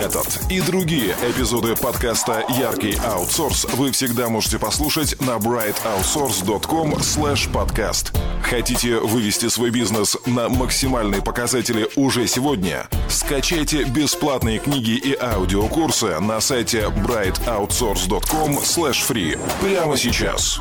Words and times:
Этот 0.00 0.50
и 0.50 0.62
другие 0.62 1.12
эпизоды 1.22 1.76
подкаста 1.76 2.42
«Яркий 2.48 2.96
аутсорс» 3.04 3.66
вы 3.74 3.92
всегда 3.92 4.30
можете 4.30 4.58
послушать 4.58 5.20
на 5.20 5.32
brightoutsource.com 5.32 6.94
slash 6.94 7.52
podcast. 7.52 8.18
Хотите 8.42 8.96
вывести 8.96 9.50
свой 9.50 9.68
бизнес 9.70 10.16
на 10.24 10.48
максимальные 10.48 11.20
показатели 11.20 11.86
уже 11.96 12.26
сегодня? 12.26 12.88
Скачайте 13.10 13.84
бесплатные 13.84 14.58
книги 14.58 14.92
и 14.92 15.14
аудиокурсы 15.20 16.18
на 16.18 16.40
сайте 16.40 16.84
brightoutsource.com 16.84 18.52
slash 18.52 19.06
free 19.06 19.38
прямо 19.60 19.98
сейчас. 19.98 20.58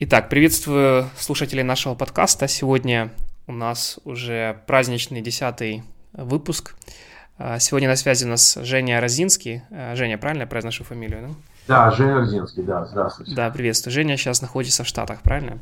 Итак, 0.00 0.28
приветствую 0.28 1.08
слушателей 1.16 1.62
нашего 1.62 1.94
подкаста. 1.94 2.48
Сегодня 2.48 3.12
у 3.52 3.54
нас 3.54 4.00
уже 4.04 4.62
праздничный 4.66 5.20
десятый 5.20 5.82
выпуск. 6.14 6.74
А, 7.38 7.58
сегодня 7.58 7.88
на 7.88 7.96
связи 7.96 8.24
у 8.24 8.28
нас 8.28 8.58
Женя 8.62 9.00
Розинский. 9.00 9.62
А, 9.70 9.94
Женя, 9.94 10.16
правильно 10.16 10.42
я 10.42 10.46
произношу 10.46 10.84
фамилию? 10.84 11.34
Да, 11.68 11.84
да 11.84 11.90
Женя 11.90 12.14
Розинский, 12.14 12.62
да, 12.62 12.86
здравствуйте. 12.86 13.34
Да, 13.34 13.50
приветствую. 13.50 13.92
Женя 13.92 14.16
сейчас 14.16 14.40
находится 14.40 14.84
в 14.84 14.86
Штатах, 14.86 15.20
правильно? 15.22 15.58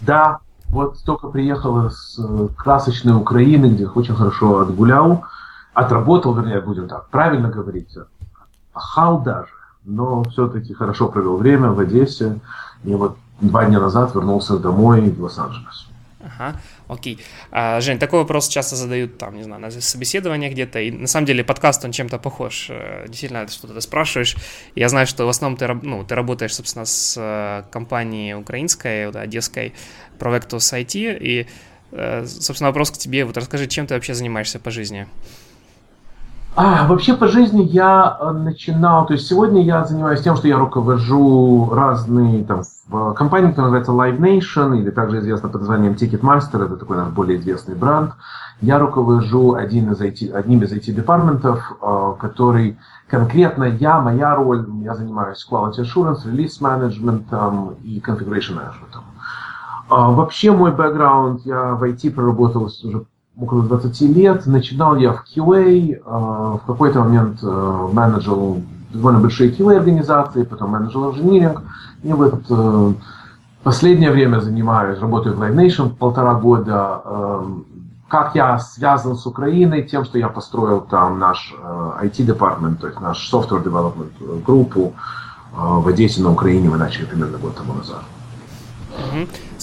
Да, 0.00 0.38
вот 0.70 0.98
только 1.04 1.28
приехал 1.28 1.86
из 1.86 2.18
э, 2.18 2.48
красочной 2.56 3.14
Украины, 3.14 3.66
где 3.66 3.86
очень 3.86 4.14
хорошо 4.14 4.60
отгулял, 4.60 5.24
отработал, 5.74 6.34
вернее, 6.34 6.60
будем 6.60 6.88
так 6.88 7.08
правильно 7.08 7.50
говорить, 7.50 7.94
пахал 8.72 9.20
даже, 9.20 9.52
но 9.84 10.24
все-таки 10.24 10.72
хорошо 10.72 11.08
провел 11.08 11.36
время 11.36 11.72
в 11.72 11.80
Одессе. 11.80 12.38
И 12.84 12.94
вот 12.94 13.18
два 13.40 13.66
дня 13.66 13.80
назад 13.80 14.14
вернулся 14.14 14.58
домой 14.58 15.10
в 15.10 15.22
Лос-Анджелес. 15.22 15.87
Ага, 16.20 16.60
окей. 16.88 17.18
А, 17.52 17.80
Жень, 17.80 17.98
такой 17.98 18.20
вопрос 18.20 18.48
часто 18.48 18.74
задают 18.74 19.18
там, 19.18 19.36
не 19.36 19.44
знаю, 19.44 19.60
на 19.60 19.70
собеседованиях 19.70 20.52
где-то, 20.52 20.80
и 20.80 20.90
на 20.90 21.06
самом 21.06 21.26
деле 21.26 21.44
подкаст, 21.44 21.84
он 21.84 21.92
чем-то 21.92 22.18
похож. 22.18 22.66
Э, 22.70 23.04
действительно, 23.06 23.46
что-то 23.46 23.74
ты 23.74 23.80
спрашиваешь. 23.80 24.36
Я 24.74 24.88
знаю, 24.88 25.06
что 25.06 25.26
в 25.26 25.28
основном 25.28 25.56
ты, 25.56 25.68
ну, 25.86 26.04
ты 26.04 26.16
работаешь, 26.16 26.54
собственно, 26.54 26.86
с 26.86 27.14
э, 27.16 27.62
компанией 27.70 28.34
украинской, 28.34 29.06
вот, 29.06 29.16
одесской, 29.16 29.74
Provectus 30.18 30.72
IT, 30.72 31.18
и, 31.20 31.46
э, 31.92 32.26
собственно, 32.26 32.70
вопрос 32.70 32.90
к 32.90 32.98
тебе, 32.98 33.24
вот 33.24 33.36
расскажи, 33.36 33.68
чем 33.68 33.86
ты 33.86 33.94
вообще 33.94 34.14
занимаешься 34.14 34.58
по 34.58 34.72
жизни? 34.72 35.06
А, 36.60 36.88
вообще 36.88 37.14
по 37.14 37.28
жизни 37.28 37.62
я 37.62 38.18
начинал, 38.32 39.06
то 39.06 39.12
есть 39.12 39.28
сегодня 39.28 39.62
я 39.62 39.84
занимаюсь 39.84 40.22
тем, 40.22 40.34
что 40.34 40.48
я 40.48 40.58
руковожу 40.58 41.70
разные 41.72 42.42
там 42.42 42.62
компании, 43.14 43.50
которая 43.50 43.70
называется 43.70 43.92
Live 43.92 44.18
Nation, 44.18 44.76
или 44.76 44.90
также 44.90 45.20
известна 45.20 45.50
под 45.50 45.60
названием 45.60 45.92
Ticketmaster, 45.92 46.64
это 46.64 46.76
такой 46.76 46.96
наш 46.96 47.10
более 47.10 47.38
известный 47.38 47.76
бренд. 47.76 48.10
Я 48.60 48.80
руковожу 48.80 49.54
один 49.54 49.92
из 49.92 50.00
IT, 50.00 50.32
одним 50.32 50.64
из 50.64 50.72
IT-департаментов, 50.72 51.62
э, 51.80 52.14
который 52.18 52.76
конкретно 53.06 53.62
я, 53.62 54.00
моя 54.00 54.34
роль, 54.34 54.66
я 54.82 54.96
занимаюсь 54.96 55.46
Quality 55.48 55.84
Assurance, 55.84 56.24
Release 56.26 56.60
Management 56.60 57.76
и 57.84 58.02
Configuration 58.04 58.56
Management. 58.56 58.98
Вообще 59.88 60.50
мой 60.50 60.72
бэкграунд, 60.72 61.42
я 61.46 61.74
в 61.76 61.84
IT 61.84 62.10
проработал 62.10 62.64
уже 62.64 63.04
около 63.40 63.62
20 63.62 64.00
лет. 64.16 64.46
Начинал 64.46 64.96
я 64.96 65.12
в 65.12 65.24
QA, 65.24 65.94
э, 65.94 66.00
в 66.04 66.60
какой-то 66.66 67.00
момент 67.00 67.38
э, 67.42 67.88
менеджер 67.92 68.62
довольно 68.92 69.20
большие 69.20 69.50
QA-организации, 69.50 70.44
потом 70.44 70.70
менеджер 70.70 71.00
инжиниринг. 71.00 71.62
И 72.02 72.12
вот 72.12 72.42
э, 72.50 72.92
последнее 73.62 74.10
время 74.10 74.40
занимаюсь, 74.40 74.98
работаю 74.98 75.36
в 75.36 75.42
Live 75.42 75.54
Nation 75.54 75.94
полтора 75.94 76.34
года. 76.34 77.02
Как 78.08 78.34
я 78.34 78.58
связан 78.58 79.16
с 79.16 79.26
Украиной? 79.26 79.82
Тем, 79.82 80.04
что 80.06 80.16
я 80.16 80.28
построил 80.28 80.80
там 80.80 81.18
наш 81.18 81.54
IT-департамент, 82.00 82.80
то 82.80 82.86
есть 82.86 82.98
наш 83.00 83.30
software 83.30 83.62
development 83.62 84.42
группу 84.46 84.94
в 85.52 85.86
Одессе 85.86 86.22
на 86.22 86.32
Украине 86.32 86.70
мы 86.70 86.78
начали 86.78 87.04
примерно 87.04 87.36
год 87.36 87.56
тому 87.56 87.74
назад. 87.74 88.02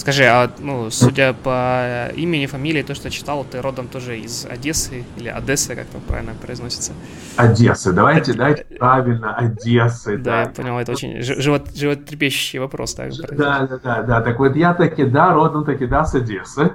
Скажи, 0.06 0.22
а 0.22 0.48
ну, 0.60 0.88
судя 0.88 1.32
по 1.32 2.12
имени, 2.14 2.46
фамилии, 2.46 2.82
то, 2.82 2.94
что 2.94 3.10
читал, 3.10 3.44
ты 3.44 3.60
родом 3.60 3.88
тоже 3.88 4.20
из 4.20 4.46
Одессы 4.46 5.02
или 5.16 5.28
Одессы, 5.28 5.74
как 5.74 5.86
там 5.86 6.00
правильно 6.00 6.32
произносится? 6.40 6.92
Одессы, 7.34 7.92
давайте, 7.92 8.32
давайте 8.32 8.64
правильно, 8.78 9.34
Одессы. 9.34 10.16
Да, 10.16 10.22
да, 10.22 10.40
я 10.42 10.46
понял, 10.46 10.78
это 10.78 10.92
очень 10.92 11.20
живот, 11.22 11.74
животрепещущий 11.74 12.60
вопрос. 12.60 12.94
Так, 12.94 13.10
да, 13.32 13.66
да, 13.66 13.78
да, 13.82 14.02
да, 14.02 14.20
так 14.20 14.38
вот 14.38 14.54
я 14.54 14.74
таки, 14.74 15.04
да, 15.06 15.32
родом 15.34 15.64
таки, 15.64 15.86
да, 15.86 16.04
с 16.04 16.14
Одессы. 16.14 16.70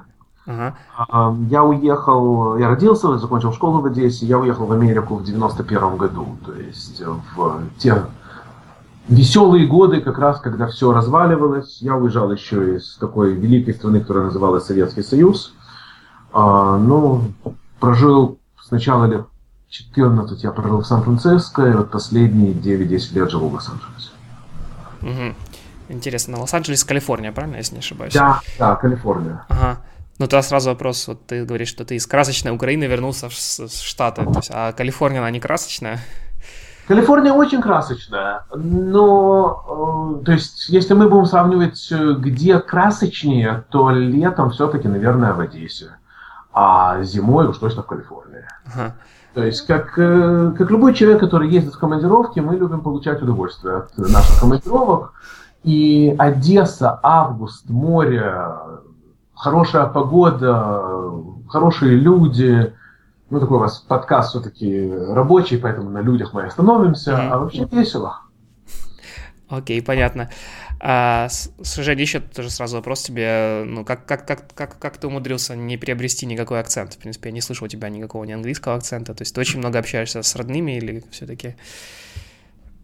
Ага. 0.46 0.76
Я 1.50 1.64
уехал, 1.64 2.58
я 2.58 2.68
родился, 2.68 3.18
закончил 3.18 3.54
школу 3.54 3.80
в 3.80 3.86
Одессе, 3.86 4.26
я 4.26 4.40
уехал 4.40 4.66
в 4.66 4.74
Америку 4.74 5.16
в 5.16 5.24
91 5.24 5.96
году, 5.96 6.38
то 6.46 6.52
есть 6.52 7.02
в 7.36 7.64
те 7.78 7.96
веселые 9.08 9.68
годы, 9.68 10.02
как 10.02 10.18
раз 10.18 10.40
когда 10.40 10.68
все 10.68 10.92
разваливалось. 10.92 11.82
Я 11.82 11.96
уезжал 11.96 12.32
еще 12.32 12.78
из 12.78 12.98
такой 12.98 13.34
великой 13.34 13.74
страны, 13.74 14.02
которая 14.02 14.26
называлась 14.26 14.66
Советский 14.66 15.04
Союз. 15.04 15.54
А, 16.34 16.78
ну, 16.78 17.24
прожил 17.80 18.40
сначала 18.62 19.06
лет 19.06 19.26
14 19.72 20.44
я 20.44 20.52
прожил 20.52 20.82
в 20.82 20.86
Сан-Франциско, 20.86 21.66
и 21.66 21.72
вот 21.72 21.92
последние 21.92 22.54
9-10 22.54 23.14
лет 23.14 23.32
живу 23.32 23.48
в 23.48 23.54
Лос-Анджелесе. 23.54 24.12
Угу. 25.02 25.36
Интересно, 25.90 26.40
Лос-Анджелес, 26.40 26.84
Калифорния, 26.84 27.32
правильно, 27.32 27.56
если 27.56 27.76
не 27.76 27.80
ошибаюсь? 27.80 28.14
Да, 28.14 28.42
да, 28.60 28.76
Калифорния. 28.76 29.46
Ага. 29.48 29.78
Ну, 30.20 30.28
тогда 30.28 30.44
сразу 30.44 30.70
вопрос, 30.70 31.08
вот 31.08 31.26
ты 31.26 31.46
говоришь, 31.46 31.70
что 31.70 31.86
ты 31.86 31.96
из 31.96 32.06
красочной 32.06 32.52
Украины 32.52 32.84
вернулся 32.84 33.30
в 33.30 33.34
Штаты, 33.34 34.26
то 34.26 34.32
есть, 34.36 34.52
а 34.54 34.74
Калифорния, 34.74 35.20
она 35.20 35.32
не 35.32 35.40
красочная? 35.40 36.00
Калифорния 36.92 37.32
очень 37.32 37.62
красочная, 37.62 38.44
но, 38.54 40.20
э, 40.20 40.26
то 40.26 40.34
есть, 40.34 40.68
если 40.68 40.94
мы 40.94 41.08
будем 41.08 41.26
сравнивать, 41.26 41.88
э, 41.90 42.16
где 42.20 42.60
красочнее, 42.60 43.64
то 43.70 43.92
летом 43.92 44.50
все-таки, 44.50 44.90
наверное, 44.90 45.34
в 45.34 45.40
Одессе, 45.40 45.92
а 46.52 47.02
зимой 47.04 47.48
уж 47.48 47.60
точно 47.60 47.84
в 47.84 47.86
Калифорнии. 47.86 48.44
То 49.34 49.42
есть, 49.42 49.66
как, 49.66 49.98
э, 49.98 50.54
как 50.58 50.70
любой 50.70 50.94
человек, 50.94 51.22
который 51.22 51.48
ездит 51.50 51.76
в 51.76 51.80
командировки, 51.80 52.42
мы 52.42 52.58
любим 52.58 52.82
получать 52.82 53.22
удовольствие 53.22 53.78
от 53.78 53.98
наших 53.98 54.42
командировок. 54.42 55.14
И 55.64 56.14
Одесса, 56.20 57.00
август, 57.02 57.70
море, 57.70 58.36
хорошая 59.34 59.86
погода, 59.86 60.84
хорошие 61.48 61.96
люди, 61.96 62.74
ну, 63.32 63.40
такой 63.40 63.58
у 63.58 63.62
вас 63.62 63.80
подкаст 63.80 64.32
все-таки 64.32 64.92
рабочий, 64.92 65.58
поэтому 65.58 65.90
на 65.90 66.02
людях 66.02 66.34
мы 66.34 66.44
остановимся, 66.44 67.12
mm-hmm. 67.12 67.30
а 67.30 67.38
вообще 67.40 67.68
весело. 67.72 68.20
Окей, 69.48 69.80
okay, 69.80 69.86
понятно. 69.86 70.30
А, 70.80 71.28
Женя, 71.78 72.02
еще 72.02 72.20
тоже 72.20 72.50
сразу 72.50 72.78
вопрос 72.78 73.04
тебе. 73.04 73.64
Ну, 73.66 73.86
как, 73.86 74.06
как, 74.06 74.26
как, 74.26 74.54
как, 74.54 74.80
как 74.80 74.98
ты 74.98 75.08
умудрился 75.08 75.56
не 75.56 75.78
приобрести 75.78 76.26
никакой 76.26 76.60
акцент? 76.60 76.94
В 76.94 76.98
принципе, 76.98 77.30
я 77.30 77.34
не 77.34 77.42
слышал 77.42 77.66
у 77.66 77.68
тебя 77.68 77.90
никакого 77.90 78.24
ни 78.24 78.32
английского 78.32 78.76
акцента. 78.76 79.14
То 79.14 79.22
есть 79.22 79.36
ты 79.36 79.42
очень 79.42 79.60
много 79.60 79.80
общаешься 79.80 80.24
с 80.24 80.36
родными 80.36 80.78
или 80.78 81.04
все-таки... 81.12 81.56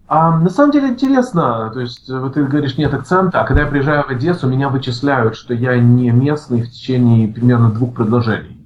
А, 0.10 0.38
на 0.38 0.50
самом 0.50 0.72
деле 0.72 0.90
интересно, 0.90 1.70
то 1.74 1.82
есть 1.82 2.10
вот 2.10 2.36
ты 2.36 2.44
говоришь 2.46 2.78
нет 2.78 2.94
акцента, 2.94 3.42
а 3.42 3.46
когда 3.46 3.64
я 3.64 3.68
приезжаю 3.68 4.06
в 4.06 4.10
Одессу, 4.10 4.48
меня 4.48 4.70
вычисляют, 4.70 5.36
что 5.36 5.54
я 5.54 5.78
не 5.78 6.12
местный 6.12 6.62
в 6.62 6.72
течение 6.72 7.28
примерно 7.28 7.72
двух 7.72 7.94
предложений. 7.94 8.57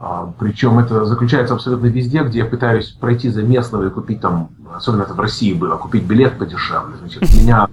А, 0.00 0.32
Причем 0.38 0.78
это 0.78 1.04
заключается 1.06 1.54
абсолютно 1.54 1.86
везде, 1.86 2.22
где 2.22 2.40
я 2.40 2.44
пытаюсь 2.44 2.90
пройти 2.90 3.30
за 3.30 3.42
местного 3.42 3.86
и 3.86 3.90
купить 3.90 4.20
там, 4.20 4.50
особенно 4.74 5.02
это 5.02 5.14
в 5.14 5.20
России 5.20 5.52
было, 5.52 5.76
купить 5.76 6.04
билет 6.04 6.38
подешевле. 6.38 6.96
Значит, 6.98 7.22
меня 7.34 7.68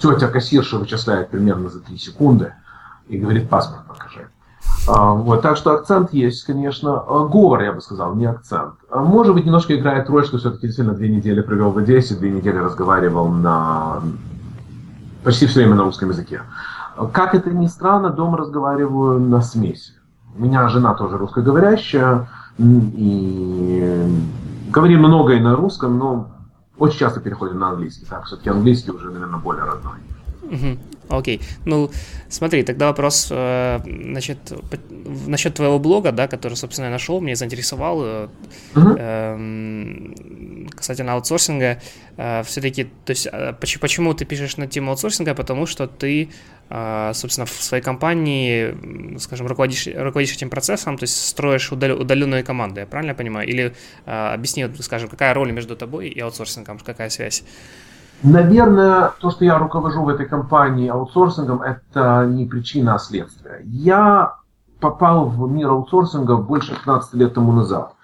тетя 0.00 0.28
кассирша 0.28 0.78
вычисляет 0.78 1.30
примерно 1.30 1.68
за 1.68 1.80
3 1.80 1.96
секунды 1.98 2.52
и 3.08 3.16
говорит, 3.16 3.48
паспорт 3.48 3.86
покажи. 3.86 4.28
А, 4.88 5.12
вот, 5.12 5.42
так 5.42 5.56
что 5.56 5.72
акцент 5.72 6.12
есть, 6.12 6.44
конечно. 6.44 7.00
А, 7.00 7.26
говор, 7.26 7.62
я 7.62 7.72
бы 7.72 7.80
сказал, 7.80 8.16
не 8.16 8.26
акцент. 8.26 8.74
Может 8.92 9.34
быть, 9.34 9.44
немножко 9.44 9.76
играет 9.76 10.10
роль, 10.10 10.24
что 10.24 10.38
все-таки 10.38 10.66
действительно 10.66 10.96
две 10.96 11.08
недели 11.08 11.40
провел 11.42 11.70
в 11.70 11.78
Одессе, 11.78 12.16
две 12.16 12.30
недели 12.30 12.56
разговаривал 12.56 13.28
на 13.28 14.02
почти 15.22 15.46
все 15.46 15.60
время 15.60 15.76
на 15.76 15.84
русском 15.84 16.10
языке. 16.10 16.42
Как 17.12 17.34
это 17.34 17.50
ни 17.50 17.66
странно, 17.66 18.10
дома 18.10 18.38
разговариваю 18.38 19.20
на 19.20 19.42
смеси. 19.42 19.92
У 20.36 20.42
меня 20.42 20.68
жена 20.68 20.94
тоже 20.94 21.16
русскоговорящая, 21.16 22.28
и 22.58 24.04
говорим 24.70 25.00
много 25.00 25.34
и 25.34 25.40
на 25.40 25.56
русском, 25.56 25.98
но 25.98 26.28
очень 26.78 26.98
часто 26.98 27.20
переходим 27.20 27.58
на 27.58 27.70
английский. 27.70 28.06
Так, 28.06 28.24
все-таки 28.24 28.50
английский 28.50 28.90
уже, 28.90 29.10
наверное, 29.10 29.40
более 29.40 29.64
родной. 29.64 29.98
Окей. 31.08 31.38
Okay. 31.38 31.42
Ну, 31.64 31.90
смотри, 32.28 32.62
тогда 32.64 32.86
вопрос, 32.88 33.28
э, 33.30 33.80
значит, 33.84 34.38
насчет 35.26 35.54
твоего 35.54 35.78
блога, 35.78 36.12
да, 36.12 36.26
который, 36.26 36.54
собственно, 36.54 36.86
я 36.86 36.90
нашел, 36.92 37.20
меня 37.20 37.36
заинтересовал. 37.36 38.02
Uh-huh. 38.74 39.36
Касательно 40.76 41.14
аутсорсинга. 41.14 41.80
Э, 42.16 42.42
все-таки, 42.42 42.84
то 43.04 43.10
есть, 43.10 43.28
э, 43.30 43.52
почему 43.60 44.14
ты 44.14 44.24
пишешь 44.24 44.56
на 44.56 44.66
тему 44.66 44.90
аутсорсинга? 44.90 45.34
Потому 45.34 45.66
что 45.66 45.86
ты, 45.86 46.30
э, 46.70 47.12
собственно, 47.14 47.46
в 47.46 47.50
своей 47.50 47.82
компании, 47.82 49.18
скажем, 49.18 49.46
руководишь, 49.46 49.86
руководишь 49.86 50.34
этим 50.34 50.50
процессом, 50.50 50.96
то 50.98 51.04
есть 51.04 51.28
строишь 51.28 51.72
удаленные 51.72 52.42
команды, 52.42 52.80
я 52.80 52.86
правильно 52.86 53.14
понимаю? 53.14 53.48
Или 53.48 53.74
объясни, 54.04 54.66
скажем, 54.80 55.08
какая 55.08 55.34
роль 55.34 55.52
между 55.52 55.76
тобой 55.76 56.08
и 56.08 56.20
аутсорсингом, 56.20 56.78
какая 56.78 57.10
связь? 57.10 57.44
Наверное, 58.22 59.12
то, 59.20 59.30
что 59.30 59.44
я 59.44 59.58
руковожу 59.58 60.02
в 60.02 60.08
этой 60.08 60.26
компании 60.26 60.88
аутсорсингом, 60.88 61.62
это 61.62 62.26
не 62.26 62.46
причина, 62.46 62.94
а 62.94 62.98
следствие. 62.98 63.60
Я 63.64 64.36
попал 64.80 65.26
в 65.26 65.50
мир 65.50 65.70
аутсорсинга 65.70 66.36
больше 66.36 66.74
15 66.74 67.14
лет 67.14 67.34
тому 67.34 67.52
назад. 67.52 67.95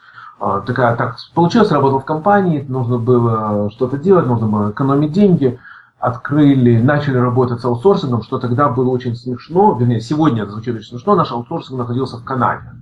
А, 0.45 0.61
такая, 0.61 0.97
так 0.97 1.19
получилось, 1.35 1.71
работал 1.71 2.01
в 2.01 2.05
компании, 2.05 2.65
нужно 2.69 2.99
было 2.99 3.71
что-то 3.71 3.97
делать, 3.97 4.27
нужно 4.27 4.49
было 4.49 4.71
экономить 4.73 5.13
деньги. 5.13 5.61
Открыли, 6.01 6.83
начали 6.83 7.17
работать 7.17 7.61
с 7.61 7.65
аутсорсингом, 7.65 8.25
что 8.25 8.41
тогда 8.41 8.69
было 8.69 8.91
очень 8.91 9.15
смешно, 9.15 9.77
вернее, 9.79 10.01
сегодня 10.01 10.43
это 10.43 10.51
звучит 10.51 10.75
очень 10.75 10.89
смешно, 10.89 11.15
наш 11.15 11.31
аутсорсинг 11.31 11.79
находился 11.79 12.17
в 12.17 12.25
Канаде. 12.25 12.73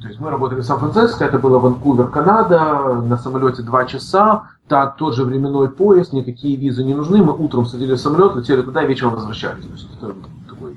То 0.00 0.08
есть 0.08 0.18
мы 0.18 0.30
работали 0.30 0.62
в 0.62 0.64
Сан-Франциско, 0.64 1.26
это 1.26 1.38
было 1.38 1.58
Ванкувер, 1.58 2.08
Канада, 2.08 3.02
на 3.02 3.18
самолете 3.18 3.62
два 3.62 3.84
часа, 3.84 4.44
так, 4.66 4.96
тот 4.96 5.14
же 5.14 5.24
временной 5.24 5.68
поезд, 5.68 6.14
никакие 6.14 6.56
визы 6.56 6.84
не 6.84 6.94
нужны, 6.94 7.22
мы 7.22 7.34
утром 7.34 7.66
садились 7.66 8.00
в 8.00 8.02
самолет, 8.02 8.34
летели 8.34 8.62
туда 8.62 8.82
вечером 8.84 9.12
возвращались. 9.12 9.66
То 9.66 9.72
есть 9.72 9.88
это 10.00 10.14
такой 10.48 10.74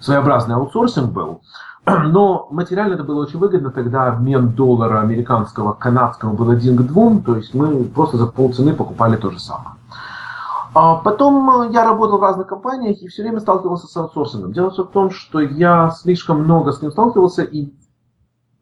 своеобразный 0.00 0.54
аутсорсинг 0.54 1.12
был. 1.12 1.42
Но 1.86 2.48
материально 2.50 2.94
это 2.94 3.04
было 3.04 3.22
очень 3.22 3.38
выгодно, 3.38 3.70
тогда 3.70 4.08
обмен 4.08 4.50
доллара 4.50 5.00
американского 5.00 5.72
к 5.72 5.78
канадскому 5.78 6.34
был 6.34 6.50
один 6.50 6.76
к 6.76 6.82
двум, 6.82 7.22
то 7.22 7.36
есть 7.36 7.54
мы 7.54 7.84
просто 7.84 8.16
за 8.16 8.26
полцены 8.26 8.74
покупали 8.74 9.16
то 9.16 9.30
же 9.30 9.38
самое. 9.38 9.76
А 10.72 10.96
потом 10.96 11.70
я 11.72 11.84
работал 11.84 12.18
в 12.18 12.22
разных 12.22 12.46
компаниях 12.46 12.98
и 13.02 13.08
все 13.08 13.22
время 13.22 13.40
сталкивался 13.40 13.88
с 13.88 13.96
аутсорсингом. 13.96 14.52
Дело 14.52 14.70
в 14.70 14.90
том, 14.92 15.10
что 15.10 15.40
я 15.40 15.90
слишком 15.90 16.44
много 16.44 16.72
с 16.72 16.80
ним 16.80 16.92
сталкивался, 16.92 17.42
и 17.42 17.72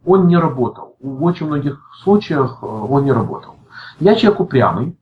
он 0.07 0.27
не 0.27 0.39
работал. 0.39 0.97
В 1.01 1.23
очень 1.25 1.47
многих 1.47 1.79
случаях 2.03 2.59
э, 2.63 2.67
он 2.67 3.05
не 3.05 3.13
работал. 3.13 3.57
Я 4.01 4.15
человек 4.15 4.41
упрямый, 4.41 4.99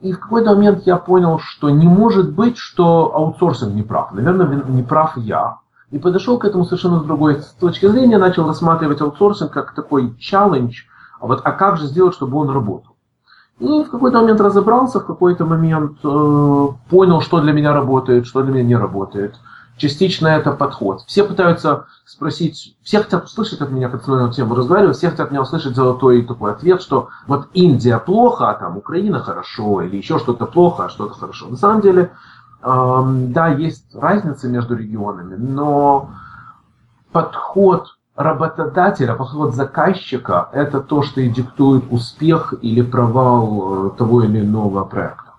и 0.00 0.12
в 0.12 0.18
какой-то 0.18 0.54
момент 0.54 0.82
я 0.86 0.96
понял, 0.96 1.38
что 1.38 1.70
не 1.70 1.86
может 1.86 2.32
быть, 2.32 2.56
что 2.56 3.14
аутсорсинг 3.14 3.74
не 3.74 3.82
прав. 3.82 4.12
Наверное, 4.12 4.64
не 4.64 4.82
прав 4.82 5.16
я. 5.18 5.58
И 5.90 5.98
подошел 5.98 6.38
к 6.38 6.44
этому 6.44 6.64
совершенно 6.64 7.00
с 7.00 7.04
другой 7.04 7.42
точки 7.58 7.86
зрения, 7.86 8.18
начал 8.18 8.46
рассматривать 8.46 9.00
аутсорсинг 9.00 9.50
как 9.50 9.74
такой 9.74 10.16
челлендж, 10.18 10.82
а 11.20 11.26
вот 11.26 11.40
а 11.44 11.52
как 11.52 11.78
же 11.78 11.86
сделать, 11.86 12.14
чтобы 12.14 12.38
он 12.38 12.50
работал. 12.50 12.94
И 13.58 13.66
в 13.66 13.90
какой-то 13.90 14.20
момент 14.20 14.40
разобрался, 14.40 15.00
в 15.00 15.06
какой-то 15.06 15.44
момент 15.44 15.98
э, 16.02 16.66
понял, 16.88 17.20
что 17.20 17.40
для 17.40 17.52
меня 17.52 17.74
работает, 17.74 18.26
что 18.26 18.42
для 18.42 18.52
меня 18.52 18.64
не 18.64 18.76
работает. 18.76 19.34
Частично 19.76 20.28
это 20.28 20.52
подход. 20.52 21.02
Все 21.06 21.24
пытаются 21.24 21.86
спросить, 22.04 22.76
все 22.82 23.02
хотят 23.02 23.24
услышать 23.24 23.60
от 23.60 23.70
меня, 23.70 23.88
как 23.88 24.06
на 24.06 24.26
эту 24.26 24.34
тему 24.34 24.54
разговариваю, 24.54 24.94
все 24.94 25.10
хотят 25.10 25.30
меня 25.30 25.42
услышать 25.42 25.74
золотой 25.74 26.22
такой 26.22 26.52
ответ, 26.52 26.82
что 26.82 27.08
вот 27.26 27.48
Индия 27.52 27.98
плохо, 27.98 28.50
а 28.50 28.54
там 28.54 28.76
Украина 28.76 29.20
хорошо, 29.20 29.82
или 29.82 29.96
еще 29.96 30.18
что-то 30.18 30.46
плохо, 30.46 30.84
а 30.84 30.88
что-то 30.88 31.14
хорошо. 31.14 31.48
На 31.48 31.56
самом 31.56 31.80
деле, 31.80 32.12
да, 32.62 33.48
есть 33.48 33.94
разница 33.94 34.48
между 34.48 34.76
регионами, 34.76 35.36
но 35.36 36.10
подход 37.12 37.96
работодателя, 38.16 39.14
подход 39.14 39.54
заказчика– 39.54 40.48
это 40.52 40.80
то, 40.80 41.02
что 41.02 41.20
и 41.20 41.28
диктует 41.28 41.84
успех 41.90 42.54
или 42.60 42.82
провал 42.82 43.86
э, 43.86 43.90
того 43.96 44.22
или 44.22 44.40
иного 44.40 44.84
проекта. 44.84 45.30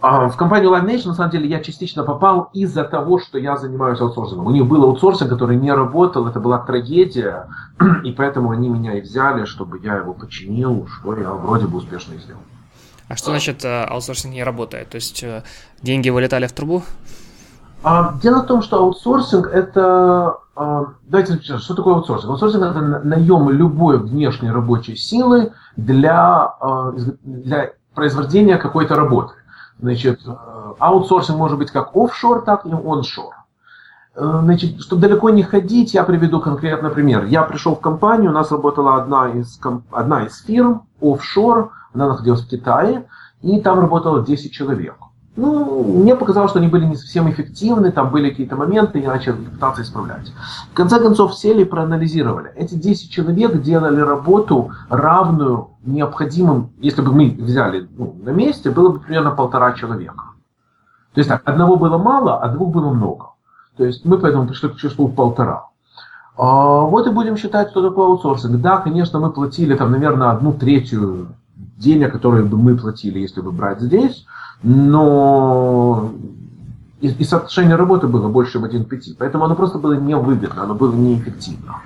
А 0.00 0.28
в 0.28 0.36
компанию 0.36 0.70
Live 0.70 0.86
Nation, 0.86 1.08
на 1.08 1.14
самом 1.14 1.30
деле, 1.30 1.48
я 1.48 1.60
частично 1.60 2.04
попал 2.04 2.50
из-за 2.52 2.84
того, 2.84 3.18
что 3.18 3.36
я 3.36 3.56
занимаюсь 3.56 4.00
аутсорсингом. 4.00 4.46
У 4.46 4.50
них 4.50 4.66
был 4.66 4.84
аутсорсинг, 4.84 5.28
который 5.28 5.56
не 5.56 5.72
работал, 5.72 6.26
это 6.28 6.38
была 6.38 6.58
трагедия, 6.58 7.48
и 8.04 8.12
поэтому 8.12 8.50
они 8.50 8.68
меня 8.68 8.98
и 8.98 9.00
взяли, 9.00 9.44
чтобы 9.44 9.80
я 9.80 9.96
его 9.96 10.14
починил, 10.14 10.86
что 10.88 11.16
я 11.16 11.32
вроде 11.32 11.66
бы 11.66 11.78
успешно 11.78 12.16
сделал. 12.16 12.42
А 13.08 13.16
что 13.16 13.30
значит 13.30 13.64
э, 13.64 13.84
аутсорсинг 13.84 14.34
не 14.34 14.44
работает? 14.44 14.90
То 14.90 14.96
есть 14.96 15.22
э, 15.22 15.42
деньги 15.82 16.10
вылетали 16.10 16.46
в 16.46 16.52
трубу? 16.52 16.82
А, 17.82 18.14
дело 18.22 18.42
в 18.42 18.46
том, 18.46 18.62
что 18.62 18.78
аутсорсинг 18.78 19.46
это... 19.46 20.36
А, 20.54 20.86
давайте 21.06 21.38
что 21.58 21.74
такое 21.74 21.94
аутсорсинг? 21.94 22.30
Аутсорсинг 22.30 22.64
это 22.64 22.80
наем 22.80 23.48
любой 23.48 23.98
внешней 23.98 24.50
рабочей 24.50 24.94
силы 24.96 25.52
для, 25.76 26.52
для 27.22 27.72
произведения 27.94 28.58
какой-то 28.58 28.94
работы. 28.94 29.34
Значит, 29.80 30.20
э, 30.26 30.34
аутсорсинг 30.78 31.38
может 31.38 31.56
быть 31.56 31.70
как 31.70 31.96
офшор, 31.96 32.42
так 32.42 32.66
и 32.66 32.70
оншор. 32.70 33.34
Значит, 34.14 34.80
чтобы 34.82 35.02
далеко 35.02 35.30
не 35.30 35.44
ходить, 35.44 35.94
я 35.94 36.02
приведу 36.02 36.40
конкретный 36.40 36.90
пример. 36.90 37.24
Я 37.26 37.44
пришел 37.44 37.76
в 37.76 37.80
компанию, 37.80 38.32
у 38.32 38.34
нас 38.34 38.50
работала 38.50 38.96
одна 38.96 39.30
из, 39.30 39.60
одна 39.92 40.24
из 40.24 40.42
фирм, 40.42 40.88
офшор, 41.00 41.70
она 41.94 42.08
находилась 42.08 42.42
в 42.42 42.48
Китае, 42.48 43.06
и 43.42 43.60
там 43.60 43.80
работало 43.80 44.24
10 44.24 44.52
человек. 44.52 44.96
Ну, 45.36 45.84
мне 45.84 46.16
показалось, 46.16 46.50
что 46.50 46.58
они 46.58 46.66
были 46.66 46.84
не 46.84 46.96
совсем 46.96 47.30
эффективны, 47.30 47.92
там 47.92 48.10
были 48.10 48.30
какие-то 48.30 48.56
моменты, 48.56 48.98
я 48.98 49.08
начал 49.08 49.34
пытаться 49.34 49.82
исправлять. 49.82 50.32
В 50.72 50.74
конце 50.74 50.98
концов, 50.98 51.32
сели 51.32 51.62
и 51.62 51.64
проанализировали. 51.64 52.50
Эти 52.56 52.74
10 52.74 53.08
человек 53.08 53.62
делали 53.62 54.00
работу 54.00 54.72
равную 54.88 55.68
необходимым, 55.84 56.72
если 56.80 57.02
бы 57.02 57.12
мы 57.12 57.36
взяли 57.38 57.88
ну, 57.96 58.16
на 58.20 58.30
месте, 58.30 58.70
было 58.70 58.88
бы 58.88 58.98
примерно 58.98 59.30
полтора 59.30 59.74
человека. 59.74 60.24
То 61.14 61.20
есть 61.20 61.28
так, 61.28 61.42
одного 61.44 61.76
было 61.76 61.98
мало, 61.98 62.38
а 62.42 62.48
двух 62.48 62.72
было 62.72 62.90
много. 62.90 63.26
То 63.76 63.84
есть 63.84 64.04
мы 64.04 64.18
поэтому 64.18 64.48
пришли 64.48 64.70
к 64.70 64.76
числу 64.76 65.06
полтора. 65.06 65.68
А, 66.36 66.80
вот 66.80 67.06
и 67.06 67.10
будем 67.10 67.36
считать, 67.36 67.70
что 67.70 67.88
такое 67.88 68.06
аутсорсинг. 68.06 68.60
Да, 68.60 68.78
конечно, 68.78 69.20
мы 69.20 69.30
платили 69.30 69.76
там, 69.76 69.92
наверное, 69.92 70.30
одну 70.30 70.52
третью 70.52 71.28
денег, 71.78 72.12
которые 72.12 72.44
бы 72.44 72.58
мы 72.58 72.76
платили, 72.76 73.18
если 73.18 73.40
бы 73.40 73.52
брать 73.52 73.80
здесь, 73.80 74.26
но 74.62 76.12
и, 77.00 77.08
и 77.08 77.24
соотношение 77.24 77.76
работы 77.76 78.08
было 78.08 78.28
больше, 78.28 78.52
чем 78.52 78.64
1 78.64 78.84
к 78.84 78.88
5. 78.88 79.18
Поэтому 79.18 79.44
оно 79.44 79.54
просто 79.54 79.78
было 79.78 79.94
невыгодно, 79.94 80.62
оно 80.62 80.74
было 80.74 80.94
неэффективно. 80.94 81.76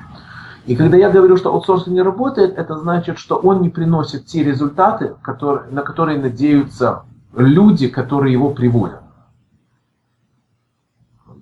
И 0.64 0.76
когда 0.76 0.96
я 0.96 1.10
говорю, 1.10 1.36
что 1.36 1.52
аутсорсинг 1.52 1.94
не 1.94 2.02
работает, 2.02 2.56
это 2.56 2.78
значит, 2.78 3.18
что 3.18 3.36
он 3.36 3.62
не 3.62 3.68
приносит 3.68 4.26
те 4.26 4.44
результаты, 4.44 5.14
которые, 5.20 5.70
на 5.70 5.82
которые 5.82 6.18
надеются 6.18 7.02
люди, 7.36 7.88
которые 7.88 8.32
его 8.32 8.50
приводят. 8.50 9.00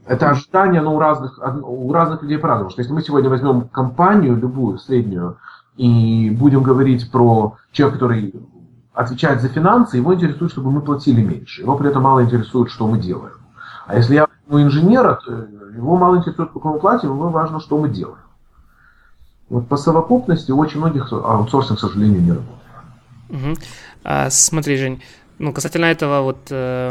Это 0.07 0.31
ожидание, 0.31 0.81
но 0.81 0.97
у 0.97 0.99
разных, 0.99 1.39
у 1.63 1.93
разных 1.93 2.23
людей 2.23 2.39
по-разному. 2.39 2.71
Что 2.71 2.81
если 2.81 2.95
мы 2.95 3.03
сегодня 3.03 3.31
возьмем 3.31 3.69
компанию, 3.69 4.37
любую, 4.37 4.79
среднюю, 4.79 5.37
и 5.81 6.29
будем 6.29 6.63
говорить 6.63 7.11
про 7.11 7.57
человека, 7.73 7.99
который 7.99 8.35
отвечает 8.93 9.41
за 9.41 9.49
финансы, 9.49 9.97
его 9.97 10.15
интересует, 10.15 10.53
чтобы 10.53 10.71
мы 10.71 10.83
платили 10.83 11.23
меньше. 11.23 11.63
Его 11.63 11.75
при 11.79 11.89
этом 11.89 12.03
мало 12.03 12.23
интересует, 12.23 12.71
что 12.71 12.87
мы 12.87 12.99
делаем. 12.99 13.37
А 13.87 13.97
если 13.97 14.17
я 14.17 14.27
у 14.51 14.59
инженера, 14.59 15.19
то 15.25 15.33
его 15.75 15.97
мало 15.97 16.17
интересует, 16.17 16.51
сколько 16.51 16.69
мы 16.69 16.79
платим, 16.81 17.09
ему 17.09 17.31
важно, 17.31 17.61
что 17.61 17.79
мы 17.79 17.89
делаем. 17.89 18.19
Вот 19.49 19.69
по 19.69 19.79
совокупности 19.79 20.53
у 20.53 20.59
очень 20.59 20.81
многих 20.81 21.11
аутсорсинг, 21.13 21.79
к 21.79 21.81
сожалению, 21.81 22.21
не 22.21 22.33
работает. 22.33 22.61
Угу. 23.31 23.65
А, 24.05 24.29
смотри, 24.29 24.77
Жень, 24.77 25.03
ну, 25.39 25.55
касательно 25.55 25.87
этого, 25.87 26.21
вот 26.21 26.49
э, 26.51 26.91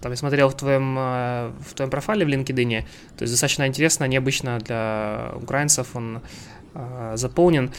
там 0.00 0.10
я 0.10 0.16
смотрел 0.16 0.48
в 0.48 0.56
твоем, 0.56 0.96
э, 0.98 1.50
в 1.60 1.74
твоем 1.74 1.90
профайле 1.90 2.26
в 2.26 2.28
LinkedIn, 2.28 2.82
то 3.16 3.22
есть 3.22 3.32
достаточно 3.32 3.68
интересно, 3.68 4.08
необычно 4.08 4.58
для 4.58 5.30
украинцев 5.40 5.94
он 5.94 6.18
заполнен. 7.14 7.70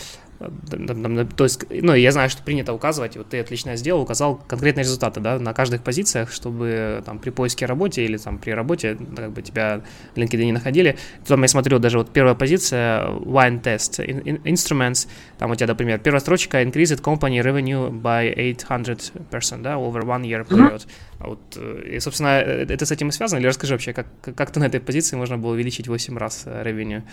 То 1.37 1.43
есть, 1.45 1.65
ну, 1.69 1.93
я 1.93 2.11
знаю, 2.11 2.29
что 2.29 2.43
принято 2.43 2.73
указывать, 2.73 3.15
вот 3.15 3.29
ты 3.29 3.39
отлично 3.39 3.77
сделал, 3.77 4.01
указал 4.01 4.35
конкретные 4.35 4.83
результаты, 4.83 5.21
да, 5.21 5.39
на 5.39 5.53
каждых 5.53 5.81
позициях, 5.81 6.31
чтобы 6.31 7.01
там 7.05 7.19
при 7.19 7.29
поиске 7.29 7.65
работе 7.65 8.03
или 8.03 8.17
там 8.17 8.37
при 8.37 8.51
работе, 8.51 8.97
как 9.15 9.31
бы 9.31 9.41
тебя 9.41 9.81
LinkedIn 10.15 10.43
не 10.43 10.51
находили. 10.51 10.97
Потом 11.21 11.41
я 11.41 11.47
смотрю, 11.47 11.79
даже 11.79 11.97
вот 11.97 12.11
первая 12.11 12.35
позиция, 12.35 13.07
wine 13.07 13.61
test 13.61 14.05
instruments, 14.43 15.07
там 15.37 15.51
у 15.51 15.55
тебя, 15.55 15.67
например, 15.67 15.99
первая 15.99 16.19
строчка 16.19 16.61
increased 16.61 17.01
company 17.01 17.41
revenue 17.41 17.89
by 17.89 18.35
800%, 18.35 19.61
да, 19.61 19.75
over 19.75 20.03
one 20.03 20.23
year 20.23 20.45
period. 20.45 20.85
Mm-hmm. 20.85 20.89
Вот, 21.19 21.39
э, 21.55 21.95
и, 21.95 21.99
собственно, 22.01 22.41
э, 22.41 22.65
это 22.67 22.85
с 22.85 22.91
этим 22.91 23.07
и 23.07 23.11
связано? 23.11 23.39
Или 23.39 23.47
расскажи 23.47 23.73
вообще, 23.73 23.93
как, 23.93 24.07
как 24.21 24.51
ты 24.51 24.59
на 24.59 24.65
этой 24.65 24.81
позиции 24.81 25.15
можно 25.15 25.37
было 25.37 25.53
увеличить 25.53 25.87
8 25.87 26.17
раз 26.17 26.43
э, 26.45 26.63
revenue? 26.63 27.03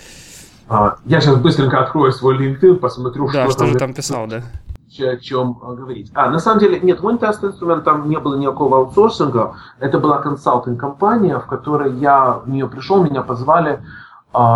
А, 0.73 0.97
я 1.05 1.21
сейчас 1.21 1.37
быстренько 1.37 1.81
открою 1.81 2.13
свой 2.13 2.39
LinkedIn, 2.39 2.77
посмотрю, 2.77 3.31
да, 3.31 3.45
что, 3.45 3.53
что 3.53 3.67
же 3.67 3.75
там 3.75 3.93
писал, 3.93 4.27
да. 4.27 4.43
О 4.99 5.17
чем 5.19 5.59
а, 5.63 5.75
говорить. 5.75 6.11
А, 6.15 6.31
на 6.31 6.39
самом 6.39 6.61
деле, 6.61 6.81
нет, 6.81 7.01
в 7.01 7.07
Winteст 7.07 7.45
инструмент 7.45 7.85
там 7.85 8.09
не 8.09 8.19
было 8.19 8.37
никакого 8.37 8.79
аутсорсинга. 8.79 9.55
Это 9.81 9.99
была 9.99 10.19
консалтинг-компания, 10.19 11.39
в 11.39 11.47
которой 11.47 11.93
я 11.99 12.41
в 12.45 12.49
нее 12.49 12.69
пришел, 12.69 13.03
меня 13.03 13.23
позвали 13.23 13.81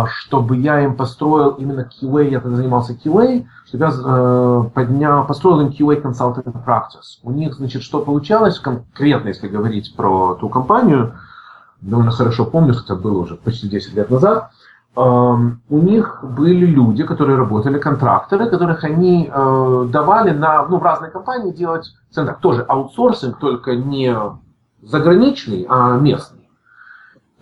чтобы 0.07 0.57
я 0.57 0.83
им 0.83 0.95
построил 0.95 1.51
именно 1.51 1.81
QA, 2.01 2.27
я 2.31 2.39
тогда 2.39 2.57
занимался 2.57 2.93
QA, 2.93 3.45
чтобы 3.67 3.83
я 3.83 3.91
э, 3.93 4.63
поднял, 4.73 5.23
построил 5.27 5.61
им 5.61 5.67
QA 5.67 6.01
Consulting 6.01 6.65
Practice. 6.65 7.19
У 7.21 7.29
них, 7.29 7.53
значит, 7.53 7.83
что 7.83 8.01
получалось, 8.01 8.59
конкретно, 8.59 9.27
если 9.27 9.47
говорить 9.47 9.95
про 9.95 10.33
ту 10.33 10.49
компанию, 10.49 11.13
довольно 11.81 12.09
хорошо 12.09 12.45
помню, 12.45 12.73
хотя 12.73 12.95
было 12.95 13.19
уже 13.19 13.35
почти 13.35 13.69
10 13.69 13.93
лет 13.93 14.09
назад, 14.09 14.49
у 14.99 15.77
них 15.77 16.23
были 16.23 16.65
люди, 16.65 17.03
которые 17.03 17.37
работали, 17.37 17.77
контракторы, 17.77 18.49
которых 18.49 18.83
они 18.83 19.29
э, 19.31 19.85
давали 19.91 20.31
на, 20.31 20.67
ну, 20.67 20.79
в 20.79 20.83
разные 20.83 21.11
компании 21.11 21.51
делать, 21.51 21.93
так, 22.13 22.39
тоже 22.39 22.63
аутсорсинг, 22.63 23.37
только 23.37 23.75
не 23.75 24.15
заграничный, 24.81 25.67
а 25.69 25.97
местный. 25.97 26.49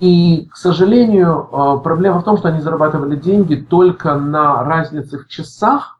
И, 0.01 0.49
к 0.51 0.57
сожалению, 0.57 1.47
э, 1.49 1.79
проблема 1.81 2.19
в 2.19 2.25
том, 2.25 2.37
что 2.37 2.49
они 2.49 2.59
зарабатывали 2.59 3.15
деньги 3.15 3.55
только 3.55 4.15
на 4.15 4.61
разнице 4.65 5.19
в 5.19 5.29
часах, 5.29 5.99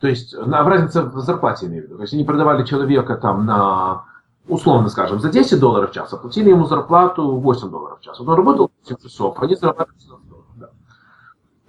то 0.00 0.06
есть 0.06 0.36
на 0.36 0.62
разнице 0.64 1.00
в 1.00 1.18
зарплате, 1.20 1.66
имею 1.66 1.84
в 1.84 1.86
виду. 1.86 1.96
То 1.96 2.02
есть 2.02 2.12
они 2.12 2.24
продавали 2.24 2.62
человека 2.66 3.16
там 3.16 3.46
на, 3.46 4.04
условно 4.48 4.90
скажем, 4.90 5.18
за 5.20 5.30
10 5.30 5.58
долларов 5.58 5.92
в 5.92 5.94
час, 5.94 6.12
а 6.12 6.18
платили 6.18 6.50
ему 6.50 6.66
зарплату 6.66 7.36
8 7.36 7.70
долларов 7.70 8.00
в 8.00 8.02
час. 8.02 8.20
Он 8.20 8.28
работал 8.28 8.70
8 8.86 9.02
часов, 9.02 9.40
они 9.40 9.54
зарабатывали 9.54 9.98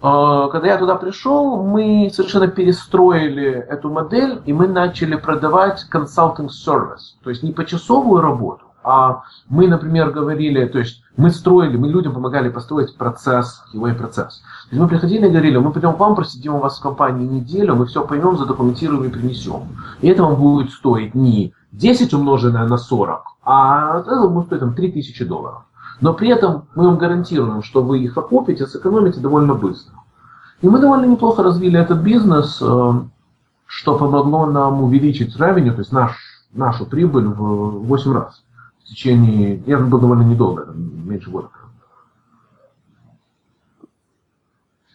когда 0.02 0.68
я 0.68 0.78
туда 0.78 0.96
пришел, 0.96 1.64
мы 1.64 2.12
совершенно 2.14 2.48
перестроили 2.48 3.52
эту 3.52 3.90
модель, 3.90 4.42
и 4.46 4.54
мы 4.54 4.68
начали 4.68 5.16
продавать 5.16 5.86
consulting 5.92 6.50
service, 6.50 7.16
то 7.24 7.30
есть 7.30 7.44
не 7.44 7.52
почасовую 7.52 8.22
работу, 8.22 8.66
а 8.84 9.22
мы, 9.48 9.68
например, 9.68 10.12
говорили, 10.12 10.66
то 10.66 10.80
есть 10.80 11.04
мы 11.18 11.30
строили, 11.30 11.78
мы 11.78 11.88
людям 11.88 12.14
помогали 12.14 12.50
построить 12.50 12.96
процесс, 12.98 13.64
QA 13.74 13.94
процесс. 13.94 14.42
То 14.70 14.72
есть 14.72 14.82
мы 14.82 14.88
приходили 14.88 15.28
и 15.28 15.30
говорили, 15.30 15.58
мы 15.58 15.72
пойдем 15.72 15.94
к 15.94 16.00
вам, 16.00 16.16
просидим 16.16 16.56
у 16.56 16.60
вас 16.60 16.80
в 16.80 16.82
компании 16.82 17.28
неделю, 17.28 17.76
мы 17.76 17.86
все 17.86 18.06
поймем, 18.06 18.38
задокументируем 18.38 19.04
и 19.04 19.10
принесем. 19.10 19.68
И 20.02 20.08
это 20.08 20.24
вам 20.24 20.36
будет 20.36 20.72
стоить 20.72 21.14
не 21.14 21.54
10 21.74 22.14
умноженное 22.14 22.66
на 22.68 22.78
40, 22.78 23.24
а 23.44 24.00
это 24.00 24.28
будет 24.28 24.48
стоить 24.48 24.62
там, 24.62 24.74
3000 24.74 25.26
долларов. 25.26 25.64
Но 26.02 26.16
при 26.16 26.30
этом 26.30 26.66
мы 26.76 26.86
вам 26.86 26.98
гарантируем, 26.98 27.62
что 27.62 27.84
вы 27.84 28.00
их 28.00 28.18
окупите, 28.18 28.66
сэкономите 28.66 29.20
довольно 29.20 29.54
быстро. 29.54 29.96
И 30.62 30.68
мы 30.68 30.80
довольно 30.80 31.06
неплохо 31.06 31.44
развили 31.44 31.80
этот 31.80 32.00
бизнес, 32.00 32.60
э, 32.62 32.94
что 33.68 33.98
помогло 33.98 34.48
нам 34.48 34.84
увеличить 34.84 35.38
revenue, 35.38 35.72
то 35.72 35.80
есть 35.80 35.92
наш, 35.92 36.18
нашу 36.54 36.88
прибыль 36.88 37.28
в 37.28 37.86
8 37.86 38.14
раз. 38.14 38.44
В 38.84 38.88
течение, 38.88 39.64
я 39.68 39.78
был 39.78 40.00
довольно 40.00 40.24
недолго, 40.24 40.74
меньше 40.74 41.30
года. 41.30 41.50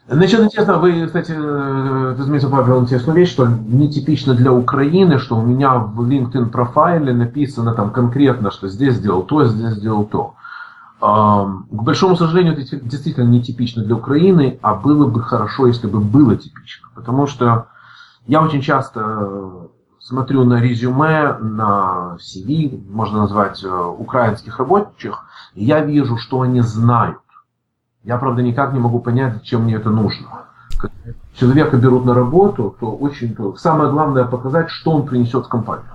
Значит, 0.09 0.41
интересно, 0.41 0.79
вы, 0.79 1.07
кстати, 1.07 1.35
э, 1.37 2.15
ты 2.17 2.23
заметил, 2.23 2.51
Павел, 2.51 2.81
интересную 2.81 3.17
вещь, 3.17 3.31
что 3.31 3.47
нетипично 3.47 4.35
для 4.35 4.53
Украины, 4.53 5.19
что 5.19 5.37
у 5.37 5.43
меня 5.43 5.79
в 5.79 6.01
LinkedIn 6.01 6.51
профайле 6.51 7.13
написано 7.13 7.75
там 7.75 7.91
конкретно, 7.91 8.51
что 8.51 8.69
здесь 8.69 8.95
сделал 8.95 9.23
то, 9.23 9.45
здесь 9.45 9.75
сделал 9.75 10.05
то. 10.05 10.35
К 10.99 11.57
большому 11.71 12.17
сожалению, 12.17 12.55
это 12.55 12.77
действительно 12.77 13.29
нетипично 13.29 13.85
для 13.85 13.97
Украины, 13.97 14.59
а 14.63 14.75
было 14.75 15.07
бы 15.07 15.23
хорошо, 15.23 15.67
если 15.67 15.87
бы 15.87 16.01
было 16.01 16.37
типично. 16.37 16.89
Потому 16.95 17.27
что 17.27 17.67
я 18.27 18.43
очень 18.43 18.63
часто 18.63 19.69
смотрю 20.07 20.45
на 20.45 20.61
резюме, 20.61 21.37
на 21.39 22.17
CV, 22.19 22.89
можно 22.89 23.21
назвать 23.21 23.63
э, 23.65 23.69
украинских 23.69 24.59
рабочих, 24.59 25.25
и 25.55 25.65
я 25.65 25.81
вижу, 25.81 26.17
что 26.17 26.43
они 26.43 26.61
знают. 26.61 27.19
Я, 28.05 28.17
правда, 28.19 28.41
никак 28.41 28.73
не 28.73 28.79
могу 28.79 29.01
понять, 29.01 29.35
зачем 29.35 29.65
мне 29.65 29.75
это 29.75 29.91
нужно. 29.91 30.45
Когда 30.79 31.11
человека 31.35 31.77
берут 31.77 32.05
на 32.05 32.15
работу, 32.15 32.77
то 32.79 32.95
очень 32.95 33.37
самое 33.57 33.91
главное 33.91 34.25
показать, 34.25 34.71
что 34.71 34.93
он 34.93 35.07
принесет 35.07 35.47
в 35.47 35.49
компанию. 35.49 35.91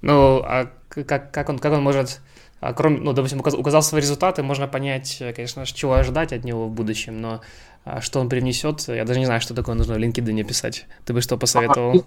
Ну, 0.00 0.42
а 0.42 0.68
как, 1.02 1.30
как, 1.32 1.48
он, 1.48 1.58
как 1.58 1.72
он 1.72 1.82
может, 1.82 2.20
а, 2.60 2.72
кроме, 2.72 3.00
ну, 3.00 3.12
допустим, 3.12 3.40
указал 3.40 3.82
свои 3.82 4.00
результаты, 4.00 4.42
можно 4.42 4.68
понять, 4.68 5.22
конечно, 5.34 5.66
чего 5.66 5.94
ожидать 5.94 6.32
от 6.32 6.44
него 6.44 6.68
в 6.68 6.70
будущем, 6.70 7.20
но 7.20 7.40
а, 7.84 8.00
что 8.00 8.20
он 8.20 8.28
привнесет, 8.28 8.80
я 8.88 9.04
даже 9.04 9.18
не 9.18 9.26
знаю, 9.26 9.40
что 9.40 9.54
такое 9.54 9.74
нужно 9.74 9.94
в 9.94 9.98
LinkedIn 9.98 10.44
писать. 10.44 10.86
Ты 11.04 11.12
бы 11.12 11.20
что 11.20 11.36
посоветовал? 11.36 12.04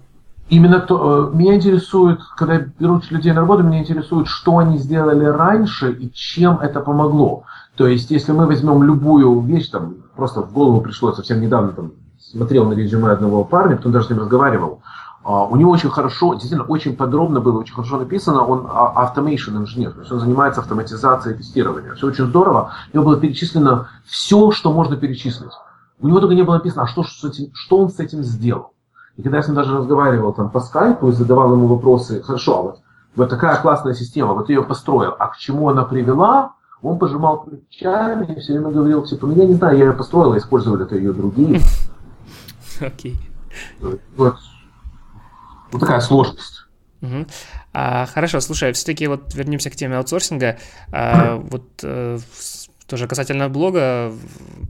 Именно 0.48 0.80
то, 0.80 1.30
э, 1.30 1.36
меня 1.36 1.56
интересует, 1.56 2.20
когда 2.36 2.58
берут 2.78 3.10
людей 3.10 3.32
на 3.32 3.42
работу, 3.42 3.62
меня 3.62 3.80
интересует, 3.80 4.28
что 4.28 4.58
они 4.58 4.78
сделали 4.78 5.26
раньше 5.26 5.92
и 5.92 6.10
чем 6.12 6.58
это 6.60 6.80
помогло. 6.80 7.44
То 7.76 7.86
есть, 7.86 8.10
если 8.10 8.32
мы 8.32 8.46
возьмем 8.46 8.82
любую 8.82 9.40
вещь, 9.42 9.68
там, 9.68 9.96
просто 10.16 10.40
в 10.40 10.52
голову 10.52 10.80
пришло 10.80 11.12
совсем 11.12 11.40
недавно, 11.40 11.72
там, 11.72 11.92
смотрел 12.18 12.64
на 12.64 12.72
резюме 12.72 13.10
одного 13.10 13.44
парня, 13.44 13.76
потом 13.76 13.92
даже 13.92 14.06
с 14.06 14.10
ним 14.10 14.20
разговаривал, 14.20 14.80
а, 14.80 15.07
у 15.28 15.56
него 15.56 15.70
очень 15.70 15.90
хорошо, 15.90 16.32
действительно, 16.32 16.64
очень 16.64 16.96
подробно 16.96 17.40
было, 17.40 17.58
очень 17.58 17.74
хорошо 17.74 17.98
написано, 17.98 18.44
он 18.44 18.60
automation 18.60 19.58
инженер, 19.58 19.92
то 19.92 20.00
есть 20.00 20.10
он 20.10 20.20
занимается 20.20 20.62
автоматизацией 20.62 21.36
тестирования. 21.36 21.92
Все 21.94 22.06
очень 22.06 22.24
здорово. 22.26 22.72
У 22.92 22.96
него 22.96 23.10
было 23.10 23.20
перечислено 23.20 23.88
все, 24.06 24.50
что 24.52 24.72
можно 24.72 24.96
перечислить. 24.96 25.52
У 26.00 26.08
него 26.08 26.20
только 26.20 26.34
не 26.34 26.44
было 26.44 26.54
написано, 26.54 26.84
а 26.84 26.86
что, 26.86 27.02
что, 27.02 27.30
что 27.52 27.76
он 27.76 27.90
с 27.90 27.98
этим 27.98 28.22
сделал. 28.22 28.72
И 29.18 29.22
когда 29.22 29.36
я 29.36 29.42
с 29.42 29.48
ним 29.48 29.56
даже 29.56 29.76
разговаривал 29.76 30.32
там 30.32 30.48
по 30.48 30.60
скайпу 30.60 31.08
и 31.08 31.12
задавал 31.12 31.52
ему 31.52 31.66
вопросы, 31.66 32.22
хорошо, 32.22 32.58
а 32.58 32.62
вот, 32.62 32.78
вот 33.14 33.28
такая 33.28 33.60
классная 33.60 33.92
система, 33.92 34.32
вот 34.32 34.48
ее 34.48 34.62
построил, 34.62 35.14
а 35.18 35.26
к 35.26 35.36
чему 35.36 35.68
она 35.68 35.84
привела, 35.84 36.52
он 36.80 36.98
пожимал 36.98 37.42
плечами 37.42 38.32
и 38.32 38.40
все 38.40 38.54
время 38.54 38.70
говорил, 38.70 39.04
типа, 39.04 39.26
ну 39.26 39.34
я 39.34 39.44
не 39.44 39.54
знаю, 39.54 39.76
я 39.76 39.84
ее 39.86 39.92
построил, 39.92 40.34
использовали 40.38 40.84
это 40.84 40.96
ее 40.96 41.12
другие. 41.12 41.60
Окей. 42.80 43.20
Okay. 43.82 44.00
Вот 44.16 44.34
вот 45.72 45.80
такая 45.80 46.00
сложность. 46.00 46.66
Угу. 47.00 47.26
А, 47.72 48.06
хорошо, 48.06 48.40
слушай, 48.40 48.72
все-таки 48.72 49.06
вот 49.06 49.34
вернемся 49.34 49.70
к 49.70 49.76
теме 49.76 49.96
аутсорсинга. 49.96 50.58
А, 50.90 51.36
вот 51.36 51.80
э, 51.82 52.18
тоже 52.88 53.06
касательно 53.06 53.50
блога 53.50 54.12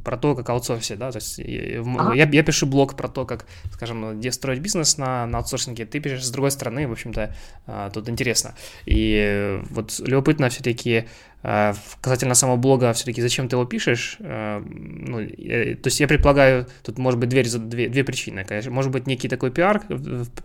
про 0.04 0.16
то, 0.16 0.34
как 0.34 0.50
аутсорсить, 0.50 0.98
да, 0.98 1.12
то 1.12 1.18
есть 1.18 1.38
я, 1.38 2.28
я 2.28 2.42
пишу 2.42 2.66
блог 2.66 2.96
про 2.96 3.08
то, 3.08 3.24
как, 3.24 3.46
скажем, 3.72 4.18
где 4.18 4.32
строить 4.32 4.58
бизнес 4.58 4.98
на, 4.98 5.24
на 5.26 5.38
аутсорсинге, 5.38 5.86
ты 5.86 6.00
пишешь 6.00 6.26
с 6.26 6.30
другой 6.30 6.50
стороны, 6.50 6.88
в 6.88 6.92
общем-то, 6.92 7.34
а, 7.66 7.90
тут 7.90 8.08
интересно. 8.08 8.54
И 8.86 9.62
вот 9.70 10.00
любопытно 10.00 10.48
все-таки 10.48 11.06
касательно 11.42 12.34
самого 12.34 12.56
блога, 12.56 12.92
все-таки 12.92 13.22
зачем 13.22 13.48
ты 13.48 13.56
его 13.56 13.64
пишешь? 13.64 14.16
А, 14.20 14.60
ну, 14.60 15.18
то 15.18 15.86
есть 15.86 16.00
я 16.00 16.08
предполагаю, 16.08 16.66
тут 16.82 16.98
может 16.98 17.20
быть 17.20 17.28
две, 17.28 17.42
две, 17.42 17.88
две 17.88 18.04
причины. 18.04 18.44
Конечно, 18.44 18.70
может 18.70 18.90
быть 18.90 19.06
некий 19.06 19.28
такой 19.28 19.50
пиар, 19.50 19.82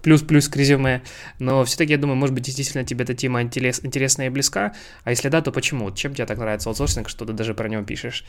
плюс-плюс 0.02 0.48
к 0.50 0.56
резюме, 0.56 1.02
но 1.40 1.64
все-таки 1.66 1.94
я 1.94 1.98
думаю, 1.98 2.16
может 2.16 2.36
быть 2.36 2.44
действительно 2.44 2.84
тебе 2.84 3.04
эта 3.04 3.16
тема 3.16 3.42
интерес, 3.42 3.82
интересная 3.84 4.28
и 4.28 4.30
близка, 4.30 4.74
а 5.04 5.10
если 5.10 5.30
да, 5.30 5.42
то 5.42 5.52
почему? 5.52 5.92
Чем 5.92 6.14
тебе 6.14 6.26
так 6.26 6.38
нравится 6.38 6.70
аутсорсинг, 6.70 7.10
что 7.10 7.26
ты 7.26 7.34
даже 7.34 7.54
про 7.54 7.68
него 7.68 7.84
пишешь? 7.84 8.24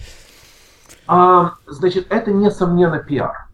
А, 1.06 1.54
значит, 1.66 2.06
это 2.10 2.30
несомненно 2.30 2.98
пиар. 2.98 3.46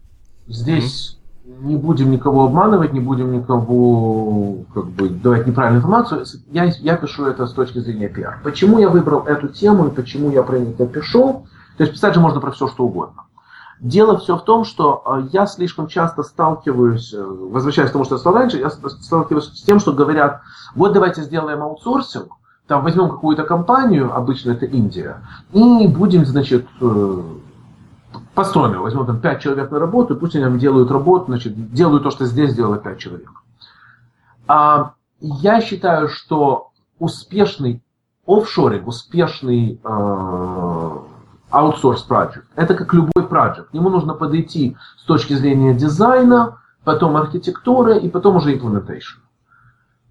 Здесь 0.47 1.17
не 1.59 1.75
будем 1.75 2.11
никого 2.11 2.45
обманывать, 2.45 2.93
не 2.93 2.99
будем 2.99 3.31
никого 3.31 4.63
как 4.73 4.85
бы 4.87 5.09
давать 5.09 5.47
неправильную 5.47 5.79
информацию. 5.79 6.25
Я, 6.51 6.65
я 6.65 6.95
пишу 6.97 7.25
это 7.25 7.47
с 7.47 7.53
точки 7.53 7.79
зрения 7.79 8.09
пиар. 8.09 8.39
Почему 8.43 8.79
я 8.79 8.89
выбрал 8.89 9.25
эту 9.25 9.47
тему 9.47 9.87
и 9.87 9.91
почему 9.91 10.31
я 10.31 10.43
про 10.43 10.57
это 10.57 10.87
пишу? 10.87 11.45
То 11.77 11.83
есть 11.83 11.93
писать 11.93 12.13
же 12.13 12.19
можно 12.19 12.39
про 12.39 12.51
все, 12.51 12.67
что 12.67 12.85
угодно. 12.85 13.23
Дело 13.79 14.19
все 14.19 14.37
в 14.37 14.43
том, 14.43 14.63
что 14.63 15.01
э, 15.05 15.27
я 15.31 15.47
слишком 15.47 15.87
часто 15.87 16.21
сталкиваюсь, 16.21 17.13
э, 17.13 17.23
возвращаясь 17.23 17.89
к 17.89 17.93
тому, 17.93 18.05
что 18.05 18.15
я 18.15 18.19
сказал 18.19 18.39
раньше, 18.39 18.59
я 18.59 18.69
сталкиваюсь 18.69 19.45
с 19.45 19.63
тем, 19.63 19.79
что 19.79 19.91
говорят, 19.91 20.41
вот 20.75 20.93
давайте 20.93 21.23
сделаем 21.23 21.63
аутсорсинг, 21.63 22.31
там 22.67 22.83
возьмем 22.83 23.09
какую-то 23.09 23.43
компанию, 23.43 24.15
обычно 24.15 24.51
это 24.51 24.67
Индия, 24.67 25.23
и 25.51 25.87
будем, 25.87 26.27
значит, 26.27 26.67
построим 28.33 28.81
возьмем 28.81 29.05
там 29.05 29.19
5 29.19 29.41
человек 29.41 29.71
на 29.71 29.79
работу, 29.79 30.13
и 30.13 30.17
пусть 30.17 30.35
они 30.35 30.45
нам 30.45 30.59
делают 30.59 30.91
работу, 30.91 31.25
значит, 31.27 31.73
делают 31.73 32.03
то, 32.03 32.11
что 32.11 32.25
здесь 32.25 32.53
делают 32.53 32.83
5 32.83 32.97
человек. 32.97 33.29
А, 34.47 34.93
я 35.19 35.61
считаю, 35.61 36.07
что 36.07 36.71
успешный 36.99 37.81
офшоринг, 38.25 38.87
успешный 38.87 39.81
э, 39.83 40.97
аутсорс 41.49 42.03
проект, 42.03 42.45
это 42.55 42.75
как 42.75 42.93
любой 42.93 43.23
проект. 43.27 43.69
К 43.69 43.73
нему 43.73 43.89
нужно 43.89 44.13
подойти 44.13 44.77
с 44.97 45.03
точки 45.03 45.33
зрения 45.33 45.73
дизайна, 45.73 46.59
потом 46.83 47.17
архитектуры 47.17 47.97
и 47.97 48.09
потом 48.09 48.37
уже 48.37 48.55
implementation. 48.55 49.19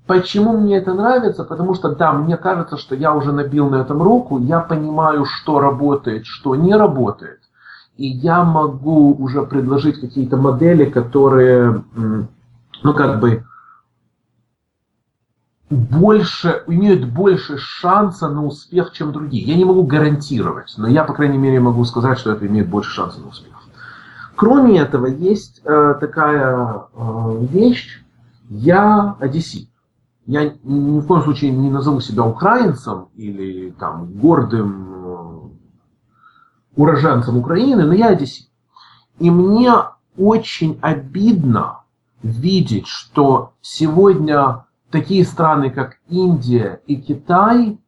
Почему 0.07 0.59
мне 0.59 0.77
это 0.77 0.93
нравится? 0.93 1.45
Потому 1.45 1.75
что, 1.75 1.95
да, 1.95 2.13
мне 2.13 2.37
кажется, 2.37 2.77
что 2.77 2.97
я 2.97 3.15
уже 3.15 3.33
набил 3.33 3.71
на 3.71 3.77
этом 3.77 4.03
руку, 4.03 4.39
я 4.39 4.59
понимаю, 4.61 5.25
что 5.25 5.61
работает, 5.61 6.27
что 6.27 6.57
не 6.57 6.75
работает 6.75 7.40
и 8.01 8.07
я 8.07 8.45
могу 8.45 9.13
уже 9.13 9.43
предложить 9.43 10.01
какие-то 10.01 10.39
модели, 10.39 10.87
которые, 10.87 11.85
ну, 12.83 12.95
как 12.95 13.21
бы, 13.21 13.45
больше, 15.69 16.65
имеют 16.67 17.05
больше 17.05 17.59
шанса 17.59 18.31
на 18.31 18.43
успех, 18.47 18.93
чем 18.93 19.13
другие. 19.13 19.45
Я 19.45 19.55
не 19.55 19.67
могу 19.67 19.83
гарантировать, 19.83 20.73
но 20.79 20.89
я, 20.89 21.05
по 21.05 21.13
крайней 21.13 21.37
мере, 21.37 21.61
могу 21.61 21.85
сказать, 21.85 22.19
что 22.19 22.33
это 22.33 22.47
имеет 22.47 22.71
больше 22.71 22.91
шанса 22.91 23.21
на 23.21 23.29
успех. 23.29 23.53
Кроме 24.35 24.79
этого, 24.79 25.05
есть 25.05 25.61
э, 25.67 25.95
такая 26.01 26.87
э, 26.95 27.47
вещь, 27.51 28.03
я 28.49 29.15
одессит. 29.21 29.69
Я 30.25 30.55
ни 30.65 31.01
в 31.01 31.07
коем 31.07 31.23
случае 31.23 31.51
не 31.51 31.69
назову 31.69 32.01
себя 32.01 32.25
украинцем 32.25 33.09
или 33.15 33.73
там 33.79 34.07
гордым 34.15 34.87
э, 34.89 35.40
уроженцем 36.81 37.37
Украины, 37.37 37.85
но 37.85 37.93
я 37.93 38.09
одессит. 38.09 38.49
И 39.19 39.31
мне 39.31 39.73
очень 40.17 40.79
обидно 40.81 41.83
видеть, 42.23 42.87
что 42.87 43.53
сегодня 43.61 44.65
такие 44.91 45.25
страны, 45.25 45.71
как 45.71 45.99
Индия 46.09 46.81
и 46.87 46.97
Китай, 46.97 47.79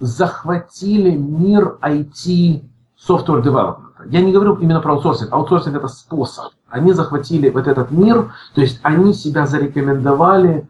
захватили 0.00 1.10
мир 1.10 1.78
IT 1.82 2.62
software 2.96 3.42
development. 3.42 4.06
Я 4.06 4.22
не 4.22 4.32
говорю 4.32 4.54
именно 4.56 4.80
про 4.80 4.94
аутсорсинг. 4.94 5.32
Аутсорсинг 5.32 5.76
это 5.76 5.88
способ. 5.88 6.52
Они 6.68 6.92
захватили 6.92 7.50
вот 7.50 7.66
этот 7.66 7.90
мир, 7.90 8.32
то 8.54 8.60
есть 8.60 8.80
они 8.82 9.12
себя 9.12 9.46
зарекомендовали 9.46 10.68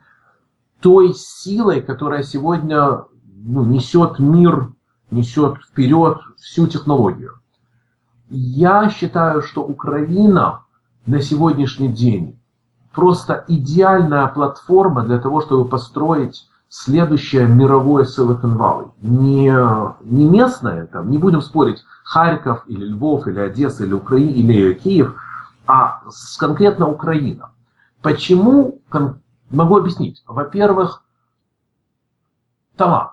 той 0.80 1.12
силой, 1.14 1.82
которая 1.82 2.22
сегодня 2.22 3.04
ну, 3.24 3.64
несет 3.64 4.18
мир, 4.18 4.72
несет 5.10 5.58
вперед 5.58 6.18
всю 6.40 6.66
технологию. 6.66 7.40
Я 8.30 8.90
считаю, 8.90 9.42
что 9.42 9.62
Украина 9.62 10.64
на 11.06 11.20
сегодняшний 11.22 11.88
день 11.88 12.38
просто 12.92 13.44
идеальная 13.48 14.26
платформа 14.26 15.02
для 15.02 15.18
того, 15.18 15.40
чтобы 15.40 15.68
построить 15.68 16.48
следующее 16.68 17.46
мировое 17.46 18.04
Silicon 18.04 18.56
Valley. 18.56 18.90
Не, 19.00 19.52
не 20.04 20.28
местное, 20.28 20.86
там, 20.86 21.10
не 21.10 21.18
будем 21.18 21.40
спорить, 21.40 21.82
Харьков 22.04 22.64
или 22.66 22.84
Львов 22.86 23.26
или 23.26 23.38
Одесса 23.38 23.84
или 23.84 23.94
Украина 23.94 24.30
или 24.30 24.74
Киев, 24.74 25.14
а 25.66 26.02
конкретно 26.38 26.88
Украина. 26.88 27.50
Почему? 28.02 28.80
Могу 29.50 29.78
объяснить. 29.78 30.22
Во-первых, 30.26 31.02
талант. 32.76 33.12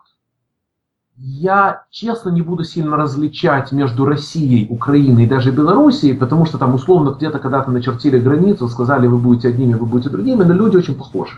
Я 1.17 1.83
честно 1.91 2.29
не 2.29 2.41
буду 2.41 2.65
сильно 2.65 2.97
различать 2.97 3.71
между 3.71 4.03
Россией, 4.03 4.67
Украиной 4.69 5.23
и 5.23 5.27
даже 5.27 5.51
Белоруссией, 5.51 6.13
потому 6.13 6.45
что 6.45 6.57
там 6.57 6.75
условно 6.75 7.11
где-то 7.11 7.39
когда-то 7.39 7.71
начертили 7.71 8.19
границу, 8.19 8.67
сказали, 8.67 9.07
вы 9.07 9.17
будете 9.17 9.47
одними, 9.47 9.75
вы 9.75 9.85
будете 9.85 10.09
другими, 10.09 10.43
но 10.43 10.53
люди 10.53 10.75
очень 10.75 10.95
похожи. 10.95 11.37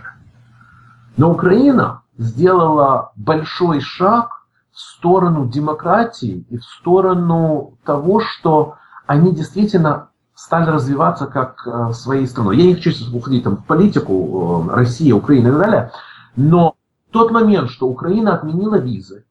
Но 1.15 1.31
Украина 1.31 2.01
сделала 2.17 3.11
большой 3.15 3.81
шаг 3.81 4.47
в 4.71 4.79
сторону 4.79 5.47
демократии 5.47 6.43
и 6.49 6.57
в 6.57 6.63
сторону 6.63 7.77
того, 7.85 8.19
что 8.21 8.77
они 9.05 9.31
действительно 9.31 10.09
стали 10.33 10.71
развиваться 10.71 11.27
как 11.27 11.67
э, 11.67 11.93
своей 11.93 12.25
страной. 12.25 12.57
Я 12.57 12.65
не 12.65 12.73
хочу 12.73 12.91
сейчас 12.91 13.13
уходить 13.13 13.43
там, 13.43 13.57
в 13.57 13.65
политику, 13.65 14.65
э, 14.69 14.75
Россия, 14.75 15.13
Украина 15.13 15.49
и 15.49 15.51
так 15.51 15.59
далее, 15.59 15.91
но 16.35 16.75
тот 17.11 17.29
момент, 17.29 17.69
что 17.69 17.87
Украина 17.87 18.33
отменила 18.33 18.79
визы, 18.79 19.26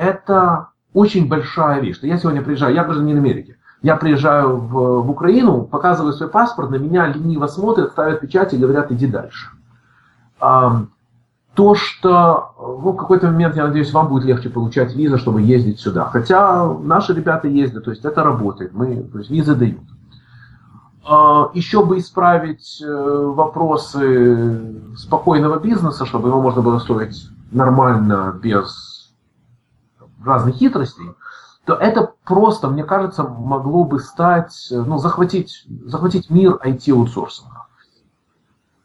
это 0.00 0.68
очень 0.94 1.28
большая 1.28 1.80
вещь. 1.80 1.98
Я 2.02 2.18
сегодня 2.18 2.42
приезжаю, 2.42 2.74
я 2.74 2.84
в 2.84 2.90
Америке. 2.90 3.56
Я 3.82 3.96
приезжаю 3.96 4.56
в, 4.56 5.02
в 5.02 5.10
Украину, 5.10 5.62
показываю 5.64 6.12
свой 6.12 6.28
паспорт, 6.28 6.70
на 6.70 6.76
меня 6.76 7.06
лениво 7.06 7.46
смотрят, 7.46 7.92
ставят 7.92 8.20
печать 8.20 8.52
и 8.52 8.56
говорят, 8.56 8.90
иди 8.90 9.06
дальше. 9.06 9.48
А, 10.40 10.84
то, 11.54 11.74
что 11.74 12.52
ну, 12.58 12.92
в 12.92 12.96
какой-то 12.96 13.26
момент, 13.26 13.56
я 13.56 13.66
надеюсь, 13.66 13.92
вам 13.92 14.08
будет 14.08 14.24
легче 14.24 14.48
получать 14.48 14.94
визы, 14.94 15.18
чтобы 15.18 15.42
ездить 15.42 15.80
сюда. 15.80 16.06
Хотя 16.06 16.72
наши 16.78 17.14
ребята 17.14 17.48
ездят, 17.48 17.84
то 17.84 17.90
есть 17.90 18.04
это 18.04 18.22
работает, 18.22 18.72
мы, 18.72 19.02
то 19.02 19.18
есть 19.18 19.30
визы 19.30 19.54
дают. 19.54 19.80
А, 21.06 21.50
еще 21.54 21.84
бы 21.84 21.98
исправить 21.98 22.82
э, 22.82 23.32
вопросы 23.34 24.94
спокойного 24.96 25.58
бизнеса, 25.58 26.06
чтобы 26.06 26.28
его 26.28 26.40
можно 26.40 26.62
было 26.62 26.78
строить 26.78 27.28
нормально, 27.50 28.38
без 28.42 28.89
разных 30.24 30.56
хитростей, 30.56 31.14
то 31.64 31.74
это 31.74 32.14
просто, 32.24 32.68
мне 32.68 32.84
кажется, 32.84 33.22
могло 33.22 33.84
бы 33.84 34.00
стать, 34.00 34.68
ну, 34.70 34.98
захватить, 34.98 35.64
захватить 35.84 36.30
мир 36.30 36.58
IT-аутсорсинга. 36.64 37.66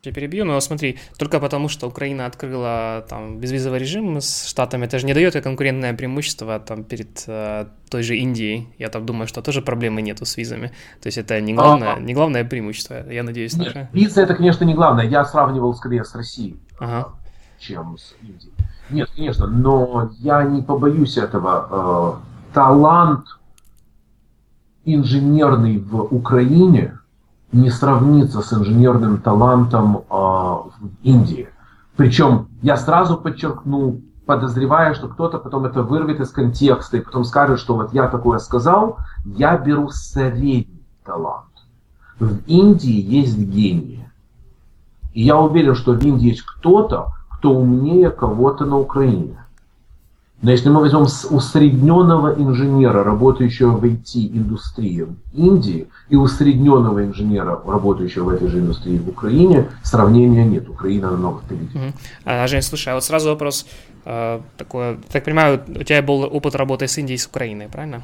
Я 0.06 0.12
перебью, 0.12 0.46
но 0.46 0.60
смотри, 0.60 1.00
только 1.18 1.40
потому, 1.40 1.68
что 1.68 1.88
Украина 1.88 2.28
открыла 2.28 3.06
там 3.10 3.40
безвизовый 3.40 3.80
режим 3.80 4.18
с 4.18 4.46
Штатами, 4.48 4.86
это 4.86 5.00
же 5.00 5.06
не 5.08 5.14
дает 5.14 5.42
конкурентное 5.42 5.94
преимущество 5.94 6.60
там 6.60 6.84
перед 6.84 7.24
э, 7.28 7.66
той 7.90 8.04
же 8.04 8.16
Индией. 8.16 8.68
Я 8.78 8.90
там 8.90 9.06
думаю, 9.06 9.28
что 9.28 9.42
тоже 9.42 9.62
проблемы 9.62 10.02
нету 10.02 10.26
с 10.26 10.38
визами. 10.38 10.68
То 11.02 11.08
есть 11.08 11.18
это 11.18 11.42
не 11.42 11.54
главное, 11.54 11.96
а, 11.96 12.00
не 12.00 12.14
главное 12.14 12.46
преимущество, 12.46 13.10
я 13.12 13.24
надеюсь. 13.24 13.56
Нет, 13.56 13.90
виза 13.94 14.22
это, 14.22 14.36
конечно, 14.36 14.64
не 14.64 14.76
главное. 14.76 15.06
Я 15.06 15.26
сравнивал 15.26 15.74
скорее 15.74 16.04
с 16.04 16.14
Россией, 16.14 16.60
ага. 16.80 17.14
чем 17.60 17.98
с 17.98 18.16
Индией. 18.22 18.54
Нет, 18.90 19.10
конечно, 19.16 19.48
но 19.48 20.12
я 20.20 20.44
не 20.44 20.62
побоюсь 20.62 21.18
этого. 21.18 22.20
Э, 22.22 22.54
талант 22.54 23.26
инженерный 24.86 25.80
в 25.80 26.02
Украине 26.14 27.00
не 27.52 27.70
сравнится 27.70 28.42
с 28.42 28.54
инженерным 28.54 29.18
талантом 29.18 29.98
э, 29.98 30.02
в 30.10 30.72
Индии. 31.04 31.50
Причем 31.96 32.48
я 32.62 32.78
сразу 32.78 33.18
подчеркну, 33.18 34.02
подозревая, 34.26 34.94
что 34.94 35.08
кто-то 35.08 35.40
потом 35.40 35.66
это 35.66 35.82
вырвет 35.82 36.20
из 36.20 36.30
контекста 36.30 36.98
и 36.98 37.02
потом 37.02 37.24
скажет, 37.24 37.60
что 37.60 37.76
вот 37.76 37.94
я 37.94 38.08
такое 38.08 38.40
сказал, 38.40 38.98
я 39.26 39.58
беру 39.58 39.90
средний 39.90 40.70
талант. 41.04 41.46
В 42.20 42.40
Индии 42.46 43.02
есть 43.02 43.38
гении. 43.38 44.10
И 45.14 45.24
я 45.24 45.38
уверен, 45.38 45.76
что 45.76 45.94
в 45.94 46.04
Индии 46.04 46.30
есть 46.30 46.42
кто-то, 46.42 47.14
кто 47.46 47.52
умнее 47.52 48.10
кого-то 48.10 48.66
на 48.66 48.80
Украине. 48.80 49.38
Но 50.42 50.52
если 50.52 50.70
мы 50.70 50.80
возьмем 50.80 51.04
усредненного 51.30 52.34
инженера, 52.34 53.04
работающего 53.04 53.78
в 53.78 53.86
IT-индустрии 53.86 55.04
в 55.04 55.16
Индии, 55.34 55.88
и 56.10 56.16
усредненного 56.16 57.06
инженера, 57.06 57.62
работающего 57.66 58.26
в 58.26 58.30
этой 58.30 58.48
же 58.48 58.60
индустрии 58.60 58.98
в 58.98 59.10
Украине, 59.10 59.70
сравнения 59.84 60.44
нет. 60.44 60.68
Украина 60.70 61.12
намного 61.12 61.42
впереди. 61.42 61.78
Угу. 61.78 61.94
А, 62.26 62.48
Жень, 62.48 62.64
слушай, 62.64 62.90
а 62.90 62.96
вот 62.96 63.04
сразу 63.04 63.30
вопрос 63.30 63.68
э, 64.06 64.40
такой. 64.58 64.98
Так 65.12 65.24
понимаю, 65.24 65.62
у 65.68 65.84
тебя 65.84 66.02
был 66.02 66.24
опыт 66.24 66.56
работы 66.56 66.88
с 66.88 66.98
Индией, 66.98 67.20
с 67.20 67.28
Украиной, 67.28 67.68
правильно? 67.68 68.02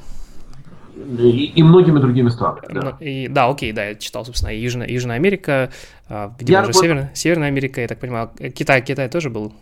И, 1.20 1.46
и 1.56 1.64
многими 1.64 2.00
другими 2.00 2.30
странами. 2.30 2.66
Да. 2.70 2.82
Ну, 2.82 2.94
и, 3.00 3.28
да, 3.28 3.48
окей, 3.48 3.72
да, 3.72 3.86
я 3.86 3.96
читал, 3.96 4.26
собственно, 4.26 4.52
Южная, 4.52 4.88
Южная 4.88 5.16
Америка, 5.16 5.72
а, 6.10 6.34
я 6.40 6.60
уже 6.60 6.62
работал... 6.62 6.82
Северная, 6.82 7.12
Северная 7.14 7.48
Америка, 7.48 7.82
я 7.82 7.88
так 7.88 8.00
понимаю, 8.00 8.30
Китай, 8.56 8.82
Китай 8.82 9.10
тоже 9.10 9.30
был? 9.30 9.54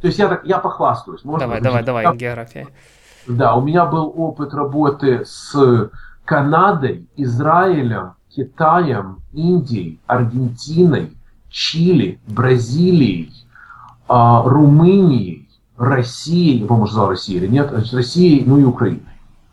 То 0.00 0.06
есть 0.06 0.18
я, 0.18 0.28
так, 0.28 0.44
я 0.44 0.58
похвастаюсь. 0.58 1.24
Можно 1.24 1.46
давай, 1.46 1.60
давай, 1.60 1.82
давай, 1.82 2.04
я... 2.04 2.14
география. 2.14 2.66
Да, 3.26 3.54
у 3.56 3.62
меня 3.62 3.84
был 3.84 4.12
опыт 4.16 4.54
работы 4.54 5.24
с 5.24 5.90
Канадой, 6.24 7.06
Израилем, 7.16 8.12
Китаем, 8.34 9.18
Индией, 9.32 9.98
Аргентиной, 10.06 11.12
Чили, 11.50 12.20
Бразилией, 12.26 13.32
а, 14.08 14.42
Румынией, 14.42 15.48
Россией, 15.76 16.64
по-моему, 16.64 16.86
сказал 16.86 17.10
Россией 17.10 17.38
или 17.38 17.46
нет, 17.46 17.72
Россией, 17.92 18.44
ну 18.44 18.58
и 18.58 18.64
Украиной. 18.64 19.02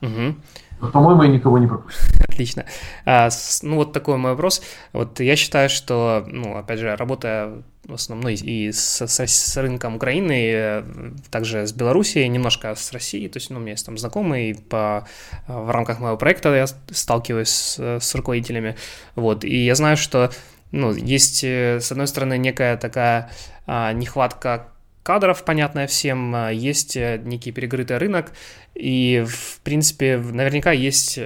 Угу. 0.01 0.35
По-моему, 0.79 1.23
я 1.23 1.29
никого 1.29 1.57
не 1.57 1.67
пропустил. 1.67 2.05
Отлично. 2.27 2.65
А, 3.05 3.29
с, 3.29 3.63
ну, 3.63 3.75
вот 3.77 3.93
такой 3.93 4.17
мой 4.17 4.31
вопрос. 4.31 4.61
Вот 4.93 5.19
я 5.19 5.35
считаю, 5.35 5.69
что, 5.69 6.25
ну, 6.27 6.57
опять 6.57 6.79
же, 6.79 6.95
работая 6.95 7.63
в 7.87 7.93
основном 7.93 8.23
ну, 8.23 8.29
и 8.29 8.71
с, 8.71 9.01
с, 9.05 9.19
с 9.19 9.57
рынком 9.57 9.95
Украины, 9.95 10.51
э, 10.51 10.83
также 11.29 11.67
с 11.67 11.73
Белоруссией, 11.73 12.27
немножко 12.27 12.73
с 12.73 12.91
Россией, 12.91 13.29
то 13.29 13.37
есть, 13.37 13.49
ну, 13.51 13.57
у 13.57 13.59
меня 13.59 13.71
есть 13.71 13.85
там 13.85 13.97
знакомые, 13.97 14.55
по, 14.55 15.07
в 15.47 15.69
рамках 15.69 15.99
моего 15.99 16.17
проекта 16.17 16.53
я 16.55 16.65
сталкиваюсь 16.67 17.49
с, 17.49 17.79
с 17.79 18.15
руководителями, 18.15 18.75
вот, 19.15 19.43
и 19.43 19.65
я 19.65 19.75
знаю, 19.75 19.97
что, 19.97 20.31
ну, 20.71 20.93
есть, 20.93 21.43
э, 21.43 21.79
с 21.79 21.91
одной 21.91 22.07
стороны, 22.07 22.37
некая 22.39 22.75
такая 22.77 23.29
а, 23.67 23.93
нехватка 23.93 24.67
кадров, 25.05 25.45
понятная 25.45 25.85
всем, 25.85 26.49
есть 26.49 26.95
некий 26.95 27.51
перегрытый 27.51 27.97
рынок, 27.99 28.33
и, 28.73 29.23
в 29.27 29.61
принципе, 29.61 30.17
наверняка 30.17 30.71
есть 30.71 31.19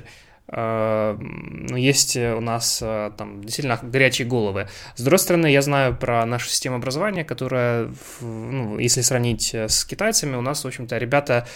ну, 0.51 1.75
есть 1.75 2.17
у 2.17 2.41
нас 2.41 2.79
там 2.79 3.43
действительно 3.43 3.79
горячие 3.81 4.27
головы. 4.27 4.67
С 4.95 5.01
другой 5.01 5.19
стороны, 5.19 5.47
я 5.47 5.62
знаю 5.62 5.95
про 5.95 6.25
нашу 6.25 6.49
систему 6.49 6.77
образования, 6.77 7.23
которая, 7.23 7.91
ну, 8.21 8.79
если 8.79 9.01
сравнить 9.01 9.53
с 9.53 9.85
китайцами, 9.85 10.35
у 10.35 10.41
нас, 10.41 10.63
в 10.63 10.67
общем-то, 10.67 10.97
ребята 10.97 11.47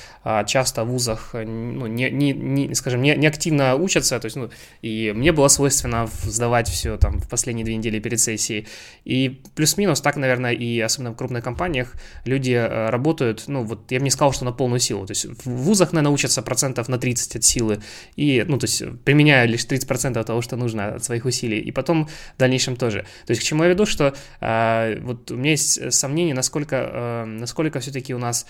часто 0.45 0.83
в 0.83 0.89
вузах, 0.89 1.31
ну, 1.33 1.87
не, 1.87 2.11
не, 2.11 2.33
не, 2.33 2.75
скажем, 2.75 3.01
не, 3.01 3.15
не 3.15 3.25
активно 3.25 3.75
учатся, 3.75 4.19
то 4.19 4.25
есть, 4.25 4.35
ну, 4.35 4.51
и 4.83 5.11
мне 5.15 5.31
было 5.31 5.47
свойственно 5.47 6.07
сдавать 6.23 6.67
все 6.69 6.97
там 6.97 7.19
в 7.19 7.27
последние 7.27 7.65
две 7.65 7.75
недели 7.77 7.99
перед 7.99 8.19
сессией. 8.19 8.67
И 9.05 9.41
плюс-минус 9.55 10.01
так, 10.01 10.17
наверное, 10.17 10.51
и 10.51 10.79
особенно 10.79 11.11
в 11.11 11.15
крупных 11.15 11.43
компаниях 11.43 11.93
люди 12.25 12.53
работают, 12.53 13.45
ну, 13.47 13.63
вот 13.63 13.91
я 13.91 13.97
бы 13.97 14.03
не 14.03 14.11
сказал, 14.11 14.33
что 14.33 14.45
на 14.45 14.51
полную 14.51 14.79
силу. 14.79 15.07
То 15.07 15.11
есть 15.11 15.25
в 15.25 15.49
вузах, 15.49 15.93
наверное, 15.93 16.13
учатся 16.13 16.43
процентов 16.43 16.89
на 16.89 16.99
30 16.99 17.37
от 17.37 17.43
силы, 17.43 17.81
и, 18.15 18.45
ну, 18.47 18.59
то 18.59 18.65
есть 18.65 18.82
применяю 19.03 19.49
лишь 19.49 19.65
30% 19.65 20.23
того, 20.23 20.41
что 20.41 20.55
нужно 20.55 20.95
от 20.95 21.03
своих 21.03 21.25
усилий, 21.25 21.59
и 21.59 21.71
потом 21.71 22.07
в 22.07 22.39
дальнейшем 22.39 22.75
тоже. 22.75 23.05
То 23.25 23.31
есть 23.31 23.41
к 23.41 23.43
чему 23.45 23.63
я 23.63 23.69
веду, 23.69 23.85
что 23.85 24.13
э, 24.41 24.99
вот 25.01 25.31
у 25.31 25.35
меня 25.35 25.51
есть 25.51 25.93
сомнение, 25.93 26.35
насколько, 26.35 26.75
э, 26.75 27.25
насколько 27.25 27.79
все-таки 27.79 28.13
у 28.13 28.19
нас 28.19 28.45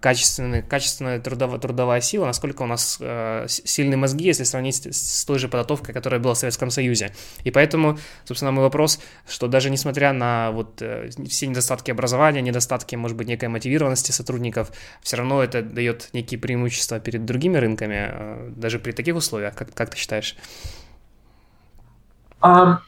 качественная, 0.00 0.62
качественная 0.62 1.20
трудовая, 1.20 1.58
трудовая 1.58 2.00
сила, 2.00 2.26
насколько 2.26 2.62
у 2.62 2.66
нас 2.66 2.98
э, 3.00 3.46
сильные 3.48 3.96
мозги, 3.96 4.24
если 4.24 4.44
сравнить 4.44 4.76
с, 4.76 5.20
с 5.20 5.24
той 5.24 5.38
же 5.38 5.48
подготовкой, 5.48 5.92
которая 5.92 6.20
была 6.20 6.34
в 6.34 6.38
Советском 6.38 6.70
Союзе. 6.70 7.12
И 7.42 7.50
поэтому, 7.50 7.98
собственно, 8.24 8.52
мой 8.52 8.62
вопрос, 8.62 9.00
что 9.28 9.48
даже 9.48 9.70
несмотря 9.70 10.12
на 10.12 10.52
вот 10.52 10.80
э, 10.82 11.10
все 11.28 11.48
недостатки 11.48 11.90
образования, 11.90 12.42
недостатки, 12.42 12.94
может 12.94 13.16
быть, 13.16 13.26
некой 13.26 13.48
мотивированности 13.48 14.12
сотрудников, 14.12 14.70
все 15.02 15.16
равно 15.16 15.42
это 15.42 15.62
дает 15.62 16.10
некие 16.12 16.38
преимущества 16.38 17.00
перед 17.00 17.24
другими 17.24 17.56
рынками, 17.56 18.10
э, 18.10 18.50
даже 18.54 18.78
при 18.78 18.92
таких 18.92 19.16
условиях, 19.16 19.56
как, 19.56 19.74
как 19.74 19.90
ты 19.90 19.96
считаешь? 19.96 20.36
Um, 22.40 22.78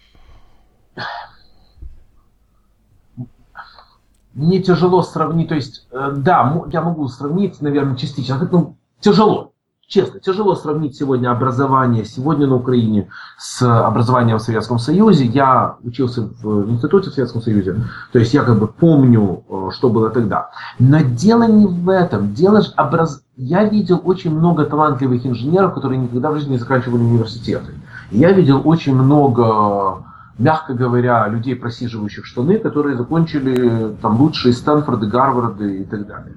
мне 4.39 4.63
тяжело 4.63 5.03
сравнить, 5.03 5.49
то 5.49 5.57
есть, 5.57 5.87
э, 5.91 6.13
да, 6.17 6.65
я 6.73 6.81
могу 6.81 7.09
сравнить, 7.09 7.61
наверное, 7.61 7.97
частично, 7.97 8.49
ну, 8.51 8.77
тяжело, 9.01 9.53
честно, 9.89 10.21
тяжело 10.21 10.55
сравнить 10.55 10.97
сегодня 10.97 11.33
образование 11.33 12.05
сегодня 12.05 12.47
на 12.47 12.55
Украине 12.55 13.09
с 13.37 13.63
образованием 13.63 14.39
в 14.39 14.43
Советском 14.43 14.79
Союзе. 14.79 15.25
Я 15.25 15.77
учился 15.83 16.23
в 16.23 16.71
институте 16.71 17.11
в 17.11 17.15
Советском 17.15 17.43
Союзе, 17.43 17.81
то 18.13 18.19
есть 18.21 18.33
я 18.33 18.45
как 18.45 18.61
бы 18.61 18.69
помню, 18.69 19.43
э, 19.49 19.71
что 19.73 19.91
было 19.91 20.09
тогда. 20.11 20.51
Но 20.79 21.01
дело 21.01 21.43
не 21.43 21.67
в 21.67 21.89
этом. 21.89 22.33
Дело 22.33 22.63
же 22.63 22.69
образ... 22.77 23.23
Я 23.37 23.65
видел 23.65 24.01
очень 24.05 24.37
много 24.37 24.65
талантливых 24.65 25.27
инженеров, 25.27 25.75
которые 25.75 25.99
никогда 25.99 26.31
в 26.31 26.37
жизни 26.37 26.53
не 26.53 26.59
заканчивали 26.59 27.03
университеты. 27.03 27.73
Я 28.11 28.33
видел 28.33 28.63
очень 28.65 28.95
много 28.95 30.05
мягко 30.39 30.75
говоря, 30.75 31.27
людей, 31.29 31.57
просиживающих 31.57 32.25
штаны, 32.25 32.59
которые 32.59 32.97
закончили 32.97 33.95
там 34.01 34.21
лучшие 34.21 34.55
Стэнфорды, 34.55 35.07
Гарварды 35.07 35.83
и 35.83 35.85
так 35.85 36.07
далее. 36.07 36.37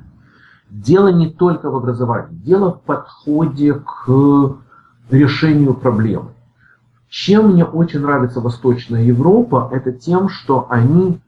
Дело 0.69 1.09
не 1.09 1.29
только 1.29 1.69
в 1.69 1.75
образовании, 1.75 2.35
дело 2.35 2.71
в 2.71 2.81
подходе 2.81 3.73
к 3.73 4.57
решению 5.09 5.73
проблемы. 5.73 6.29
Чем 7.09 7.51
мне 7.51 7.65
очень 7.65 7.99
нравится 7.99 8.39
Восточная 8.39 9.03
Европа, 9.03 9.69
это 9.71 9.91
тем, 9.91 10.29
что 10.29 10.67
они 10.69 11.19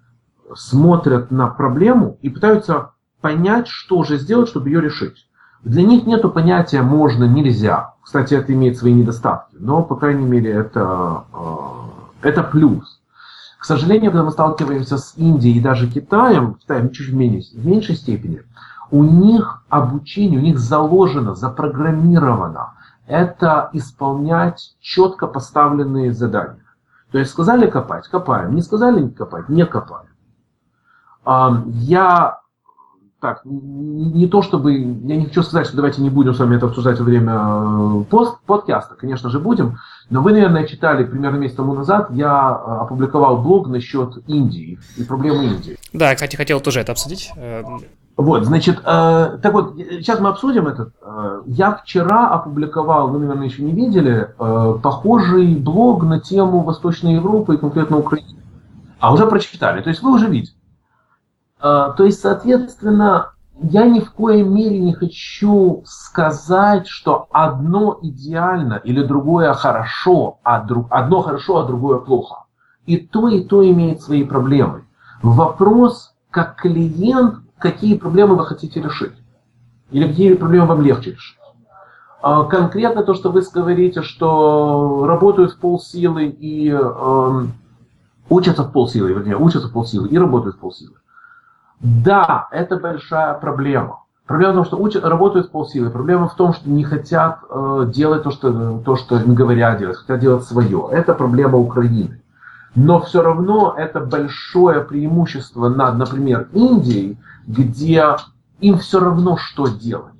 смотрят 0.56 1.30
на 1.30 1.48
проблему 1.48 2.18
и 2.22 2.30
пытаются 2.30 2.92
понять, 3.20 3.68
что 3.68 4.04
же 4.04 4.18
сделать, 4.18 4.48
чтобы 4.48 4.70
ее 4.70 4.82
решить. 4.82 5.28
Для 5.64 5.84
них 5.84 6.06
нет 6.06 6.22
понятия 6.34 6.82
«можно», 6.82 7.26
«нельзя». 7.26 7.94
Кстати, 8.02 8.34
это 8.34 8.54
имеет 8.54 8.78
свои 8.78 8.94
недостатки, 8.94 9.56
но, 9.60 9.82
по 9.82 9.96
крайней 9.96 10.26
мере, 10.26 10.52
это, 10.52 11.24
э, 11.34 11.68
это 12.24 12.44
плюс. 12.44 13.02
К 13.60 13.66
сожалению, 13.66 14.12
когда 14.12 14.26
мы 14.26 14.32
сталкиваемся 14.32 14.98
с 14.98 15.14
Индией 15.16 15.58
и 15.58 15.62
даже 15.62 15.90
Китаем, 15.90 16.56
Китаем 16.56 16.92
чуть 16.92 17.10
в 17.10 17.16
меньшей, 17.16 17.58
в 17.58 17.66
меньшей 17.66 17.96
степени– 17.96 18.42
у 18.94 19.04
них 19.04 19.64
обучение, 19.70 20.40
у 20.40 20.44
них 20.44 20.60
заложено, 20.60 21.34
запрограммировано 21.34 22.74
это 23.08 23.72
исполнять 23.74 24.76
четко 24.80 25.26
поставленные 25.26 26.14
задания. 26.14 26.64
То 27.12 27.18
есть 27.18 27.32
сказали 27.32 27.68
копать, 27.68 28.08
копаем, 28.08 28.54
не 28.54 28.62
сказали 28.62 29.02
не 29.02 29.10
копать, 29.10 29.50
не 29.50 29.66
копаем. 29.66 30.10
Я 31.26 32.40
так, 33.20 33.42
не 33.46 34.28
то 34.28 34.44
чтобы, 34.44 34.74
я 34.74 35.16
не 35.16 35.26
хочу 35.26 35.42
сказать, 35.42 35.66
что 35.66 35.78
давайте 35.78 36.02
не 36.02 36.12
будем 36.12 36.36
с 36.36 36.40
вами 36.40 36.58
это 36.58 36.68
обсуждать 36.68 37.00
во 37.00 37.06
время 37.06 37.34
э, 37.34 38.04
пост, 38.10 38.38
подкаста, 38.46 38.96
конечно 38.96 39.30
же 39.30 39.40
будем, 39.40 39.78
но 40.10 40.22
вы, 40.22 40.34
наверное, 40.34 40.66
читали 40.66 41.04
примерно 41.04 41.38
месяц 41.38 41.56
тому 41.56 41.74
назад, 41.74 42.10
я 42.12 42.62
э, 42.66 42.72
опубликовал 42.82 43.42
блог 43.42 43.68
насчет 43.68 44.18
Индии 44.28 44.80
и 44.98 45.04
проблемы 45.04 45.46
Индии. 45.46 45.78
Да, 45.94 46.14
кстати, 46.14 46.36
хотел 46.36 46.60
тоже 46.60 46.82
это 46.82 46.92
обсудить. 46.92 47.32
Э, 47.36 47.64
вот, 48.16 48.46
значит, 48.46 48.80
э, 48.80 49.38
так 49.42 49.54
вот, 49.54 49.76
сейчас 49.76 50.20
мы 50.20 50.30
обсудим 50.30 50.68
это. 50.68 50.92
Э, 51.02 51.42
я 51.48 51.74
вчера 51.76 52.30
опубликовал, 52.30 53.10
вы, 53.10 53.20
наверное, 53.20 53.48
еще 53.48 53.64
не 53.64 53.72
видели, 53.72 54.30
э, 54.38 54.80
похожий 54.84 55.56
блог 55.56 56.04
на 56.04 56.20
тему 56.20 56.62
Восточной 56.62 57.16
Европы 57.16 57.56
и 57.56 57.58
конкретно 57.58 57.98
Украины. 57.98 58.40
А 59.00 59.14
уже 59.14 59.26
прочитали, 59.26 59.82
то 59.82 59.90
есть 59.90 60.02
вы 60.04 60.14
уже 60.14 60.28
видите. 60.28 60.54
Э, 61.60 61.94
то 61.98 62.04
есть, 62.04 62.20
соответственно, 62.20 63.33
я 63.64 63.86
ни 63.86 64.00
в 64.02 64.12
коей 64.12 64.44
мере 64.44 64.80
не 64.80 64.94
хочу 64.94 65.84
сказать, 65.86 66.88
что 66.88 67.28
одно 67.32 67.98
идеально 68.02 68.74
или 68.84 69.04
другое 69.04 69.54
хорошо, 69.54 70.40
а 70.44 70.62
друг, 70.62 70.88
одно 70.90 71.22
хорошо, 71.22 71.58
а 71.58 71.66
другое 71.66 72.00
плохо. 72.00 72.44
И 72.86 72.98
то, 72.98 73.30
и 73.30 73.44
то 73.44 73.66
имеет 73.66 74.02
свои 74.02 74.24
проблемы. 74.24 74.86
Вопрос, 75.22 76.14
как 76.30 76.58
клиент 76.58 77.36
какие 77.58 77.98
проблемы 77.98 78.36
вы 78.36 78.46
хотите 78.46 78.82
решить. 78.82 79.14
Или 79.92 80.08
какие 80.08 80.34
проблемы 80.34 80.68
вам 80.68 80.82
легче 80.82 81.12
решить. 81.12 81.38
А, 82.22 82.44
конкретно 82.44 83.04
то, 83.04 83.14
что 83.14 83.32
вы 83.32 83.42
говорите, 83.54 84.02
что 84.02 85.06
работают 85.06 85.54
в 85.54 85.60
полсилы 85.60 86.26
и 86.26 86.70
э, 86.70 87.46
учатся 88.30 88.64
в 88.64 88.72
полсилы, 88.74 89.14
вернее, 89.14 89.38
учатся 89.38 89.70
в 89.70 89.72
полсилы 89.72 90.10
и 90.10 90.18
работают 90.18 90.58
в 90.58 90.60
полсилы. 90.60 90.96
Да, 91.80 92.48
это 92.52 92.78
большая 92.78 93.34
проблема. 93.36 94.04
Проблема 94.26 94.52
в 94.52 94.56
том, 94.56 94.66
что 94.66 94.78
учат, 94.78 95.04
работают 95.04 95.52
полсилы. 95.52 95.90
Проблема 95.90 96.30
в 96.30 96.36
том, 96.36 96.54
что 96.54 96.70
не 96.70 96.84
хотят 96.84 97.40
э, 97.50 97.92
делать 97.94 98.24
то 98.24 98.32
что, 98.32 98.80
то, 98.80 98.96
что 98.96 99.20
им 99.20 99.36
говорят 99.36 99.80
делать, 99.80 99.98
хотят 99.98 100.20
делать 100.20 100.46
свое. 100.46 100.88
Это 100.92 101.14
проблема 101.14 101.58
Украины. 101.58 102.22
Но 102.76 103.02
все 103.02 103.22
равно 103.22 103.76
это 103.78 104.00
большое 104.00 104.82
преимущество 104.82 105.68
над, 105.70 105.98
например, 105.98 106.48
Индией, 106.54 107.18
где 107.46 108.16
им 108.62 108.78
все 108.78 109.00
равно, 109.00 109.38
что 109.38 109.68
делать. 109.68 110.14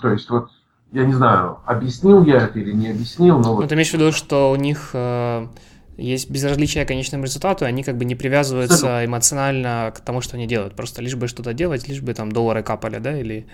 То 0.00 0.10
есть 0.10 0.28
вот, 0.28 0.48
я 0.90 1.04
не 1.06 1.14
знаю, 1.14 1.58
объяснил 1.64 2.24
я 2.24 2.38
это 2.38 2.58
или 2.58 2.72
не 2.72 2.90
объяснил, 2.90 3.38
но... 3.38 3.54
Вот... 3.54 3.62
Ну, 3.62 3.68
ты 3.68 3.74
имеешь 3.76 3.90
в 3.90 3.94
виду, 3.94 4.10
что 4.10 4.50
у 4.50 4.56
них 4.56 4.90
э, 4.94 5.46
есть 5.96 6.30
безразличие 6.30 6.84
к 6.84 6.88
конечному 6.88 7.24
результату, 7.24 7.64
они 7.64 7.82
как 7.82 7.96
бы 7.96 8.04
не 8.04 8.14
привязываются 8.14 9.04
эмоционально 9.04 9.92
к 9.94 10.00
тому, 10.00 10.20
что 10.20 10.36
они 10.36 10.46
делают. 10.46 10.74
Просто 10.74 11.02
лишь 11.02 11.14
бы 11.14 11.28
что-то 11.28 11.52
делать, 11.52 11.88
лишь 11.88 12.00
бы 12.00 12.14
там 12.14 12.32
доллары 12.32 12.62
капали, 12.62 12.98
да, 12.98 13.18
или... 13.18 13.46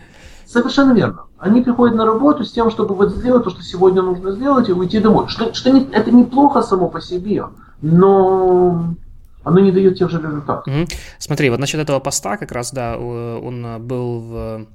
Совершенно 0.47 0.93
верно. 0.93 1.25
Они 1.39 1.61
приходят 1.61 1.95
на 1.97 2.07
работу 2.07 2.45
с 2.45 2.53
тем, 2.53 2.71
чтобы 2.71 2.95
вот 2.95 3.11
сделать 3.11 3.45
то, 3.45 3.51
что 3.51 3.63
сегодня 3.63 4.01
нужно 4.03 4.33
сделать, 4.33 4.69
и 4.69 4.73
уйти 4.73 4.99
домой. 4.99 5.29
Что, 5.29 5.53
что 5.53 5.71
не, 5.71 5.87
это 5.93 6.11
неплохо 6.11 6.63
само 6.63 6.89
по 6.89 7.01
себе, 7.01 7.45
но 7.83 8.95
оно 9.45 9.61
не 9.61 9.73
дает 9.73 9.99
тех 9.99 10.11
же 10.11 10.19
результатов. 10.19 10.67
Угу. 10.67 10.87
Смотри, 11.19 11.51
вот 11.51 11.59
насчет 11.59 11.81
этого 11.81 12.01
поста 12.01 12.37
как 12.37 12.53
раз, 12.53 12.73
да, 12.73 12.97
он 12.97 13.67
был 13.81 14.21
в 14.21 14.67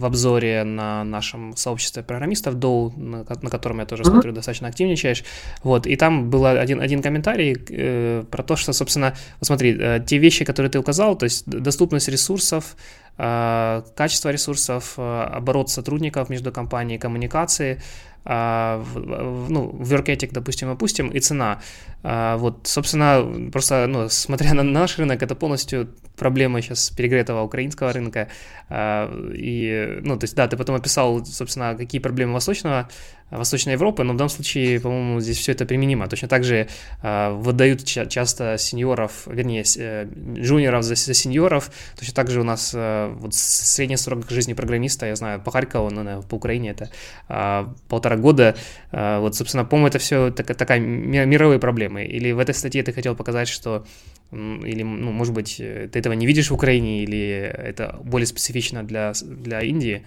в 0.00 0.04
обзоре 0.04 0.64
на 0.64 1.04
нашем 1.04 1.56
сообществе 1.56 2.02
программистов 2.02 2.54
Доу, 2.54 2.92
на, 2.96 3.18
на 3.18 3.50
котором 3.50 3.80
я 3.80 3.86
тоже 3.86 4.04
смотрю, 4.04 4.32
достаточно 4.32 4.68
активничаешь. 4.68 5.24
Вот, 5.62 5.86
и 5.86 5.96
там 5.96 6.30
был 6.30 6.46
один, 6.46 6.80
один 6.80 7.02
комментарий 7.02 7.56
э, 7.70 8.24
про 8.30 8.42
то, 8.42 8.56
что, 8.56 8.72
собственно, 8.72 9.14
вот 9.40 9.46
смотри, 9.46 9.76
э, 9.78 10.00
те 10.06 10.18
вещи, 10.18 10.44
которые 10.44 10.70
ты 10.70 10.78
указал, 10.78 11.16
то 11.16 11.24
есть 11.24 11.46
доступность 11.46 12.08
ресурсов, 12.08 12.76
э, 13.18 13.82
качество 13.94 14.30
ресурсов, 14.30 14.94
э, 14.96 15.22
оборот 15.36 15.68
сотрудников 15.68 16.30
между 16.30 16.50
компанией, 16.52 16.98
коммуникации, 16.98 17.80
ну, 18.24 19.76
work 19.80 20.28
допустим, 20.32 20.70
опустим, 20.70 21.08
и 21.08 21.20
цена. 21.20 21.60
А, 22.02 22.36
вот, 22.36 22.66
собственно, 22.66 23.50
просто, 23.50 23.86
ну, 23.86 24.08
смотря 24.08 24.54
на 24.54 24.62
наш 24.62 24.98
рынок, 24.98 25.22
это 25.22 25.34
полностью 25.34 25.88
проблема 26.16 26.60
сейчас 26.62 26.90
перегретого 26.90 27.42
украинского 27.42 27.92
рынка. 27.92 28.28
А, 28.68 29.10
и, 29.34 30.00
ну, 30.02 30.18
то 30.18 30.24
есть, 30.24 30.34
да, 30.34 30.48
ты 30.48 30.56
потом 30.56 30.76
описал, 30.76 31.24
собственно, 31.24 31.74
какие 31.74 32.00
проблемы 32.00 32.34
восточного 32.34 32.88
Восточной 33.30 33.74
Европы, 33.74 34.02
но 34.02 34.12
в 34.12 34.16
данном 34.16 34.30
случае, 34.30 34.80
по-моему, 34.80 35.20
здесь 35.20 35.38
все 35.38 35.52
это 35.52 35.64
применимо. 35.64 36.08
Точно 36.08 36.28
так 36.28 36.44
же 36.44 36.68
э, 37.02 37.30
выдают 37.32 37.84
ча- 37.84 38.06
часто 38.06 38.56
сеньоров, 38.58 39.26
вернее, 39.26 39.64
э, 39.76 40.08
джуниоров 40.34 40.82
за, 40.82 40.94
за 40.94 41.14
сеньоров. 41.14 41.70
Точно 41.98 42.14
так 42.14 42.30
же 42.30 42.40
у 42.40 42.44
нас 42.44 42.72
э, 42.74 43.12
вот 43.18 43.34
средний 43.34 43.96
срок 43.96 44.30
жизни 44.30 44.54
программиста, 44.54 45.06
я 45.06 45.16
знаю, 45.16 45.40
по 45.40 45.50
Харькову, 45.50 45.90
ну, 45.90 46.22
по 46.22 46.34
Украине 46.34 46.70
это 46.70 46.90
э, 47.28 47.66
полтора 47.88 48.16
года. 48.16 48.56
Э, 48.92 49.18
вот, 49.20 49.36
собственно, 49.36 49.64
по-моему, 49.64 49.88
это 49.88 49.98
все 49.98 50.30
так, 50.30 50.46
такая 50.56 50.80
мировые 50.80 51.58
проблемы. 51.58 52.04
Или 52.04 52.32
в 52.32 52.38
этой 52.38 52.54
статье 52.54 52.82
ты 52.82 52.92
хотел 52.92 53.14
показать, 53.14 53.48
что 53.48 53.86
или, 54.32 54.82
ну, 54.82 55.10
может 55.10 55.34
быть, 55.34 55.56
ты 55.56 55.98
этого 55.98 56.12
не 56.12 56.26
видишь 56.26 56.50
в 56.50 56.54
Украине, 56.54 57.02
или 57.02 57.52
это 57.52 57.98
более 58.04 58.26
специфично 58.26 58.84
для, 58.84 59.12
для 59.22 59.60
Индии? 59.60 60.04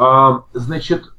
А, 0.00 0.44
значит, 0.54 1.12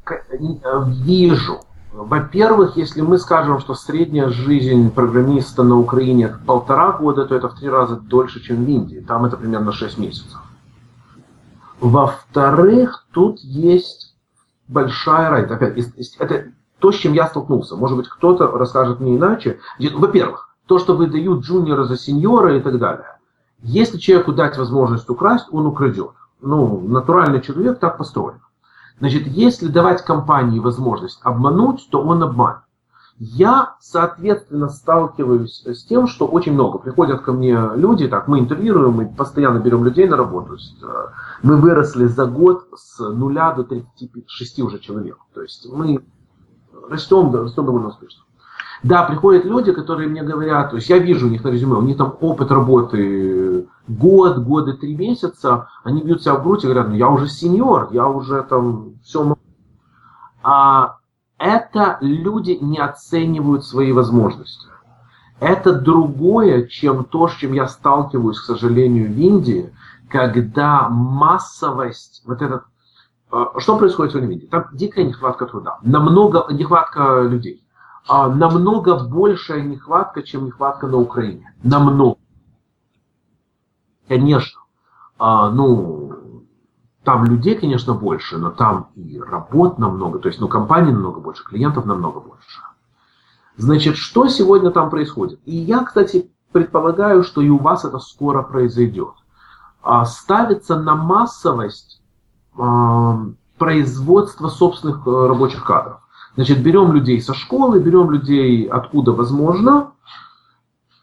вижу. 0.87 1.59
Во-первых, 1.93 2.77
если 2.77 3.01
мы 3.01 3.19
скажем, 3.19 3.59
что 3.59 3.75
средняя 3.75 4.29
жизнь 4.29 4.89
программиста 4.89 5.61
на 5.61 5.77
Украине 5.77 6.35
полтора 6.47 6.93
года, 6.93 7.25
то 7.25 7.35
это 7.35 7.47
в 7.49 7.59
три 7.59 7.69
раза 7.69 7.97
дольше, 7.97 8.41
чем 8.41 8.65
в 8.65 8.67
Индии. 8.67 9.05
Там 9.07 9.25
это 9.25 9.37
примерно 9.37 9.71
6 9.71 9.99
месяцев. 9.99 10.41
Во-вторых, 11.79 13.05
тут 13.11 13.39
есть 13.41 14.15
большая 14.67 15.29
разница. 15.29 15.55
Опять, 15.57 15.77
это 16.17 16.45
то, 16.79 16.91
с 16.91 16.95
чем 16.95 17.13
я 17.13 17.27
столкнулся. 17.27 17.75
Может 17.75 17.97
быть, 17.97 18.09
кто-то 18.09 18.47
расскажет 18.47 18.99
мне 18.99 19.15
иначе. 19.15 19.59
Во-первых, 19.93 20.55
то, 20.65 20.79
что 20.79 20.95
выдают 20.95 21.43
джуниора 21.43 21.83
за 21.83 21.97
сеньора 21.97 22.57
и 22.57 22.59
так 22.59 22.79
далее. 22.79 23.19
Если 23.61 23.99
человеку 23.99 24.33
дать 24.33 24.57
возможность 24.57 25.07
украсть, 25.07 25.45
он 25.51 25.67
украдет. 25.67 26.13
Ну, 26.41 26.81
натуральный 26.87 27.41
человек 27.41 27.77
так 27.77 27.99
построен. 27.99 28.39
Значит, 29.01 29.25
если 29.25 29.67
давать 29.67 30.05
компании 30.05 30.59
возможность 30.59 31.19
обмануть, 31.23 31.87
то 31.89 32.03
он 32.03 32.21
обманет. 32.21 32.61
Я, 33.17 33.75
соответственно, 33.79 34.69
сталкиваюсь 34.69 35.63
с 35.65 35.83
тем, 35.85 36.05
что 36.05 36.27
очень 36.27 36.53
много. 36.53 36.77
Приходят 36.77 37.21
ко 37.21 37.33
мне 37.33 37.59
люди, 37.75 38.07
так, 38.07 38.27
мы 38.27 38.37
интервьюируем, 38.37 38.93
мы 38.93 39.07
постоянно 39.07 39.57
берем 39.57 39.83
людей 39.83 40.07
на 40.07 40.17
работу. 40.17 40.55
Э, 40.83 41.07
мы 41.41 41.57
выросли 41.57 42.05
за 42.05 42.27
год 42.27 42.67
с 42.75 42.99
нуля 42.99 43.53
до 43.53 43.63
36 43.63 44.59
уже 44.59 44.77
человек. 44.77 45.17
То 45.33 45.41
есть 45.41 45.67
мы 45.71 46.03
растем, 46.87 47.33
растем 47.33 47.65
довольно 47.65 47.87
успешно. 47.87 48.21
Да, 48.83 49.03
приходят 49.03 49.45
люди, 49.45 49.73
которые 49.73 50.09
мне 50.09 50.23
говорят, 50.23 50.71
то 50.71 50.77
есть 50.77 50.89
я 50.89 50.97
вижу 50.97 51.27
у 51.27 51.29
них 51.29 51.43
на 51.43 51.49
резюме, 51.49 51.77
у 51.77 51.83
них 51.83 51.97
там 51.97 52.17
опыт 52.19 52.49
работы 52.51 53.67
год, 53.87 54.39
годы, 54.39 54.73
три 54.73 54.95
месяца, 54.95 55.67
они 55.83 56.01
бьют 56.01 56.23
себя 56.23 56.35
в 56.35 56.43
грудь 56.43 56.63
и 56.63 56.67
говорят, 56.67 56.89
ну 56.89 56.95
я 56.95 57.09
уже 57.09 57.27
сеньор, 57.27 57.89
я 57.91 58.07
уже 58.07 58.41
там 58.43 58.95
все 59.03 59.35
А 60.41 60.97
это 61.37 61.99
люди 62.01 62.57
не 62.59 62.79
оценивают 62.79 63.65
свои 63.65 63.91
возможности. 63.91 64.67
Это 65.39 65.73
другое, 65.73 66.67
чем 66.67 67.03
то, 67.03 67.27
с 67.27 67.35
чем 67.35 67.53
я 67.53 67.67
сталкиваюсь, 67.67 68.39
к 68.39 68.45
сожалению, 68.45 69.11
в 69.11 69.17
Индии, 69.17 69.73
когда 70.09 70.87
массовость, 70.89 72.23
вот 72.25 72.41
этот, 72.41 72.63
э, 73.31 73.45
что 73.57 73.77
происходит 73.77 74.13
в 74.13 74.17
Индии? 74.17 74.45
Там 74.47 74.65
дикая 74.73 75.03
нехватка 75.03 75.45
труда, 75.45 75.77
намного 75.83 76.45
нехватка 76.51 77.21
людей 77.21 77.63
намного 78.07 78.97
большая 78.97 79.61
нехватка, 79.61 80.23
чем 80.23 80.45
нехватка 80.45 80.87
на 80.87 80.97
Украине. 80.97 81.53
Намного. 81.63 82.17
Конечно, 84.07 84.59
а, 85.17 85.49
ну, 85.51 86.11
там 87.03 87.25
людей, 87.25 87.55
конечно, 87.55 87.93
больше, 87.93 88.37
но 88.37 88.51
там 88.51 88.89
и 88.95 89.19
работ 89.19 89.79
намного, 89.79 90.19
то 90.19 90.27
есть, 90.27 90.41
ну, 90.41 90.47
компаний 90.47 90.91
намного 90.91 91.19
больше, 91.19 91.43
клиентов 91.43 91.85
намного 91.85 92.19
больше. 92.19 92.61
Значит, 93.57 93.97
что 93.97 94.27
сегодня 94.27 94.71
там 94.71 94.89
происходит? 94.89 95.39
И 95.45 95.55
я, 95.55 95.83
кстати, 95.83 96.31
предполагаю, 96.51 97.23
что 97.23 97.41
и 97.41 97.49
у 97.49 97.57
вас 97.57 97.85
это 97.85 97.99
скоро 97.99 98.41
произойдет. 98.43 99.13
А, 99.81 100.05
ставится 100.05 100.79
на 100.79 100.95
массовость 100.95 102.01
а, 102.57 103.19
производство 103.57 104.49
собственных 104.49 105.05
э, 105.05 105.27
рабочих 105.27 105.63
кадров. 105.63 106.01
Значит, 106.35 106.63
берем 106.63 106.93
людей 106.93 107.21
со 107.21 107.33
школы, 107.33 107.79
берем 107.79 108.09
людей 108.09 108.65
откуда 108.65 109.11
возможно, 109.11 109.91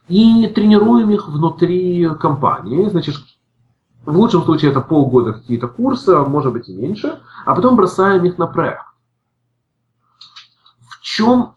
и 0.09 0.47
тренируем 0.49 1.11
их 1.11 1.29
внутри 1.29 2.09
компании. 2.19 2.89
Значит, 2.89 3.17
в 4.07 4.17
лучшем 4.17 4.43
случае 4.45 4.71
это 4.71 4.81
полгода 4.81 5.35
какие-то 5.35 5.69
курсы, 5.69 6.11
а 6.11 6.25
может 6.25 6.53
быть 6.53 6.69
и 6.69 6.75
меньше, 6.75 7.21
а 7.45 7.55
потом 7.55 7.77
бросаем 7.77 8.25
их 8.25 8.39
на 8.39 8.47
проект. 8.47 8.85
В 10.89 11.03
чем 11.03 11.55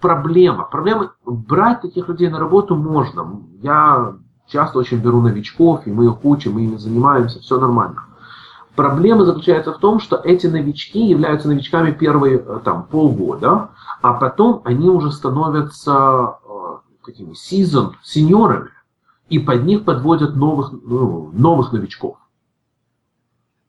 проблема? 0.00 0.64
Проблема 0.64 1.12
брать 1.24 1.80
таких 1.80 2.08
людей 2.08 2.28
на 2.28 2.38
работу 2.38 2.76
можно. 2.76 3.42
Я 3.62 4.16
часто 4.48 4.78
очень 4.78 4.98
беру 4.98 5.22
новичков, 5.22 5.86
и 5.86 5.92
мы 5.92 6.06
их 6.06 6.24
учим, 6.24 6.54
мы 6.54 6.64
ими 6.64 6.76
занимаемся, 6.76 7.40
все 7.40 7.58
нормально. 7.58 8.04
Проблема 8.76 9.24
заключается 9.24 9.72
в 9.72 9.78
том, 9.78 10.00
что 10.00 10.16
эти 10.16 10.48
новички 10.48 11.06
являются 11.06 11.48
новичками 11.48 11.92
первые 11.92 12.38
э, 12.38 12.60
там, 12.64 12.84
полгода, 12.84 13.70
а 14.02 14.14
потом 14.14 14.62
они 14.64 14.88
уже 14.88 15.12
становятся 15.12 16.38
э, 16.44 16.76
такими 17.06 17.34
seasoned, 17.34 17.92
сеньорами, 18.02 18.70
и 19.28 19.38
под 19.38 19.64
них 19.64 19.84
подводят 19.84 20.34
новых, 20.34 20.72
ну, 20.72 21.30
новых 21.32 21.72
новичков. 21.72 22.16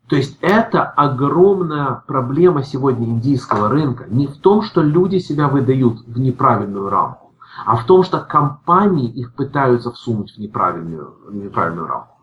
То 0.07 0.15
есть 0.15 0.37
это 0.41 0.83
огромная 0.83 2.03
проблема 2.07 2.63
сегодня 2.63 3.07
индийского 3.07 3.69
рынка. 3.69 4.05
Не 4.07 4.27
в 4.27 4.37
том, 4.37 4.61
что 4.61 4.81
люди 4.81 5.17
себя 5.17 5.47
выдают 5.47 6.01
в 6.01 6.19
неправильную 6.19 6.89
рамку, 6.89 7.33
а 7.65 7.75
в 7.75 7.85
том, 7.85 8.03
что 8.03 8.19
компании 8.19 9.09
их 9.09 9.33
пытаются 9.35 9.91
всунуть 9.91 10.35
в 10.35 10.37
неправильную, 10.39 11.15
в 11.27 11.35
неправильную 11.35 11.87
рамку. 11.87 12.14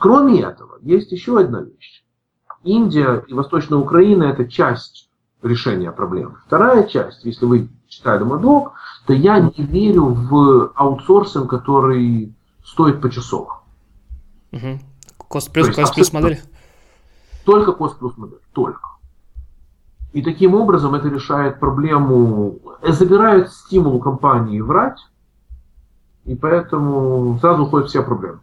Кроме 0.00 0.40
этого, 0.40 0.78
есть 0.80 1.12
еще 1.12 1.38
одна 1.38 1.60
вещь. 1.60 2.02
Индия 2.64 3.22
и 3.28 3.34
Восточная 3.34 3.78
Украина– 3.78 4.22
это 4.24 4.46
часть 4.46 5.10
решения 5.42 5.92
проблемы. 5.92 6.36
Вторая 6.46 6.84
часть, 6.84 7.22
если 7.26 7.44
вы 7.44 7.68
читали 7.86 8.22
мой 8.22 8.40
то 9.06 9.12
я 9.12 9.38
не 9.38 9.52
верю 9.58 10.06
в 10.06 10.72
аутсорсинг, 10.74 11.50
который 11.50 12.34
стоит 12.64 13.02
почасово. 13.02 13.60
Угу. 14.52 14.80
Кост 15.28 15.52
плюс, 15.52 15.74
кост 15.76 15.94
плюс 15.94 16.12
модель? 16.14 16.40
Только 17.44 17.72
кост 17.72 17.98
плюс 17.98 18.16
модель, 18.16 18.40
только. 18.54 18.88
И 20.14 20.22
таким 20.22 20.54
образом 20.54 20.94
это 20.94 21.08
решает 21.08 21.60
проблему, 21.60 22.58
забирает 22.82 23.52
стимул 23.52 24.00
компании 24.00 24.62
врать, 24.62 24.98
и 26.24 26.34
поэтому 26.34 27.38
сразу 27.38 27.64
уходят 27.64 27.90
все 27.90 28.02
проблемы. 28.02 28.40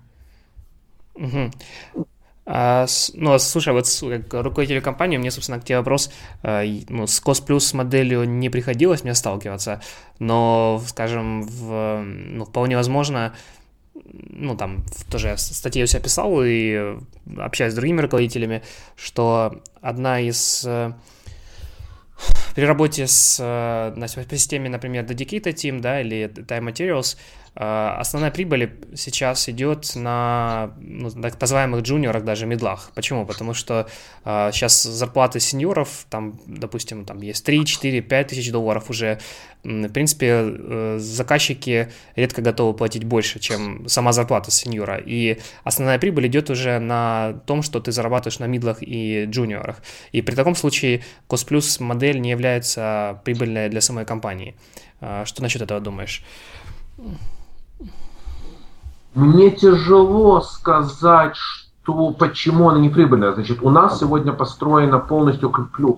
Угу. 1.18 2.06
А, 2.50 2.86
ну, 3.14 3.34
а 3.34 3.40
слушай, 3.40 3.74
вот 3.74 3.88
как 4.00 4.42
руководителю 4.42 4.82
компании, 4.82 5.18
мне, 5.18 5.32
собственно, 5.32 5.60
к 5.60 5.66
тебе 5.66 5.80
вопрос, 5.80 6.10
а, 6.44 6.64
ну, 6.88 7.06
с 7.06 7.22
Plus 7.22 7.76
моделью 7.76 8.24
не 8.24 8.50
приходилось 8.50 9.04
мне 9.04 9.16
сталкиваться, 9.16 9.82
но, 10.20 10.82
скажем, 10.88 11.44
в, 11.44 12.02
ну, 12.04 12.46
вполне 12.46 12.78
возможно, 12.78 13.34
ну, 14.30 14.56
там, 14.56 14.86
тоже 15.12 15.28
я 15.28 15.38
статьи 15.38 15.84
у 15.84 15.88
себя 15.88 16.00
писал 16.00 16.42
и 16.42 16.96
общаюсь 17.38 17.74
с 17.74 17.76
другими 17.76 18.00
руководителями, 18.00 18.64
что 18.96 19.62
одна 19.82 20.22
из 20.22 20.64
э, 20.66 20.94
при 22.58 22.66
работе 22.66 23.06
с, 23.06 23.38
э, 23.40 23.94
на 23.96 24.08
системе, 24.08 24.68
например, 24.68 25.06
Dedicated 25.06 25.54
Team, 25.54 25.80
да, 25.80 26.02
или 26.02 26.28
Time 26.28 26.64
Materials, 26.68 27.16
Э, 27.60 27.96
основная 27.98 28.30
прибыль 28.30 28.72
сейчас 28.96 29.50
идет 29.50 29.96
на 29.96 30.74
ну, 30.80 31.10
так 31.10 31.42
называемых 31.42 31.82
джуниорах, 31.82 32.24
даже 32.24 32.46
медлах. 32.46 32.92
Почему? 32.94 33.26
Потому 33.26 33.56
что 33.56 33.88
э, 34.26 34.52
сейчас 34.54 34.84
зарплаты 34.84 35.40
сеньоров, 35.40 36.06
там, 36.10 36.40
допустим, 36.46 37.04
там 37.04 37.20
есть 37.22 37.44
3, 37.46 37.66
4, 37.66 38.02
5 38.02 38.28
тысяч 38.28 38.52
долларов 38.52 38.92
уже. 38.92 39.20
В 39.64 39.90
принципе, 39.90 40.28
э, 40.28 40.98
заказчики 41.00 41.92
редко 42.16 42.44
готовы 42.44 42.76
платить 42.76 43.04
больше, 43.04 43.40
чем 43.40 43.90
сама 43.90 44.14
зарплата 44.14 44.52
сеньора. 44.52 44.98
И 45.04 45.40
основная 45.64 45.98
прибыль 45.98 46.28
идет 46.28 46.52
уже 46.52 46.78
на 46.78 47.42
том, 47.48 47.64
что 47.64 47.80
ты 47.80 47.92
зарабатываешь 47.92 48.38
на 48.38 48.46
мидлах 48.46 48.78
и 48.82 49.26
джуниорах. 49.26 49.82
И 50.12 50.22
при 50.22 50.36
таком 50.36 50.56
случае 50.56 51.04
Plus 51.28 51.82
модель 51.82 52.22
не 52.22 52.30
является 52.30 52.47
прибыльной 53.24 53.70
для 53.70 53.82
самой 53.82 54.06
компании. 54.06 54.56
Э, 55.02 55.26
что 55.26 55.42
насчет 55.42 55.62
этого 55.62 55.80
думаешь? 55.80 56.24
Мне 59.14 59.52
тяжело 59.52 60.42
сказать, 60.42 61.36
что 61.36 62.12
почему 62.12 62.70
она 62.70 62.80
не 62.80 62.90
прибыльная. 62.90 63.34
Значит, 63.34 63.60
у 63.62 63.70
нас 63.70 64.00
сегодня 64.00 64.34
построена 64.34 65.00
полностью 65.00 65.50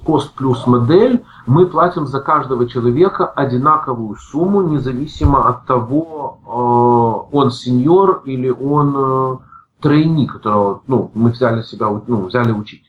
кост 0.05 0.33
плюс 0.35 0.67
модель. 0.67 1.23
Мы 1.47 1.65
платим 1.65 2.07
за 2.07 2.21
каждого 2.21 2.67
человека 2.69 3.25
одинаковую 3.25 4.15
сумму, 4.15 4.61
независимо 4.61 5.49
от 5.49 5.65
того, 5.65 6.39
э, 7.31 7.35
он 7.35 7.51
сеньор 7.51 8.21
или 8.25 8.49
он 8.49 8.95
э, 8.97 9.37
тройник, 9.81 10.33
которого 10.33 10.81
ну, 10.87 11.11
мы 11.13 11.31
взяли 11.31 11.63
себя 11.63 11.87
ну, 12.07 12.25
взяли 12.25 12.51
учить. 12.51 12.88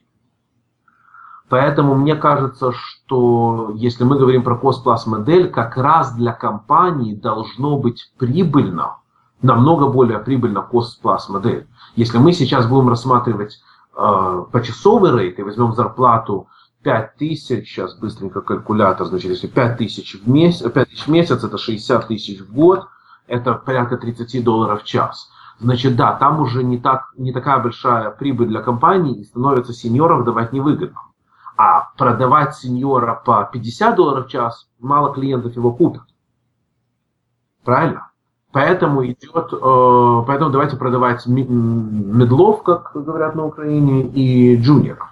Поэтому 1.51 1.97
мне 1.97 2.15
кажется, 2.15 2.73
что 2.73 3.73
если 3.75 4.05
мы 4.05 4.17
говорим 4.17 4.45
про 4.45 4.55
cost-plus 4.55 5.01
модель, 5.07 5.51
как 5.51 5.77
раз 5.77 6.15
для 6.15 6.33
компании 6.33 7.13
должно 7.13 7.77
быть 7.77 8.13
прибыльно, 8.19 8.99
намного 9.43 9.89
более 9.89 10.21
прибыльно 10.21 10.65
cost-plus 10.73 11.23
модель. 11.29 11.67
Если 11.97 12.19
мы 12.19 12.33
сейчас 12.33 12.67
будем 12.69 12.89
рассматривать 12.89 13.61
э, 13.97 14.45
почасовый 14.53 15.11
рейд 15.11 15.41
и 15.41 15.43
возьмем 15.43 15.73
зарплату 15.75 16.47
5 16.85 17.17
тысяч, 17.17 17.69
сейчас 17.69 17.97
быстренько 17.97 18.43
калькулятор, 18.43 19.09
значит, 19.09 19.31
если 19.31 19.49
5 19.49 19.77
тысяч 19.77 20.23
в 20.23 20.29
месяц, 20.29 20.71
5 20.71 20.89
тысяч 20.89 21.07
в 21.07 21.09
месяц, 21.09 21.43
это 21.43 21.59
60 21.59 22.07
тысяч 22.07 22.41
в 22.43 22.55
год, 22.55 22.87
это 23.27 23.55
порядка 23.55 23.97
30 23.97 24.45
долларов 24.45 24.83
в 24.83 24.87
час. 24.87 25.29
Значит, 25.59 25.97
да, 25.97 26.13
там 26.13 26.41
уже 26.41 26.63
не, 26.63 26.79
так, 26.79 27.09
не 27.17 27.33
такая 27.33 27.59
большая 27.59 28.11
прибыль 28.13 28.47
для 28.47 28.63
компании 28.63 29.19
и 29.19 29.25
становится 29.25 29.73
сеньоров 29.73 30.25
давать 30.25 30.53
невыгодно. 30.53 31.10
А 31.63 31.91
продавать 31.99 32.57
сеньора 32.57 33.21
по 33.23 33.45
50 33.53 33.95
долларов 33.95 34.27
в 34.27 34.31
час, 34.31 34.67
мало 34.79 35.13
клиентов 35.13 35.55
его 35.57 35.75
купят. 35.75 36.05
Правильно? 37.65 38.13
Поэтому 38.51 39.05
идет, 39.05 39.53
э, 39.53 40.25
поэтому 40.27 40.49
давайте 40.49 40.79
продавать 40.79 41.27
медлов, 41.27 42.63
как 42.63 42.93
говорят 42.95 43.35
на 43.35 43.45
Украине, 43.45 44.05
и 44.05 44.57
джуниоров. 44.57 45.07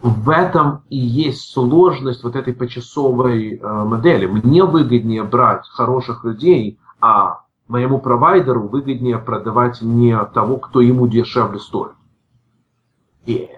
В 0.00 0.30
этом 0.30 0.84
и 0.88 0.96
есть 0.96 1.52
сложность 1.52 2.24
вот 2.24 2.34
этой 2.34 2.54
почасовой 2.54 3.56
э, 3.58 3.84
модели. 3.84 4.24
Мне 4.24 4.64
выгоднее 4.64 5.22
брать 5.22 5.68
хороших 5.68 6.24
людей, 6.24 6.78
а 6.98 7.42
моему 7.68 7.98
провайдеру 7.98 8.68
выгоднее 8.68 9.18
продавать 9.18 9.82
не 9.82 10.16
того, 10.32 10.56
кто 10.56 10.80
ему 10.80 11.08
дешевле 11.08 11.58
стоит. 11.58 11.92
И 13.24 13.48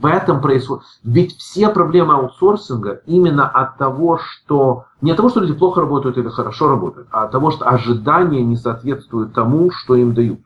в 0.00 0.06
этом 0.06 0.40
происходит. 0.40 0.84
Ведь 1.02 1.36
все 1.36 1.68
проблемы 1.68 2.14
аутсорсинга 2.14 3.02
именно 3.04 3.46
от 3.46 3.76
того, 3.76 4.18
что 4.18 4.86
не 5.02 5.10
от 5.10 5.18
того, 5.18 5.28
что 5.28 5.40
люди 5.40 5.52
плохо 5.52 5.82
работают 5.82 6.16
или 6.16 6.28
хорошо 6.28 6.68
работают, 6.68 7.08
а 7.10 7.24
от 7.24 7.30
того, 7.30 7.50
что 7.50 7.68
ожидания 7.68 8.42
не 8.42 8.56
соответствуют 8.56 9.34
тому, 9.34 9.70
что 9.70 9.94
им 9.94 10.14
дают. 10.14 10.40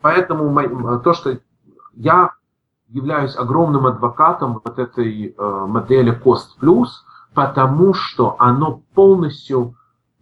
Поэтому 0.00 1.00
то, 1.00 1.12
что 1.12 1.40
я 1.94 2.30
являюсь 2.88 3.36
огромным 3.36 3.86
адвокатом 3.86 4.60
вот 4.64 4.78
этой 4.78 5.34
э, 5.36 5.64
модели 5.66 6.12
Cost 6.22 6.58
Plus, 6.60 6.88
потому 7.34 7.94
что 7.94 8.36
оно 8.38 8.82
полностью 8.94 9.74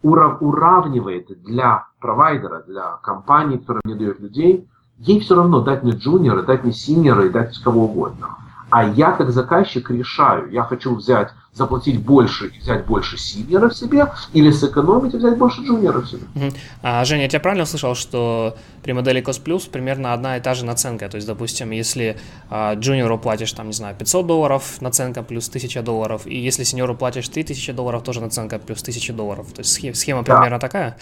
урав, 0.03 0.43
уравнивает 0.43 1.43
для 1.43 1.87
провайдера, 2.01 2.63
для 2.63 2.97
компании, 3.03 3.59
которая 3.59 3.83
мне 3.85 3.95
дает 3.95 4.21
людей, 4.21 4.69
ей 4.99 5.21
все 5.21 5.35
равно 5.37 5.61
дать 5.61 5.83
мне 5.83 5.93
джуниора, 5.93 6.43
дать 6.43 6.65
мне 6.65 6.73
синьора 6.73 7.27
и 7.27 7.31
дать 7.31 7.57
кого 7.59 7.85
угодно. 7.85 8.37
А 8.71 8.85
я 8.85 9.13
как 9.13 9.31
заказчик 9.31 9.91
решаю, 9.91 10.51
я 10.51 10.63
хочу 10.63 10.95
взять, 10.95 11.31
заплатить 11.55 12.01
больше 12.01 12.49
и 12.49 12.59
взять 12.61 12.85
больше 12.87 13.17
синьора 13.17 13.71
в 13.71 13.75
себе, 13.75 14.13
или 14.35 14.51
сэкономить 14.51 15.15
и 15.15 15.17
взять 15.17 15.39
больше 15.39 15.63
джуниора 15.63 16.01
в 16.01 16.07
себе. 16.09 16.23
Угу. 16.35 16.55
А, 16.83 17.05
Женя, 17.05 17.23
я 17.23 17.29
тебя 17.29 17.41
правильно 17.41 17.65
услышал, 17.65 17.95
что 17.95 18.57
при 18.83 18.93
модели 18.93 19.23
Cost 19.23 19.43
Plus 19.43 19.71
примерно 19.71 20.13
одна 20.13 20.37
и 20.37 20.41
та 20.41 20.53
же 20.55 20.67
наценка? 20.67 21.09
То 21.09 21.17
есть, 21.17 21.27
допустим, 21.27 21.71
если 21.71 22.19
а, 22.51 22.75
джуниору 22.75 23.19
платишь, 23.19 23.53
там, 23.53 23.69
не 23.69 23.73
знаю, 23.73 23.97
500 23.97 24.27
долларов, 24.27 24.81
наценка 24.81 25.23
плюс 25.23 25.49
1000 25.49 25.83
долларов, 25.83 26.27
и 26.27 26.39
если 26.39 26.63
сеньору 26.63 26.95
платишь 26.95 27.29
3000 27.29 27.73
долларов, 27.73 28.03
тоже 28.03 28.21
наценка 28.21 28.59
плюс 28.59 28.83
1000 28.83 29.15
долларов. 29.15 29.47
То 29.53 29.61
есть 29.61 29.97
схема 29.97 30.23
да. 30.25 30.35
примерно 30.37 30.59
такая? 30.59 30.99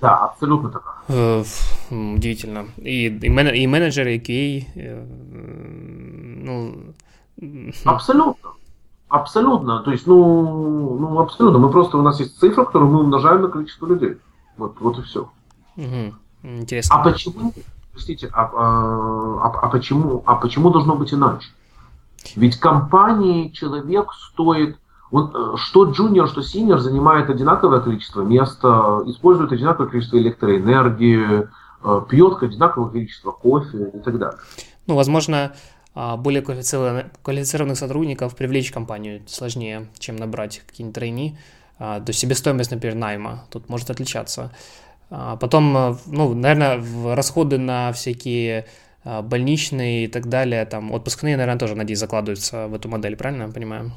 Да, 0.00 0.16
абсолютно 0.16 0.70
так. 0.70 1.02
Э, 1.08 1.42
удивительно. 1.90 2.66
И, 2.78 3.06
и, 3.06 3.28
мен, 3.28 3.48
и 3.48 3.66
менеджеры, 3.66 4.16
и 4.16 4.18
QA, 4.18 4.66
э, 4.74 5.04
ну... 6.42 6.94
Абсолютно. 7.84 8.50
Абсолютно. 9.08 9.80
То 9.80 9.90
есть, 9.90 10.06
ну, 10.06 10.96
ну, 10.98 11.20
абсолютно. 11.20 11.58
Мы 11.58 11.70
просто, 11.70 11.98
у 11.98 12.02
нас 12.02 12.20
есть 12.20 12.38
цифра, 12.38 12.64
которую 12.64 12.90
мы 12.92 13.00
умножаем 13.00 13.42
на 13.42 13.48
количество 13.48 13.86
людей. 13.86 14.16
Вот, 14.56 14.80
вот 14.80 14.98
и 14.98 15.02
все. 15.02 15.28
Угу. 15.76 16.14
Интересно. 16.42 16.96
А 16.96 17.02
почему, 17.02 17.52
простите, 17.92 18.30
а, 18.32 18.44
а, 18.44 19.48
а, 19.48 19.60
а, 19.62 19.68
почему, 19.68 20.22
а 20.26 20.36
почему 20.36 20.70
должно 20.70 20.94
быть 20.94 21.12
иначе? 21.12 21.48
Ведь 22.36 22.56
компании 22.58 23.48
человек 23.50 24.12
стоит 24.12 24.78
вот 25.10 25.34
э, 25.34 25.56
что 25.56 25.84
джуниор, 25.90 26.28
что 26.28 26.42
синьор 26.42 26.78
занимает 26.80 27.30
одинаковое 27.30 27.80
количество 27.80 28.22
места, 28.22 29.02
использует 29.06 29.52
одинаковое 29.52 29.88
количество 29.88 30.16
электроэнергии, 30.18 31.48
э, 31.82 32.00
пьет 32.08 32.42
одинаковое 32.42 32.90
количество 32.90 33.32
кофе 33.32 33.90
и 33.94 33.98
так 33.98 34.18
далее. 34.18 34.38
Ну, 34.86 34.94
возможно, 34.94 35.52
а, 35.94 36.16
более 36.16 36.42
квалифицированных 36.42 37.76
сотрудников 37.76 38.36
привлечь 38.36 38.70
в 38.70 38.74
компанию 38.74 39.22
сложнее, 39.26 39.88
чем 39.98 40.16
набрать 40.16 40.62
какие-нибудь 40.66 40.94
тройни. 40.94 41.38
А, 41.78 42.00
то 42.00 42.10
есть 42.10 42.20
себестоимость, 42.20 42.70
например, 42.70 42.96
найма 42.96 43.44
тут 43.50 43.68
может 43.68 43.90
отличаться. 43.90 44.52
А, 45.10 45.36
потом, 45.36 45.76
э, 45.76 45.96
ну, 46.06 46.34
наверное, 46.34 46.82
расходы 47.14 47.58
на 47.58 47.92
всякие 47.92 48.66
больничные 49.02 50.04
и 50.04 50.08
так 50.08 50.28
далее, 50.28 50.66
там 50.66 50.92
отпускные, 50.92 51.38
наверное, 51.38 51.58
тоже, 51.58 51.74
надеюсь, 51.74 52.00
закладываются 52.00 52.68
в 52.68 52.74
эту 52.74 52.90
модель, 52.90 53.16
правильно 53.16 53.44
я 53.44 53.48
понимаю? 53.48 53.92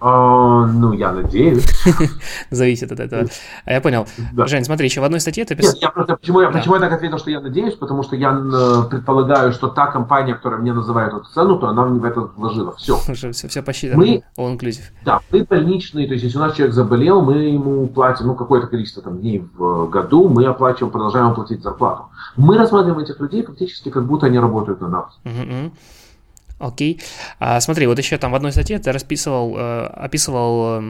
А, 0.00 0.66
ну, 0.66 0.92
я 0.92 1.12
надеюсь. 1.12 1.66
Зависит 2.50 2.92
от 2.92 3.00
этого. 3.00 3.26
А 3.64 3.72
я 3.72 3.80
понял. 3.80 4.06
Да. 4.32 4.46
Жень, 4.46 4.64
смотри, 4.64 4.86
еще 4.86 5.00
в 5.00 5.04
одной 5.04 5.18
статье 5.18 5.44
ты 5.44 5.56
писал... 5.56 5.72
Нет, 5.72 5.82
я 5.82 5.90
просто, 5.90 6.16
почему, 6.16 6.40
я, 6.40 6.50
да. 6.50 6.58
почему 6.58 6.74
я 6.76 6.80
так 6.80 6.92
ответил, 6.92 7.18
что 7.18 7.30
я 7.30 7.40
надеюсь, 7.40 7.74
потому 7.74 8.04
что 8.04 8.14
я 8.14 8.30
э, 8.30 8.88
предполагаю, 8.88 9.52
что 9.52 9.68
та 9.68 9.88
компания, 9.88 10.34
которая 10.34 10.60
мне 10.60 10.72
называет 10.72 11.12
эту 11.12 11.24
цену, 11.24 11.58
то 11.58 11.66
она 11.66 11.84
мне 11.86 11.98
в 11.98 12.04
это 12.04 12.20
вложила. 12.20 12.76
Все. 12.76 12.96
Уже 13.08 13.32
все, 13.32 13.48
все 13.48 13.62
посчитано. 13.62 13.98
Мы, 13.98 14.22
All 14.36 14.56
inclusive. 14.56 14.84
Да, 15.04 15.20
мы 15.32 15.44
больничные, 15.44 16.06
то 16.06 16.12
есть 16.12 16.24
если 16.24 16.38
у 16.38 16.42
нас 16.42 16.54
человек 16.54 16.74
заболел, 16.74 17.20
мы 17.20 17.34
ему 17.34 17.88
платим 17.88 18.28
ну, 18.28 18.34
какое-то 18.36 18.68
количество 18.68 19.02
там, 19.02 19.18
дней 19.18 19.44
в 19.56 19.88
году, 19.88 20.28
мы 20.28 20.44
оплачиваем, 20.44 20.92
продолжаем 20.92 21.34
платить 21.34 21.62
зарплату. 21.62 22.04
Мы 22.36 22.56
рассматриваем 22.56 23.00
этих 23.00 23.18
людей 23.18 23.44
фактически, 23.44 23.88
как 23.88 24.06
будто 24.06 24.26
они 24.26 24.38
работают 24.38 24.80
на 24.80 24.88
нас. 24.88 25.18
Uh-huh. 25.24 25.72
Окей. 26.58 27.00
А, 27.38 27.60
смотри, 27.60 27.86
вот 27.86 27.98
еще 27.98 28.18
там 28.18 28.32
в 28.32 28.34
одной 28.34 28.50
статье 28.50 28.78
ты 28.78 28.90
расписывал, 28.90 29.56
э, 29.56 29.86
описывал, 29.94 30.82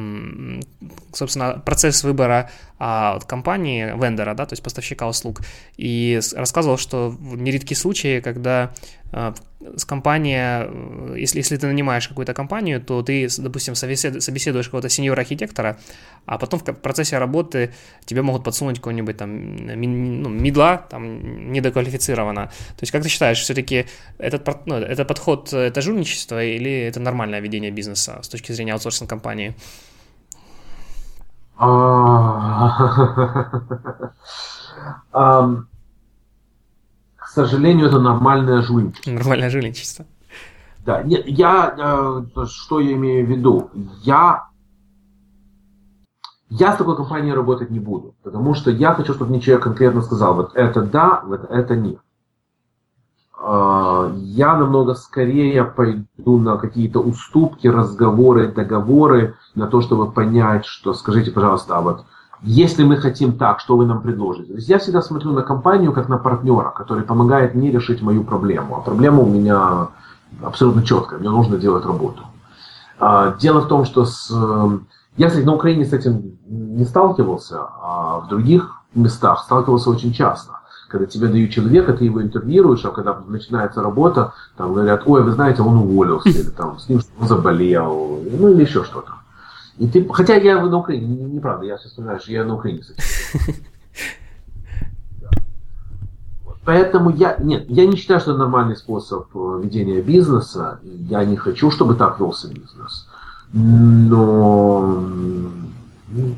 собственно, 1.12 1.62
процесс 1.64 2.02
выбора 2.04 2.50
а, 2.78 3.18
компании, 3.20 3.92
вендора, 4.00 4.34
да, 4.34 4.46
то 4.46 4.54
есть 4.54 4.62
поставщика 4.62 5.06
услуг, 5.08 5.40
и 5.76 6.20
рассказывал, 6.34 6.78
что 6.78 7.14
нередки 7.20 7.74
случаи, 7.74 8.20
когда 8.20 8.72
с 9.10 9.84
компания, 9.84 10.68
э, 10.70 11.14
если, 11.18 11.38
если 11.38 11.56
ты 11.56 11.66
нанимаешь 11.66 12.08
какую-то 12.08 12.34
компанию, 12.34 12.80
то 12.80 13.02
ты, 13.02 13.28
допустим, 13.38 13.74
собесед, 13.74 14.22
собеседуешь 14.22 14.66
какого-то 14.66 14.88
сеньора-архитектора, 14.88 15.78
а 16.26 16.38
потом 16.38 16.60
в 16.60 16.64
процессе 16.64 17.18
работы 17.18 17.74
тебе 18.04 18.22
могут 18.22 18.44
подсунуть 18.44 18.76
какого-нибудь 18.76 19.16
там 19.16 19.56
ну, 19.56 20.28
мидла, 20.28 20.86
там, 20.90 21.52
недоквалифицированно. 21.52 22.46
То 22.46 22.82
есть, 22.82 22.92
как 22.92 23.02
ты 23.02 23.08
считаешь, 23.08 23.40
все-таки 23.40 23.86
этот, 24.18 24.66
ну, 24.66 24.76
этот 24.76 25.08
подход, 25.08 25.52
э, 25.52 25.58
это 25.58 25.80
жульничество 25.80 26.42
или 26.42 26.70
это 26.70 27.00
нормальное 27.00 27.40
ведение 27.40 27.70
бизнеса 27.70 28.20
с 28.22 28.28
точки 28.28 28.52
зрения 28.52 28.74
аутсорсинг 28.74 29.10
компании? 29.10 29.56
Um, 35.12 35.66
сожалению, 37.38 37.86
это 37.86 38.00
нормальное 38.00 38.62
жульничество. 38.62 39.10
Нормальное 39.10 39.50
жульничество. 39.50 40.04
Да, 40.84 41.02
нет, 41.02 41.24
я, 41.26 41.74
э, 41.78 42.46
что 42.46 42.80
я 42.80 42.92
имею 42.94 43.26
в 43.26 43.30
виду? 43.30 43.70
Я, 44.02 44.48
я 46.48 46.72
с 46.72 46.76
такой 46.76 46.96
компанией 46.96 47.34
работать 47.34 47.70
не 47.70 47.78
буду, 47.78 48.14
потому 48.22 48.54
что 48.54 48.70
я 48.70 48.94
хочу, 48.94 49.14
чтобы 49.14 49.30
мне 49.30 49.40
человек 49.40 49.64
конкретно 49.64 50.02
сказал, 50.02 50.34
вот 50.34 50.56
это 50.56 50.82
да, 50.82 51.22
вот 51.24 51.44
это 51.50 51.76
нет. 51.76 51.98
Э, 53.40 54.12
я 54.16 54.56
намного 54.56 54.94
скорее 54.94 55.62
пойду 55.64 56.38
на 56.38 56.56
какие-то 56.56 57.00
уступки, 57.00 57.68
разговоры, 57.68 58.50
договоры, 58.50 59.36
на 59.54 59.66
то, 59.66 59.80
чтобы 59.80 60.10
понять, 60.10 60.64
что 60.64 60.94
скажите, 60.94 61.30
пожалуйста, 61.30 61.76
а 61.76 61.82
вот 61.82 62.04
если 62.42 62.84
мы 62.84 62.96
хотим 62.96 63.36
так, 63.36 63.60
что 63.60 63.76
вы 63.76 63.86
нам 63.86 64.00
предложите? 64.00 64.52
То 64.52 64.56
есть 64.56 64.68
я 64.68 64.78
всегда 64.78 65.02
смотрю 65.02 65.32
на 65.32 65.42
компанию 65.42 65.92
как 65.92 66.08
на 66.08 66.18
партнера, 66.18 66.70
который 66.70 67.02
помогает 67.02 67.54
мне 67.54 67.70
решить 67.70 68.02
мою 68.02 68.24
проблему. 68.24 68.76
А 68.76 68.80
проблема 68.80 69.22
у 69.22 69.26
меня 69.26 69.88
абсолютно 70.42 70.82
четкая, 70.82 71.18
мне 71.18 71.30
нужно 71.30 71.56
делать 71.56 71.84
работу. 71.84 72.22
А, 72.98 73.36
дело 73.36 73.60
в 73.60 73.68
том, 73.68 73.84
что 73.84 74.04
с... 74.04 74.30
я, 75.16 75.28
кстати, 75.28 75.44
на 75.44 75.54
Украине 75.54 75.84
с 75.84 75.92
этим 75.92 76.38
не 76.46 76.84
сталкивался, 76.84 77.60
а 77.80 78.20
в 78.20 78.28
других 78.28 78.82
местах 78.94 79.40
сталкивался 79.44 79.90
очень 79.90 80.12
часто. 80.12 80.52
Когда 80.88 81.06
тебе 81.06 81.28
дают 81.28 81.50
человека, 81.50 81.92
ты 81.92 82.06
его 82.06 82.22
интервьюируешь, 82.22 82.84
а 82.84 82.90
когда 82.90 83.18
начинается 83.26 83.82
работа, 83.82 84.32
там 84.56 84.72
говорят, 84.72 85.02
ой, 85.04 85.22
вы 85.22 85.32
знаете, 85.32 85.62
он 85.62 85.76
уволился, 85.76 86.30
или 86.30 86.48
там 86.48 86.78
с 86.78 86.88
ним 86.88 87.00
что-то 87.00 87.26
заболел, 87.26 88.20
ну 88.38 88.48
или 88.48 88.62
еще 88.62 88.84
что-то. 88.84 89.12
И 89.78 89.86
ты, 89.86 90.04
хотя 90.12 90.34
я 90.34 90.60
на 90.60 90.78
Украине, 90.78 91.06
неправда, 91.06 91.62
не 91.62 91.68
я 91.68 91.78
сейчас 91.78 91.90
вспоминаю, 91.92 92.20
что 92.20 92.32
я 92.32 92.44
на 92.44 92.54
Украине. 92.54 92.82
Поэтому 96.64 97.10
я, 97.10 97.36
нет, 97.38 97.64
я 97.68 97.86
не 97.86 97.96
считаю, 97.96 98.20
что 98.20 98.32
это 98.32 98.40
нормальный 98.40 98.76
способ 98.76 99.28
э, 99.34 99.60
ведения 99.62 100.02
бизнеса. 100.02 100.80
Я 100.82 101.24
не 101.24 101.36
хочу, 101.36 101.70
чтобы 101.70 101.94
так 101.94 102.20
велся 102.20 102.48
бизнес. 102.48 103.08
Но, 103.54 105.02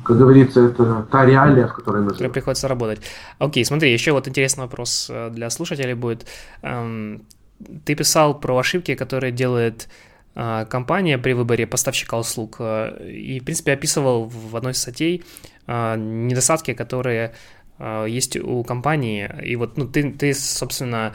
как 0.04 0.18
говорится, 0.18 0.60
это 0.60 1.06
та 1.10 1.26
реалия, 1.26 1.66
в 1.66 1.74
которой 1.74 2.02
мы 2.02 2.14
живем. 2.14 2.32
приходится 2.32 2.68
работать. 2.68 3.00
Окей, 3.38 3.64
смотри, 3.64 3.92
еще 3.92 4.12
вот 4.12 4.28
интересный 4.28 4.64
вопрос 4.64 5.08
э, 5.10 5.30
для 5.30 5.50
слушателей 5.50 5.94
будет. 5.94 6.26
Эм, 6.62 7.22
ты 7.84 7.96
писал 7.96 8.38
про 8.38 8.56
ошибки, 8.56 8.94
которые 8.94 9.32
делает 9.32 9.88
компания 10.68 11.18
при 11.18 11.34
выборе 11.34 11.66
поставщика 11.66 12.18
услуг. 12.18 12.60
И, 12.60 13.40
в 13.40 13.44
принципе, 13.44 13.72
описывал 13.72 14.24
в 14.24 14.56
одной 14.56 14.72
из 14.72 14.78
статей 14.78 15.22
недостатки, 15.66 16.72
которые 16.72 17.34
а, 17.80 18.04
есть 18.04 18.36
у 18.36 18.62
компании, 18.62 19.28
и 19.42 19.56
вот 19.56 19.78
ну, 19.78 19.88
ты, 19.88 20.12
ты 20.12 20.34
собственно, 20.34 21.14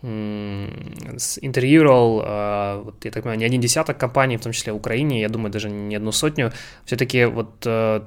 интервьюировал, 0.00 2.22
а, 2.24 2.82
вот, 2.82 3.04
я 3.04 3.10
так 3.10 3.22
понимаю, 3.22 3.38
не 3.38 3.44
один 3.44 3.60
десяток 3.60 3.98
компаний, 3.98 4.38
в 4.38 4.40
том 4.40 4.52
числе 4.52 4.72
в 4.72 4.76
Украине, 4.76 5.20
я 5.20 5.28
думаю, 5.28 5.52
даже 5.52 5.68
не 5.68 5.96
одну 5.96 6.12
сотню, 6.12 6.52
все-таки 6.86 7.26
вот 7.26 7.62
э, 7.66 8.00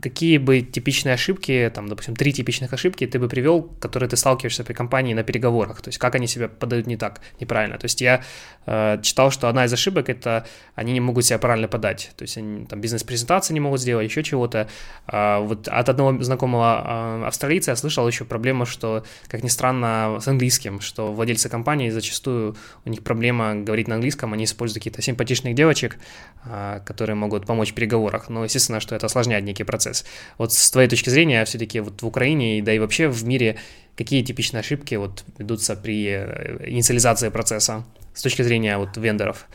какие 0.00 0.36
бы 0.38 0.60
типичные 0.60 1.14
ошибки, 1.14 1.70
там, 1.74 1.88
допустим, 1.88 2.14
три 2.16 2.32
типичных 2.32 2.72
ошибки 2.72 3.06
ты 3.06 3.18
бы 3.18 3.28
привел, 3.28 3.62
которые 3.80 4.08
ты 4.08 4.16
сталкиваешься 4.16 4.62
при 4.62 4.74
компании 4.74 5.14
на 5.14 5.22
переговорах, 5.22 5.80
то 5.80 5.88
есть 5.88 5.98
как 5.98 6.14
они 6.14 6.26
себя 6.26 6.48
подают 6.48 6.86
не 6.86 6.96
так, 6.96 7.20
неправильно. 7.40 7.78
То 7.78 7.86
есть 7.86 8.00
я 8.00 8.22
э, 8.66 8.98
читал, 9.02 9.30
что 9.30 9.48
одна 9.48 9.64
из 9.64 9.72
ошибок 9.72 10.08
это 10.08 10.46
они 10.74 10.92
не 10.92 11.00
могут 11.00 11.24
себя 11.24 11.38
правильно 11.38 11.66
подать, 11.66 12.10
то 12.16 12.22
есть 12.22 12.36
они 12.36 12.66
там 12.66 12.80
бизнес-презентации 12.80 13.54
не 13.54 13.60
могут 13.60 13.80
сделать, 13.80 14.08
еще 14.08 14.22
чего-то. 14.22 14.68
А, 15.06 15.40
вот 15.40 15.66
от 15.68 15.88
одного 15.88 16.22
знакомого 16.22 17.22
э, 17.22 17.26
австралийца 17.26 17.70
я 17.70 17.76
слышал 17.76 18.06
еще 18.06 18.24
проблему, 18.24 18.66
что, 18.66 19.04
как 19.28 19.42
ни 19.42 19.48
странно, 19.48 20.18
с 20.20 20.28
английским, 20.28 20.80
что 20.80 21.12
владельцы 21.12 21.48
компании 21.48 21.88
зачастую 21.88 22.56
у 22.84 22.90
них 22.90 23.02
проблема 23.02 23.54
говорить 23.54 23.88
на 23.88 23.94
английском, 23.94 24.34
они 24.34 24.44
используют 24.44 24.80
каких-то 24.80 25.00
симпатичных 25.00 25.54
девочек, 25.54 25.96
э, 26.44 26.80
которые 26.84 27.16
могут 27.16 27.46
помочь 27.46 27.70
в 27.72 27.74
переговорах, 27.74 28.28
но 28.28 28.44
естественно, 28.44 28.80
что 28.80 28.94
это 28.94 29.06
осложняет 29.06 29.44
некий 29.44 29.64
процесс 29.64 29.85
процесс. 29.86 30.04
Вот 30.38 30.52
с 30.52 30.70
твоей 30.70 30.88
точки 30.88 31.10
зрения, 31.10 31.44
все-таки 31.44 31.80
вот 31.80 32.02
в 32.02 32.06
Украине, 32.06 32.62
да 32.62 32.72
и 32.72 32.78
вообще 32.78 33.08
в 33.08 33.24
мире, 33.24 33.56
какие 33.96 34.22
типичные 34.22 34.60
ошибки 34.60 34.94
вот 34.96 35.24
ведутся 35.38 35.76
при 35.76 36.06
э, 36.08 36.70
инициализации 36.70 37.28
процесса 37.28 37.84
с 38.14 38.22
точки 38.22 38.42
зрения 38.42 38.78
вот 38.78 38.96
вендоров? 38.96 39.46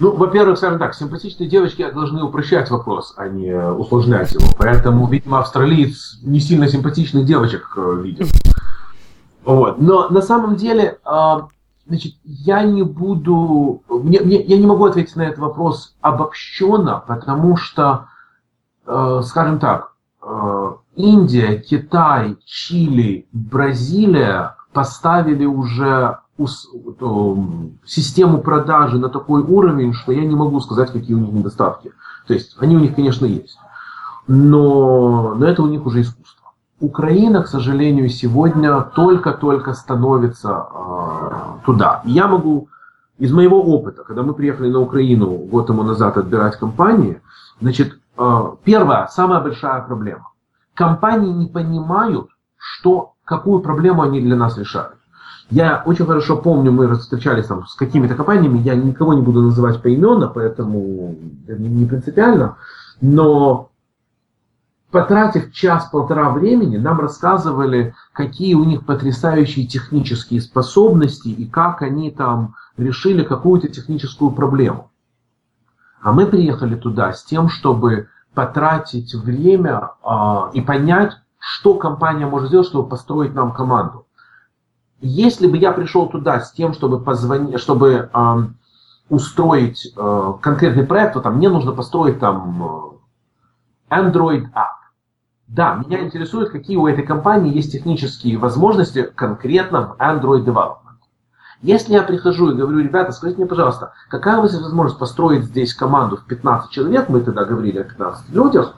Ну, 0.00 0.14
во-первых, 0.14 0.58
скажем 0.58 0.78
так, 0.78 0.94
симпатичные 0.94 1.48
девочки 1.48 1.90
должны 1.90 2.22
упрощать 2.22 2.70
вопрос, 2.70 3.14
а 3.16 3.28
не 3.28 3.52
усложнять 3.52 4.32
его. 4.32 4.46
Поэтому, 4.56 5.08
видимо, 5.08 5.40
австралиец 5.40 6.20
не 6.22 6.38
сильно 6.38 6.68
симпатичных 6.68 7.24
девочек 7.26 7.72
э, 7.76 8.00
видит. 8.04 8.28
Вот. 9.44 9.80
Но 9.80 10.08
на 10.08 10.20
самом 10.20 10.56
деле, 10.56 10.98
значит, 11.86 12.14
я 12.22 12.62
не 12.64 12.82
буду, 12.82 13.82
мне, 13.88 14.20
мне, 14.20 14.42
я 14.42 14.58
не 14.58 14.66
могу 14.66 14.84
ответить 14.84 15.16
на 15.16 15.22
этот 15.22 15.38
вопрос 15.38 15.94
обобщенно, 16.02 17.02
потому 17.06 17.56
что 17.56 18.08
Э, 18.08 18.17
скажем 19.22 19.58
так, 19.58 19.92
э, 20.22 20.72
Индия, 20.96 21.58
Китай, 21.58 22.36
Чили, 22.44 23.26
Бразилия 23.32 24.56
поставили 24.72 25.44
уже 25.44 26.18
систему 27.84 28.38
продажи 28.38 28.98
на 28.98 29.08
такой 29.08 29.42
уровень, 29.42 29.92
что 29.92 30.12
я 30.12 30.24
не 30.24 30.36
могу 30.36 30.60
сказать, 30.60 30.92
какие 30.92 31.16
у 31.16 31.18
них 31.18 31.32
недостатки. 31.32 31.92
То 32.26 32.34
есть 32.34 32.56
они 32.60 32.76
у 32.76 32.80
них, 32.80 32.94
конечно, 32.94 33.26
есть. 33.26 33.58
Но, 34.28 35.34
но 35.34 35.46
это 35.46 35.62
у 35.62 35.66
них 35.66 35.84
уже 35.84 36.02
искусство. 36.02 36.52
Украина, 36.80 37.42
к 37.42 37.48
сожалению, 37.48 38.08
сегодня 38.08 38.80
только-только 38.82 39.74
становится 39.74 40.68
э, 40.72 41.30
туда. 41.66 42.02
я 42.04 42.28
могу 42.28 42.68
из 43.18 43.32
моего 43.32 43.60
опыта, 43.60 44.04
когда 44.04 44.22
мы 44.22 44.32
приехали 44.32 44.70
на 44.70 44.78
Украину 44.78 45.30
год 45.30 45.66
тому 45.66 45.82
назад 45.82 46.16
отбирать 46.16 46.56
компании, 46.56 47.20
значит, 47.60 47.98
Э, 48.07 48.07
первая, 48.64 49.06
самая 49.08 49.40
большая 49.40 49.82
проблема. 49.82 50.30
Компании 50.74 51.32
не 51.32 51.46
понимают, 51.46 52.28
что, 52.56 53.14
какую 53.24 53.60
проблему 53.60 54.02
они 54.02 54.20
для 54.20 54.36
нас 54.36 54.58
решают. 54.58 54.96
Я 55.50 55.82
очень 55.86 56.04
хорошо 56.04 56.36
помню, 56.36 56.72
мы 56.72 56.94
встречались 56.96 57.46
там 57.46 57.66
с 57.66 57.74
какими-то 57.74 58.14
компаниями, 58.14 58.58
я 58.58 58.74
никого 58.74 59.14
не 59.14 59.22
буду 59.22 59.40
называть 59.40 59.80
поименно, 59.80 60.28
поэтому 60.28 61.16
не 61.46 61.86
принципиально, 61.86 62.56
но 63.00 63.70
потратив 64.90 65.52
час-полтора 65.52 66.30
времени, 66.30 66.76
нам 66.76 67.00
рассказывали, 67.00 67.94
какие 68.12 68.54
у 68.54 68.64
них 68.64 68.84
потрясающие 68.84 69.66
технические 69.66 70.42
способности 70.42 71.28
и 71.28 71.46
как 71.46 71.80
они 71.80 72.10
там 72.10 72.54
решили 72.76 73.22
какую-то 73.22 73.68
техническую 73.68 74.32
проблему. 74.32 74.90
А 76.00 76.12
мы 76.12 76.26
приехали 76.26 76.74
туда 76.74 77.12
с 77.12 77.24
тем, 77.24 77.48
чтобы 77.48 78.08
потратить 78.34 79.14
время 79.14 79.90
э, 80.04 80.50
и 80.54 80.60
понять, 80.60 81.16
что 81.38 81.74
компания 81.74 82.26
может 82.26 82.48
сделать, 82.48 82.68
чтобы 82.68 82.88
построить 82.88 83.34
нам 83.34 83.52
команду. 83.52 84.06
Если 85.00 85.46
бы 85.46 85.56
я 85.56 85.72
пришел 85.72 86.08
туда 86.08 86.40
с 86.40 86.52
тем, 86.52 86.72
чтобы 86.72 87.00
позвонить, 87.00 87.58
чтобы 87.60 88.10
э, 88.12 88.36
устроить 89.08 89.92
э, 89.96 90.32
конкретный 90.40 90.84
проект, 90.84 91.14
то 91.14 91.20
там 91.20 91.36
мне 91.36 91.48
нужно 91.48 91.72
построить 91.72 92.20
там 92.20 92.98
Android 93.90 94.52
App. 94.52 94.78
Да, 95.48 95.74
меня 95.74 96.04
интересует, 96.04 96.50
какие 96.50 96.76
у 96.76 96.86
этой 96.86 97.04
компании 97.04 97.54
есть 97.54 97.72
технические 97.72 98.36
возможности 98.36 99.02
конкретно 99.14 99.94
в 99.94 100.00
Android 100.00 100.44
Development. 100.44 100.87
Если 101.60 101.92
я 101.92 102.02
прихожу 102.02 102.52
и 102.52 102.54
говорю, 102.54 102.78
ребята, 102.78 103.10
скажите 103.10 103.38
мне, 103.38 103.48
пожалуйста, 103.48 103.92
какая 104.08 104.38
у 104.38 104.42
вас 104.42 104.54
возможность 104.54 104.98
построить 104.98 105.44
здесь 105.44 105.74
команду 105.74 106.16
в 106.16 106.24
15 106.24 106.70
человек, 106.70 107.08
мы 107.08 107.20
тогда 107.20 107.44
говорили 107.44 107.78
о 107.78 107.84
15 107.84 108.30
людях, 108.30 108.74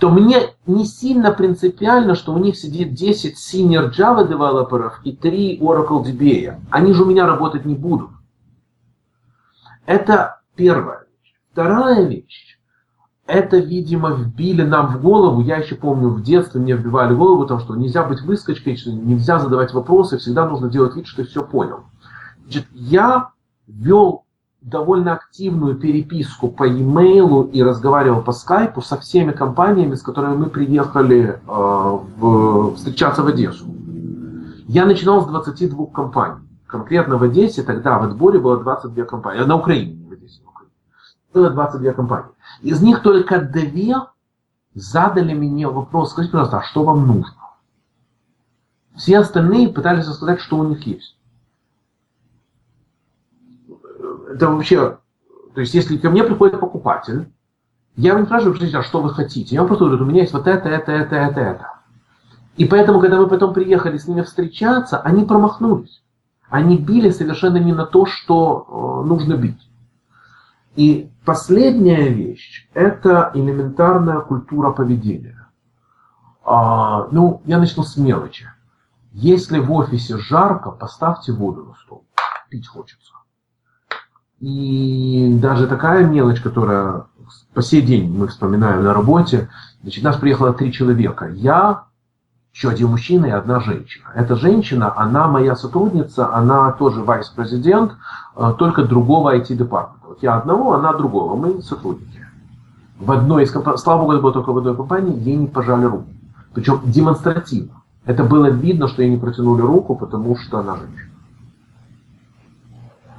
то 0.00 0.10
мне 0.10 0.54
не 0.66 0.86
сильно 0.86 1.30
принципиально, 1.30 2.16
что 2.16 2.34
у 2.34 2.38
них 2.38 2.56
сидит 2.56 2.94
10 2.94 3.36
senior 3.36 3.92
Java 3.92 4.26
девелоперов 4.26 5.00
и 5.04 5.12
3 5.14 5.60
Oracle 5.60 6.04
DBA. 6.04 6.60
Они 6.70 6.92
же 6.92 7.04
у 7.04 7.06
меня 7.06 7.26
работать 7.26 7.64
не 7.64 7.76
будут. 7.76 8.10
Это 9.86 10.40
первая 10.56 11.06
вещь. 11.06 11.36
Вторая 11.52 12.02
вещь 12.04 12.53
это, 13.26 13.56
видимо, 13.56 14.10
вбили 14.10 14.62
нам 14.62 14.88
в 14.88 15.00
голову. 15.00 15.40
Я 15.40 15.56
еще 15.56 15.76
помню, 15.76 16.08
в 16.08 16.22
детстве 16.22 16.60
мне 16.60 16.76
вбивали 16.76 17.14
в 17.14 17.18
голову, 17.18 17.46
том, 17.46 17.58
что 17.60 17.74
нельзя 17.74 18.04
быть 18.04 18.20
выскочкой, 18.20 18.76
что 18.76 18.92
нельзя 18.92 19.38
задавать 19.38 19.72
вопросы, 19.72 20.18
всегда 20.18 20.46
нужно 20.46 20.68
делать 20.68 20.94
вид, 20.94 21.06
что 21.06 21.22
ты 21.22 21.28
все 21.28 21.42
понял. 21.42 21.80
Значит, 22.44 22.66
я 22.72 23.30
вел 23.66 24.24
довольно 24.60 25.14
активную 25.14 25.76
переписку 25.76 26.48
по 26.48 26.64
e-mail 26.64 27.50
и 27.50 27.62
разговаривал 27.62 28.22
по 28.22 28.32
скайпу 28.32 28.82
со 28.82 28.98
всеми 28.98 29.32
компаниями, 29.32 29.94
с 29.94 30.02
которыми 30.02 30.36
мы 30.36 30.46
приехали 30.46 31.38
э, 31.46 31.98
в, 32.16 32.74
встречаться 32.76 33.22
в 33.22 33.26
Одессу. 33.26 33.66
Я 34.66 34.86
начинал 34.86 35.22
с 35.22 35.26
22 35.26 35.86
компаний. 35.86 36.40
Конкретно 36.66 37.18
в 37.18 37.22
Одессе 37.22 37.62
тогда 37.62 37.98
в 37.98 38.04
отборе 38.04 38.38
было 38.38 38.58
22 38.58 39.04
компании. 39.04 39.42
На 39.44 39.56
Украине, 39.56 39.94
не 39.94 40.08
в 40.08 40.12
Одессе. 40.12 40.40
Было 41.34 41.50
22 41.50 41.92
компании. 41.94 42.30
Из 42.62 42.80
них 42.80 43.02
только 43.02 43.40
две 43.40 43.96
задали 44.74 45.34
мне 45.34 45.66
вопрос, 45.68 46.12
скажите, 46.12 46.32
пожалуйста, 46.32 46.58
а 46.58 46.62
что 46.62 46.84
вам 46.84 47.06
нужно? 47.08 47.34
Все 48.94 49.18
остальные 49.18 49.70
пытались 49.70 50.06
сказать, 50.06 50.40
что 50.40 50.58
у 50.58 50.64
них 50.64 50.86
есть. 50.86 51.18
Это 54.30 54.48
вообще, 54.48 54.98
то 55.54 55.60
есть 55.60 55.74
если 55.74 55.96
ко 55.96 56.08
мне 56.10 56.22
приходит 56.22 56.60
покупатель, 56.60 57.28
я 57.96 58.10
его 58.10 58.20
не 58.20 58.26
спрашиваю, 58.26 58.78
а 58.78 58.82
что 58.82 59.02
вы 59.02 59.10
хотите. 59.10 59.56
Я 59.56 59.62
вам 59.62 59.68
просто 59.68 59.86
говорю, 59.86 60.04
у 60.04 60.08
меня 60.08 60.22
есть 60.22 60.32
вот 60.32 60.46
это, 60.46 60.68
это, 60.68 60.92
это, 60.92 61.16
это, 61.16 61.40
это. 61.40 61.72
И 62.56 62.64
поэтому, 62.64 63.00
когда 63.00 63.18
мы 63.18 63.26
потом 63.28 63.52
приехали 63.52 63.98
с 63.98 64.06
ними 64.06 64.22
встречаться, 64.22 65.00
они 65.00 65.24
промахнулись. 65.24 66.02
Они 66.48 66.76
били 66.78 67.10
совершенно 67.10 67.56
не 67.56 67.72
на 67.72 67.86
то, 67.86 68.06
что 68.06 69.02
э, 69.02 69.08
нужно 69.08 69.34
бить. 69.34 69.68
И 70.76 71.10
последняя 71.24 72.08
вещь– 72.08 72.68
это 72.74 73.30
элементарная 73.34 74.20
культура 74.20 74.70
поведения. 74.72 75.48
А, 76.44 77.06
ну, 77.12 77.42
я 77.44 77.58
начну 77.58 77.84
с 77.84 77.96
мелочи. 77.96 78.46
Если 79.12 79.60
в 79.60 79.70
офисе 79.72 80.18
жарко, 80.18 80.72
поставьте 80.72 81.32
воду 81.32 81.64
на 81.64 81.74
стол. 81.74 82.04
Пить 82.50 82.66
хочется. 82.66 83.12
И 84.40 85.38
даже 85.40 85.68
такая 85.68 86.04
мелочь, 86.04 86.40
которая 86.40 87.06
по 87.54 87.62
сей 87.62 87.80
день 87.80 88.12
мы 88.12 88.26
вспоминаем 88.26 88.82
на 88.82 88.92
работе, 88.92 89.48
значит, 89.82 90.02
нас 90.02 90.16
приехало 90.16 90.52
три 90.52 90.72
человека. 90.72 91.28
Я, 91.28 91.84
еще 92.52 92.68
один 92.68 92.88
мужчина 92.88 93.26
и 93.26 93.30
одна 93.30 93.60
женщина. 93.60 94.10
Эта 94.14 94.34
женщина, 94.34 94.92
она 94.96 95.28
моя 95.28 95.54
сотрудница, 95.54 96.34
она 96.34 96.72
тоже 96.72 97.02
вайс-президент, 97.02 97.92
э, 98.36 98.54
только 98.58 98.84
другого 98.84 99.36
IT-департамента. 99.36 100.03
Я 100.22 100.36
одного, 100.36 100.74
она 100.74 100.92
другого. 100.92 101.36
Мы 101.36 101.62
сотрудники. 101.62 102.26
В 102.98 103.10
одной 103.10 103.44
из 103.44 103.50
компаний, 103.50 103.78
слава 103.78 104.00
богу, 104.00 104.12
это 104.12 104.22
было 104.22 104.32
только 104.32 104.52
в 104.52 104.58
одной 104.58 104.76
компании, 104.76 105.18
ей 105.20 105.36
не 105.36 105.46
пожали 105.46 105.84
руку. 105.84 106.06
Причем 106.54 106.80
демонстративно. 106.84 107.82
это 108.04 108.22
было 108.24 108.46
видно, 108.46 108.86
что 108.88 109.02
ей 109.02 109.10
не 109.10 109.16
протянули 109.16 109.62
руку, 109.62 109.96
потому 109.96 110.36
что 110.36 110.58
она 110.58 110.76
женщина. 110.76 111.10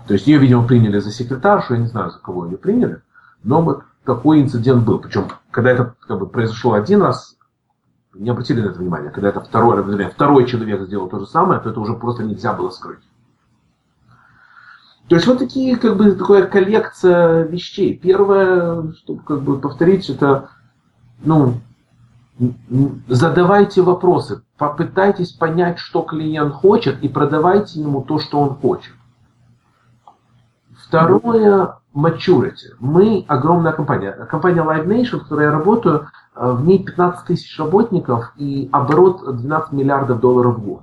То 0.07 0.13
есть 0.13 0.27
ее, 0.27 0.37
видимо, 0.37 0.65
приняли 0.65 0.99
за 0.99 1.11
секретаршу, 1.11 1.73
я 1.73 1.79
не 1.79 1.87
знаю, 1.87 2.11
за 2.11 2.19
кого 2.19 2.45
ее 2.45 2.57
приняли, 2.57 3.01
но 3.43 3.61
вот 3.61 3.83
такой 4.05 4.41
инцидент 4.41 4.83
был. 4.85 4.99
Причем, 4.99 5.27
когда 5.51 5.71
это 5.71 5.95
как 6.07 6.19
бы, 6.19 6.27
произошло 6.27 6.73
один 6.73 7.01
раз, 7.01 7.35
не 8.13 8.29
обратили 8.29 8.61
на 8.61 8.67
это 8.67 8.79
внимание. 8.79 9.11
Когда 9.11 9.29
это 9.29 9.41
второй, 9.41 9.77
например, 9.77 10.11
второй 10.11 10.45
человек 10.45 10.81
сделал 10.83 11.09
то 11.09 11.19
же 11.19 11.25
самое, 11.25 11.59
то 11.59 11.69
это 11.69 11.79
уже 11.79 11.93
просто 11.93 12.23
нельзя 12.23 12.53
было 12.53 12.69
скрыть. 12.69 12.99
То 15.07 15.15
есть 15.15 15.27
вот 15.27 15.39
такие, 15.39 15.77
как 15.77 15.97
бы, 15.97 16.11
такая 16.13 16.47
коллекция 16.47 17.43
вещей. 17.43 17.95
Первое, 17.95 18.91
чтобы 18.93 19.21
как 19.21 19.41
бы 19.41 19.59
повторить, 19.59 20.09
это, 20.09 20.49
ну, 21.23 21.55
задавайте 23.07 23.81
вопросы, 23.81 24.43
попытайтесь 24.57 25.31
понять, 25.31 25.79
что 25.79 26.01
клиент 26.01 26.53
хочет, 26.53 27.03
и 27.03 27.07
продавайте 27.07 27.79
ему 27.79 28.01
то, 28.01 28.19
что 28.19 28.39
он 28.39 28.55
хочет. 28.55 28.93
Второе, 30.75 31.77
maturity. 31.95 32.75
Мы 32.79 33.25
огромная 33.27 33.71
компания. 33.71 34.11
Компания 34.29 34.61
Live 34.61 34.85
Nation, 34.85 35.19
в 35.19 35.23
которой 35.23 35.45
я 35.45 35.51
работаю, 35.51 36.09
э, 36.35 36.51
в 36.51 36.65
ней 36.65 36.83
15 36.83 37.25
тысяч 37.25 37.57
работников 37.57 38.33
и 38.35 38.69
оборот 38.71 39.37
12 39.37 39.71
миллиардов 39.71 40.19
долларов 40.19 40.57
в 40.57 40.63
год. 40.63 40.81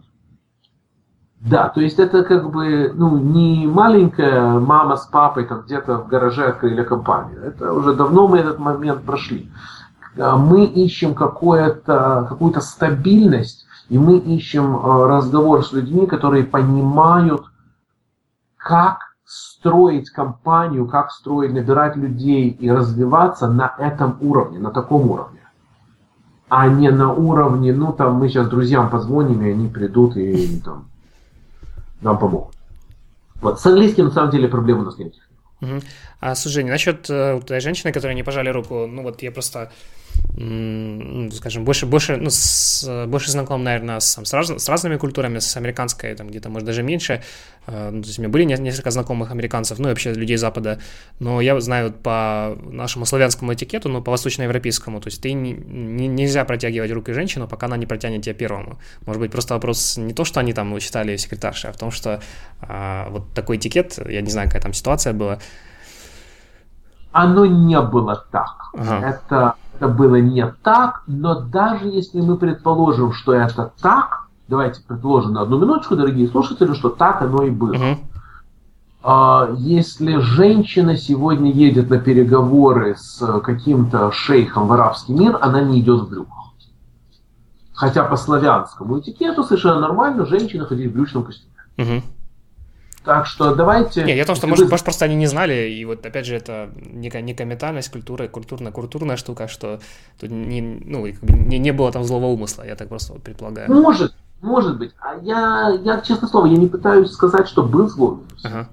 Да, 1.45 1.69
то 1.71 1.81
есть 1.81 1.99
это 1.99 2.23
как 2.23 2.51
бы 2.51 2.93
ну, 2.95 3.19
не 3.19 3.67
маленькая 3.67 4.61
мама 4.61 4.97
с 4.97 5.07
папой 5.07 5.45
там 5.45 5.63
где-то 5.63 5.99
в 5.99 6.07
гараже 6.07 6.47
открыли 6.47 6.85
компанию. 6.85 7.43
Это 7.43 7.73
уже 7.73 7.95
давно 7.95 8.29
мы 8.29 8.39
этот 8.39 8.61
момент 8.61 9.03
прошли. 9.03 9.51
Э, 10.17 10.37
мы 10.37 10.65
ищем 10.67 11.15
какую-то 11.15 12.27
какую 12.29 12.61
стабильность, 12.61 13.67
и 13.89 13.99
мы 13.99 14.19
ищем 14.19 14.77
э, 14.77 15.07
разговор 15.09 15.65
с 15.65 15.73
людьми, 15.73 16.07
которые 16.07 16.45
понимают, 16.45 17.43
как 18.57 18.99
строить 19.25 20.11
компанию, 20.11 20.87
как 20.87 21.11
строить, 21.11 21.53
набирать 21.53 21.97
людей 21.97 22.51
и 22.51 22.71
развиваться 22.71 23.49
на 23.49 23.75
этом 23.79 24.17
уровне, 24.21 24.61
на 24.61 24.71
таком 24.71 25.11
уровне. 25.11 25.41
А 26.49 26.69
не 26.69 26.91
на 26.91 27.13
уровне, 27.13 27.73
ну 27.73 27.93
там 27.93 28.15
мы 28.15 28.29
сейчас 28.29 28.47
друзьям 28.47 28.91
позвоним, 28.91 29.43
и 29.43 29.51
они 29.51 29.67
придут 29.67 30.17
и 30.17 30.61
там 30.61 30.92
нам 32.03 32.19
помогут. 32.19 32.55
Вот. 33.41 33.61
С 33.61 33.67
английским 33.67 34.07
на 34.07 34.11
самом 34.11 34.31
деле 34.31 34.49
проблем 34.49 34.81
у 34.81 34.83
нас 34.83 34.99
нет. 34.99 35.15
Угу. 35.61 35.81
А 36.21 36.35
слушай, 36.35 36.65
насчет 36.65 37.09
э, 37.09 37.41
той 37.47 37.61
женщины, 37.61 37.93
которая 37.93 38.15
не 38.15 38.23
пожали 38.23 38.51
руку, 38.51 38.87
ну 38.87 39.03
вот 39.03 39.23
я 39.23 39.33
просто 39.33 39.73
скажем, 41.33 41.65
больше, 41.65 41.87
больше, 41.87 42.17
ну, 42.17 42.31
с, 42.31 43.07
больше 43.07 43.31
знаком, 43.31 43.63
наверное, 43.63 44.01
с, 44.01 44.17
с, 44.17 44.33
раз, 44.33 44.49
с 44.49 44.69
разными 44.69 44.97
культурами, 44.97 45.39
с 45.39 45.57
американской, 45.57 46.15
там, 46.15 46.29
где-то, 46.29 46.49
может, 46.49 46.67
даже 46.67 46.83
меньше. 46.83 47.23
Э, 47.67 47.91
ну, 47.91 48.01
то 48.01 48.07
есть 48.07 48.19
у 48.19 48.23
меня 48.23 48.31
были 48.31 48.45
несколько 48.45 48.91
знакомых 48.91 49.31
американцев, 49.31 49.79
ну, 49.79 49.89
и 49.89 49.91
вообще 49.91 50.15
людей 50.15 50.39
Запада, 50.39 50.79
но 51.21 51.41
я 51.43 51.61
знаю 51.61 51.93
по 51.93 52.57
нашему 52.65 53.05
славянскому 53.05 53.53
этикету, 53.53 53.91
ну, 53.91 54.03
по 54.03 54.11
восточноевропейскому, 54.11 55.01
то 55.01 55.09
есть 55.09 55.21
ты 55.21 55.33
не, 55.35 55.53
не, 55.53 56.09
нельзя 56.09 56.45
протягивать 56.45 56.91
руки 56.93 57.13
женщину, 57.13 57.47
пока 57.47 57.67
она 57.67 57.77
не 57.77 57.87
протянет 57.87 58.23
тебя 58.23 58.35
первому. 58.35 58.79
Может 59.07 59.21
быть, 59.21 59.33
просто 59.33 59.55
вопрос 59.55 59.99
не 59.99 60.15
то, 60.15 60.25
что 60.25 60.41
они 60.41 60.55
там 60.55 60.81
считали 60.81 61.17
секретаршей, 61.17 61.71
а 61.71 61.73
в 61.75 61.77
том, 61.77 61.91
что 61.91 62.23
а, 62.63 63.09
вот 63.11 63.33
такой 63.35 63.59
этикет, 63.59 63.99
я 64.09 64.23
не 64.23 64.31
знаю, 64.31 64.49
какая 64.49 64.63
там 64.63 64.73
ситуация 64.73 65.13
была, 65.13 65.39
оно 67.13 67.45
не 67.45 67.81
было 67.81 68.25
так. 68.33 68.71
Ага. 68.73 69.09
Это 69.09 69.55
это 69.83 69.89
было 69.93 70.17
не 70.17 70.47
так, 70.63 71.03
но 71.09 71.41
даже 71.41 71.89
если 71.89 72.21
мы 72.21 72.37
предположим, 72.37 73.13
что 73.13 73.33
это 73.33 73.73
так, 73.83 74.29
давайте 74.47 74.81
предположим 74.87 75.33
на 75.33 75.43
одну 75.43 75.59
минуточку, 75.59 75.97
дорогие 75.97 76.29
слушатели, 76.29 76.73
что 76.75 76.89
так 76.91 77.21
оно 77.21 77.43
и 77.43 77.51
было. 77.51 77.75
Uh-huh. 79.05 79.57
Если 79.59 80.19
женщина 80.19 80.97
сегодня 80.97 81.51
едет 81.51 81.91
на 81.91 81.99
переговоры 81.99 82.95
с 82.97 83.41
каким-то 83.41 84.13
шейхом 84.13 84.69
в 84.69 84.73
арабский 84.73 85.15
мир, 85.15 85.37
она 85.41 85.61
не 85.63 85.81
идет 85.81 86.03
в 86.03 86.09
брюках. 86.09 86.53
Хотя 87.73 88.05
по 88.05 88.17
славянскому 88.17 89.01
этикету 89.01 89.43
совершенно 89.43 89.81
нормально 89.81 90.27
женщина 90.27 90.65
ходить 90.65 90.93
в 90.93 90.95
брючном 90.95 91.25
костюме. 91.25 91.51
Uh-huh. 91.77 92.03
Так 93.05 93.27
что 93.27 93.55
давайте... 93.55 94.05
Не, 94.05 94.17
я 94.17 94.23
о 94.23 94.27
том, 94.27 94.37
что, 94.37 94.47
может, 94.47 94.71
может, 94.71 94.85
просто 94.85 95.05
они 95.05 95.17
не 95.17 95.27
знали, 95.27 95.69
и 95.71 95.85
вот, 95.85 96.07
опять 96.07 96.25
же, 96.25 96.37
это 96.37 96.71
некая, 96.77 97.21
некая 97.21 97.45
ментальность, 97.45 97.91
культура, 97.91 98.29
культурно-культурная 98.29 99.17
штука, 99.17 99.49
что 99.49 99.81
тут 100.21 100.31
не, 100.31 100.61
ну, 100.61 101.07
не, 101.23 101.59
не 101.59 101.73
было 101.73 101.91
там 101.91 102.05
злого 102.05 102.27
умысла, 102.27 102.63
я 102.63 102.77
так 102.77 102.89
просто 102.89 103.15
предполагаю. 103.15 103.73
Может, 103.73 104.15
может 104.41 104.79
быть. 104.79 104.93
А 105.01 105.17
я, 105.23 105.71
я, 105.83 106.01
честно 106.01 106.29
слово, 106.29 106.47
я 106.47 106.57
не 106.57 106.69
пытаюсь 106.69 107.11
сказать, 107.11 107.49
что 107.49 107.65
был 107.65 107.89
злой 107.89 108.13
умысел. 108.13 108.45
Ага. 108.45 108.69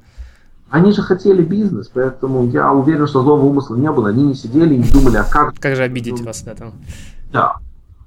Они 0.70 0.92
же 0.92 1.02
хотели 1.02 1.42
бизнес, 1.42 1.88
поэтому 1.88 2.46
я 2.48 2.72
уверен, 2.72 3.08
что 3.08 3.24
злого 3.24 3.46
умысла 3.46 3.76
не 3.76 3.92
было. 3.92 4.10
Они 4.10 4.24
не 4.24 4.36
сидели 4.36 4.76
и 4.76 4.78
не 4.78 4.90
думали, 4.90 5.18
а 5.18 5.24
как... 5.24 5.56
Как 5.60 5.76
же 5.76 5.84
обидеть 5.84 6.22
вас, 6.22 6.44
да, 6.44 6.54
там? 6.54 6.74
Да, 7.32 7.56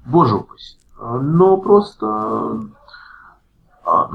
боже 0.05 0.35
упаси. 0.35 0.77
Но 0.97 1.57
просто 1.57 2.61
а, 3.85 4.11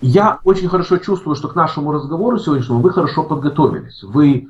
Я 0.00 0.40
очень 0.44 0.68
хорошо 0.68 0.98
чувствую, 0.98 1.34
что 1.34 1.48
к 1.48 1.54
нашему 1.54 1.92
разговору 1.92 2.38
сегодняшнему 2.38 2.80
вы 2.80 2.90
хорошо 2.90 3.22
подготовились. 3.22 4.02
Вы 4.02 4.34
э, 4.36 4.46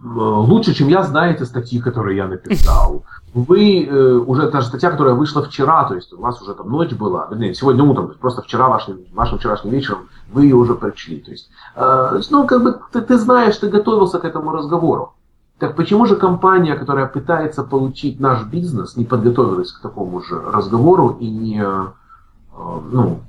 лучше, 0.00 0.74
чем 0.74 0.88
я, 0.88 1.02
знаете 1.02 1.44
статьи, 1.44 1.80
которые 1.80 2.16
я 2.16 2.28
написал. 2.28 3.04
Вы 3.34 3.84
э, 3.84 4.14
уже 4.14 4.48
та 4.48 4.60
же 4.60 4.68
статья, 4.68 4.90
которая 4.90 5.14
вышла 5.14 5.42
вчера, 5.42 5.84
то 5.84 5.94
есть 5.94 6.12
у 6.12 6.20
вас 6.20 6.40
уже 6.40 6.54
там 6.54 6.70
ночь 6.70 6.92
была, 6.92 7.26
вернее, 7.30 7.54
сегодня 7.54 7.82
утром, 7.82 8.06
то 8.06 8.12
есть 8.12 8.20
просто 8.20 8.42
вчера, 8.42 8.68
вашим, 8.68 9.00
вашим 9.12 9.38
вчерашним 9.38 9.72
вечером, 9.72 10.08
вы 10.32 10.44
ее 10.44 10.54
уже 10.54 10.74
прочли. 10.74 11.18
То 11.18 11.30
есть, 11.32 11.50
э, 11.74 12.20
ну, 12.30 12.46
как 12.46 12.62
бы 12.62 12.80
ты, 12.92 13.00
ты 13.00 13.18
знаешь, 13.18 13.56
ты 13.56 13.68
готовился 13.68 14.20
к 14.20 14.24
этому 14.24 14.52
разговору. 14.52 15.14
Так 15.58 15.76
почему 15.76 16.06
же 16.06 16.16
компания, 16.16 16.76
которая 16.76 17.06
пытается 17.06 17.64
получить 17.64 18.20
наш 18.20 18.44
бизнес, 18.44 18.96
не 18.96 19.04
подготовилась 19.04 19.72
к 19.72 19.80
такому 19.80 20.20
же 20.20 20.40
разговору 20.40 21.16
и 21.20 21.30
не, 21.30 21.60
э, 21.60 21.86
ну, 22.92 23.20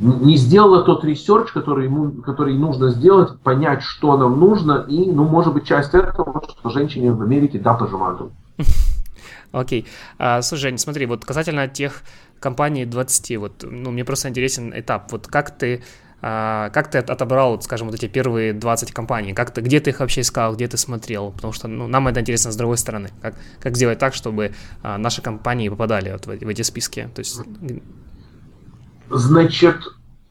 не 0.00 0.36
сделала 0.36 0.82
тот 0.82 1.04
research, 1.04 1.52
который, 1.52 1.84
ему, 1.84 2.22
который 2.22 2.54
нужно 2.54 2.90
сделать, 2.90 3.38
понять, 3.40 3.82
что 3.82 4.16
нам 4.16 4.40
нужно, 4.40 4.84
и, 4.88 5.10
ну, 5.10 5.24
может 5.24 5.52
быть, 5.52 5.66
часть 5.66 5.94
этого, 5.94 6.42
что 6.48 6.70
женщине 6.70 7.12
в 7.12 7.20
Америке, 7.22 7.58
да, 7.58 7.74
пожимают 7.74 8.20
руку. 8.20 8.32
Окей. 9.52 9.82
Okay. 9.82 9.86
А, 10.18 10.42
слушай, 10.42 10.62
Жень, 10.62 10.78
смотри, 10.78 11.06
вот 11.06 11.24
касательно 11.24 11.68
тех 11.68 12.02
компаний 12.38 12.86
20, 12.86 13.36
вот, 13.36 13.64
ну, 13.68 13.90
мне 13.90 14.04
просто 14.04 14.28
интересен 14.28 14.72
этап. 14.74 15.12
Вот 15.12 15.26
как 15.26 15.50
ты, 15.50 15.82
а, 16.22 16.70
как 16.70 16.90
ты 16.90 16.98
отобрал, 16.98 17.52
вот, 17.52 17.64
скажем, 17.64 17.88
вот 17.88 17.94
эти 17.94 18.06
первые 18.06 18.54
20 18.54 18.92
компаний? 18.92 19.34
Как 19.34 19.50
ты, 19.50 19.60
где 19.60 19.80
ты 19.80 19.90
их 19.90 20.00
вообще 20.00 20.22
искал, 20.22 20.54
где 20.54 20.66
ты 20.66 20.78
смотрел? 20.78 21.32
Потому 21.32 21.52
что, 21.52 21.68
ну, 21.68 21.88
нам 21.88 22.08
это 22.08 22.20
интересно 22.20 22.52
с 22.52 22.56
другой 22.56 22.78
стороны. 22.78 23.10
Как, 23.20 23.34
как 23.60 23.76
сделать 23.76 23.98
так, 23.98 24.14
чтобы 24.14 24.52
а, 24.82 24.96
наши 24.96 25.20
компании 25.20 25.68
попадали 25.68 26.12
вот 26.12 26.26
в, 26.26 26.30
в 26.30 26.48
эти 26.48 26.62
списки? 26.62 27.10
То 27.14 27.20
есть 27.20 27.40
Значит, 29.10 29.82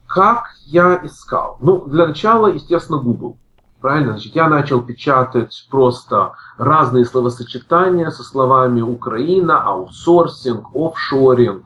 как 0.07 0.45
я 0.65 1.01
искал? 1.03 1.57
Ну, 1.59 1.85
для 1.85 2.07
начала, 2.07 2.47
естественно, 2.47 2.99
Google. 2.99 3.37
Правильно? 3.81 4.13
Значит, 4.13 4.35
я 4.35 4.47
начал 4.49 4.81
печатать 4.81 5.67
просто 5.69 6.33
разные 6.57 7.05
словосочетания 7.05 8.09
со 8.09 8.23
словами 8.23 8.81
Украина, 8.81 9.61
аутсорсинг, 9.61 10.67
офшоринг. 10.73 11.65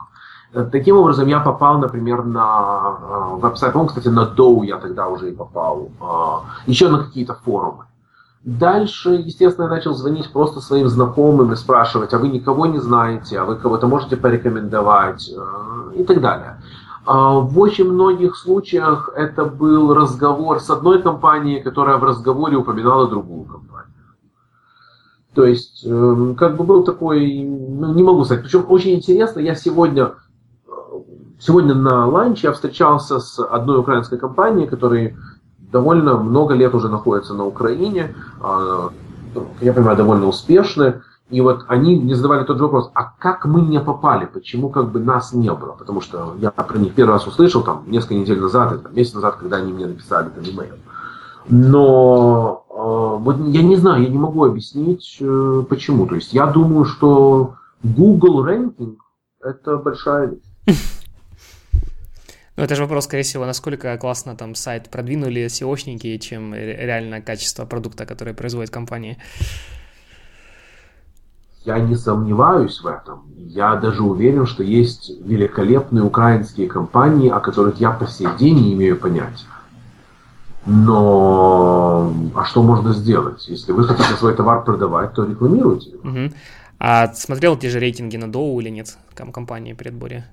Таким 0.70 0.98
образом, 0.98 1.26
я 1.26 1.40
попал, 1.40 1.78
например, 1.78 2.24
на 2.24 2.96
э, 3.00 3.36
веб-сайт, 3.40 3.72
по 3.72 3.86
кстати, 3.86 4.06
на 4.06 4.20
Dow 4.20 4.64
я 4.64 4.78
тогда 4.78 5.08
уже 5.08 5.30
и 5.30 5.34
попал, 5.34 5.88
э, 6.00 6.70
еще 6.70 6.88
на 6.88 6.98
какие-то 6.98 7.34
форумы. 7.34 7.86
Дальше, 8.44 9.10
естественно, 9.10 9.64
я 9.64 9.70
начал 9.70 9.94
звонить 9.94 10.32
просто 10.32 10.60
своим 10.60 10.88
знакомым 10.88 11.52
и 11.52 11.56
спрашивать, 11.56 12.14
а 12.14 12.18
вы 12.18 12.28
никого 12.28 12.66
не 12.66 12.78
знаете, 12.78 13.40
а 13.40 13.44
вы 13.44 13.56
кого-то 13.56 13.88
можете 13.88 14.16
порекомендовать 14.16 15.28
э, 15.28 15.98
и 15.98 16.04
так 16.04 16.20
далее. 16.20 16.60
А, 17.06 17.38
в 17.38 17.58
очень 17.58 17.90
многих 17.90 18.36
случаях 18.36 19.10
это 19.14 19.44
был 19.44 19.94
разговор 19.94 20.60
с 20.60 20.70
одной 20.70 21.02
компанией, 21.02 21.62
которая 21.62 21.98
в 21.98 22.04
разговоре 22.04 22.56
упоминала 22.56 23.08
другую 23.08 23.44
компанию. 23.44 23.92
То 25.34 25.44
есть, 25.44 25.84
эм, 25.84 26.34
как 26.36 26.56
бы 26.56 26.64
был 26.64 26.84
такой, 26.84 27.42
ну, 27.44 27.92
не 27.92 28.02
могу 28.02 28.24
сказать. 28.24 28.44
Причем 28.44 28.64
очень 28.68 28.94
интересно, 28.94 29.40
я 29.40 29.54
сегодня, 29.54 30.12
э, 30.66 30.70
сегодня 31.40 31.74
на 31.74 32.06
ланче 32.06 32.46
я 32.46 32.52
встречался 32.52 33.18
с 33.18 33.38
одной 33.38 33.80
украинской 33.80 34.16
компанией, 34.16 34.68
которая 34.68 35.16
довольно 35.58 36.16
много 36.16 36.54
лет 36.54 36.74
уже 36.74 36.88
находится 36.88 37.34
на 37.34 37.44
Украине, 37.44 38.14
а, 38.40 38.90
я 39.60 39.72
понимаю, 39.72 39.96
довольно 39.96 40.28
успешны. 40.28 41.02
И 41.30 41.40
вот 41.40 41.64
они 41.68 41.96
мне 41.96 42.14
задавали 42.14 42.44
тот 42.44 42.58
же 42.58 42.64
вопрос, 42.64 42.90
а 42.94 43.04
как 43.04 43.46
мы 43.46 43.62
не 43.62 43.80
попали, 43.80 44.26
почему 44.26 44.68
как 44.68 44.92
бы 44.92 45.00
нас 45.00 45.32
не 45.32 45.52
было? 45.52 45.72
Потому 45.72 46.00
что 46.02 46.36
я 46.38 46.50
про 46.50 46.78
них 46.78 46.94
первый 46.94 47.12
раз 47.12 47.26
услышал 47.26 47.62
там 47.62 47.84
несколько 47.86 48.14
недель 48.14 48.40
назад, 48.40 48.72
или, 48.72 48.78
там, 48.80 48.94
месяц 48.94 49.14
назад, 49.14 49.36
когда 49.36 49.56
они 49.56 49.72
мне 49.72 49.86
написали 49.86 50.28
там 50.28 50.44
имейл. 50.44 50.74
Но 51.48 52.64
э, 52.70 53.22
вот 53.22 53.36
я 53.48 53.62
не 53.62 53.76
знаю, 53.76 54.02
я 54.02 54.08
не 54.08 54.18
могу 54.18 54.44
объяснить, 54.44 55.16
э, 55.20 55.64
почему. 55.68 56.06
То 56.06 56.14
есть 56.14 56.34
я 56.34 56.46
думаю, 56.46 56.84
что 56.84 57.54
Google 57.82 58.46
ranking– 58.46 58.96
это 59.42 59.78
большая 59.78 60.28
вещь. 60.66 60.78
Ну, 62.56 62.62
это 62.62 62.76
же 62.76 62.82
вопрос, 62.82 63.06
скорее 63.06 63.24
всего, 63.24 63.46
насколько 63.46 63.98
классно 63.98 64.36
там 64.36 64.54
сайт 64.54 64.88
продвинули 64.88 65.46
SEOшники, 65.46 66.18
чем 66.18 66.54
реально 66.54 67.20
качество 67.20 67.64
продукта, 67.64 68.06
который 68.06 68.32
производит 68.32 68.70
компания. 68.70 69.18
Я 71.64 71.78
не 71.78 71.96
сомневаюсь 71.96 72.80
в 72.82 72.86
этом. 72.86 73.22
Я 73.36 73.76
даже 73.76 74.02
уверен, 74.02 74.46
что 74.46 74.62
есть 74.62 75.10
великолепные 75.24 76.04
украинские 76.04 76.66
компании, 76.68 77.30
о 77.30 77.40
которых 77.40 77.80
я 77.80 77.90
по 77.90 78.06
сей 78.06 78.28
день 78.38 78.56
не 78.56 78.74
имею 78.74 78.98
понятия. 78.98 79.46
Но 80.66 82.12
а 82.34 82.44
что 82.44 82.62
можно 82.62 82.92
сделать? 82.92 83.48
Если 83.48 83.72
вы 83.72 83.84
хотите 83.84 84.14
свой 84.14 84.34
товар 84.34 84.64
продавать, 84.64 85.14
то 85.14 85.24
рекламируйте 85.24 85.90
его. 85.90 86.08
Угу. 86.08 86.34
А 86.78 87.12
смотрел 87.14 87.56
те 87.56 87.70
же 87.70 87.80
рейтинги 87.80 88.16
на 88.16 88.30
Доу 88.30 88.60
или 88.60 88.70
нет 88.70 88.98
компании 89.14 89.72
при 89.72 89.88
отборе? 89.88 90.26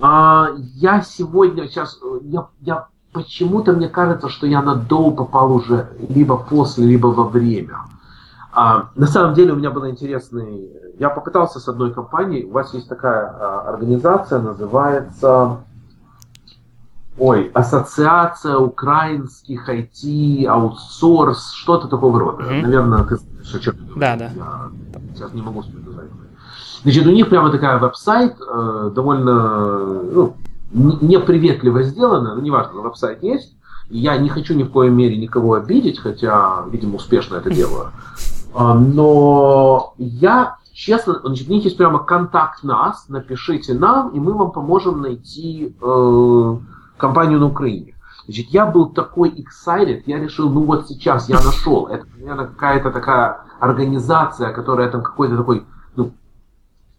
А, 0.00 0.48
я 0.74 1.02
сегодня 1.02 1.68
сейчас, 1.68 1.98
я, 2.22 2.48
я 2.60 2.86
почему-то 3.12 3.72
мне 3.72 3.88
кажется, 3.88 4.28
что 4.28 4.46
я 4.46 4.60
на 4.60 4.74
Доу 4.74 5.12
попал 5.12 5.52
уже 5.52 5.88
либо 6.08 6.36
после, 6.36 6.86
либо 6.86 7.06
во 7.06 7.24
время. 7.24 7.76
А, 8.56 8.90
на 8.94 9.06
самом 9.06 9.34
деле 9.34 9.52
у 9.52 9.56
меня 9.56 9.70
было 9.70 9.90
интересный... 9.90 10.70
Я 10.98 11.10
попытался 11.10 11.58
с 11.58 11.68
одной 11.68 11.92
компанией, 11.92 12.44
у 12.44 12.52
вас 12.52 12.72
есть 12.72 12.88
такая 12.88 13.26
а, 13.26 13.68
организация, 13.68 14.40
называется... 14.40 15.58
Ой, 17.16 17.50
Ассоциация 17.54 18.56
украинских 18.56 19.68
IT, 19.68 20.46
аутсорс, 20.46 21.52
что-то 21.52 21.86
такого 21.88 22.18
рода. 22.18 22.42
Mm-hmm. 22.42 22.62
Наверное, 22.62 23.04
ты 23.04 23.16
знаешь, 23.16 23.54
о 23.54 23.58
чем 23.60 23.74
Да, 23.96 24.16
да. 24.16 24.30
Я 24.34 24.70
сейчас 25.14 25.32
не 25.32 25.42
могу 25.42 25.62
вспомнить 25.62 25.86
Значит, 26.82 27.06
у 27.06 27.10
них 27.10 27.28
прямо 27.28 27.50
такая 27.50 27.78
веб-сайт, 27.78 28.36
э, 28.40 28.90
довольно 28.94 29.78
ну, 30.02 30.36
неприветливо 30.72 31.84
сделана, 31.84 32.34
но 32.34 32.40
неважно, 32.40 32.80
веб-сайт 32.80 33.22
есть. 33.22 33.56
Я 33.90 34.16
не 34.16 34.28
хочу 34.28 34.54
ни 34.54 34.64
в 34.64 34.72
коей 34.72 34.90
мере 34.90 35.16
никого 35.16 35.54
обидеть, 35.54 36.00
хотя, 36.00 36.64
видимо, 36.70 36.96
успешно 36.96 37.36
это 37.36 37.50
делаю. 37.50 37.92
А, 38.54 38.74
но 38.74 39.94
я, 39.98 40.56
честно, 40.72 41.20
значит, 41.24 41.48
у 41.48 41.52
них 41.52 41.64
есть 41.64 41.76
прямо 41.76 41.98
контакт 41.98 42.62
нас, 42.62 43.06
напишите 43.08 43.74
нам, 43.74 44.10
и 44.10 44.20
мы 44.20 44.32
вам 44.32 44.52
поможем 44.52 45.02
найти 45.02 45.74
э, 45.80 46.56
компанию 46.96 47.40
на 47.40 47.46
Украине. 47.46 47.94
Значит, 48.26 48.46
я 48.50 48.64
был 48.64 48.90
такой 48.90 49.30
excited, 49.30 50.04
я 50.06 50.20
решил, 50.20 50.48
ну 50.50 50.62
вот 50.62 50.86
сейчас 50.86 51.28
я 51.28 51.36
нашел. 51.42 51.88
Это, 51.88 52.06
наверное, 52.16 52.46
какая-то 52.46 52.92
такая 52.92 53.40
организация, 53.58 54.52
которая 54.52 54.88
там 54.88 55.02
какой-то 55.02 55.36
такой, 55.36 55.66
ну, 55.96 56.12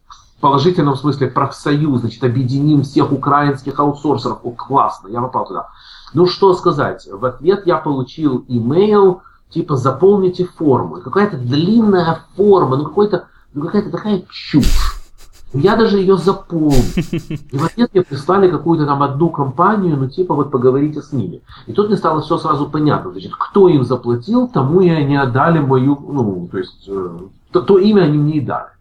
в 0.08 0.42
положительном 0.42 0.96
смысле 0.96 1.28
профсоюз, 1.28 2.02
значит, 2.02 2.24
объединим 2.24 2.84
всех 2.84 3.14
украинских 3.14 3.80
аутсорсеров. 3.80 4.40
О, 4.44 4.52
классно, 4.52 5.08
я 5.08 5.22
попал 5.22 5.48
туда. 5.48 5.70
Ну, 6.14 6.28
что 6.28 6.54
сказать, 6.54 7.08
в 7.10 7.24
ответ 7.26 7.66
я 7.66 7.78
получил 7.78 8.44
имейл, 8.50 9.22
типа 9.50 9.76
заполните 9.76 10.46
форму. 10.46 11.02
Какая-то 11.02 11.38
длинная 11.38 12.20
форма, 12.36 12.78
ну 12.78 12.86
какой-то, 12.86 13.28
ну 13.54 13.66
какая-то 13.66 13.92
такая 13.92 14.24
чушь. 14.30 15.02
Я 15.54 15.78
даже 15.78 15.98
ее 16.00 16.18
заполнил. 16.18 16.84
И 17.52 17.58
в 17.58 17.64
ответ 17.64 17.94
мне 17.94 18.04
прислали 18.04 18.52
какую-то 18.52 18.86
там 18.86 19.02
одну 19.02 19.30
компанию, 19.30 19.96
ну 19.96 20.10
типа 20.10 20.36
вот 20.36 20.52
поговорите 20.52 21.02
с 21.02 21.14
ними. 21.14 21.42
И 21.66 21.72
тут 21.72 21.88
мне 21.88 21.96
стало 21.96 22.22
все 22.22 22.38
сразу 22.38 22.70
понятно. 22.70 23.12
Значит, 23.12 23.32
кто 23.38 23.70
им 23.70 23.86
заплатил, 23.86 24.50
тому 24.50 24.82
и 24.82 24.90
они 24.90 25.16
отдали 25.16 25.60
мою, 25.60 25.98
ну, 26.10 26.50
то 26.52 26.58
есть, 26.58 26.84
э, 26.90 27.20
то, 27.52 27.62
то 27.62 27.78
имя 27.80 28.02
они 28.02 28.18
мне 28.18 28.38
и 28.38 28.42
дали. 28.42 28.72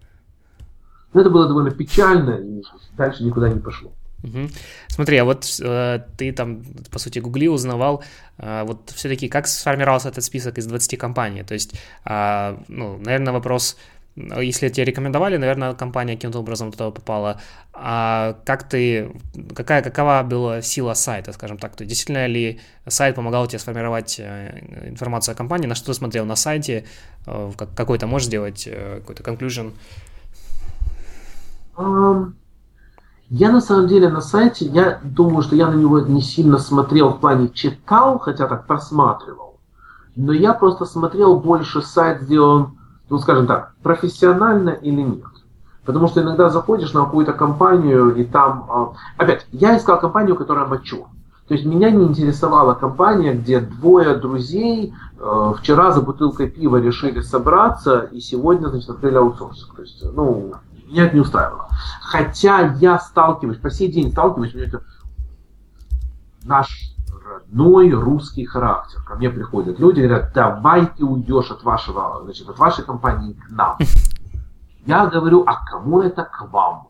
Но 1.12 1.20
это 1.20 1.30
было 1.30 1.46
довольно 1.46 1.70
печально, 1.70 2.30
и 2.30 2.64
дальше 2.96 3.22
никуда 3.22 3.48
не 3.48 3.60
пошло. 3.60 3.92
Угу. 4.24 4.48
Смотри, 4.88 5.18
а 5.18 5.24
вот 5.24 5.60
э, 5.62 6.00
ты 6.16 6.32
там, 6.32 6.62
по 6.90 6.98
сути, 6.98 7.20
гугли, 7.20 7.48
узнавал, 7.48 8.02
э, 8.38 8.64
вот 8.66 8.90
все-таки 8.94 9.28
как 9.28 9.46
сформировался 9.46 10.08
этот 10.08 10.24
список 10.24 10.58
из 10.58 10.66
20 10.66 10.98
компаний? 10.98 11.42
То 11.42 11.54
есть, 11.54 11.74
э, 12.06 12.56
ну, 12.68 12.98
наверное, 12.98 13.32
вопрос, 13.32 13.76
если 14.16 14.68
тебе 14.68 14.84
рекомендовали, 14.84 15.36
наверное, 15.36 15.74
компания 15.74 16.14
каким-то 16.14 16.38
образом 16.38 16.72
туда 16.72 16.90
попала. 16.90 17.40
А 17.72 18.36
как 18.44 18.68
ты, 18.68 19.10
какая, 19.54 19.82
какова 19.82 20.22
была 20.22 20.62
сила 20.62 20.94
сайта, 20.94 21.32
скажем 21.32 21.58
так? 21.58 21.76
То 21.76 21.82
есть, 21.82 21.90
действительно 21.90 22.26
ли 22.26 22.60
сайт 22.86 23.16
помогал 23.16 23.46
тебе 23.46 23.58
сформировать 23.58 24.20
э, 24.20 24.88
информацию 24.88 25.32
о 25.32 25.36
компании? 25.36 25.66
На 25.66 25.74
что 25.74 25.86
ты 25.88 25.94
смотрел 25.94 26.24
на 26.24 26.36
сайте? 26.36 26.84
Э, 27.26 27.52
какой-то 27.76 28.06
можешь 28.06 28.28
сделать 28.28 28.66
э, 28.66 29.00
какой-то 29.00 29.22
conclusion? 29.22 29.72
Um... 31.76 32.34
Я 33.36 33.50
на 33.50 33.60
самом 33.60 33.88
деле 33.88 34.08
на 34.10 34.20
сайте, 34.20 34.64
я 34.64 35.00
думаю, 35.02 35.42
что 35.42 35.56
я 35.56 35.66
на 35.66 35.74
него 35.74 35.98
не 35.98 36.22
сильно 36.22 36.56
смотрел 36.56 37.08
в 37.08 37.18
плане 37.18 37.48
читал, 37.48 38.20
хотя 38.20 38.46
так 38.46 38.68
просматривал. 38.68 39.58
Но 40.14 40.32
я 40.32 40.54
просто 40.54 40.84
смотрел 40.84 41.40
больше 41.40 41.82
сайт, 41.82 42.22
где 42.22 42.38
он, 42.38 42.78
ну 43.10 43.18
скажем 43.18 43.48
так, 43.48 43.74
профессионально 43.82 44.70
или 44.70 45.00
нет. 45.00 45.26
Потому 45.84 46.06
что 46.06 46.22
иногда 46.22 46.48
заходишь 46.48 46.92
на 46.92 47.06
какую-то 47.06 47.32
компанию, 47.32 48.14
и 48.14 48.22
там... 48.22 48.66
А, 48.70 48.92
опять, 49.16 49.48
я 49.50 49.76
искал 49.76 49.98
компанию, 49.98 50.36
которая 50.36 50.66
мачу. 50.66 51.08
То 51.48 51.54
есть 51.54 51.66
меня 51.66 51.90
не 51.90 52.04
интересовала 52.04 52.74
компания, 52.74 53.34
где 53.34 53.58
двое 53.58 54.14
друзей 54.14 54.94
э, 55.18 55.52
вчера 55.58 55.90
за 55.90 56.02
бутылкой 56.02 56.48
пива 56.48 56.76
решили 56.76 57.20
собраться 57.20 58.08
и 58.12 58.20
сегодня, 58.20 58.68
значит, 58.68 58.90
открыли 58.90 59.16
аутсорсинг. 59.16 59.74
То 59.74 59.82
есть, 59.82 60.04
ну, 60.14 60.54
меня 60.86 61.06
это 61.06 61.14
не 61.14 61.20
устраивало. 61.20 61.68
Хотя 62.00 62.60
я 62.76 62.98
сталкиваюсь, 62.98 63.58
по 63.58 63.70
сей 63.70 63.90
день 63.90 64.12
сталкиваюсь, 64.12 64.54
у 64.54 64.58
меня 64.58 64.68
это 64.68 64.82
наш 66.44 66.94
родной 67.24 67.90
русский 67.90 68.44
характер. 68.44 69.00
Ко 69.06 69.16
мне 69.16 69.30
приходят 69.30 69.78
люди 69.78 70.00
и 70.00 70.06
говорят, 70.06 70.32
давай 70.34 70.86
ты 70.86 71.04
уйдешь 71.04 71.50
от 71.50 71.62
вашего, 71.62 72.20
значит, 72.24 72.48
от 72.48 72.58
вашей 72.58 72.84
компании 72.84 73.32
к 73.32 73.50
нам. 73.50 73.78
Я 74.86 75.06
говорю, 75.06 75.44
а 75.46 75.64
кому 75.64 76.02
это 76.02 76.24
к 76.24 76.48
вам? 76.50 76.88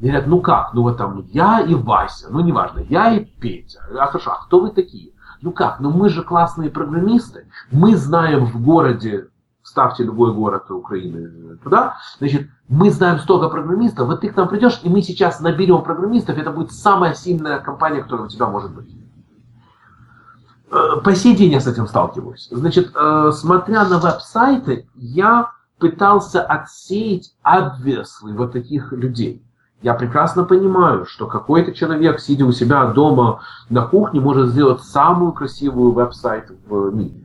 Говорят, 0.00 0.26
ну 0.26 0.40
как, 0.40 0.74
ну 0.74 0.82
вот 0.82 0.96
там 0.98 1.24
я 1.32 1.60
и 1.60 1.74
Вася, 1.74 2.26
ну 2.30 2.40
неважно, 2.40 2.80
я 2.80 3.12
и 3.12 3.24
Петя. 3.24 3.80
А 3.98 4.06
хорошо, 4.06 4.32
а 4.32 4.44
кто 4.44 4.60
вы 4.60 4.70
такие? 4.70 5.12
Ну 5.40 5.52
как, 5.52 5.80
ну 5.80 5.90
мы 5.90 6.08
же 6.08 6.22
классные 6.22 6.70
программисты, 6.70 7.46
мы 7.70 7.96
знаем 7.96 8.44
в 8.46 8.60
городе 8.62 9.28
ставьте 9.64 10.04
любой 10.04 10.32
город 10.32 10.70
Украины 10.70 11.56
туда, 11.56 11.96
значит, 12.18 12.48
мы 12.68 12.90
знаем 12.90 13.18
столько 13.18 13.48
программистов, 13.48 14.06
вот 14.06 14.20
ты 14.20 14.28
к 14.28 14.36
нам 14.36 14.48
придешь, 14.48 14.80
и 14.82 14.88
мы 14.88 15.02
сейчас 15.02 15.40
наберем 15.40 15.82
программистов, 15.82 16.38
это 16.38 16.50
будет 16.50 16.70
самая 16.70 17.14
сильная 17.14 17.58
компания, 17.58 18.02
которая 18.02 18.26
у 18.26 18.30
тебя 18.30 18.46
может 18.46 18.72
быть. 18.72 18.94
Э, 20.70 21.00
по 21.02 21.14
сей 21.14 21.34
день 21.34 21.52
я 21.52 21.60
с 21.60 21.66
этим 21.66 21.86
сталкиваюсь. 21.86 22.48
Значит, 22.50 22.92
э, 22.94 23.32
смотря 23.32 23.84
на 23.86 23.98
веб-сайты, 23.98 24.86
я 24.94 25.50
пытался 25.78 26.42
отсеять 26.42 27.34
obviously 27.44 28.36
вот 28.36 28.52
таких 28.52 28.92
людей. 28.92 29.42
Я 29.82 29.94
прекрасно 29.94 30.44
понимаю, 30.44 31.04
что 31.04 31.26
какой-то 31.26 31.72
человек, 31.72 32.18
сидя 32.18 32.46
у 32.46 32.52
себя 32.52 32.86
дома 32.86 33.42
на 33.68 33.86
кухне, 33.86 34.20
может 34.20 34.50
сделать 34.50 34.82
самую 34.82 35.32
красивую 35.32 35.92
веб-сайт 35.92 36.50
в 36.66 36.90
мире. 36.94 37.23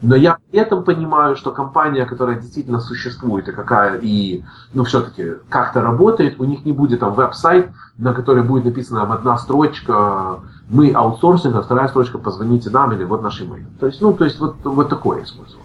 Но 0.00 0.14
я 0.14 0.38
при 0.50 0.60
этом 0.60 0.84
понимаю, 0.84 1.34
что 1.34 1.50
компания, 1.50 2.06
которая 2.06 2.38
действительно 2.38 2.78
существует 2.78 3.48
и 3.48 3.52
какая 3.52 3.98
и, 3.98 4.44
ну, 4.72 4.84
все-таки 4.84 5.32
как-то 5.48 5.80
работает, 5.80 6.38
у 6.38 6.44
них 6.44 6.64
не 6.64 6.72
будет 6.72 7.00
там 7.00 7.14
веб-сайт, 7.14 7.70
на 7.96 8.14
которой 8.14 8.44
будет 8.44 8.64
написана 8.64 9.02
одна 9.02 9.36
строчка 9.38 10.38
«Мы 10.68 10.92
аутсорсинг», 10.92 11.56
а 11.56 11.62
вторая 11.62 11.88
строчка 11.88 12.18
«Позвоните 12.18 12.70
нам» 12.70 12.92
или 12.92 13.02
«Вот 13.02 13.22
наш 13.22 13.40
email». 13.40 13.64
То 13.80 13.86
есть, 13.86 14.00
ну, 14.00 14.12
то 14.12 14.24
есть 14.24 14.38
вот, 14.38 14.56
вот 14.62 14.88
такое 14.88 15.24
использовал. 15.24 15.64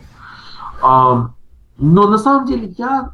А, 0.81 1.29
но 1.77 2.07
на 2.07 2.17
самом 2.17 2.47
деле 2.47 2.73
я, 2.75 3.13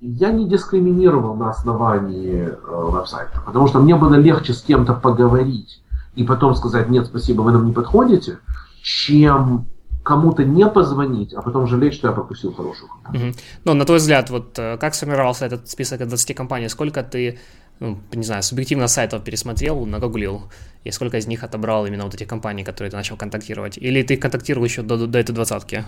я 0.00 0.32
не 0.32 0.48
дискриминировал 0.48 1.36
на 1.36 1.50
основании 1.50 2.48
э, 2.48 2.56
веб-сайта, 2.68 3.40
потому 3.46 3.68
что 3.68 3.78
мне 3.78 3.94
было 3.94 4.14
легче 4.14 4.52
с 4.52 4.62
кем-то 4.62 4.94
поговорить 4.94 5.80
и 6.16 6.24
потом 6.24 6.56
сказать 6.56 6.88
«Нет, 6.88 7.06
спасибо, 7.06 7.42
вы 7.42 7.52
нам 7.52 7.66
не 7.66 7.72
подходите», 7.72 8.38
чем 8.82 9.66
кому-то 10.04 10.44
не 10.44 10.68
позвонить, 10.68 11.32
а 11.34 11.42
потом 11.42 11.66
жалеть, 11.66 11.94
что 11.94 12.08
я 12.08 12.12
пропустил 12.12 12.52
хорошую 12.54 12.90
компанию. 12.90 13.30
Угу. 13.30 13.38
Ну, 13.64 13.74
на 13.74 13.84
твой 13.84 13.98
взгляд, 13.98 14.30
вот 14.30 14.58
э, 14.58 14.76
как 14.76 14.94
сформировался 14.94 15.46
этот 15.46 15.68
список 15.68 16.00
из 16.02 16.08
20 16.08 16.36
компаний? 16.36 16.68
Сколько 16.68 17.02
ты, 17.02 17.38
ну, 17.80 17.98
не 18.12 18.22
знаю, 18.22 18.42
субъективно 18.42 18.86
сайтов 18.86 19.24
пересмотрел, 19.24 19.86
нагуглил, 19.86 20.42
и 20.84 20.90
сколько 20.90 21.16
из 21.16 21.26
них 21.26 21.42
отобрал 21.42 21.86
именно 21.86 22.04
вот 22.04 22.14
эти 22.14 22.24
компании, 22.24 22.64
которые 22.64 22.90
ты 22.90 22.96
начал 22.96 23.16
контактировать? 23.16 23.78
Или 23.78 24.02
ты 24.02 24.18
контактировал 24.18 24.66
еще 24.66 24.82
до, 24.82 25.06
до 25.06 25.18
этой 25.18 25.32
двадцатки? 25.32 25.84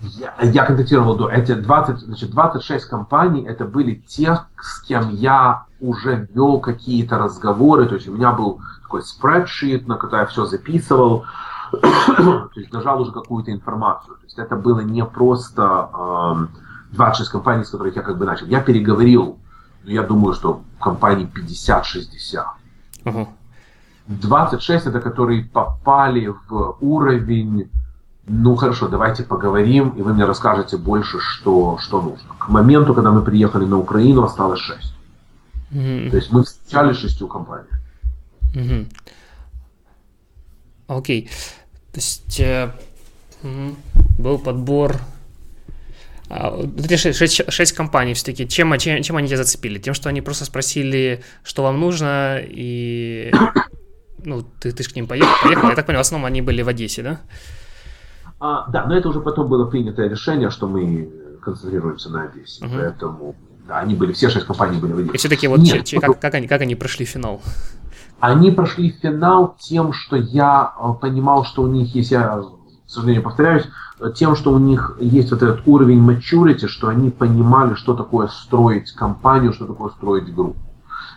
Я, 0.00 0.34
я 0.42 0.64
контактировал 0.64 1.16
до 1.16 1.28
эти 1.30 1.54
20, 1.54 1.98
значит, 1.98 2.30
26 2.30 2.84
компаний, 2.84 3.44
это 3.44 3.64
были 3.64 4.02
те, 4.06 4.38
с 4.60 4.82
кем 4.82 5.10
я 5.16 5.64
уже 5.80 6.28
вел 6.32 6.60
какие-то 6.60 7.18
разговоры, 7.18 7.86
то 7.86 7.96
есть 7.96 8.08
у 8.08 8.12
меня 8.12 8.32
был 8.32 8.60
такой 8.82 9.02
спредшит, 9.02 9.88
на 9.88 9.96
который 9.96 10.20
я 10.20 10.26
все 10.26 10.44
записывал, 10.44 11.24
то 11.80 12.50
есть 12.60 12.72
нажал 12.72 13.00
уже 13.00 13.12
какую-то 13.12 13.50
информацию. 13.50 14.16
То 14.16 14.24
есть 14.24 14.38
это 14.38 14.56
было 14.56 14.80
не 14.80 15.04
просто, 15.04 16.48
26 16.92 17.30
компаний, 17.30 17.64
с 17.64 17.70
которых 17.70 17.96
я 17.96 18.02
как 18.02 18.18
бы 18.18 18.24
начал. 18.24 18.46
Я 18.46 18.60
переговорил, 18.60 19.38
но 19.84 19.90
я 19.90 20.02
думаю, 20.02 20.34
что 20.34 20.62
компаний 20.80 21.28
50-60. 21.34 22.44
Угу. 23.04 23.28
26 24.06 24.86
это 24.86 25.00
которые 25.00 25.44
попали 25.44 26.26
в 26.48 26.76
уровень, 26.80 27.70
ну 28.26 28.54
хорошо, 28.54 28.88
давайте 28.88 29.22
поговорим, 29.22 29.90
и 29.90 30.02
вы 30.02 30.12
мне 30.12 30.24
расскажете 30.24 30.76
больше, 30.76 31.18
что, 31.20 31.78
что 31.80 32.02
нужно. 32.02 32.34
К 32.38 32.48
моменту, 32.48 32.94
когда 32.94 33.10
мы 33.10 33.22
приехали 33.22 33.64
на 33.64 33.78
Украину, 33.78 34.22
осталось 34.22 34.60
6. 34.60 34.94
Mm-hmm. 35.72 36.10
То 36.10 36.16
есть 36.16 36.32
мы 36.32 36.44
встречались 36.44 36.98
шестью 36.98 37.28
компаниями. 37.28 37.78
Mm-hmm. 38.54 38.96
Окей. 40.86 41.30
То 41.94 42.00
есть 42.00 42.40
э, 42.40 42.72
был 44.18 44.38
подбор 44.38 44.96
а, 46.28 46.58
эти 46.76 46.96
шесть, 46.96 47.52
шесть 47.52 47.72
компаний 47.72 48.14
все-таки, 48.14 48.48
чем, 48.48 48.76
чем, 48.78 49.00
чем 49.02 49.16
они 49.16 49.28
тебя 49.28 49.36
зацепили? 49.36 49.78
Тем, 49.78 49.94
что 49.94 50.08
они 50.08 50.20
просто 50.20 50.44
спросили, 50.44 51.22
что 51.44 51.62
вам 51.62 51.78
нужно, 51.78 52.40
и 52.42 53.32
ну, 54.24 54.42
ты, 54.60 54.72
ты 54.72 54.82
же 54.82 54.90
к 54.90 54.96
ним 54.96 55.06
поехал, 55.06 55.30
поехал. 55.42 55.68
Я 55.68 55.76
так 55.76 55.86
понял, 55.86 55.98
в 55.98 56.00
основном 56.00 56.26
они 56.26 56.42
были 56.42 56.62
в 56.62 56.68
Одессе, 56.68 57.02
да? 57.02 57.20
А, 58.40 58.68
да, 58.70 58.86
но 58.86 58.96
это 58.96 59.08
уже 59.08 59.20
потом 59.20 59.48
было 59.48 59.66
принятое 59.66 60.08
решение, 60.08 60.50
что 60.50 60.66
мы 60.66 61.08
концентрируемся 61.42 62.10
на 62.10 62.24
Одессе. 62.24 62.64
Угу. 62.64 62.74
Поэтому 62.74 63.36
да, 63.68 63.78
они 63.78 63.94
были, 63.94 64.12
все 64.12 64.30
шесть 64.30 64.46
компаний 64.46 64.80
были 64.80 64.92
в 64.92 64.98
Одессе. 64.98 65.14
И 65.14 65.18
все-таки 65.18 65.46
вот 65.46 65.60
Нет, 65.60 65.84
че, 65.84 66.00
как, 66.00 66.18
как, 66.18 66.34
они, 66.34 66.48
как 66.48 66.62
они 66.62 66.74
прошли 66.74 67.06
финал? 67.06 67.40
Они 68.20 68.50
прошли 68.50 68.90
финал 68.90 69.56
тем, 69.58 69.92
что 69.92 70.16
я 70.16 70.72
э, 70.78 70.92
понимал, 71.00 71.44
что 71.44 71.62
у 71.62 71.66
них 71.66 71.94
есть, 71.94 72.10
я, 72.10 72.40
к 72.40 72.90
сожалению, 72.90 73.22
повторяюсь, 73.22 73.68
тем, 74.16 74.34
что 74.34 74.52
у 74.52 74.58
них 74.58 74.96
есть 75.00 75.30
вот 75.30 75.42
этот 75.42 75.66
уровень 75.66 76.04
maturity, 76.04 76.66
что 76.66 76.88
они 76.88 77.10
понимали, 77.10 77.74
что 77.74 77.94
такое 77.94 78.28
строить 78.28 78.92
компанию, 78.92 79.52
что 79.52 79.66
такое 79.66 79.90
строить 79.90 80.34
группу. 80.34 80.58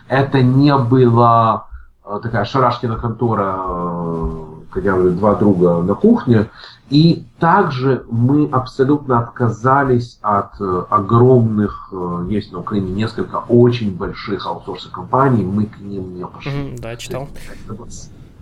Это 0.08 0.42
не 0.42 0.76
было 0.76 1.68
Э, 2.08 2.20
такая 2.22 2.44
шарашкина 2.46 2.96
контора, 2.96 3.56
э, 3.58 4.47
как 4.70 4.84
я 4.84 4.92
говорю, 4.92 5.10
два 5.12 5.34
друга 5.34 5.82
на 5.82 5.94
кухне. 5.94 6.50
И 6.90 7.24
также 7.38 8.04
мы 8.10 8.48
абсолютно 8.50 9.18
отказались 9.18 10.18
от 10.22 10.60
э, 10.60 10.84
огромных, 10.88 11.92
есть 12.28 12.50
на 12.52 12.60
Украине 12.60 12.92
несколько 12.92 13.36
очень 13.48 13.94
больших 13.94 14.46
аутсорсинг 14.46 14.94
компаний, 14.94 15.44
мы 15.44 15.66
к 15.66 15.78
ним 15.78 16.16
не 16.16 16.26
пошли. 16.26 16.50
Mm-hmm, 16.50 16.80
да, 16.80 16.96
читал. 16.96 17.28
Это 17.64 17.74
было, 17.74 17.88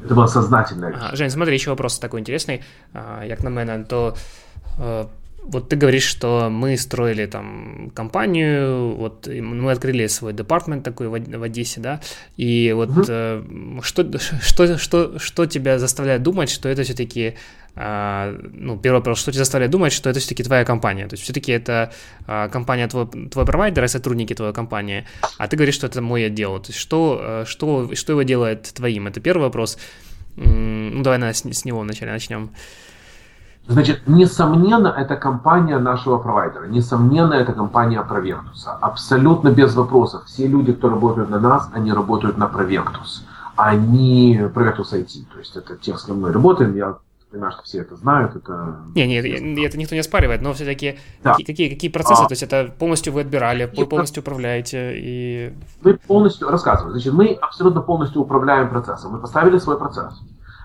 это 0.05 0.15
было 0.15 0.27
сознательное 0.27 0.91
решение. 0.91 1.09
Ага, 1.09 1.17
Жень, 1.17 1.31
смотри, 1.31 1.55
еще 1.55 1.71
вопрос 1.71 1.99
такой 1.99 2.21
интересный, 2.21 2.63
як 3.25 3.43
на 3.43 3.49
мене, 3.49 3.85
то 3.85 4.15
вот 5.49 5.69
ты 5.69 5.77
говоришь, 5.77 6.05
что 6.05 6.49
мы 6.51 6.77
строили 6.77 7.27
там 7.27 7.91
компанию, 7.95 8.97
вот 8.97 9.29
мы 9.29 9.71
открыли 9.71 10.07
свой 10.09 10.33
департмент 10.33 10.83
такой 10.85 11.09
в, 11.09 11.13
в 11.13 11.43
Одессе, 11.43 11.81
да, 11.81 12.01
и 12.37 12.73
вот 12.75 12.91
угу. 12.91 13.05
э, 13.09 13.43
что, 13.83 14.19
что, 14.19 14.79
что, 14.79 15.19
что 15.19 15.47
тебя 15.47 15.79
заставляет 15.79 16.23
думать, 16.23 16.51
что 16.51 16.69
это 16.69 16.83
все-таки, 16.83 17.37
э, 17.77 18.41
ну, 18.55 18.77
первый 18.77 18.99
вопрос, 18.99 19.21
что 19.21 19.31
тебя 19.31 19.45
заставляет 19.45 19.71
думать, 19.71 19.93
что 19.93 20.11
это 20.11 20.19
все-таки 20.19 20.43
твоя 20.43 20.65
компания, 20.65 21.07
то 21.07 21.15
есть 21.15 21.23
все-таки 21.23 21.53
это 21.53 21.93
э, 22.27 22.49
компания 22.51 22.89
твой, 22.89 23.07
твой 23.07 23.47
провайдер 23.47 23.85
и 23.85 23.89
сотрудники 23.89 24.35
твоей 24.35 24.53
компании, 24.53 25.07
а 25.39 25.47
ты 25.47 25.57
говоришь, 25.57 25.77
что 25.77 25.87
это 25.87 26.03
мой 26.03 26.27
отдел, 26.27 26.59
то 26.59 26.71
есть 26.71 26.81
что, 26.81 27.21
э, 27.23 27.45
что, 27.47 27.95
что 27.95 28.13
его 28.13 28.23
делает 28.23 28.63
твоим, 28.75 29.07
это 29.07 29.21
первый 29.21 29.43
вопрос, 29.43 29.79
ну, 30.37 31.03
давай 31.03 31.19
на, 31.19 31.33
с, 31.33 31.45
с 31.45 31.65
него 31.65 31.81
вначале 31.81 32.13
начнем. 32.13 32.51
Значит, 33.69 34.03
несомненно, 34.07 34.89
это 34.89 35.17
компания 35.17 35.79
нашего 35.79 36.19
провайдера. 36.19 36.67
Несомненно, 36.67 37.35
это 37.35 37.53
компания 37.53 38.01
Proventus. 38.09 38.65
Абсолютно 38.81 39.51
без 39.51 39.75
вопросов. 39.75 40.25
Все 40.27 40.47
люди, 40.47 40.73
кто 40.73 40.89
работают 40.89 41.31
на 41.31 41.41
нас, 41.41 41.69
они 41.73 41.93
работают 41.93 42.39
на 42.39 42.45
Proventus. 42.45 43.23
Они 43.57 44.39
Proventus 44.55 44.93
IT. 44.93 45.25
То 45.33 45.39
есть 45.39 45.57
это 45.57 45.77
те, 45.77 45.97
с 45.97 46.05
кем 46.05 46.21
мы 46.21 46.33
работаем. 46.33 46.77
Я 46.77 46.99
понимаю, 47.31 47.53
что 47.53 47.63
все 47.65 47.81
это 47.81 47.97
знают. 47.97 48.37
Это... 48.37 48.77
Не, 48.95 49.07
не, 49.07 49.67
это 49.67 49.77
никто 49.77 49.97
не 49.97 50.01
оспаривает, 50.01 50.43
но 50.43 50.53
все-таки 50.53 50.99
да. 51.25 51.33
какие, 51.33 51.47
какие, 51.47 51.69
какие 51.69 51.91
процессы? 51.91 52.23
А... 52.23 52.29
То 52.29 52.33
есть 52.33 52.45
это 52.45 52.73
полностью 52.79 53.13
вы 53.13 53.23
отбирали, 53.23 53.71
вы 53.77 53.87
полностью 53.87 54.23
управляете 54.23 54.93
и... 54.95 55.53
Мы 55.83 55.95
полностью, 55.95 56.49
рассказываем. 56.49 56.93
Значит, 56.93 57.13
мы 57.13 57.37
абсолютно 57.43 57.81
полностью 57.81 58.23
управляем 58.23 58.69
процессом. 58.69 59.13
Мы 59.13 59.19
поставили 59.19 59.59
свой 59.59 59.77
процесс. 59.77 60.15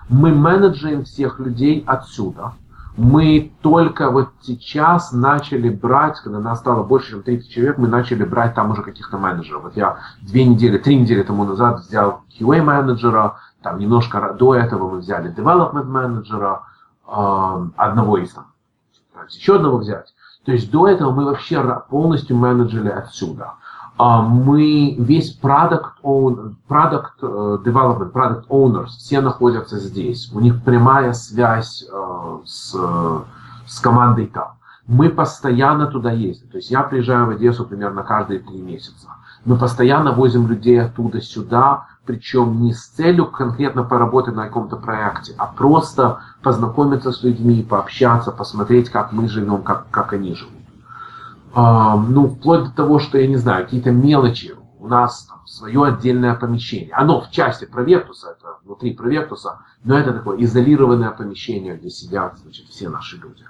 Мы 0.08 0.32
менеджерим 0.32 1.04
всех 1.04 1.40
людей 1.40 1.82
отсюда 1.86 2.52
мы 2.96 3.52
только 3.62 4.10
вот 4.10 4.30
сейчас 4.42 5.12
начали 5.12 5.70
брать, 5.70 6.20
когда 6.20 6.40
нас 6.40 6.58
стало 6.58 6.82
больше, 6.82 7.12
чем 7.12 7.22
30 7.22 7.50
человек, 7.50 7.78
мы 7.78 7.88
начали 7.88 8.24
брать 8.24 8.54
там 8.54 8.70
уже 8.70 8.82
каких-то 8.82 9.16
менеджеров. 9.16 9.62
Вот 9.62 9.76
я 9.76 9.98
две 10.20 10.44
недели, 10.44 10.76
три 10.76 10.96
недели 10.96 11.22
тому 11.22 11.44
назад 11.44 11.80
взял 11.80 12.22
QA-менеджера, 12.38 13.36
там 13.62 13.78
немножко 13.78 14.34
до 14.38 14.54
этого 14.54 14.90
мы 14.90 14.98
взяли 14.98 15.34
development 15.34 15.84
менеджера, 15.84 16.62
э, 17.06 17.66
одного 17.76 18.18
из 18.18 18.32
там, 18.32 18.46
еще 19.30 19.56
одного 19.56 19.78
взять. 19.78 20.12
То 20.44 20.52
есть 20.52 20.70
до 20.70 20.88
этого 20.88 21.12
мы 21.12 21.24
вообще 21.24 21.62
полностью 21.88 22.36
менеджили 22.36 22.88
отсюда. 22.88 23.54
А, 23.98 24.22
мы 24.22 24.96
весь 24.98 25.38
product, 25.38 25.92
own, 26.02 26.54
product 26.68 27.20
э, 27.20 27.58
development, 27.64 28.12
product 28.12 28.46
owners, 28.48 28.88
все 28.98 29.20
находятся 29.20 29.78
здесь. 29.78 30.30
У 30.32 30.40
них 30.40 30.62
прямая 30.64 31.12
связь 31.12 31.86
э, 31.90 32.38
с, 32.44 32.74
с 33.66 33.80
командой 33.80 34.26
там. 34.26 34.52
Мы 34.86 35.10
постоянно 35.10 35.86
туда 35.86 36.10
ездим. 36.10 36.48
То 36.48 36.56
есть 36.56 36.70
я 36.70 36.82
приезжаю 36.82 37.26
в 37.26 37.30
Одессу 37.30 37.64
примерно 37.64 38.02
каждые 38.02 38.40
три 38.40 38.60
месяца. 38.60 39.08
Мы 39.44 39.56
постоянно 39.56 40.12
возим 40.12 40.48
людей 40.48 40.80
оттуда 40.80 41.20
сюда, 41.20 41.86
причем 42.04 42.62
не 42.62 42.72
с 42.72 42.86
целью 42.86 43.26
конкретно 43.26 43.84
поработать 43.84 44.34
на 44.34 44.46
каком-то 44.46 44.76
проекте, 44.76 45.34
а 45.36 45.46
просто 45.46 46.20
познакомиться 46.42 47.12
с 47.12 47.22
людьми, 47.22 47.62
пообщаться, 47.62 48.32
посмотреть, 48.32 48.90
как 48.90 49.12
мы 49.12 49.28
живем, 49.28 49.62
как, 49.62 49.88
как 49.90 50.12
они 50.12 50.34
живут 50.34 50.61
ну, 51.54 52.28
вплоть 52.28 52.64
до 52.64 52.70
того, 52.70 52.98
что, 52.98 53.18
я 53.18 53.26
не 53.26 53.36
знаю, 53.36 53.64
какие-то 53.64 53.90
мелочи, 53.90 54.54
у 54.78 54.88
нас 54.88 55.26
там, 55.26 55.46
свое 55.46 55.84
отдельное 55.84 56.34
помещение. 56.34 56.92
Оно 56.94 57.20
в 57.20 57.30
части 57.30 57.66
Провектуса, 57.66 58.30
это 58.30 58.56
внутри 58.64 58.94
Провектуса, 58.94 59.60
но 59.84 59.96
это 59.98 60.12
такое 60.12 60.42
изолированное 60.42 61.10
помещение, 61.10 61.76
где 61.76 61.90
сидят 61.90 62.38
значит, 62.38 62.66
все 62.66 62.88
наши 62.88 63.16
люди. 63.16 63.44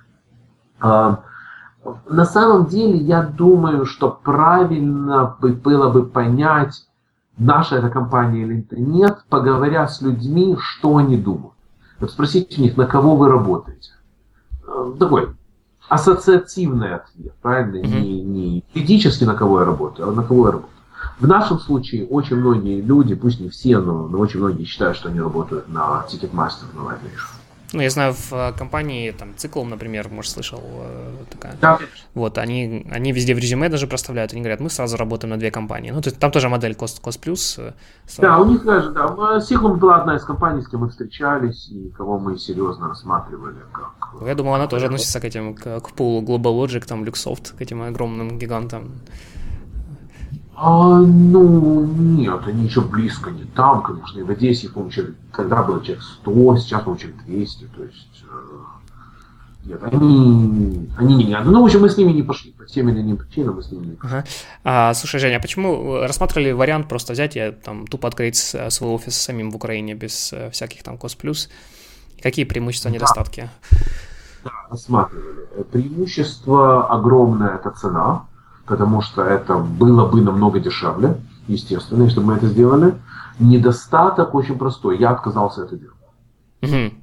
На 0.81 2.25
самом 2.25 2.67
деле, 2.67 2.97
я 2.99 3.23
думаю, 3.23 3.87
что 3.87 4.11
правильно 4.11 5.37
бы 5.41 5.53
было 5.53 5.91
бы 5.91 6.05
понять, 6.05 6.87
наша 7.39 7.77
эта 7.77 7.89
компания 7.89 8.43
или 8.43 8.67
нет, 8.73 9.25
поговоря 9.29 9.89
с 9.89 10.01
людьми, 10.03 10.57
что 10.61 10.99
они 10.99 11.17
думают. 11.17 11.55
Вот 11.99 12.11
спросите 12.11 12.61
у 12.61 12.65
них, 12.65 12.77
на 12.77 12.87
кого 12.87 13.17
вы 13.17 13.29
работаете. 13.29 13.91
Такой 14.99 15.35
ассоциативный 15.93 16.95
ответ, 16.95 17.35
правильно? 17.43 17.77
Mm-hmm. 17.77 18.01
Не, 18.01 18.23
не 18.23 18.65
физически 18.73 19.25
на 19.25 19.35
кого 19.35 19.61
я 19.61 19.67
работаю, 19.67 20.09
а 20.09 20.13
на 20.13 20.23
кого 20.23 20.47
я 20.47 20.53
работаю. 20.53 20.73
В 21.21 21.27
нашем 21.27 21.59
случае 21.59 22.07
очень 22.07 22.37
многие 22.37 22.81
люди, 22.81 23.15
пусть 23.15 23.41
не 23.41 23.51
все, 23.51 23.79
но, 23.79 24.09
но 24.09 24.19
очень 24.19 24.41
многие 24.41 24.65
считают, 24.65 24.97
что 24.97 25.11
они 25.11 25.21
работают 25.21 25.69
на 25.69 26.05
Ticketmaster, 26.09 26.65
на 26.75 26.81
Live 26.81 27.03
Nation. 27.03 27.43
Ну, 27.75 27.81
я 27.81 27.91
знаю, 27.91 28.13
в 28.13 28.33
э, 28.33 28.53
компании, 28.53 29.11
там, 29.13 29.35
Циклом, 29.37 29.71
например, 29.71 30.09
может, 30.11 30.33
слышал 30.33 30.63
э, 30.63 31.25
такая. 31.31 31.57
Да. 31.61 31.79
Вот, 32.15 32.39
они, 32.39 32.87
они 32.91 33.13
везде 33.13 33.35
в 33.35 33.39
резюме 33.39 33.69
даже 33.69 33.87
проставляют, 33.87 34.33
они 34.33 34.43
говорят, 34.43 34.61
мы 34.61 34.69
сразу 34.69 34.97
работаем 34.97 35.31
на 35.31 35.39
две 35.39 35.51
компании. 35.51 35.91
Ну, 35.91 36.03
то 36.03 36.09
есть 36.09 36.19
там 36.19 36.31
тоже 36.31 36.49
модель 36.49 36.73
Cost, 36.73 37.03
Cost 37.03 37.21
Plus. 37.23 37.59
Э, 37.59 37.73
да, 38.19 38.39
у 38.39 38.45
них 38.45 38.65
даже, 38.65 38.91
да. 38.93 39.41
Циклом 39.41 39.79
была 39.79 39.97
одна 40.01 40.17
из 40.17 40.25
компаний, 40.25 40.63
с 40.63 40.69
кем 40.69 40.81
мы 40.81 40.89
встречались 40.89 41.69
и 41.69 41.91
кого 41.97 42.19
мы 42.19 42.39
серьезно 42.39 42.89
рассматривали 42.89 43.57
как... 43.73 44.02
Я 44.21 44.35
думал, 44.35 44.55
она 44.55 44.67
тоже 44.67 44.87
относится 44.87 45.21
к 45.21 45.25
этим, 45.25 45.55
к, 45.55 45.81
к 45.81 45.91
пулу 45.93 46.23
Global 46.23 46.55
Logic, 46.55 46.85
там, 46.87 47.05
Luxoft, 47.05 47.57
к 47.57 47.61
этим 47.61 47.83
огромным 47.83 48.39
гигантам. 48.39 48.93
А, 50.55 50.99
ну, 51.01 51.87
нет, 51.87 52.41
они 52.47 52.67
еще 52.67 52.83
близко 52.83 53.31
не 53.31 53.45
там, 53.45 53.83
конечно. 53.83 54.21
И 54.21 54.23
в 54.23 54.31
Одессе, 54.31 54.69
помню, 54.69 54.91
человек, 54.91 55.17
тогда 55.35 55.63
было 55.63 55.83
человек 55.83 56.03
100, 56.03 56.57
сейчас, 56.59 56.83
по 56.83 56.97
человек 56.97 57.25
200. 57.25 57.65
То 57.65 57.83
есть, 57.83 58.25
э, 58.31 58.59
нет, 59.65 59.83
они, 59.83 60.89
они 60.99 61.15
не 61.17 61.31
рядом. 61.31 61.53
Ну, 61.53 61.63
в 61.63 61.65
общем, 61.65 61.81
мы 61.81 61.89
с 61.89 61.97
ними 61.97 62.13
не 62.13 62.23
пошли. 62.23 62.53
По 62.53 62.65
тем 62.67 62.89
или 62.91 63.01
иным 63.01 63.17
причинам 63.17 63.57
мы 63.57 63.63
с 63.63 63.73
ними 63.73 63.87
не 63.87 63.97
пошли. 63.97 64.19
Ага. 64.19 64.27
А, 64.63 64.95
слушай, 64.95 65.19
Женя, 65.19 65.39
а 65.39 65.41
почему 65.41 66.01
рассматривали 66.01 66.53
вариант 66.53 66.89
просто 66.89 67.15
взять 67.15 67.37
и 67.37 67.51
там 67.51 67.87
тупо 67.87 68.09
открыть 68.09 68.37
свой 68.37 68.91
офис 68.91 69.17
самим 69.17 69.51
в 69.51 69.57
Украине 69.57 69.95
без 69.95 70.33
э, 70.33 70.51
всяких 70.51 70.83
там 70.83 70.99
кост 70.99 71.17
плюс? 71.17 71.49
Какие 72.23 72.45
преимущества, 72.45 72.89
недостатки? 72.89 73.49
Да, 74.45 74.51
рассматривали. 74.71 75.63
Преимущество 75.71 76.87
огромное– 76.89 77.55
это 77.57 77.71
цена 77.71 78.27
потому 78.67 79.03
что 79.03 79.23
это 79.23 79.59
было 79.59 80.09
бы 80.09 80.21
намного 80.21 80.61
дешевле, 80.61 81.21
естественно, 81.49 82.05
если 82.05 82.21
бы 82.21 82.27
мы 82.27 82.35
это 82.35 82.47
сделали. 82.47 82.95
Недостаток 83.39 84.35
очень 84.35 84.59
простой. 84.59 84.99
Я 84.99 85.11
отказался 85.11 85.65
это 85.65 85.77
делать. 85.77 85.97
Угу. 86.63 86.95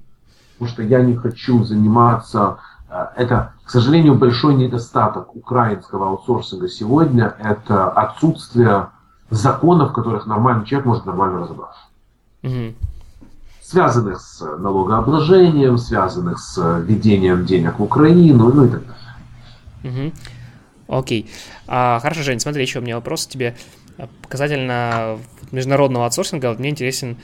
Потому 0.57 0.73
что 0.73 0.83
я 0.83 1.01
не 1.01 1.15
хочу 1.15 1.63
заниматься... 1.63 2.57
Э, 2.89 3.07
это 3.15 3.53
К 3.65 3.69
сожалению, 3.69 4.15
большой 4.15 4.55
недостаток 4.55 5.35
украинского 5.35 6.07
аутсорсинга 6.07 6.69
сегодня– 6.69 7.35
это 7.39 7.89
отсутствие 7.89 8.87
законов, 9.29 9.91
в 9.91 9.93
которых 9.93 10.25
нормальный 10.25 10.65
человек 10.65 10.87
может 10.87 11.05
нормально 11.05 11.41
разобраться. 11.41 11.81
Угу. 12.43 12.73
Связанных 13.69 14.19
с 14.19 14.41
налогообложением, 14.41 15.77
связанных 15.77 16.39
с 16.39 16.79
введением 16.79 17.45
денег 17.45 17.77
в 17.77 17.83
Украину, 17.83 18.51
ну 18.51 18.65
и 18.65 18.69
так 18.69 18.81
далее. 18.81 20.11
Угу. 20.87 20.97
Окей. 20.97 21.29
А, 21.67 21.99
хорошо, 21.99 22.23
Жень, 22.23 22.39
смотри, 22.39 22.63
еще 22.63 22.79
у 22.79 22.81
меня 22.81 22.95
вопрос 22.95 23.27
тебе. 23.27 23.55
Показательно 24.23 25.19
международного 25.51 26.05
аутсорсинга 26.05 26.55
мне 26.57 26.69
интересен 26.69 27.17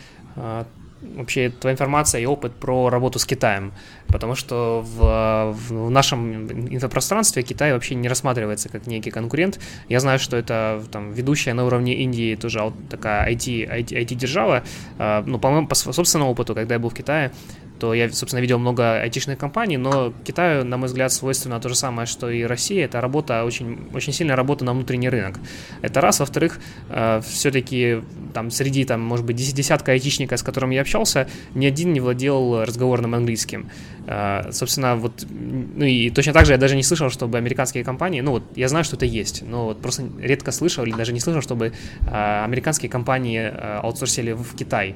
вообще 1.15 1.49
твоя 1.49 1.73
информация 1.73 2.21
и 2.21 2.25
опыт 2.25 2.53
про 2.53 2.89
работу 2.89 3.19
с 3.19 3.25
Китаем, 3.25 3.73
потому 4.07 4.35
что 4.35 4.81
в, 4.85 5.53
в 5.53 5.89
нашем 5.89 6.47
инфопространстве 6.73 7.43
Китай 7.43 7.73
вообще 7.73 7.95
не 7.95 8.07
рассматривается 8.07 8.69
как 8.69 8.87
некий 8.87 9.11
конкурент. 9.11 9.59
Я 9.89 9.99
знаю, 9.99 10.19
что 10.19 10.37
это 10.37 10.83
там 10.91 11.11
ведущая 11.11 11.53
на 11.53 11.65
уровне 11.65 11.93
Индии 11.95 12.35
тоже 12.35 12.73
такая 12.89 13.31
IT, 13.31 13.69
IT, 13.69 13.91
IT-держава. 13.91 14.63
А, 14.97 15.23
ну, 15.25 15.39
по-моему, 15.39 15.67
по 15.67 15.75
собственному 15.75 16.31
опыту, 16.31 16.55
когда 16.55 16.75
я 16.75 16.79
был 16.79 16.89
в 16.89 16.93
Китае, 16.93 17.31
то 17.79 17.93
я, 17.93 18.11
собственно, 18.11 18.41
видел 18.41 18.59
много 18.59 19.01
айтишных 19.01 19.37
компаний, 19.37 19.77
но 19.77 20.13
Китаю, 20.23 20.63
на 20.63 20.77
мой 20.77 20.87
взгляд, 20.87 21.11
свойственно 21.11 21.59
то 21.59 21.69
же 21.69 21.75
самое, 21.75 22.05
что 22.05 22.29
и 22.29 22.43
Россия. 22.43 22.85
Это 22.85 23.01
работа, 23.01 23.43
очень, 23.43 23.89
очень 23.93 24.13
сильная 24.13 24.35
работа 24.35 24.65
на 24.65 24.73
внутренний 24.73 25.09
рынок. 25.09 25.39
Это 25.81 26.01
раз. 26.01 26.19
Во-вторых, 26.19 26.59
э, 26.89 27.21
все-таки 27.27 28.01
там 28.33 28.51
среди, 28.51 28.85
там, 28.85 29.01
может 29.01 29.25
быть, 29.25 29.35
десятка 29.35 29.91
айтишников, 29.91 30.39
с 30.39 30.43
которым 30.43 30.71
я 30.71 30.81
общался, 30.81 31.27
ни 31.53 31.65
один 31.65 31.93
не 31.93 31.99
владел 31.99 32.63
разговорным 32.63 33.15
английским. 33.15 33.69
Э, 34.07 34.51
собственно, 34.51 34.95
вот, 34.95 35.25
ну 35.29 35.83
и 35.85 36.09
точно 36.09 36.33
так 36.33 36.45
же 36.45 36.51
я 36.51 36.57
даже 36.57 36.75
не 36.75 36.83
слышал, 36.83 37.09
чтобы 37.09 37.37
американские 37.37 37.83
компании, 37.83 38.21
ну 38.21 38.31
вот, 38.31 38.43
я 38.55 38.67
знаю, 38.67 38.85
что 38.85 38.95
это 38.95 39.05
есть, 39.05 39.43
но 39.47 39.65
вот 39.65 39.81
просто 39.81 40.03
редко 40.19 40.51
слышал 40.51 40.85
или 40.85 40.93
даже 40.93 41.13
не 41.13 41.19
слышал, 41.19 41.41
чтобы 41.41 41.73
э, 42.07 42.43
американские 42.43 42.89
компании 42.89 43.39
э, 43.39 43.79
аутсорсили 43.79 44.33
в 44.33 44.55
Китай. 44.55 44.95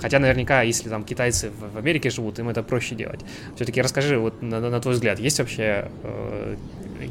Хотя 0.00 0.18
наверняка, 0.18 0.62
если 0.62 0.88
там 0.88 1.04
китайцы 1.04 1.50
в 1.74 1.78
Америке 1.78 2.10
живут, 2.10 2.38
им 2.38 2.48
это 2.48 2.62
проще 2.62 2.94
делать. 2.94 3.20
Все-таки 3.54 3.80
расскажи, 3.80 4.18
вот 4.18 4.42
на, 4.42 4.60
на 4.60 4.80
твой 4.80 4.94
взгляд, 4.94 5.20
есть 5.20 5.38
вообще 5.38 5.88
э, 6.02 6.56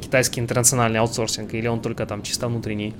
китайский 0.02 0.42
интернациональный 0.42 1.00
аутсорсинг 1.00 1.54
или 1.54 1.68
он 1.68 1.82
только 1.82 2.06
там 2.06 2.24
чисто 2.24 2.48
внутренний? 2.48 2.94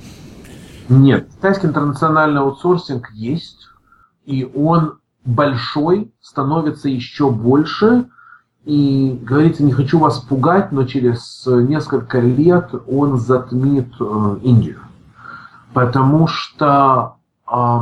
Нет, 0.90 1.28
китайский 1.36 1.68
интернациональный 1.68 2.40
аутсорсинг 2.40 3.12
есть, 3.14 3.68
и 4.26 4.46
он 4.56 5.00
большой, 5.26 6.10
становится 6.22 6.88
еще 6.88 7.30
больше, 7.30 8.06
и 8.68 9.18
говорится, 9.24 9.64
не 9.64 9.72
хочу 9.72 9.98
вас 9.98 10.20
пугать, 10.20 10.74
но 10.74 10.84
через 10.84 11.48
несколько 11.48 12.20
лет 12.20 12.70
он 12.86 13.18
затмит 13.18 13.94
э, 13.98 14.40
Индию. 14.44 14.80
Потому 15.74 16.28
что 16.28 17.16
э, 17.50 17.80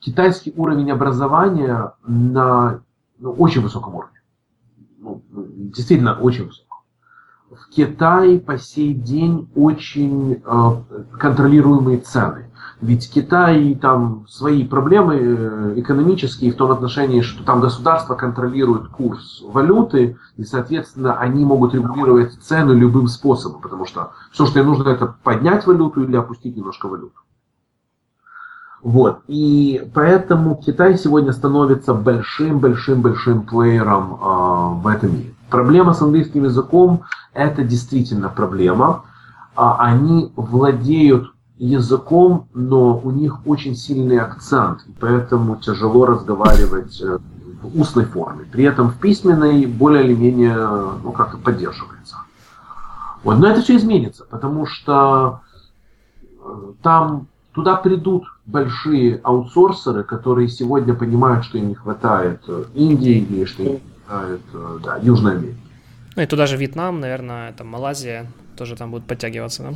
китайский 0.00 0.54
уровень 0.56 0.90
образования 0.90 1.92
на 2.06 2.80
ну, 3.18 3.32
очень 3.32 3.60
высоком 3.60 3.96
уровне. 3.96 4.18
Ну, 4.96 5.22
действительно, 5.30 6.14
очень 6.14 6.46
высоком. 6.46 6.78
В 7.50 7.68
Китае 7.68 8.40
по 8.40 8.56
сей 8.56 8.94
день 8.94 9.50
очень 9.54 10.42
э, 10.42 10.82
контролируемые 11.18 11.98
цены. 11.98 12.47
Ведь 12.80 13.10
Китай 13.12 13.74
там 13.74 14.24
свои 14.28 14.64
проблемы 14.64 15.16
э, 15.16 15.72
экономические 15.76 16.52
в 16.52 16.56
том 16.56 16.70
отношении, 16.70 17.22
что 17.22 17.42
там 17.42 17.60
государство 17.60 18.14
контролирует 18.14 18.88
курс 18.88 19.42
валюты, 19.42 20.16
и, 20.36 20.44
соответственно, 20.44 21.18
они 21.18 21.44
могут 21.44 21.74
регулировать 21.74 22.34
цену 22.34 22.74
любым 22.74 23.08
способом, 23.08 23.60
потому 23.60 23.84
что 23.84 24.12
все, 24.30 24.46
что 24.46 24.60
им 24.60 24.66
нужно, 24.66 24.90
это 24.90 25.12
поднять 25.24 25.66
валюту 25.66 26.04
или 26.04 26.14
опустить 26.14 26.56
немножко 26.56 26.86
валюту. 26.86 27.20
Вот. 28.80 29.22
И 29.26 29.90
поэтому 29.92 30.54
Китай 30.54 30.96
сегодня 30.96 31.32
становится 31.32 31.94
большим-большим-большим 31.94 33.42
плеером 33.42 34.14
э, 34.14 34.82
в 34.82 34.86
этом 34.86 35.14
мире. 35.14 35.34
Проблема 35.50 35.94
с 35.94 36.02
английским 36.02 36.44
языком– 36.44 37.02
это 37.34 37.64
действительно 37.64 38.28
проблема. 38.28 39.02
А 39.56 39.78
они 39.80 40.32
владеют 40.36 41.32
языком, 41.58 42.48
но 42.54 42.98
у 42.98 43.10
них 43.10 43.46
очень 43.46 43.74
сильный 43.74 44.18
акцент, 44.18 44.82
и 44.86 44.92
поэтому 44.98 45.56
тяжело 45.56 46.06
разговаривать 46.06 47.00
э, 47.00 47.18
в 47.62 47.80
устной 47.80 48.04
форме. 48.04 48.44
При 48.50 48.64
этом 48.64 48.90
в 48.90 48.98
письменной 48.98 49.66
более 49.66 50.04
или 50.04 50.14
менее 50.14 50.56
ну, 51.02 51.12
как-то 51.12 51.36
поддерживается. 51.36 52.16
Вот. 53.24 53.38
Но 53.38 53.48
это 53.48 53.60
все 53.60 53.76
изменится, 53.76 54.24
потому 54.24 54.66
что 54.66 55.40
э, 56.40 56.72
там 56.82 57.26
туда 57.52 57.74
придут 57.74 58.24
большие 58.46 59.20
аутсорсеры, 59.24 60.04
которые 60.04 60.48
сегодня 60.48 60.94
понимают, 60.94 61.44
что 61.44 61.58
им 61.58 61.68
не 61.68 61.74
хватает 61.74 62.40
э, 62.46 62.64
Индии 62.74 63.18
и 63.18 63.44
что 63.46 63.62
им 63.64 63.72
не 63.72 63.82
хватает 64.06 64.40
да, 64.84 64.96
Южной 64.98 65.32
Америки. 65.32 65.58
Ну 66.14 66.22
и 66.22 66.26
туда 66.26 66.46
же 66.46 66.56
Вьетнам, 66.56 67.00
наверное, 67.00 67.50
это 67.50 67.64
Малайзия 67.64 68.26
тоже 68.56 68.74
там 68.76 68.90
будет 68.90 69.04
подтягиваться, 69.04 69.62
да? 69.64 69.70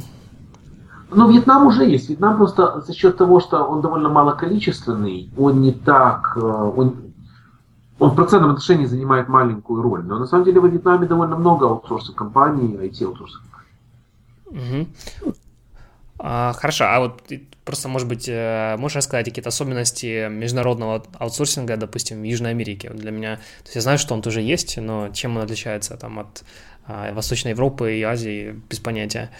Ну, 1.14 1.30
Вьетнам 1.30 1.66
уже 1.66 1.84
есть. 1.84 2.08
Вьетнам 2.08 2.36
просто 2.36 2.80
за 2.80 2.92
счет 2.92 3.16
того, 3.16 3.40
что 3.40 3.64
он 3.64 3.80
довольно 3.80 4.08
малоколичественный, 4.08 5.30
он 5.36 5.60
не 5.60 5.72
так... 5.72 6.36
Э, 6.36 6.40
он, 6.40 7.12
он 7.98 8.10
в 8.10 8.14
процентном 8.14 8.50
отношении 8.50 8.86
занимает 8.86 9.28
маленькую 9.28 9.82
роль. 9.82 10.02
Но 10.04 10.18
на 10.18 10.26
самом 10.26 10.44
деле 10.44 10.60
во 10.60 10.68
Вьетнаме 10.68 11.06
довольно 11.06 11.36
много 11.36 11.66
аутсорсов 11.66 12.14
компаний, 12.14 12.76
IT-аутсорсов. 12.76 13.42
Угу. 14.46 15.34
А, 16.18 16.52
хорошо, 16.52 16.84
а 16.84 17.00
вот 17.00 17.22
просто, 17.64 17.88
может 17.88 18.06
быть, 18.08 18.28
э, 18.28 18.76
можешь 18.78 18.96
рассказать 18.96 19.26
какие-то 19.26 19.48
особенности 19.48 20.28
международного 20.28 21.04
аутсорсинга, 21.18 21.76
допустим, 21.76 22.20
в 22.20 22.24
Южной 22.24 22.50
Америке? 22.50 22.90
Для 22.90 23.10
меня, 23.10 23.36
то 23.36 23.64
есть 23.64 23.74
я 23.74 23.80
знаю, 23.80 23.98
что 23.98 24.14
он 24.14 24.22
тоже 24.22 24.40
есть, 24.40 24.76
но 24.78 25.08
чем 25.08 25.36
он 25.36 25.42
отличается 25.42 25.96
там 25.96 26.18
от 26.18 26.44
а, 26.86 27.12
Восточной 27.12 27.50
Европы 27.50 27.98
и 27.98 28.02
Азии, 28.02 28.60
без 28.68 28.78
понятия. 28.78 29.30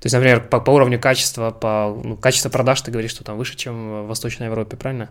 То 0.00 0.06
есть, 0.06 0.14
например, 0.14 0.40
по, 0.48 0.60
по 0.60 0.70
уровню 0.70 1.00
качества, 1.00 1.50
по 1.50 1.98
ну, 2.02 2.16
качество 2.16 2.48
продаж 2.48 2.80
ты 2.82 2.90
говоришь, 2.90 3.12
что 3.12 3.24
там 3.24 3.38
выше, 3.38 3.56
чем 3.56 4.04
в 4.04 4.08
Восточной 4.08 4.46
Европе, 4.46 4.76
правильно? 4.76 5.08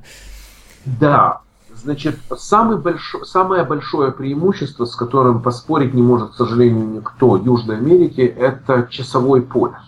Да. 0.85 1.41
Значит, 1.73 2.17
самый 2.37 2.77
большой, 2.77 3.25
самое 3.25 3.63
большое 3.63 4.11
преимущество, 4.11 4.85
с 4.85 4.95
которым 4.95 5.41
поспорить 5.41 5.93
не 5.93 6.01
может, 6.01 6.31
к 6.31 6.35
сожалению, 6.35 6.87
никто 6.87 7.35
Южной 7.35 7.77
Америки, 7.77 8.21
это 8.21 8.87
часовой 8.89 9.41
пояс. 9.41 9.81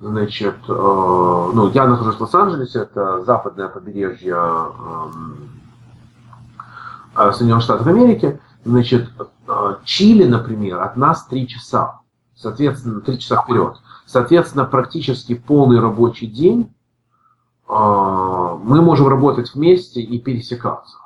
Значит, 0.00 0.56
э, 0.68 0.72
ну, 0.72 1.70
я 1.70 1.86
нахожусь 1.86 2.16
в 2.16 2.20
Лос-Анджелесе, 2.20 2.80
это 2.80 3.24
западное 3.24 3.68
побережье 3.68 4.36
э, 7.16 7.32
Соединенных 7.32 7.64
Штатов 7.64 7.86
Америки. 7.86 8.38
Значит, 8.64 9.10
э, 9.48 9.74
Чили, 9.84 10.24
например, 10.24 10.80
от 10.82 10.96
нас 10.96 11.26
3 11.26 11.48
часа. 11.48 12.00
Соответственно, 12.36 13.00
3 13.00 13.18
часа 13.18 13.42
вперед. 13.42 13.76
Соответственно, 14.08 14.64
практически 14.64 15.34
полный 15.34 15.80
рабочий 15.80 16.26
день 16.26 16.74
а, 17.68 18.54
мы 18.56 18.80
можем 18.80 19.06
работать 19.08 19.54
вместе 19.54 20.00
и 20.00 20.18
пересекаться. 20.18 20.96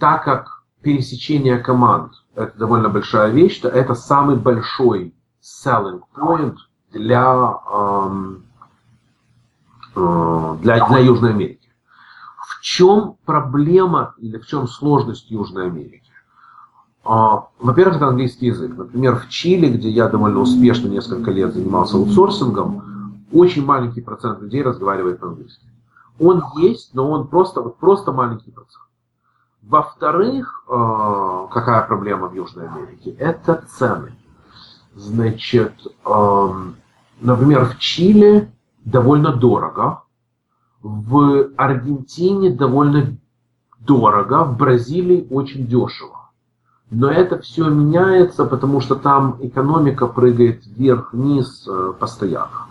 Так 0.00 0.24
как 0.24 0.64
пересечение 0.82 1.58
команд– 1.58 2.14
это 2.34 2.58
довольно 2.58 2.88
большая 2.88 3.30
вещь, 3.30 3.60
то 3.60 3.68
это 3.68 3.94
самый 3.94 4.34
большой 4.34 5.14
selling 5.40 6.00
point 6.16 6.56
для, 6.90 7.54
э, 9.94 10.56
для, 10.62 10.86
для 10.88 10.98
Южной 10.98 11.30
Америки. 11.30 11.70
В 12.38 12.60
чем 12.60 13.18
проблема 13.24 14.16
или 14.18 14.38
в 14.38 14.48
чем 14.48 14.66
сложность 14.66 15.30
Южной 15.30 15.66
Америки? 15.68 15.99
А, 17.04 17.48
во-первых, 17.58 17.96
это 17.96 18.08
английский 18.08 18.46
язык. 18.46 18.76
Например, 18.76 19.16
в 19.16 19.28
Чили, 19.28 19.68
где 19.68 19.88
я 19.88 20.08
довольно 20.08 20.40
успешно 20.40 20.88
несколько 20.88 21.30
лет 21.30 21.54
занимался 21.54 21.96
аутсорсингом, 21.96 23.24
очень 23.32 23.64
маленький 23.64 24.00
процент 24.00 24.40
людей 24.40 24.62
разговаривает 24.62 25.20
по-английски. 25.20 25.66
Он 26.18 26.42
есть, 26.56 26.94
но 26.94 27.10
он 27.10 27.28
просто, 27.28 27.62
вот 27.62 27.78
просто 27.78 28.12
маленький 28.12 28.50
процент. 28.50 28.84
Во-вторых, 29.62 30.64
а, 30.68 31.46
какая 31.48 31.86
проблема 31.86 32.28
в 32.28 32.34
Южной 32.34 32.68
Америке? 32.68 33.10
Это 33.12 33.64
цены. 33.68 34.12
Значит, 34.94 35.72
например, 36.04 37.64
в 37.64 37.78
Чили 37.78 38.50
довольно 38.84 39.32
дорого, 39.32 40.02
в 40.82 41.50
Аргентине 41.56 42.50
довольно 42.50 43.16
дорого, 43.78 44.44
в 44.44 44.56
Бразилии 44.56 45.28
очень 45.30 45.66
дешево. 45.66 46.19
Но 46.90 47.08
это 47.08 47.40
все 47.40 47.68
меняется, 47.68 48.44
потому 48.44 48.80
что 48.80 48.96
там 48.96 49.36
экономика 49.40 50.08
прыгает 50.08 50.66
вверх-вниз 50.66 51.66
э, 51.68 51.92
постоянно. 51.98 52.66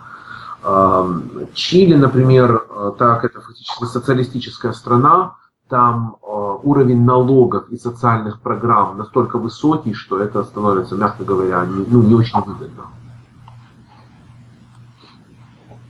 Чили, 1.54 1.94
например, 1.94 2.66
э, 2.68 2.92
так 2.98 3.24
это 3.24 3.40
фактически 3.40 3.84
социалистическая 3.84 4.74
страна, 4.74 5.36
там 5.70 6.16
э, 6.22 6.26
уровень 6.62 7.02
налогов 7.02 7.70
и 7.70 7.78
социальных 7.78 8.40
программ 8.40 8.98
настолько 8.98 9.38
высокий, 9.38 9.94
что 9.94 10.18
это 10.18 10.44
становится, 10.44 10.96
мягко 10.96 11.24
говоря, 11.24 11.64
не, 11.64 11.86
ну, 11.88 12.02
не 12.02 12.14
очень 12.14 12.38
выгодно. 12.40 12.88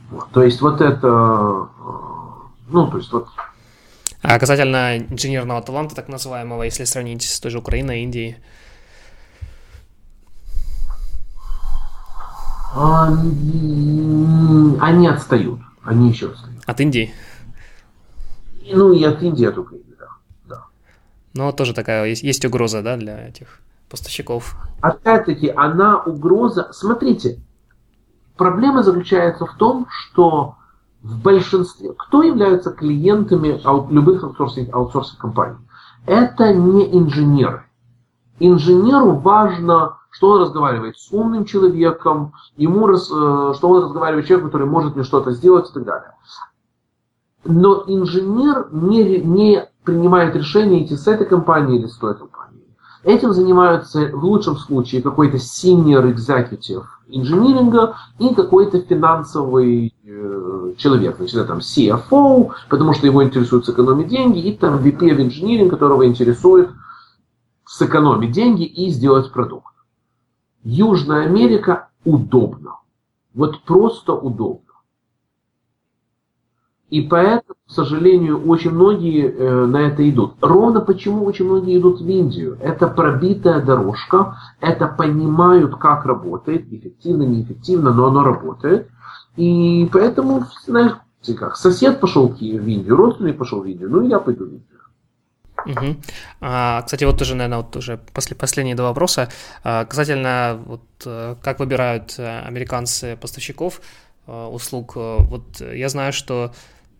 Вот, 0.09 0.27
то 0.31 0.41
есть 0.41 0.61
вот 0.61 0.79
это, 0.79 1.67
ну, 2.69 2.87
то 2.87 2.97
есть 2.97 3.11
вот 3.11 3.27
а 4.21 4.39
касательно 4.39 4.97
инженерного 4.97 5.61
таланта, 5.61 5.95
так 5.95 6.07
называемого, 6.07 6.63
если 6.63 6.83
сравнить 6.83 7.23
с 7.23 7.39
той 7.39 7.51
же 7.51 7.59
Украиной, 7.59 8.03
Индией? 8.03 8.37
Они 14.79 15.07
отстают. 15.07 15.59
Они 15.83 16.09
еще 16.09 16.29
отстают. 16.29 16.63
От 16.65 16.79
Индии? 16.79 17.13
Ну 18.71 18.93
и 18.93 19.03
от 19.03 19.21
Индии, 19.21 19.45
от 19.45 19.57
Украины, 19.57 19.95
да. 19.99 20.07
да. 20.47 20.65
Но 21.33 21.51
тоже 21.51 21.73
такая 21.73 22.05
есть, 22.05 22.23
есть 22.23 22.45
угроза, 22.45 22.81
да, 22.81 22.95
для 22.95 23.27
этих 23.27 23.59
поставщиков. 23.89 24.55
Опять-таки, 24.81 25.49
она 25.49 25.97
угроза. 25.99 26.69
Смотрите, 26.71 27.39
проблема 28.37 28.83
заключается 28.83 29.45
в 29.45 29.57
том, 29.57 29.87
что 29.89 30.55
в 31.03 31.21
большинстве, 31.21 31.93
кто 31.93 32.21
являются 32.21 32.71
клиентами 32.71 33.59
любых 33.91 34.23
аутсорсинг, 34.23 34.73
аутсорсинг 34.73 35.19
компаний? 35.19 35.57
Это 36.05 36.53
не 36.53 36.97
инженеры. 36.97 37.65
Инженеру 38.39 39.13
важно, 39.15 39.97
что 40.09 40.31
он 40.31 40.41
разговаривает 40.41 40.97
с 40.97 41.11
умным 41.11 41.45
человеком, 41.45 42.33
ему, 42.57 42.89
э, 42.89 42.97
что 42.97 43.69
он 43.69 43.83
разговаривает 43.83 44.25
с 44.25 44.27
человеком, 44.27 44.51
который 44.51 44.67
может 44.67 44.95
мне 44.95 45.03
что-то 45.03 45.31
сделать 45.31 45.69
и 45.69 45.73
так 45.73 45.85
далее. 45.85 46.13
Но 47.43 47.83
инженер 47.87 48.67
не, 48.71 49.19
не 49.19 49.69
принимает 49.83 50.35
решение 50.35 50.85
идти 50.85 50.95
с 50.95 51.07
этой 51.07 51.25
компанией 51.25 51.79
или 51.79 51.87
с 51.87 51.97
той 51.97 52.15
компанией. 52.15 52.75
Этим 53.03 53.33
занимаются 53.33 54.11
в 54.13 54.23
лучшем 54.23 54.57
случае 54.57 55.01
какой-то 55.01 55.37
senior 55.37 56.13
executive 56.13 56.85
инжиниринга 57.11 57.95
и 58.19 58.33
какой-то 58.33 58.81
финансовый 58.81 59.93
э, 60.03 60.60
человек, 60.77 61.17
значит, 61.17 61.47
там 61.47 61.59
CFO, 61.59 62.51
потому 62.69 62.93
что 62.93 63.07
его 63.07 63.23
интересует 63.23 63.65
сэкономить 63.65 64.07
деньги, 64.07 64.39
и 64.39 64.55
там 64.55 64.77
VP 64.77 64.99
of 64.99 65.17
Engineering, 65.17 65.69
которого 65.69 66.05
интересует 66.05 66.69
сэкономить 67.65 68.31
деньги 68.31 68.63
и 68.63 68.89
сделать 68.89 69.31
продукт. 69.31 69.73
Южная 70.63 71.25
Америка 71.25 71.89
удобно. 72.03 72.77
Вот 73.33 73.63
просто 73.63 74.13
удобно. 74.13 74.71
И 76.91 77.01
поэтому, 77.01 77.55
к 77.65 77.71
сожалению, 77.71 78.45
очень 78.45 78.71
многие 78.71 79.31
э, 79.31 79.65
на 79.65 79.77
это 79.77 80.07
идут. 80.09 80.33
Ровно 80.41 80.81
почему 80.81 81.23
очень 81.23 81.45
многие 81.45 81.79
идут 81.79 82.01
в 82.01 82.07
Индию. 82.07 82.57
Это 82.59 82.87
пробитая 82.87 83.61
дорожка, 83.61 84.35
это 84.59 84.87
понимают, 84.87 85.77
как 85.77 86.05
работает, 86.05 86.71
эффективно, 86.71 87.23
неэффективно, 87.23 87.93
но 87.93 88.07
оно 88.07 88.25
работает. 88.25 88.89
И 89.37 89.89
поэтому, 89.91 90.45
знаешь, 90.65 90.93
как, 91.37 91.55
сосед 91.55 91.99
пошел 91.99 92.27
в 92.27 92.41
Индию, 92.41 92.95
родственник 92.95 93.37
пошел 93.37 93.61
в 93.61 93.65
Индию, 93.65 93.89
ну 93.89 94.01
и 94.03 94.09
я 94.09 94.19
пойду 94.19 94.45
в 94.45 94.49
Индию. 94.49 94.67
Угу. 95.65 95.95
А, 96.41 96.81
кстати, 96.81 97.03
вот 97.03 97.17
тоже, 97.17 97.35
наверное, 97.35 97.59
вот 97.59 97.75
уже 97.75 97.97
после, 98.13 98.35
последние 98.35 98.75
два 98.75 98.89
вопроса. 98.89 99.29
А, 99.63 99.85
касательно 99.85 100.59
вот 100.65 100.81
э, 101.05 101.35
как 101.41 101.59
выбирают 101.59 102.15
э, 102.17 102.39
американцы 102.41 103.15
поставщиков 103.15 103.81
э, 104.25 104.45
услуг. 104.45 104.95
Вот 104.95 105.61
я 105.61 105.89
знаю, 105.89 106.13
что 106.13 106.51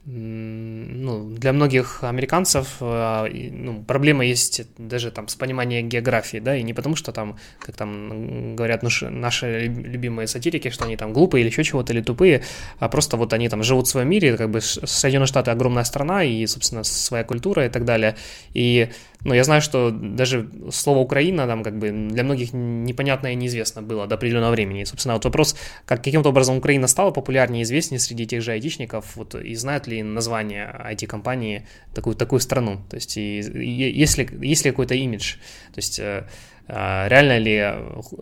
ну, 0.03 1.29
для 1.29 1.53
многих 1.53 2.03
американцев 2.03 2.77
а, 2.79 3.27
ну, 3.29 3.83
проблема 3.83 4.25
есть 4.25 4.63
даже 4.79 5.11
там 5.11 5.27
с 5.27 5.35
пониманием 5.35 5.87
географии, 5.89 6.39
да, 6.39 6.55
и 6.55 6.63
не 6.63 6.73
потому 6.73 6.95
что 6.95 7.11
там, 7.11 7.37
как 7.59 7.75
там 7.75 8.55
говорят 8.55 8.81
наши 8.83 9.67
любимые 9.67 10.27
сатирики, 10.27 10.69
что 10.71 10.85
они 10.85 10.97
там 10.97 11.13
глупые 11.13 11.43
или 11.43 11.49
еще 11.51 11.63
чего-то, 11.63 11.93
или 11.93 12.01
тупые, 12.01 12.41
а 12.79 12.89
просто 12.89 13.15
вот 13.15 13.31
они 13.33 13.47
там 13.47 13.61
живут 13.61 13.85
в 13.87 13.91
своем 13.91 14.09
мире, 14.09 14.37
как 14.37 14.49
бы 14.49 14.59
Соединенные 14.61 15.27
Штаты 15.27 15.51
огромная 15.51 15.83
страна 15.83 16.23
и, 16.23 16.47
собственно, 16.47 16.83
своя 16.83 17.23
культура 17.23 17.67
и 17.67 17.69
так 17.69 17.85
далее, 17.85 18.15
и 18.53 18.89
но 19.23 19.35
я 19.35 19.43
знаю, 19.43 19.61
что 19.61 19.91
даже 19.91 20.49
слово 20.71 20.99
Украина 20.99 21.45
там 21.45 21.63
как 21.63 21.77
бы 21.77 21.91
для 21.91 22.23
многих 22.23 22.53
непонятно 22.53 23.27
и 23.27 23.35
неизвестно 23.35 23.81
было 23.81 24.07
до 24.07 24.15
определенного 24.15 24.51
времени. 24.51 24.81
И, 24.81 24.85
собственно, 24.85 25.13
вот 25.13 25.25
вопрос, 25.25 25.55
как 25.85 26.03
каким-то 26.03 26.29
образом 26.29 26.57
Украина 26.57 26.87
стала 26.87 27.11
популярнее 27.11 27.61
и 27.61 27.63
известнее 27.63 27.99
среди 27.99 28.25
тех 28.25 28.41
же 28.41 28.51
айтишников, 28.51 29.15
вот, 29.15 29.35
и 29.35 29.53
знают 29.55 29.87
ли 29.87 30.01
название 30.01 30.75
IT-компании 30.91 31.67
такую, 31.93 32.15
такую 32.15 32.39
страну? 32.39 32.81
То 32.89 32.95
есть, 32.95 33.17
и, 33.17 33.39
и, 33.39 34.01
есть, 34.01 34.17
ли, 34.17 34.27
есть 34.41 34.65
ли 34.65 34.71
какой-то 34.71 34.95
имидж? 34.95 35.35
То 35.73 35.77
есть, 35.77 35.99
э, 35.99 36.27
а, 36.67 37.07
реально 37.07 37.37
ли, 37.37 37.73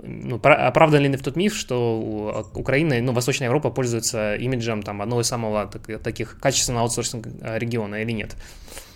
ну, 0.04 0.36
оправдан 0.44 1.04
ли 1.04 1.16
в 1.16 1.24
тот 1.24 1.38
миф, 1.38 1.56
что 1.56 2.46
Украина, 2.56 3.00
ну, 3.00 3.14
Восточная 3.14 3.48
Европа 3.48 3.70
пользуется 3.70 4.36
имиджем 4.36 4.84
там 4.84 5.02
одного 5.02 5.22
из 5.22 5.28
самого 5.28 5.68
так, 5.68 6.04
таких 6.04 6.40
качественного 6.40 6.84
аутсорсинг 6.84 7.28
региона 7.42 8.02
или 8.02 8.12
нет? 8.12 8.36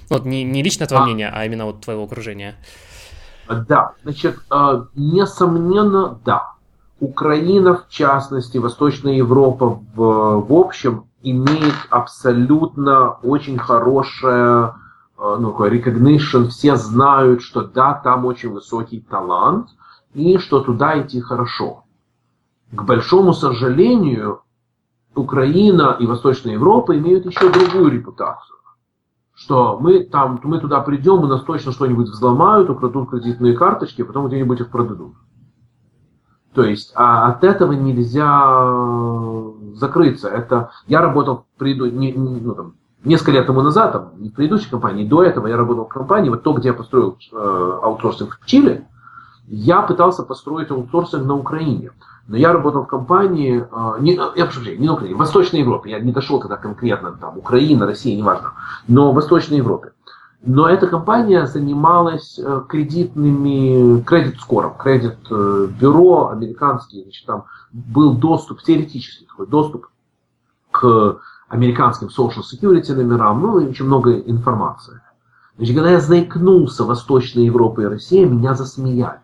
Вот 0.09 0.25
не, 0.25 0.43
не 0.43 0.63
лично 0.63 0.87
твое 0.87 1.03
а, 1.03 1.05
мнение, 1.05 1.31
а 1.33 1.45
именно 1.45 1.65
вот 1.65 1.81
твоего 1.81 2.03
окружения. 2.03 2.55
Да, 3.47 3.93
значит, 4.03 4.39
э, 4.51 4.83
несомненно, 4.95 6.19
да. 6.25 6.53
Украина, 6.99 7.75
в 7.75 7.89
частности, 7.89 8.57
Восточная 8.57 9.13
Европа 9.13 9.81
в, 9.95 10.45
в 10.47 10.53
общем, 10.53 11.05
имеет 11.21 11.75
абсолютно 11.89 13.17
очень 13.23 13.57
хорошее 13.57 14.75
э, 15.17 15.35
ну, 15.39 15.55
recognition, 15.57 16.47
все 16.47 16.77
знают, 16.77 17.41
что 17.41 17.63
да, 17.63 17.93
там 17.93 18.25
очень 18.25 18.51
высокий 18.51 19.01
талант, 19.01 19.69
и 20.13 20.37
что 20.37 20.61
туда 20.61 21.01
идти 21.01 21.19
хорошо. 21.19 21.83
К 22.71 22.83
большому 22.83 23.33
сожалению, 23.33 24.41
Украина 25.15 25.97
и 25.99 26.05
Восточная 26.05 26.53
Европа 26.53 26.97
имеют 26.97 27.25
еще 27.25 27.49
другую 27.49 27.91
репутацию 27.91 28.52
что 29.35 29.77
мы 29.79 30.03
там, 30.03 30.39
мы 30.43 30.59
туда 30.59 30.79
придем, 30.81 31.23
у 31.23 31.27
нас 31.27 31.43
точно 31.43 31.71
что-нибудь 31.71 32.07
взломают, 32.07 32.69
украдут 32.69 33.09
кредитные 33.09 33.55
карточки, 33.55 34.01
а 34.01 34.05
потом 34.05 34.27
где-нибудь 34.27 34.59
их 34.59 34.69
продадут. 34.69 35.15
То 36.53 36.63
есть 36.63 36.91
а 36.95 37.29
от 37.29 37.43
этого 37.43 37.71
нельзя 37.71 39.75
закрыться. 39.75 40.29
Это 40.29 40.71
я 40.87 41.01
работал 41.01 41.45
приду, 41.57 41.85
не, 41.85 42.11
не, 42.11 42.41
ну, 42.41 42.53
там, 42.53 42.73
несколько 43.03 43.31
лет 43.31 43.47
тому 43.47 43.61
назад, 43.61 43.91
там, 43.91 44.11
не 44.17 44.29
в 44.29 44.33
предыдущей 44.33 44.69
компании, 44.69 45.07
до 45.07 45.23
этого 45.23 45.47
я 45.47 45.57
работал 45.57 45.85
в 45.85 45.89
компании, 45.89 46.29
вот 46.29 46.43
то, 46.43 46.53
где 46.53 46.69
я 46.69 46.73
построил 46.73 47.17
э, 47.31 47.79
аутсорсинг 47.81 48.39
в 48.39 48.45
Чили, 48.45 48.87
я 49.47 49.81
пытался 49.81 50.23
построить 50.23 50.69
аутсорсинг 50.69 51.25
на 51.25 51.35
Украине. 51.35 51.91
Но 52.27 52.37
я 52.37 52.53
работал 52.53 52.83
в 52.83 52.87
компании, 52.87 53.65
а, 53.71 53.97
не, 53.99 54.13
я 54.13 54.45
прошу 54.45 54.61
не 54.61 54.87
на 54.87 54.93
Украине, 54.93 55.15
в 55.15 55.19
Восточной 55.19 55.59
Европе. 55.59 55.91
Я 55.91 55.99
не 55.99 56.13
дошел 56.13 56.39
тогда 56.39 56.55
конкретно, 56.55 57.11
там, 57.11 57.37
Украина, 57.37 57.85
Россия, 57.85 58.15
неважно, 58.15 58.53
но 58.87 59.11
в 59.11 59.15
Восточной 59.15 59.57
Европе. 59.57 59.91
Но 60.45 60.67
эта 60.67 60.87
компания 60.87 61.47
занималась 61.47 62.37
э, 62.37 62.63
кредитными, 62.67 64.01
кредит-скором, 64.01 64.75
кредит-бюро 64.77 66.29
американские, 66.29 67.03
значит, 67.03 67.25
там 67.25 67.45
был 67.71 68.15
доступ, 68.15 68.61
теоретический 68.61 69.25
такой 69.25 69.47
доступ 69.47 69.87
к 70.71 71.17
американским 71.47 72.07
social 72.07 72.41
security 72.41 72.93
номерам, 72.93 73.41
ну 73.41 73.59
и 73.59 73.67
очень 73.67 73.85
много 73.85 74.19
информации. 74.19 75.01
Значит, 75.57 75.75
когда 75.75 75.91
я 75.91 75.99
заикнулся 75.99 76.83
Восточной 76.83 77.45
Европы 77.45 77.83
и 77.83 77.87
России, 77.87 78.25
меня 78.25 78.53
засмеяли. 78.53 79.19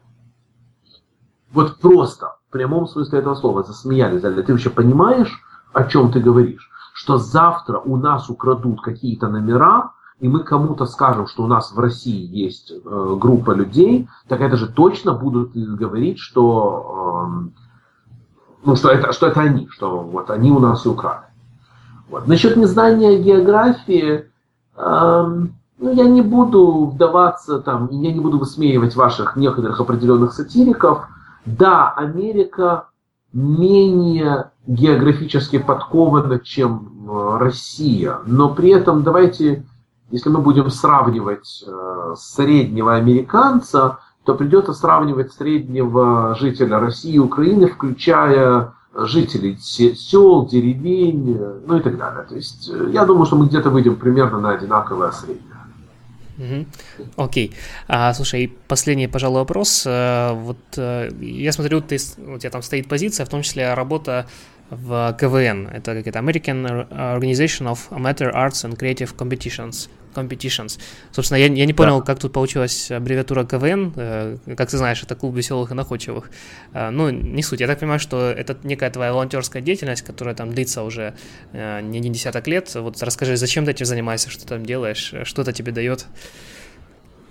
Вот 1.52 1.80
просто 1.80 2.36
в 2.50 2.52
прямом 2.52 2.88
смысле 2.88 3.20
этого 3.20 3.36
слова 3.36 3.64
засмеялись. 3.64 4.22
Ты 4.22 4.52
вообще 4.52 4.72
понимаешь, 4.72 5.40
о 5.72 5.84
чем 5.84 6.12
ты 6.12 6.20
говоришь? 6.20 6.70
Что 6.94 7.18
завтра 7.18 7.78
у 7.78 7.96
нас 7.96 8.30
украдут 8.30 8.82
какие-то 8.82 9.28
номера, 9.28 9.92
и 10.20 10.28
мы 10.28 10.44
кому-то 10.44 10.86
скажем, 10.86 11.28
что 11.28 11.44
у 11.44 11.48
нас 11.48 11.72
в 11.72 11.80
России 11.80 12.26
есть 12.26 12.72
э, 12.72 13.16
группа 13.20 13.52
людей, 13.52 14.10
так 14.28 14.42
это 14.42 14.58
же 14.58 14.68
точно 14.68 15.14
будут 15.14 15.54
говорить, 15.54 16.18
что, 16.18 17.46
э, 17.46 18.12
ну, 18.66 18.76
что, 18.76 18.90
это, 18.90 19.14
что 19.14 19.28
это 19.28 19.42
они, 19.42 19.68
что 19.70 20.00
вот 20.00 20.32
они 20.32 20.52
у 20.52 20.60
нас 20.60 20.86
и 20.86 20.90
украли. 20.90 21.26
Вот. 22.10 22.28
Насчет 22.28 22.58
незнания 22.58 23.22
географии, 23.22 24.26
э, 24.76 25.36
ну, 25.78 25.94
я 25.94 26.06
не 26.06 26.24
буду 26.24 26.88
вдаваться 26.88 27.60
там, 27.60 27.90
я 27.92 28.12
не 28.12 28.20
буду 28.20 28.40
высмеивать 28.40 28.96
ваших 28.96 29.36
некоторых 29.36 29.80
определенных 29.80 30.34
сатириков, 30.34 31.06
да, 31.58 31.90
Америка 31.90 32.90
менее 33.34 34.52
географически 34.68 35.58
подкована, 35.60 36.40
чем 36.40 37.08
э, 37.08 37.38
Россия, 37.40 38.20
но 38.26 38.54
при 38.54 38.70
этом 38.72 39.04
давайте, 39.04 39.66
если 40.12 40.30
мы 40.30 40.40
будем 40.40 40.70
сравнивать 40.70 41.64
э, 41.66 42.14
среднего 42.18 42.96
американца, 42.96 44.00
то 44.26 44.36
придется 44.36 44.74
сравнивать 44.74 45.34
среднего 45.34 46.36
жителя 46.40 46.80
России 46.80 47.14
и 47.14 47.20
Украины, 47.20 47.68
включая 47.68 48.74
жителей 48.94 49.58
сел, 49.60 50.46
деревень, 50.46 51.40
ну 51.66 51.78
и 51.78 51.82
так 51.82 51.98
далее. 51.98 52.26
То 52.28 52.36
есть 52.36 52.70
э, 52.72 52.90
я 52.92 53.06
думаю, 53.06 53.26
что 53.26 53.38
мы 53.38 53.48
где-то 53.48 53.70
выйдем 53.70 53.96
примерно 53.96 54.40
на 54.40 54.52
одинаковое 54.52 55.12
среднее. 55.12 55.59
Угу. 56.40 56.66
Окей. 57.18 57.54
А, 57.88 58.14
слушай, 58.14 58.52
последний, 58.68 59.08
пожалуй, 59.08 59.40
вопрос. 59.40 59.84
Э, 59.86 60.32
вот 60.34 60.58
э, 60.78 61.12
я 61.20 61.52
смотрю, 61.52 61.82
ты, 61.82 61.98
у 62.18 62.38
тебя 62.38 62.50
там 62.50 62.62
стоит 62.62 62.88
позиция, 62.88 63.26
в 63.26 63.30
том 63.30 63.42
числе 63.42 63.74
работа 63.74 64.26
в 64.70 65.16
КВН. 65.20 65.68
Это 65.68 65.96
какая-то 65.96 66.20
American 66.20 66.88
Organization 66.90 67.72
of 67.72 67.80
Amateur 67.90 68.34
Arts 68.34 68.64
and 68.66 68.78
Creative 68.78 69.16
Competitions. 69.16 69.90
Competitions. 70.14 70.80
Собственно, 71.12 71.38
я, 71.38 71.48
я 71.48 71.66
не 71.66 71.74
понял, 71.74 72.00
да. 72.00 72.06
как 72.06 72.20
тут 72.20 72.34
получилась 72.34 72.92
аббревиатура 72.92 73.44
КВН. 73.46 73.94
Э, 73.96 74.38
как 74.58 74.70
ты 74.70 74.78
знаешь, 74.78 75.02
это 75.04 75.16
клуб 75.16 75.36
веселых 75.36 75.72
и 75.72 75.74
находчивых. 75.74 76.30
Ну, 76.74 77.10
не 77.10 77.44
суть. 77.44 77.60
Я 77.60 77.68
так 77.68 77.80
понимаю, 77.80 78.00
что 78.00 78.30
это 78.30 78.58
некая 78.64 78.90
твоя 78.90 79.14
волонтерская 79.14 79.62
деятельность, 79.62 80.02
которая 80.02 80.36
там 80.36 80.52
длится 80.54 80.84
уже 80.84 81.14
не, 81.54 82.00
не 82.00 82.10
десяток 82.10 82.48
лет. 82.48 82.74
Вот 82.76 83.02
расскажи, 83.02 83.38
зачем 83.38 83.66
ты 83.66 83.72
этим 83.72 83.86
занимаешься, 83.86 84.30
что 84.30 84.44
ты 84.44 84.48
там 84.48 84.66
делаешь, 84.66 85.14
что 85.24 85.42
это 85.42 85.54
тебе 85.54 85.72
дает? 85.72 86.08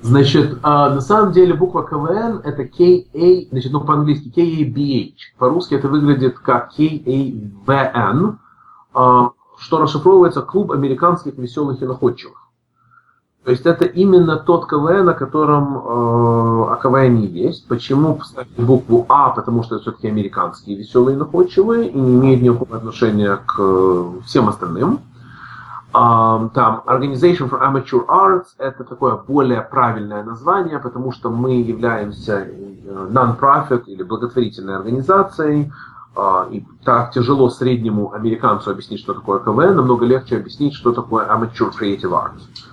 Значит, 0.01 0.59
а, 0.63 0.91
на 0.91 1.01
самом 1.01 1.33
деле 1.33 1.55
буква 1.55 1.85
КВН 1.85 2.41
это 2.45 2.63
KA, 2.63 3.49
значит, 3.51 3.73
ну 3.73 3.81
по-английски 3.81 4.33
KABH. 4.35 5.39
По-русски 5.39 5.75
это 5.75 5.89
выглядит 5.89 6.39
как 6.39 6.73
KAVN, 6.79 8.37
а, 8.95 9.31
что 9.59 9.79
расшифровывается 9.79 10.43
Клуб 10.43 10.71
американских 10.71 11.37
веселых 11.37 11.83
и 11.83 11.85
находчивых. 11.85 12.38
То 13.49 13.53
есть 13.53 13.65
это 13.65 13.87
именно 13.87 14.37
тот 14.37 14.69
КВН, 14.69 15.09
о 15.09 15.15
котором 15.15 15.79
э, 15.79 15.81
о 15.81 16.79
КВН 16.83 17.17
есть. 17.23 17.67
Почему 17.67 18.17
поставили 18.17 18.53
букву 18.59 19.07
А? 19.09 19.31
Потому 19.31 19.63
что 19.63 19.77
это 19.77 19.85
все-таки 19.85 20.07
американские 20.07 20.77
веселые 20.77 21.17
и 21.17 21.19
находчивые 21.19 21.89
и 21.89 21.99
не 21.99 22.17
имеют 22.17 22.43
никакого 22.43 22.77
отношения 22.77 23.39
к 23.47 24.23
всем 24.27 24.51
остальным. 24.51 25.01
Um, 25.95 26.51
там 26.51 26.83
Organization 26.87 27.49
for 27.49 27.63
Amateur 27.63 28.05
Arts 28.07 28.49
это 28.59 28.85
такое 28.85 29.17
более 29.17 29.63
правильное 29.63 30.23
название, 30.23 30.79
потому 30.79 31.11
что 31.11 31.31
мы 31.31 31.63
являемся 31.63 32.47
э, 32.51 33.09
non-profit 33.11 33.85
или 33.87 34.03
благотворительной 34.03 34.77
организацией, 34.77 35.73
uh, 36.15 36.53
и 36.53 36.67
так 36.85 37.13
тяжело 37.13 37.49
среднему 37.49 38.13
американцу 38.13 38.71
объяснить, 38.71 39.01
что 39.01 39.15
такое 39.15 39.39
КВН, 39.39 39.75
намного 39.75 40.05
легче 40.05 40.37
объяснить, 40.37 40.75
что 40.75 40.93
такое 40.93 41.25
Amateur 41.25 41.71
Creative 41.71 42.13
Arts. 42.13 42.68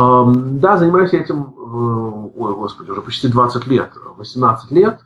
Um, 0.00 0.58
да, 0.60 0.78
занимаюсь 0.78 1.12
этим, 1.12 1.42
uh, 1.42 2.32
ой, 2.36 2.54
господи, 2.54 2.90
уже 2.90 3.02
почти 3.02 3.28
20 3.28 3.66
лет, 3.66 3.92
18 4.16 4.70
лет. 4.70 5.00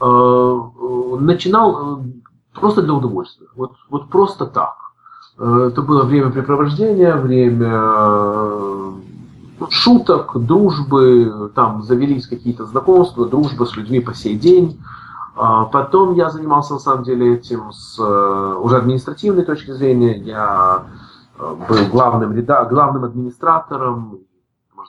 Uh, 0.00 1.18
начинал 1.18 2.02
просто 2.54 2.82
для 2.82 2.94
удовольствия, 2.94 3.48
вот, 3.54 3.72
вот 3.90 4.08
просто 4.08 4.46
так. 4.46 4.76
Э, 5.38 5.68
это 5.70 5.82
было 5.82 6.02
времяпрепровождение, 6.02 7.14
время 7.16 7.80
э, 7.80 8.92
шуток, 9.70 10.32
дружбы, 10.34 11.50
там 11.54 11.82
завелись 11.82 12.26
какие-то 12.26 12.66
знакомства, 12.66 13.26
дружба 13.26 13.64
с 13.64 13.76
людьми 13.76 14.00
по 14.00 14.14
сей 14.14 14.36
день. 14.36 14.80
А 15.36 15.64
потом 15.66 16.14
я 16.14 16.30
занимался 16.30 16.74
на 16.74 16.80
самом 16.80 17.04
деле 17.04 17.34
этим 17.34 17.72
с 17.72 17.98
э, 17.98 18.54
уже 18.60 18.78
административной 18.78 19.44
точки 19.44 19.70
зрения. 19.70 20.18
Я 20.18 20.84
был 21.38 21.86
главным, 21.92 22.34
реда, 22.34 22.64
главным 22.64 23.04
администратором, 23.04 24.18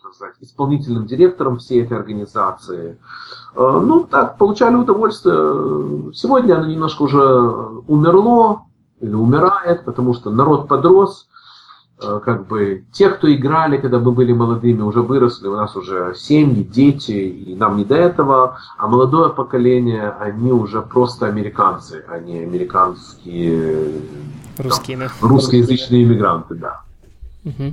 можно 0.04 0.16
сказать, 0.16 0.36
исполнительным 0.42 1.06
директором 1.06 1.58
всей 1.58 1.84
этой 1.84 1.98
организации. 1.98 2.98
Ну, 3.56 4.08
так, 4.10 4.38
получали 4.38 4.76
удовольствие. 4.76 6.14
Сегодня 6.14 6.56
оно 6.56 6.68
немножко 6.68 7.04
уже 7.04 7.20
умерло, 7.88 8.64
или 9.02 9.14
умирает, 9.14 9.86
потому 9.86 10.14
что 10.14 10.30
народ 10.30 10.68
подрос, 10.68 11.28
э, 12.02 12.20
как 12.24 12.48
бы 12.48 12.86
те, 12.92 13.10
кто 13.10 13.34
играли, 13.34 13.78
когда 13.78 14.00
мы 14.00 14.12
были 14.12 14.34
молодыми, 14.34 14.82
уже 14.82 15.02
выросли, 15.02 15.48
у 15.48 15.56
нас 15.56 15.76
уже 15.76 16.14
семьи, 16.16 16.64
дети, 16.64 17.12
и 17.12 17.56
нам 17.56 17.78
не 17.78 17.86
до 17.86 17.96
этого, 17.96 18.58
а 18.78 18.88
молодое 18.88 19.30
поколение, 19.30 20.10
они 20.20 20.52
уже 20.52 20.82
просто 20.82 21.28
американцы, 21.28 22.04
они 22.10 22.40
американские 22.40 24.02
русские, 24.58 24.98
да. 24.98 25.10
русскоязычные 25.22 26.04
иммигранты, 26.04 26.56
да. 26.56 26.82
Угу. 27.46 27.72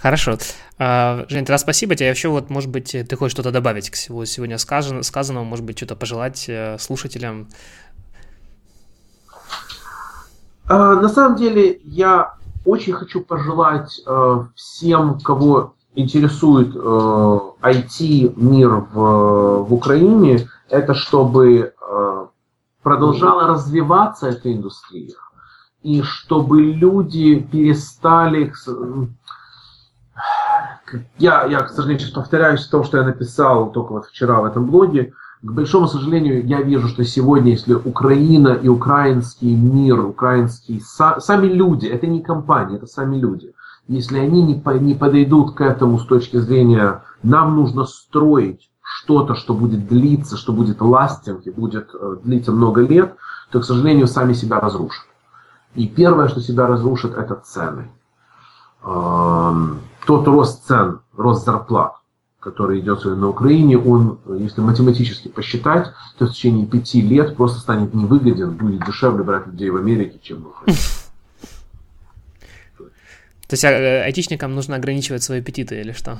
Хорошо. 0.00 0.38
А, 0.78 1.24
Жень, 1.28 1.44
тогда 1.44 1.58
спасибо 1.58 1.94
тебе. 1.94 2.10
Еще 2.10 2.28
вот, 2.28 2.50
может 2.50 2.70
быть, 2.70 2.90
ты 2.92 3.16
хочешь 3.16 3.32
что-то 3.32 3.52
добавить 3.52 3.90
к 3.90 3.94
всего 3.94 4.24
сегодня 4.24 4.58
сказанному, 4.58 5.44
может 5.44 5.64
быть, 5.64 5.76
что-то 5.76 5.96
пожелать 5.96 6.46
э, 6.48 6.78
слушателям 6.78 7.48
Э, 10.68 10.94
на 10.94 11.08
самом 11.08 11.36
деле, 11.36 11.80
я 11.84 12.34
очень 12.64 12.92
хочу 12.94 13.20
пожелать 13.20 14.00
э, 14.06 14.44
всем, 14.54 15.20
кого 15.20 15.74
интересует 15.94 16.74
IT-мир 17.62 18.70
э, 18.72 18.80
в, 18.92 19.64
в 19.64 19.74
Украине, 19.74 20.48
это 20.70 20.94
чтобы 20.94 21.74
продолжала 22.82 23.46
развиваться 23.46 24.28
эта 24.28 24.52
индустрия, 24.52 25.14
и 25.82 26.02
чтобы 26.02 26.62
люди 26.62 27.38
перестали... 27.38 28.52
Я, 31.18 31.44
я, 31.44 31.60
к 31.60 31.70
сожалению, 31.70 32.12
повторяюсь 32.14 32.66
в 32.66 32.70
том, 32.70 32.84
что 32.84 32.98
я 32.98 33.04
написал 33.04 33.72
только 33.72 33.92
вот 33.92 34.06
вчера 34.06 34.40
в 34.40 34.44
этом 34.44 34.66
блоге, 34.66 35.12
к 35.42 35.52
большому 35.52 35.88
сожалению, 35.88 36.46
я 36.46 36.62
вижу, 36.62 36.88
что 36.88 37.04
сегодня, 37.04 37.50
если 37.50 37.74
Украина 37.74 38.48
и 38.48 38.68
украинский 38.68 39.54
мир, 39.54 40.00
украинские 40.00 40.80
сами 40.80 41.48
люди, 41.48 41.86
это 41.86 42.06
не 42.06 42.22
компания, 42.22 42.76
это 42.76 42.86
сами 42.86 43.18
люди, 43.18 43.52
если 43.86 44.18
они 44.18 44.42
не, 44.42 44.54
по, 44.54 44.70
не 44.70 44.94
подойдут 44.94 45.54
к 45.54 45.60
этому 45.60 45.98
с 45.98 46.06
точки 46.06 46.38
зрения, 46.38 47.02
нам 47.22 47.56
нужно 47.56 47.84
строить 47.84 48.70
что-то, 48.80 49.34
что 49.34 49.52
будет 49.54 49.86
длиться, 49.86 50.36
что 50.36 50.52
будет 50.52 50.80
ластинг 50.80 51.46
и 51.46 51.50
будет 51.50 51.90
э, 51.94 52.16
длиться 52.24 52.52
много 52.52 52.80
лет, 52.80 53.14
то, 53.50 53.60
к 53.60 53.64
сожалению, 53.64 54.06
сами 54.06 54.32
себя 54.32 54.60
разрушат. 54.60 55.04
И 55.74 55.86
первое, 55.86 56.28
что 56.28 56.40
себя 56.40 56.66
разрушит, 56.66 57.14
это 57.14 57.34
цены. 57.34 57.90
Тот 58.84 60.28
рост 60.28 60.66
цен, 60.66 61.00
рост 61.16 61.44
зарплат, 61.46 61.94
который 62.38 62.80
идет 62.80 63.04
на 63.04 63.28
Украине, 63.28 63.78
он, 63.78 64.18
если 64.38 64.60
математически 64.60 65.28
посчитать, 65.28 65.90
то 66.18 66.26
в 66.26 66.32
течение 66.32 66.66
пяти 66.66 67.00
лет 67.00 67.36
просто 67.36 67.60
станет 67.60 67.94
невыгоден, 67.94 68.50
будет 68.50 68.84
дешевле 68.84 69.24
брать 69.24 69.46
людей 69.46 69.70
в 69.70 69.76
Америке, 69.76 70.18
чем 70.22 70.42
в 70.42 70.48
Украине. 70.48 70.78
То 73.48 73.54
есть 73.54 73.64
э, 73.64 74.02
айтишникам 74.04 74.54
нужно 74.54 74.76
ограничивать 74.76 75.22
свои 75.22 75.40
аппетиты 75.40 75.80
или 75.80 75.92
что? 75.92 76.18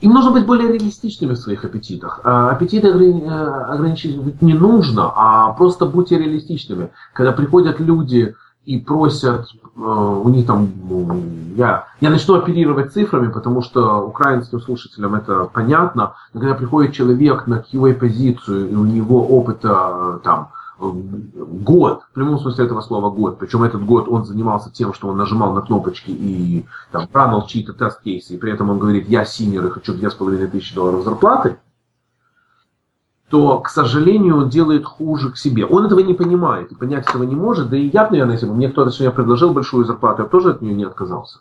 Им 0.00 0.12
нужно 0.12 0.30
быть 0.30 0.46
более 0.46 0.72
реалистичными 0.72 1.34
в 1.34 1.38
своих 1.38 1.64
аппетитах. 1.64 2.20
А 2.24 2.50
аппетиты 2.50 2.88
э, 2.88 3.28
ограничивать 3.30 4.40
не 4.42 4.54
нужно, 4.54 5.12
а 5.14 5.52
просто 5.52 5.86
будьте 5.86 6.18
реалистичными. 6.18 6.90
Когда 7.14 7.32
приходят 7.32 7.80
люди 7.80 8.34
и 8.68 8.78
просят 8.78 9.48
Э, 9.78 10.20
у 10.24 10.28
них 10.28 10.46
там, 10.46 10.72
ну, 10.88 11.22
я, 11.56 11.86
я 12.00 12.10
начну 12.10 12.34
оперировать 12.34 12.92
цифрами, 12.92 13.30
потому 13.30 13.62
что 13.62 14.00
украинским 14.04 14.60
слушателям 14.60 15.14
это 15.14 15.44
понятно, 15.44 16.14
но 16.34 16.40
когда 16.40 16.54
приходит 16.54 16.94
человек 16.94 17.46
на 17.46 17.60
QA-позицию, 17.60 18.70
и 18.70 18.74
у 18.74 18.84
него 18.84 19.24
опыта 19.24 20.20
там 20.24 20.50
год, 20.80 22.02
в 22.10 22.14
прямом 22.14 22.38
смысле 22.38 22.66
этого 22.66 22.80
слова 22.80 23.10
год, 23.10 23.38
причем 23.38 23.64
этот 23.64 23.84
год 23.84 24.08
он 24.08 24.24
занимался 24.24 24.70
тем, 24.70 24.94
что 24.94 25.08
он 25.08 25.16
нажимал 25.16 25.52
на 25.52 25.60
кнопочки 25.60 26.10
и 26.10 26.66
там 26.92 27.08
ранил 27.12 27.42
чьи-то 27.42 27.72
тест-кейсы, 27.72 28.34
и 28.34 28.38
при 28.38 28.52
этом 28.52 28.70
он 28.70 28.78
говорит, 28.78 29.08
я 29.08 29.24
senior 29.24 29.66
и 29.66 29.70
хочу 29.70 29.94
2500 29.94 30.74
долларов 30.74 31.04
зарплаты, 31.04 31.58
то, 33.28 33.58
к 33.58 33.68
сожалению, 33.68 34.38
он 34.38 34.48
делает 34.48 34.86
хуже 34.86 35.30
к 35.30 35.36
себе. 35.36 35.66
Он 35.66 35.84
этого 35.84 36.00
не 36.00 36.14
понимает 36.14 36.72
и 36.72 36.74
понять 36.74 37.08
этого 37.08 37.24
не 37.24 37.34
может. 37.34 37.68
Да 37.68 37.76
и 37.76 37.90
я, 37.92 38.08
наверное, 38.08 38.34
если 38.34 38.46
бы 38.46 38.54
мне 38.54 38.70
кто-то 38.70 38.90
сегодня 38.90 39.14
предложил 39.14 39.52
большую 39.52 39.84
зарплату, 39.84 40.22
я 40.22 40.28
тоже 40.28 40.50
от 40.50 40.62
нее 40.62 40.74
не 40.74 40.84
отказался. 40.84 41.40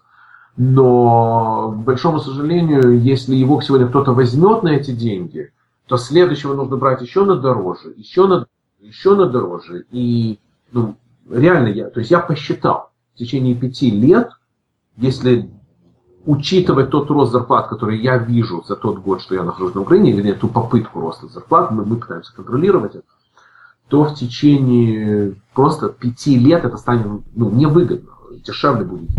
Но, 0.58 1.72
к 1.72 1.84
большому 1.84 2.20
сожалению, 2.20 3.00
если 3.00 3.36
его 3.36 3.62
сегодня 3.62 3.88
кто-то 3.88 4.14
возьмет 4.14 4.64
на 4.64 4.70
эти 4.70 4.92
деньги, 4.92 5.52
то 5.86 5.98
следующего 5.98 6.56
нужно 6.56 6.76
брать 6.76 7.02
еще 7.02 7.24
на 7.24 7.38
дороже, 7.38 7.94
еще 7.96 8.28
на, 8.28 8.48
еще 8.82 9.16
на 9.16 9.28
дороже. 9.28 9.86
И 9.92 10.40
ну, 10.72 10.96
реально 11.30 11.68
я, 11.68 11.90
то 11.90 12.00
есть 12.00 12.12
я 12.12 12.20
посчитал, 12.20 12.92
в 13.16 13.20
течение 13.20 13.56
пяти 13.56 13.92
лет, 13.92 14.32
если 14.98 15.50
учитывать 16.28 16.90
тот 16.90 17.10
рост 17.10 17.32
зарплат, 17.32 17.70
который 17.70 18.00
я 18.00 18.18
вижу 18.18 18.64
за 18.68 18.76
тот 18.76 19.00
год, 19.00 19.22
что 19.22 19.34
я 19.34 19.44
нахожусь 19.44 19.74
на 19.74 19.82
Украине, 19.82 20.12
или 20.12 20.34
ту 20.34 20.49
попытку 20.49 20.99
роста 20.99 21.28
зарплат, 21.28 21.72
мы, 21.72 21.86
мы 21.86 21.95
пытаемся 21.95 22.36
контролировать 22.36 22.95
это, 22.95 23.06
то 23.88 24.04
в 24.04 24.14
течение 24.14 25.36
просто 25.54 25.88
пяти 25.88 26.38
лет 26.38 26.66
это 26.66 26.76
станет 26.78 27.24
ну, 27.34 27.49
невыгодно, 27.49 28.10
дешевле 28.45 28.84
будет 28.84 29.10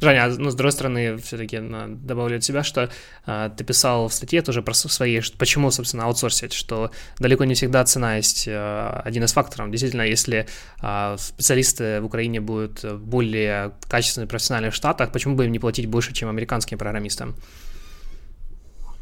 Женя, 0.00 0.28
ну, 0.38 0.50
с 0.50 0.54
другой 0.54 0.72
стороны, 0.72 1.16
все-таки 1.18 1.60
добавлю 1.60 2.36
от 2.36 2.44
себя, 2.44 2.62
что 2.62 2.90
э, 3.26 3.50
ты 3.56 3.64
писал 3.64 4.08
в 4.08 4.12
статье 4.14 4.42
тоже 4.42 4.62
про 4.62 4.74
свои, 4.74 5.20
что, 5.20 5.36
почему, 5.38 5.70
собственно, 5.70 6.04
аутсорсить, 6.04 6.52
что 6.52 6.90
далеко 7.18 7.44
не 7.44 7.54
всегда 7.54 7.84
цена 7.84 8.16
есть 8.16 8.46
э, 8.48 9.00
один 9.04 9.24
из 9.24 9.32
факторов. 9.32 9.70
Действительно, 9.70 10.02
если 10.02 10.46
э, 10.82 11.16
специалисты 11.18 12.00
в 12.00 12.04
Украине 12.04 12.40
будут 12.40 12.84
более 13.00 13.72
качественные, 13.88 14.28
профессиональные 14.28 14.70
в 14.70 14.74
Штатах, 14.74 15.12
почему 15.12 15.36
бы 15.36 15.44
им 15.44 15.52
не 15.52 15.58
платить 15.58 15.86
больше, 15.86 16.12
чем 16.12 16.28
американским 16.28 16.78
программистам? 16.78 17.34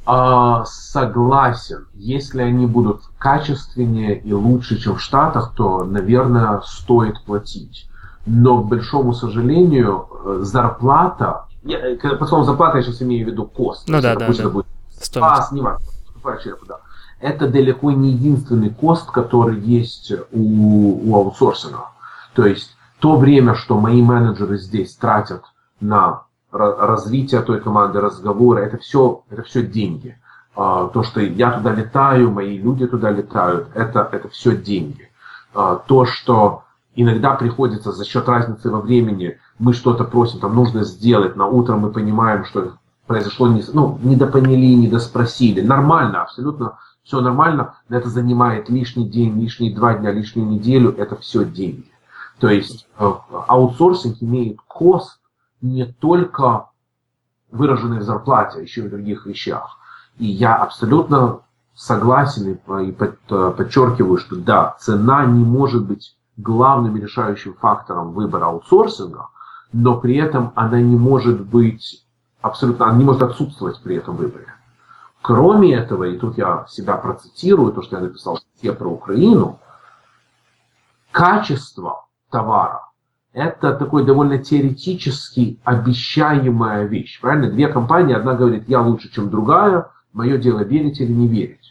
А, 0.07 0.65
согласен. 0.65 1.87
Если 1.95 2.41
они 2.41 2.67
будут 2.67 3.03
качественнее 3.19 4.21
и 4.21 4.33
лучше, 4.33 4.79
чем 4.81 4.97
в 4.97 5.03
Штатах, 5.03 5.55
то, 5.57 5.85
наверное, 5.85 6.61
стоит 6.65 7.21
платить. 7.25 7.89
Но, 8.27 8.63
к 8.63 8.67
большому 8.67 9.13
сожалению, 9.13 10.09
э, 10.25 10.39
зарплата, 10.43 11.47
я, 11.63 11.79
э, 11.79 11.97
по 12.17 12.27
словам 12.27 12.45
зарплата 12.45 12.79
я 12.79 12.83
сейчас 12.83 13.03
имею 13.03 13.27
в 13.27 13.31
виду 13.31 13.45
кост. 13.45 13.89
Ну 13.89 14.01
да, 14.01 14.17
да, 14.17 14.29
да. 14.33 14.49
Будет 14.49 14.67
спас, 15.01 15.53
не 15.53 15.61
важно, 15.61 16.57
да. 16.67 16.81
Это 17.21 17.49
далеко 17.49 17.93
не 17.93 18.11
единственный 18.11 18.71
кост, 18.71 19.11
который 19.11 19.59
есть 19.61 20.13
у, 20.33 21.11
у 21.11 21.17
аутсорсинга. 21.17 21.89
То 22.35 22.45
есть 22.45 22.77
то 22.99 23.17
время, 23.17 23.55
что 23.55 23.79
мои 23.79 24.03
менеджеры 24.03 24.59
здесь 24.59 24.95
тратят 24.97 25.45
на 25.81 26.23
развитие 26.51 27.43
той 27.43 27.61
команды, 27.61 28.01
разговоры, 28.01 28.63
это 28.63 28.79
все, 28.79 29.23
это 29.31 29.43
все 29.43 29.63
деньги. 29.63 30.19
А, 30.55 30.89
то, 30.89 31.03
что 31.03 31.21
я 31.21 31.53
туда 31.53 31.73
летаю, 31.73 32.31
мои 32.31 32.57
люди 32.57 32.87
туда 32.87 33.11
летают, 33.11 33.69
это, 33.75 34.09
это 34.11 34.29
все 34.29 34.57
деньги. 34.57 35.11
А, 35.55 35.77
то, 35.77 36.07
что 36.07 36.63
иногда 36.97 37.35
приходится 37.35 37.93
за 37.93 38.05
счет 38.05 38.29
разницы 38.29 38.71
во 38.71 38.81
времени, 38.81 39.39
мы 39.59 39.75
что-то 39.75 40.05
просим, 40.05 40.41
там 40.41 40.55
нужно 40.55 40.83
сделать, 40.85 41.37
на 41.37 41.47
утро 41.47 41.77
мы 41.77 41.93
понимаем, 41.93 42.45
что 42.45 42.75
произошло, 43.07 43.47
не, 43.47 43.63
ну, 43.73 43.99
недопоняли, 44.03 44.75
недоспросили. 44.75 45.61
Нормально, 45.61 46.23
абсолютно 46.23 46.79
все 47.05 47.21
нормально, 47.21 47.75
но 47.89 47.99
это 47.99 48.09
занимает 48.09 48.69
лишний 48.69 49.09
день, 49.09 49.41
лишние 49.41 49.75
два 49.75 49.95
дня, 49.95 50.11
лишнюю 50.11 50.49
неделю, 50.49 50.95
это 50.97 51.17
все 51.17 51.45
деньги. 51.45 51.91
То 52.41 52.49
есть 52.49 52.89
э, 52.99 53.13
аутсорсинг 53.47 54.17
имеет 54.23 54.59
кост, 54.67 55.21
не 55.61 55.85
только 55.85 56.71
выраженный 57.51 57.99
в 57.99 58.03
зарплате, 58.03 58.59
а 58.59 58.63
еще 58.63 58.83
и 58.83 58.89
в 58.89 58.91
других 58.91 59.27
вещах. 59.27 59.79
И 60.19 60.27
я 60.27 60.57
абсолютно 60.57 61.41
согласен 61.75 62.53
и 62.53 62.93
подчеркиваю, 62.93 64.19
что 64.19 64.37
да, 64.37 64.77
цена 64.81 65.25
не 65.27 65.45
может 65.45 65.87
быть 65.87 66.17
главным 66.37 66.97
решающим 66.97 67.55
фактором 67.55 68.13
выбора 68.13 68.47
аутсорсинга, 68.47 69.29
но 69.73 69.99
при 69.99 70.17
этом 70.17 70.53
она 70.55 70.81
не 70.81 70.97
может 70.97 71.41
быть 71.41 72.07
абсолютно, 72.41 72.87
она 72.87 72.99
не 72.99 73.05
может 73.05 73.23
отсутствовать 73.23 73.81
при 73.83 73.97
этом 73.97 74.17
выборе. 74.17 74.53
Кроме 75.23 75.75
этого, 75.75 76.05
и 76.05 76.19
тут 76.19 76.39
я 76.39 76.67
себя 76.69 76.97
процитирую, 76.97 77.73
то, 77.73 77.83
что 77.83 77.97
я 77.97 78.03
написал 78.03 78.39
в 78.39 78.73
про 78.75 78.89
Украину, 78.89 79.59
качество 81.11 82.07
товара 82.31 82.87
это 83.37 83.75
такой 83.75 84.07
довольно 84.07 84.39
теоретически 84.39 85.61
обещаемая 85.63 86.87
вещь. 86.87 87.21
Правильно? 87.21 87.51
Две 87.51 87.69
компании, 87.69 88.15
одна 88.15 88.33
говорит, 88.35 88.67
я 88.67 88.81
лучше, 88.81 89.13
чем 89.13 89.29
другая, 89.29 89.91
мое 90.15 90.39
дело 90.39 90.61
верить 90.61 91.01
или 91.01 91.13
не 91.13 91.29
верить. 91.29 91.66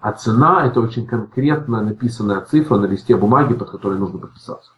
А 0.00 0.12
цена– 0.12 0.64
это 0.66 0.80
очень 0.80 1.06
конкретно 1.06 1.82
написанная 1.82 2.40
цифра 2.40 2.76
на 2.76 2.86
листе 2.86 3.16
бумаги, 3.16 3.54
под 3.54 3.70
которой 3.70 3.98
нужно 3.98 4.18
подписаться. 4.18 4.70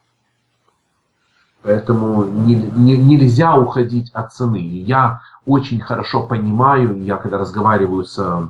Поэтому 1.63 2.25
не, 2.25 2.55
не, 2.55 2.97
нельзя 2.97 3.55
уходить 3.57 4.11
от 4.13 4.33
цены. 4.33 4.57
Я 4.59 5.21
очень 5.45 5.81
хорошо 5.81 6.27
понимаю, 6.27 7.03
я 7.03 7.17
когда 7.17 7.37
разговариваю 7.37 8.05
с 8.05 8.49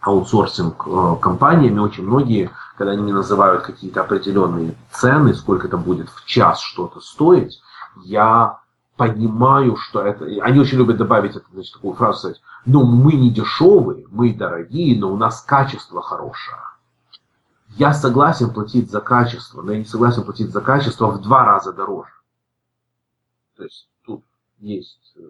аутсорсинг 0.00 0.86
э, 0.86 1.16
компаниями, 1.20 1.80
очень 1.80 2.06
многие 2.06 2.50
когда 2.78 2.92
они 2.92 3.02
мне 3.02 3.12
называют 3.12 3.62
какие-то 3.62 4.02
определенные 4.02 4.74
цены, 4.92 5.34
сколько 5.34 5.66
это 5.66 5.76
будет 5.76 6.08
в 6.08 6.24
час 6.24 6.60
что-то 6.60 7.00
стоить, 7.00 7.60
я 8.04 8.60
понимаю, 8.96 9.76
что 9.76 10.00
это... 10.00 10.24
Они 10.42 10.60
очень 10.60 10.78
любят 10.78 10.96
добавить 10.96 11.34
это, 11.34 11.44
значит, 11.52 11.74
такую 11.74 11.94
фразу, 11.94 12.18
сказать, 12.18 12.40
ну, 12.66 12.84
мы 12.84 13.14
не 13.14 13.30
дешевые, 13.30 14.06
мы 14.10 14.34
дорогие, 14.34 14.98
но 14.98 15.12
у 15.12 15.16
нас 15.16 15.40
качество 15.42 16.02
хорошее. 16.02 16.58
Я 17.76 17.92
согласен 17.92 18.50
платить 18.50 18.90
за 18.90 19.00
качество, 19.00 19.62
но 19.62 19.72
я 19.72 19.78
не 19.78 19.84
согласен 19.84 20.24
платить 20.24 20.50
за 20.50 20.60
качество 20.60 21.06
в 21.08 21.20
два 21.22 21.44
раза 21.44 21.72
дороже. 21.72 22.10
То 23.56 23.64
есть 23.64 23.88
тут 24.04 24.24
есть 24.58 25.14
э, 25.16 25.22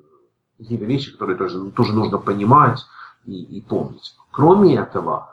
какие-то 0.59 0.85
вещи, 0.85 1.13
которые 1.13 1.37
тоже, 1.37 1.71
тоже 1.71 1.93
нужно 1.93 2.19
понимать 2.19 2.85
и, 3.25 3.43
и 3.43 3.61
помнить. 3.61 4.17
Кроме 4.31 4.77
этого, 4.77 5.29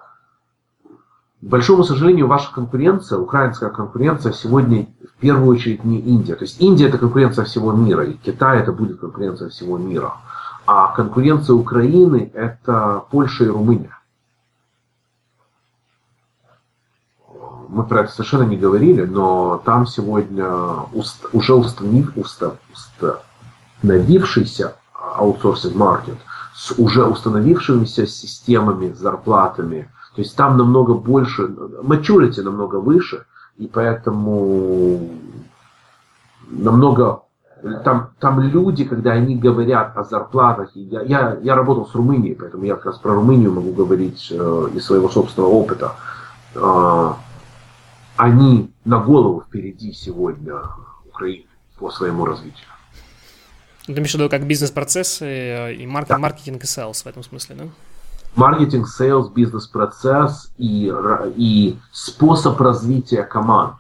к 1.42 1.46
большому 1.46 1.84
сожалению, 1.84 2.28
ваша 2.28 2.54
конкуренция, 2.54 3.20
украинская 3.20 3.70
конкуренция 3.70 4.32
сегодня 4.32 4.88
в 5.16 5.20
первую 5.20 5.48
очередь 5.48 5.84
не 5.84 6.00
Индия. 6.00 6.36
То 6.36 6.44
есть 6.44 6.60
Индия 6.62 6.88
это 6.88 6.98
конкуренция 6.98 7.46
всего 7.46 7.72
мира, 7.72 8.06
и 8.06 8.14
Китай 8.14 8.60
это 8.60 8.72
будет 8.72 9.00
конкуренция 9.00 9.50
всего 9.50 9.78
мира. 9.78 10.14
А 10.66 10.94
конкуренция 10.94 11.54
Украины 11.54 12.32
это 12.34 13.04
Польша 13.12 13.44
и 13.44 13.48
Румыния. 13.48 13.98
Мы 17.68 17.84
про 17.84 18.02
это 18.02 18.12
совершенно 18.12 18.44
не 18.44 18.58
говорили, 18.58 19.04
но 19.04 19.62
там 19.66 19.86
сегодня 19.86 20.48
уст, 20.94 21.26
уже 21.34 21.54
установив, 21.54 22.14
уста, 22.16 22.56
установившийся 22.74 24.76
аутсорсинг 24.94 25.76
маркет 25.76 26.18
с 26.56 26.72
уже 26.78 27.04
установившимися 27.04 28.08
системами, 28.08 28.94
зарплатами, 28.94 29.90
то 30.16 30.22
есть 30.22 30.38
там 30.38 30.58
намного 30.58 30.94
больше, 30.94 31.44
maturity 31.84 32.42
намного 32.42 32.78
выше, 32.78 33.26
и 33.58 33.68
поэтому 33.68 35.10
намного 36.48 37.25
там, 37.84 38.12
там 38.20 38.40
люди, 38.42 38.86
когда 38.86 39.14
они 39.14 39.36
говорят 39.36 39.98
о 39.98 40.04
зарплатах, 40.04 40.70
я, 40.76 41.02
я, 41.02 41.38
я 41.42 41.56
работал 41.56 41.88
с 41.88 41.96
Румынией, 41.96 42.36
поэтому 42.36 42.64
я 42.64 42.76
как 42.76 42.86
раз 42.86 42.98
про 42.98 43.14
Румынию 43.14 43.52
могу 43.52 43.72
говорить 43.72 44.28
э, 44.32 44.70
из 44.74 44.86
своего 44.86 45.10
собственного 45.10 45.52
опыта. 45.52 45.96
Э, 46.54 47.14
они 48.18 48.72
на 48.86 49.00
голову 49.00 49.44
впереди 49.48 49.94
сегодня 49.94 50.56
Украины 51.06 51.48
по 51.80 51.90
своему 51.90 52.26
развитию. 52.26 52.68
Ты 53.86 53.94
имеешь 53.94 54.12
в 54.12 54.16
виду 54.16 54.30
как 54.30 54.46
бизнес-процессы 54.46 55.26
э, 55.26 55.74
и 55.74 55.88
маркетинг, 55.88 56.18
да. 56.18 56.22
маркетинг 56.22 56.64
и 56.64 56.68
sales 56.68 57.04
в 57.04 57.08
этом 57.08 57.24
смысле, 57.24 57.56
да? 57.56 57.66
маркетинг, 58.36 58.88
sales, 58.88 59.30
бизнес-процесс 59.30 60.52
и, 60.58 60.94
и 61.36 61.78
способ 61.92 62.60
развития 62.60 63.24
команд. 63.24 63.76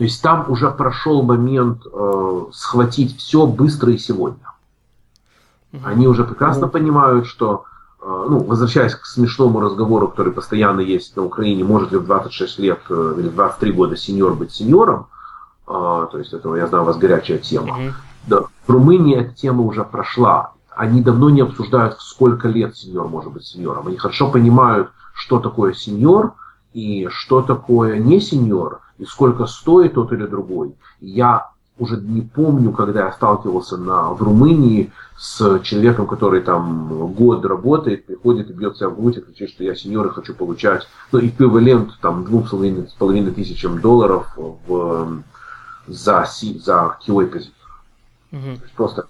То 0.00 0.04
есть 0.04 0.22
там 0.22 0.46
уже 0.48 0.70
прошел 0.70 1.22
момент 1.22 1.82
э, 1.84 2.44
схватить 2.52 3.18
все 3.18 3.46
быстро 3.46 3.92
и 3.92 3.98
сегодня. 3.98 4.50
Они 5.84 6.08
уже 6.08 6.24
прекрасно 6.24 6.64
mm 6.64 6.70
понимают, 6.70 7.26
что, 7.26 7.64
э, 8.00 8.26
ну, 8.30 8.42
возвращаясь 8.42 8.94
к 8.94 9.04
смешному 9.04 9.60
разговору, 9.60 10.08
который 10.08 10.32
постоянно 10.32 10.80
есть 10.80 11.16
на 11.16 11.22
Украине, 11.22 11.64
может 11.64 11.92
ли 11.92 11.98
в 11.98 12.06
26 12.06 12.58
лет 12.60 12.80
э, 12.88 13.14
или 13.18 13.28
23 13.28 13.72
года 13.72 13.94
сеньор 13.94 14.36
быть 14.36 14.52
сеньором, 14.52 15.08
э, 15.68 15.72
то 16.10 16.16
есть 16.16 16.32
это, 16.32 16.54
я 16.54 16.66
знаю, 16.66 16.84
у 16.84 16.86
вас 16.86 16.96
горячая 16.96 17.36
тема. 17.36 17.78
Mm-hmm. 17.78 17.92
Да. 18.26 18.40
В 18.66 18.70
Румынии 18.70 19.18
эта 19.18 19.34
тема 19.34 19.64
уже 19.64 19.84
прошла 19.84 20.52
они 20.74 21.02
давно 21.02 21.28
не 21.28 21.42
обсуждают, 21.42 22.00
сколько 22.00 22.48
лет 22.48 22.74
сеньор 22.74 23.06
может 23.06 23.30
быть 23.30 23.44
сеньором. 23.44 23.88
Они 23.88 23.98
хорошо 23.98 24.30
понимают, 24.30 24.88
что 25.12 25.38
такое 25.40 25.74
сеньор 25.74 26.32
и 26.72 27.06
что 27.10 27.42
такое 27.42 27.98
не 27.98 28.18
сеньор, 28.18 28.80
и 29.00 29.06
сколько 29.06 29.46
стоит 29.46 29.94
тот 29.94 30.12
или 30.12 30.26
другой. 30.26 30.74
Я 31.00 31.50
уже 31.78 31.96
не 31.96 32.20
помню, 32.20 32.72
когда 32.72 33.06
я 33.06 33.12
сталкивался 33.12 33.78
на, 33.78 34.10
в 34.10 34.22
Румынии 34.22 34.92
с 35.16 35.60
человеком, 35.60 36.06
который 36.06 36.42
там 36.42 37.12
год 37.14 37.44
работает, 37.46 38.04
приходит 38.04 38.50
и 38.50 38.52
бьет 38.52 38.76
себя 38.76 38.90
в 38.90 39.00
грудь 39.00 39.16
и 39.16 39.20
кричит, 39.22 39.50
что 39.50 39.64
я 39.64 39.74
сеньор 39.74 40.08
и 40.08 40.10
хочу 40.10 40.34
получать 40.34 40.86
ну, 41.10 41.20
эквивалент 41.20 41.98
там 42.02 42.24
двух 42.24 42.48
с 42.48 42.92
половиной 42.98 43.32
тысячам 43.32 43.80
долларов 43.80 44.30
в, 44.36 45.22
за, 45.86 46.26
за 46.62 46.98
QA 47.06 47.26
позицию. 47.26 47.54
Угу. 48.32 48.60
Просто 48.76 49.06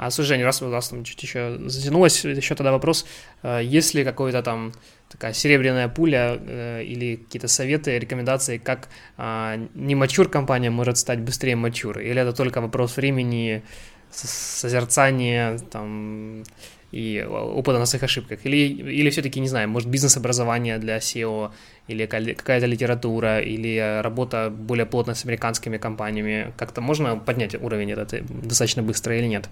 а, 0.00 0.10
слушай, 0.10 0.28
Жень, 0.28 0.44
раз 0.44 0.62
у 0.62 0.68
нас 0.68 0.88
там 0.88 1.04
чуть 1.04 1.22
еще 1.22 1.58
затянулось, 1.66 2.24
еще 2.24 2.54
тогда 2.54 2.72
вопрос, 2.72 3.04
э, 3.42 3.60
есть 3.62 3.92
ли 3.92 4.02
какой-то 4.02 4.42
там 4.42 4.72
такая 5.10 5.34
серебряная 5.34 5.88
пуля 5.88 6.38
э, 6.40 6.82
или 6.84 7.16
какие-то 7.16 7.48
советы, 7.48 7.98
рекомендации, 7.98 8.56
как 8.56 8.88
а, 9.18 9.58
не 9.74 9.94
мачур 9.94 10.30
компания 10.30 10.70
может 10.70 10.96
стать 10.96 11.20
быстрее 11.20 11.54
мачур, 11.54 11.98
или 11.98 12.18
это 12.18 12.32
только 12.32 12.62
вопрос 12.62 12.96
времени, 12.96 13.62
созерцания, 14.10 15.58
там, 15.70 16.44
и 16.92 17.22
опыта 17.22 17.78
на 17.78 17.84
своих 17.84 18.02
ошибках? 18.02 18.46
Или, 18.46 18.56
или 18.56 19.10
все-таки, 19.10 19.38
не 19.38 19.48
знаю, 19.48 19.68
может, 19.68 19.90
бизнес-образование 19.90 20.78
для 20.78 20.96
SEO, 20.96 21.50
или 21.90 22.06
какая-то 22.06 22.66
литература, 22.66 23.40
или 23.40 24.00
работа 24.02 24.50
более 24.50 24.86
плотно 24.86 25.14
с 25.14 25.24
американскими 25.24 25.78
компаниями? 25.78 26.52
Как-то 26.56 26.80
можно 26.80 27.16
поднять 27.16 27.54
уровень 27.54 27.92
этот 27.92 28.14
достаточно 28.42 28.82
быстро 28.82 29.16
или 29.16 29.26
нет? 29.26 29.48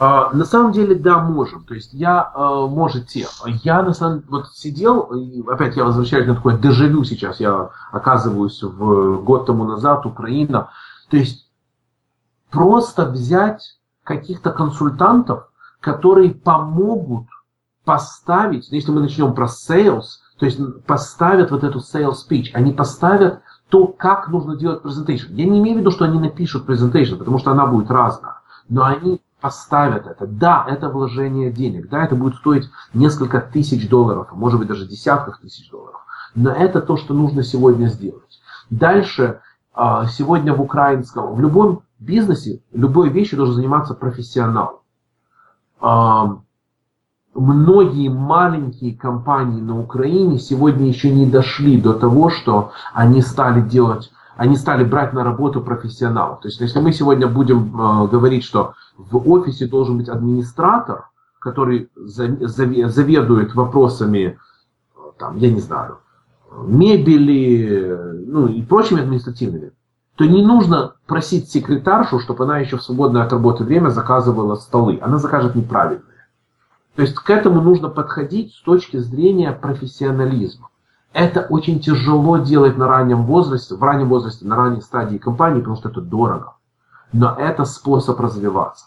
Uh, 0.00 0.34
на 0.34 0.46
самом 0.46 0.72
деле, 0.72 0.94
да, 0.94 1.18
можем. 1.18 1.62
То 1.64 1.74
есть 1.74 1.92
я, 1.92 2.32
uh, 2.34 2.66
можете. 2.68 3.26
Я 3.64 3.82
на 3.82 3.92
самом 3.92 4.22
вот 4.28 4.46
сидел, 4.54 5.02
и 5.14 5.42
опять 5.46 5.76
я 5.76 5.84
возвращаюсь 5.84 6.26
на 6.26 6.36
такое 6.36 6.56
дежавю 6.56 7.04
сейчас, 7.04 7.38
я 7.38 7.68
оказываюсь 7.92 8.62
в 8.62 9.22
год 9.22 9.44
тому 9.44 9.64
назад, 9.64 10.06
Украина. 10.06 10.70
То 11.10 11.18
есть 11.18 11.50
просто 12.50 13.04
взять 13.04 13.78
каких-то 14.02 14.52
консультантов, 14.52 15.50
которые 15.80 16.30
помогут 16.30 17.26
поставить, 17.84 18.72
если 18.72 18.92
мы 18.92 19.02
начнем 19.02 19.34
про 19.34 19.46
sales, 19.46 20.04
то 20.40 20.46
есть 20.46 20.58
поставят 20.86 21.50
вот 21.50 21.64
эту 21.64 21.80
sales 21.80 22.14
speech, 22.26 22.46
они 22.54 22.72
поставят 22.72 23.42
то, 23.68 23.86
как 23.86 24.28
нужно 24.28 24.56
делать 24.56 24.82
presentation. 24.82 25.26
Я 25.32 25.44
не 25.44 25.58
имею 25.58 25.76
в 25.76 25.80
виду, 25.80 25.90
что 25.90 26.06
они 26.06 26.18
напишут 26.18 26.66
presentation, 26.66 27.16
потому 27.16 27.38
что 27.38 27.50
она 27.50 27.66
будет 27.66 27.90
разная, 27.90 28.36
но 28.70 28.84
они 28.84 29.20
поставят 29.42 30.06
это. 30.06 30.26
Да, 30.26 30.64
это 30.66 30.88
вложение 30.88 31.52
денег, 31.52 31.90
да, 31.90 32.04
это 32.04 32.16
будет 32.16 32.36
стоить 32.36 32.70
несколько 32.94 33.42
тысяч 33.42 33.86
долларов, 33.86 34.28
а 34.30 34.34
может 34.34 34.58
быть 34.58 34.68
даже 34.68 34.86
десятков 34.86 35.38
тысяч 35.40 35.70
долларов. 35.70 36.00
Но 36.34 36.50
это 36.50 36.80
то, 36.80 36.96
что 36.96 37.12
нужно 37.12 37.42
сегодня 37.42 37.88
сделать. 37.88 38.40
Дальше, 38.70 39.40
а, 39.74 40.06
сегодня 40.06 40.54
в 40.54 40.62
украинском, 40.62 41.34
в 41.34 41.40
любом 41.40 41.82
бизнесе, 41.98 42.62
любой 42.72 43.10
вещи 43.10 43.36
должен 43.36 43.56
заниматься 43.56 43.92
профессионал. 43.94 44.82
Многие 47.34 48.08
маленькие 48.08 48.96
компании 48.96 49.60
на 49.60 49.78
Украине 49.78 50.38
сегодня 50.38 50.88
еще 50.88 51.10
не 51.10 51.26
дошли 51.26 51.80
до 51.80 51.94
того, 51.94 52.28
что 52.28 52.72
они 52.92 53.22
стали 53.22 53.60
делать, 53.60 54.10
они 54.36 54.56
стали 54.56 54.84
брать 54.84 55.12
на 55.12 55.22
работу 55.22 55.60
профессионалов. 55.60 56.40
То 56.40 56.48
есть, 56.48 56.60
если 56.60 56.80
мы 56.80 56.92
сегодня 56.92 57.28
будем 57.28 57.80
э, 57.80 58.08
говорить, 58.08 58.42
что 58.42 58.74
в 58.96 59.30
офисе 59.30 59.66
должен 59.66 59.98
быть 59.98 60.08
администратор, 60.08 61.08
который 61.38 61.88
заведует 61.96 63.54
вопросами, 63.54 64.38
там, 65.18 65.36
я 65.36 65.50
не 65.50 65.60
знаю, 65.60 65.98
мебели, 66.52 67.96
ну 68.26 68.48
и 68.48 68.62
прочими 68.62 69.02
административными, 69.02 69.72
то 70.16 70.24
не 70.24 70.44
нужно 70.44 70.94
просить 71.06 71.48
секретаршу, 71.48 72.18
чтобы 72.18 72.44
она 72.44 72.58
еще 72.58 72.76
в 72.76 72.82
свободное 72.82 73.22
от 73.22 73.32
работы 73.32 73.64
время 73.64 73.88
заказывала 73.88 74.56
столы. 74.56 74.98
Она 75.00 75.18
закажет 75.18 75.54
неправильные. 75.54 76.09
То 76.96 77.02
есть 77.02 77.14
к 77.14 77.30
этому 77.30 77.60
нужно 77.60 77.88
подходить 77.88 78.54
с 78.54 78.62
точки 78.62 78.98
зрения 78.98 79.52
профессионализма. 79.52 80.68
Это 81.12 81.46
очень 81.48 81.80
тяжело 81.80 82.38
делать 82.38 82.76
на 82.76 82.86
раннем 82.86 83.24
возрасте, 83.24 83.74
в 83.74 83.82
раннем 83.82 84.08
возрасте, 84.08 84.46
на 84.46 84.56
ранней 84.56 84.80
стадии 84.80 85.18
компании, 85.18 85.60
потому 85.60 85.76
что 85.76 85.88
это 85.88 86.00
дорого. 86.00 86.54
Но 87.12 87.34
это 87.36 87.64
способ 87.64 88.20
развиваться. 88.20 88.86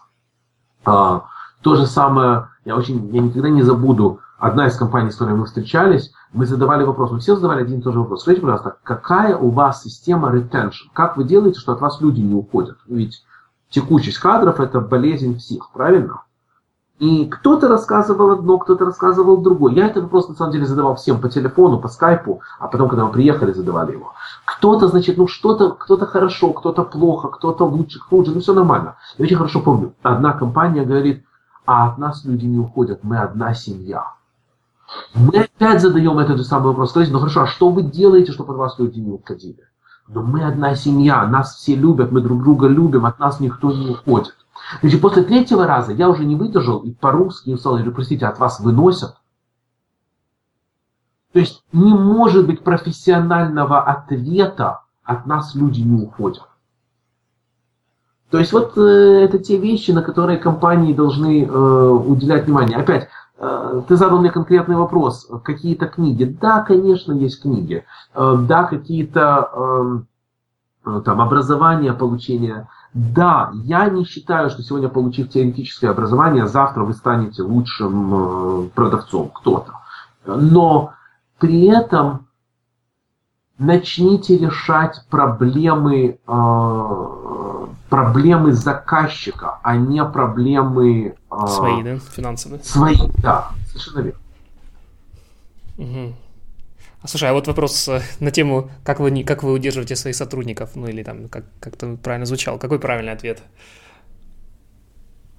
А, 0.85 1.25
то 1.61 1.75
же 1.75 1.85
самое, 1.85 2.49
я 2.65 2.75
очень, 2.75 3.13
я 3.13 3.21
никогда 3.21 3.49
не 3.49 3.61
забуду, 3.61 4.19
одна 4.38 4.67
из 4.67 4.75
компаний, 4.75 5.11
с 5.11 5.15
которой 5.15 5.35
мы 5.35 5.45
встречались, 5.45 6.13
мы 6.34 6.45
задавали 6.45 6.84
вопрос, 6.84 7.11
мы 7.11 7.19
все 7.19 7.35
задавали 7.35 7.61
один 7.61 7.80
и 7.80 7.81
тот 7.81 7.93
же 7.93 7.99
вопрос. 7.99 8.21
Скажите, 8.21 8.41
пожалуйста, 8.41 8.77
какая 8.84 9.38
у 9.38 9.49
вас 9.49 9.84
система 9.84 10.30
retention? 10.34 10.89
Как 10.93 11.15
вы 11.15 11.23
делаете, 11.23 11.59
что 11.59 11.73
от 11.73 11.81
вас 11.81 12.01
люди 12.01 12.21
не 12.21 12.34
уходят? 12.34 12.77
Ведь 12.88 13.23
текучесть 13.69 14.17
кадров– 14.19 14.59
это 14.61 14.80
болезнь 14.81 15.38
всех, 15.38 15.71
правильно? 15.71 16.23
И 16.99 17.26
кто-то 17.26 17.68
рассказывал 17.68 18.32
одно, 18.32 18.60
кто-то 18.60 18.86
рассказывал 18.86 19.38
другое. 19.38 19.74
Я 19.74 19.88
этот 19.88 20.03
вопрос 20.03 20.30
на 20.30 20.36
самом 20.36 20.52
деле 20.52 20.65
задавал 20.65 20.95
всем 20.95 21.20
по 21.20 21.28
телефону, 21.28 21.80
по 21.80 21.88
скайпу, 21.88 22.41
а 22.60 22.68
потом, 22.68 22.88
когда 22.88 23.06
мы 23.06 23.11
приехали, 23.11 23.52
задавали 23.52 23.94
его. 23.94 24.14
Кто-то, 24.45 24.88
значит, 24.88 25.18
ну 25.18 25.28
что-то, 25.28 25.72
кто-то 25.72 26.06
хорошо, 26.06 26.53
кто-то 26.53 26.84
плохо, 26.84 27.30
кто-то 27.30 27.65
лучше, 27.65 27.99
хуже, 27.99 28.32
ну 28.32 28.41
все 28.41 28.53
нормально. 28.53 28.95
Я 29.18 29.26
очень 29.26 29.38
хорошо 29.38 29.61
помню, 29.61 29.94
одна 30.03 30.34
компания 30.34 30.86
говорит, 30.86 31.26
а 31.65 31.90
от 31.90 31.98
нас 31.98 32.26
люди 32.26 32.45
не 32.45 32.60
уходят, 32.60 32.99
мы 33.03 33.18
одна 33.18 33.56
семья. 33.56 34.14
Мы 35.15 35.40
опять 35.40 35.82
задаем 35.82 36.20
этот 36.20 36.38
же 36.38 36.44
самый 36.44 36.68
вопрос. 36.68 36.91
Скажите, 36.91 37.14
ну 37.14 37.20
хорошо, 37.20 37.41
а 37.41 37.48
что 37.48 37.70
вы 37.70 37.82
делаете, 37.82 38.32
чтобы 38.32 38.53
от 38.53 38.60
вас 38.60 38.80
люди 38.80 38.99
не 38.99 39.11
уходили? 39.11 39.68
Но 40.07 40.22
мы 40.22 40.44
одна 40.44 40.76
семья, 40.76 41.26
нас 41.26 41.56
все 41.56 41.76
любят, 41.76 42.11
мы 42.11 42.22
друг 42.22 42.44
друга 42.44 42.68
любим, 42.68 43.06
от 43.06 43.20
нас 43.20 43.40
никто 43.40 43.72
не 43.72 43.90
уходит. 43.90 44.36
Значит, 44.81 45.01
после 45.01 45.23
третьего 45.23 45.67
раза 45.67 45.93
я 45.93 46.09
уже 46.09 46.25
не 46.25 46.35
выдержал 46.35 46.79
и 46.79 46.91
по-русски 46.91 47.55
сказал, 47.55 47.77
говорю, 47.77 47.93
простите, 47.93 48.25
от 48.25 48.39
вас 48.39 48.59
выносят. 48.59 49.15
То 51.33 51.39
есть 51.39 51.63
не 51.71 51.93
может 51.93 52.45
быть 52.45 52.63
профессионального 52.63 53.81
ответа, 53.81 54.81
от 55.03 55.25
нас 55.25 55.55
люди 55.55 55.81
не 55.81 56.03
уходят. 56.03 56.43
То 58.29 58.39
есть 58.39 58.51
вот 58.53 58.77
э, 58.77 58.81
это 58.81 59.37
те 59.37 59.57
вещи, 59.57 59.91
на 59.91 60.01
которые 60.01 60.39
компании 60.39 60.93
должны 60.93 61.43
э, 61.43 61.47
уделять 61.47 62.45
внимание. 62.45 62.77
Опять, 62.77 63.09
э, 63.37 63.81
ты 63.87 63.95
задал 63.95 64.19
мне 64.19 64.31
конкретный 64.31 64.75
вопрос. 64.75 65.29
Какие-то 65.43 65.87
книги? 65.87 66.23
Да, 66.23 66.61
конечно, 66.61 67.13
есть 67.13 67.41
книги. 67.41 67.85
Э, 68.15 68.35
да, 68.39 68.63
какие-то 68.63 69.49
эм, 69.53 70.07
э, 70.85 71.01
там 71.05 71.21
образования, 71.21 71.93
получения 71.93 72.69
да, 72.94 73.52
я 73.64 73.90
не 73.90 74.06
считаю, 74.06 74.52
что 74.52 74.61
сегодня, 74.61 74.88
получив 74.88 75.30
теоретическое 75.30 75.90
образование, 75.90 76.48
завтра 76.48 76.84
вы 76.84 76.94
станете 76.94 77.41
лучшим 77.41 78.65
э, 78.65 78.70
продавцом, 78.70 79.30
кто-то. 79.30 79.74
Но 80.26 80.94
при 81.40 81.65
этом 81.65 82.28
начните 83.57 84.38
решать 84.38 85.03
проблемы, 85.10 86.20
э, 86.28 87.68
проблемы 87.90 88.53
заказчика, 88.53 89.60
а 89.64 89.76
не 89.76 90.06
проблемы... 90.06 91.15
Э, 91.32 91.48
свои, 91.48 91.82
да, 91.82 91.98
финансовые? 91.98 92.64
Свои, 92.64 92.98
да, 93.24 93.49
совершенно 93.70 93.99
верно. 94.02 94.20
Угу. 95.80 96.14
А 97.03 97.07
слушай, 97.07 97.30
а 97.30 97.34
вот 97.34 97.47
вопрос 97.47 97.89
э, 97.89 98.01
на 98.21 98.31
тему, 98.31 98.69
как 98.85 99.01
вы, 99.01 99.23
как 99.25 99.43
вы 99.43 99.51
удерживаете 99.51 99.97
своих 99.97 100.15
сотрудников, 100.15 100.69
ну 100.75 100.88
или 100.88 101.03
там, 101.03 101.27
как, 101.27 101.43
как 101.59 101.75
то 101.75 101.97
правильно 102.01 102.25
звучал, 102.25 102.57
какой 102.57 102.80
правильный 102.80 103.11
ответ? 103.11 103.43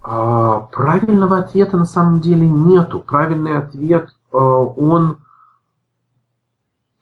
А, 0.02 0.60
правильного 0.60 1.38
ответа 1.38 1.78
на 1.78 1.86
самом 1.86 2.20
деле 2.20 2.46
нету. 2.46 3.00
Правильный 3.00 3.56
ответ, 3.56 4.10
э, 4.30 4.36
он 4.36 5.18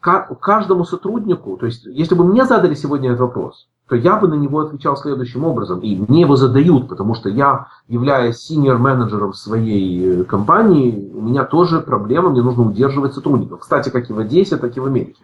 каждому 0.00 0.84
сотруднику, 0.84 1.56
то 1.56 1.66
есть 1.66 1.84
если 1.84 2.16
бы 2.16 2.24
мне 2.24 2.44
задали 2.44 2.74
сегодня 2.74 3.10
этот 3.10 3.20
вопрос, 3.20 3.68
то 3.92 3.96
я 3.96 4.16
бы 4.16 4.26
на 4.26 4.32
него 4.32 4.60
отвечал 4.60 4.96
следующим 4.96 5.44
образом. 5.44 5.80
И 5.80 5.94
мне 5.94 6.22
его 6.22 6.34
задают, 6.34 6.88
потому 6.88 7.14
что 7.14 7.28
я, 7.28 7.66
являясь 7.88 8.38
синьор-менеджером 8.38 9.34
своей 9.34 10.22
э, 10.22 10.24
компании, 10.24 11.12
у 11.12 11.20
меня 11.20 11.44
тоже 11.44 11.82
проблема, 11.82 12.30
мне 12.30 12.40
нужно 12.40 12.62
удерживать 12.62 13.12
сотрудников. 13.12 13.60
Кстати, 13.60 13.90
как 13.90 14.08
и 14.08 14.14
в 14.14 14.18
Одессе, 14.18 14.56
так 14.56 14.74
и 14.74 14.80
в 14.80 14.86
Америке. 14.86 15.22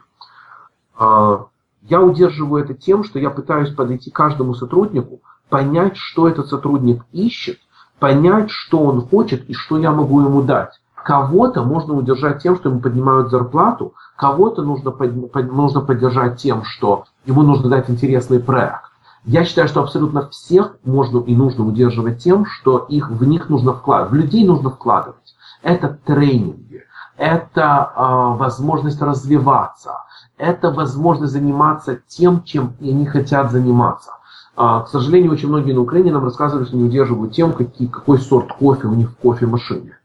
А, 0.99 1.47
я 1.89 2.03
удерживаю 2.03 2.63
это 2.63 2.75
тем, 2.75 3.05
что 3.05 3.19
я 3.19 3.31
пытаюсь 3.31 3.71
подойти 3.71 4.11
к 4.11 4.15
каждому 4.15 4.53
сотруднику, 4.53 5.23
понять, 5.49 5.97
что 5.97 6.29
этот 6.29 6.49
сотрудник 6.49 7.07
ищет, 7.13 7.61
понять, 7.99 8.51
что 8.51 8.81
он 8.81 9.01
хочет 9.01 9.49
и 9.49 9.55
что 9.55 9.79
я 9.79 9.93
могу 9.93 10.21
ему 10.21 10.43
дать. 10.43 10.79
Кого-то 11.09 11.63
можно 11.63 11.95
удержать 11.95 12.43
тем, 12.43 12.55
что 12.57 12.69
ему 12.69 12.81
поднимают 12.81 13.31
зарплату, 13.31 13.95
кого-то 14.15 14.61
нужно, 14.61 14.91
под, 14.91 15.33
под, 15.33 15.51
нужно 15.51 15.81
поддержать 15.81 16.37
тем, 16.37 16.65
что 16.65 17.05
ему 17.25 17.41
нужно 17.41 17.71
дать 17.71 17.89
интересный 17.89 18.41
проект. 18.41 18.91
Я 19.25 19.47
считаю, 19.47 19.69
что 19.69 19.81
абсолютно 19.81 20.29
всех 20.29 20.77
можно 20.85 21.21
и 21.21 21.35
нужно 21.35 21.65
удерживать 21.65 22.23
тем, 22.23 22.45
что 22.45 22.85
их, 22.91 23.09
в 23.09 23.25
них 23.25 23.49
нужно 23.49 23.73
вкладывать, 23.73 24.13
в 24.13 24.15
людей 24.17 24.47
нужно 24.47 24.69
вкладывать. 24.69 25.35
Это 25.63 25.99
тренинги, 26.05 26.83
это 27.17 27.91
э, 27.97 28.37
возможность 28.37 29.01
развиваться, 29.01 30.05
это 30.37 30.71
возможность 30.71 31.33
заниматься 31.33 31.99
тем, 32.07 32.43
чем 32.43 32.75
они 32.83 33.07
хотят 33.07 33.51
заниматься. 33.51 34.11
А, 34.57 34.83
к 34.83 34.89
сожалению, 34.89 35.33
очень 35.33 35.49
многие 35.49 35.73
на 35.73 35.81
Украине 35.81 36.13
нам 36.13 36.25
рассказывали, 36.25 36.67
что 36.67 36.77
не 36.77 36.85
удерживают 36.85 37.33
тем, 37.33 37.55
какие, 37.55 37.89
какой 37.89 38.19
сорт 38.19 38.53
кофе 38.53 38.89
у 38.89 38.95
них 38.95 39.13
в 39.13 39.17
кофемашине. 39.17 39.98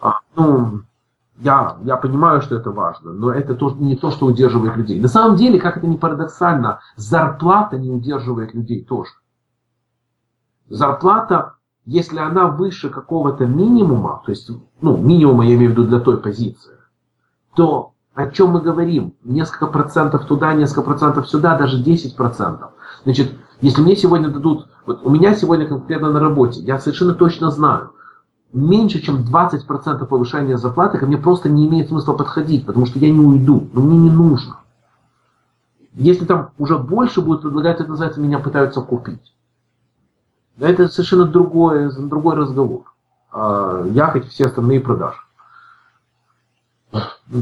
А, 0.00 0.20
ну, 0.36 0.82
я, 1.38 1.76
я 1.84 1.96
понимаю, 1.96 2.42
что 2.42 2.56
это 2.56 2.70
важно, 2.70 3.12
но 3.12 3.32
это 3.32 3.54
то, 3.54 3.70
не 3.70 3.96
то, 3.96 4.10
что 4.10 4.26
удерживает 4.26 4.76
людей. 4.76 5.00
На 5.00 5.08
самом 5.08 5.36
деле, 5.36 5.60
как 5.60 5.76
это 5.76 5.86
ни 5.86 5.96
парадоксально, 5.96 6.80
зарплата 6.96 7.78
не 7.78 7.90
удерживает 7.90 8.54
людей 8.54 8.84
тоже. 8.84 9.10
Зарплата, 10.68 11.54
если 11.84 12.18
она 12.18 12.48
выше 12.48 12.90
какого-то 12.90 13.46
минимума, 13.46 14.22
то 14.24 14.32
есть, 14.32 14.50
ну, 14.80 14.96
минимума 14.96 15.46
я 15.46 15.54
имею 15.54 15.70
в 15.70 15.72
виду 15.72 15.84
для 15.86 16.00
той 16.00 16.18
позиции, 16.18 16.74
то 17.54 17.92
о 18.14 18.26
чем 18.26 18.50
мы 18.50 18.60
говорим? 18.60 19.14
Несколько 19.22 19.68
процентов 19.68 20.26
туда, 20.26 20.52
несколько 20.52 20.82
процентов 20.82 21.28
сюда, 21.28 21.56
даже 21.56 21.78
10 21.78 22.16
процентов. 22.16 22.72
Значит, 23.04 23.32
если 23.60 23.80
мне 23.80 23.94
сегодня 23.94 24.28
дадут, 24.28 24.68
вот 24.86 25.00
у 25.04 25.10
меня 25.10 25.36
сегодня 25.36 25.68
конкретно 25.68 26.10
на 26.10 26.18
работе, 26.18 26.60
я 26.60 26.80
совершенно 26.80 27.14
точно 27.14 27.52
знаю, 27.52 27.92
меньше, 28.52 29.00
чем 29.00 29.22
20% 29.22 30.06
повышения 30.06 30.56
зарплаты, 30.56 30.98
ко 30.98 31.06
мне 31.06 31.18
просто 31.18 31.48
не 31.48 31.66
имеет 31.66 31.88
смысла 31.88 32.14
подходить, 32.14 32.66
потому 32.66 32.86
что 32.86 32.98
я 32.98 33.10
не 33.10 33.20
уйду, 33.20 33.68
но 33.72 33.80
мне 33.80 33.98
не 33.98 34.10
нужно. 34.10 34.58
Если 35.92 36.24
там 36.24 36.50
уже 36.58 36.78
больше 36.78 37.20
будет 37.20 37.42
предлагать, 37.42 37.80
это 37.80 37.90
называется, 37.90 38.20
меня 38.20 38.38
пытаются 38.38 38.80
купить. 38.80 39.34
Это 40.58 40.88
совершенно 40.88 41.24
другой, 41.24 41.90
другой 42.08 42.36
разговор. 42.36 42.92
А, 43.32 43.84
я, 43.86 44.08
как 44.08 44.24
и 44.24 44.28
все 44.28 44.46
остальные, 44.46 44.80
продажи. 44.80 45.18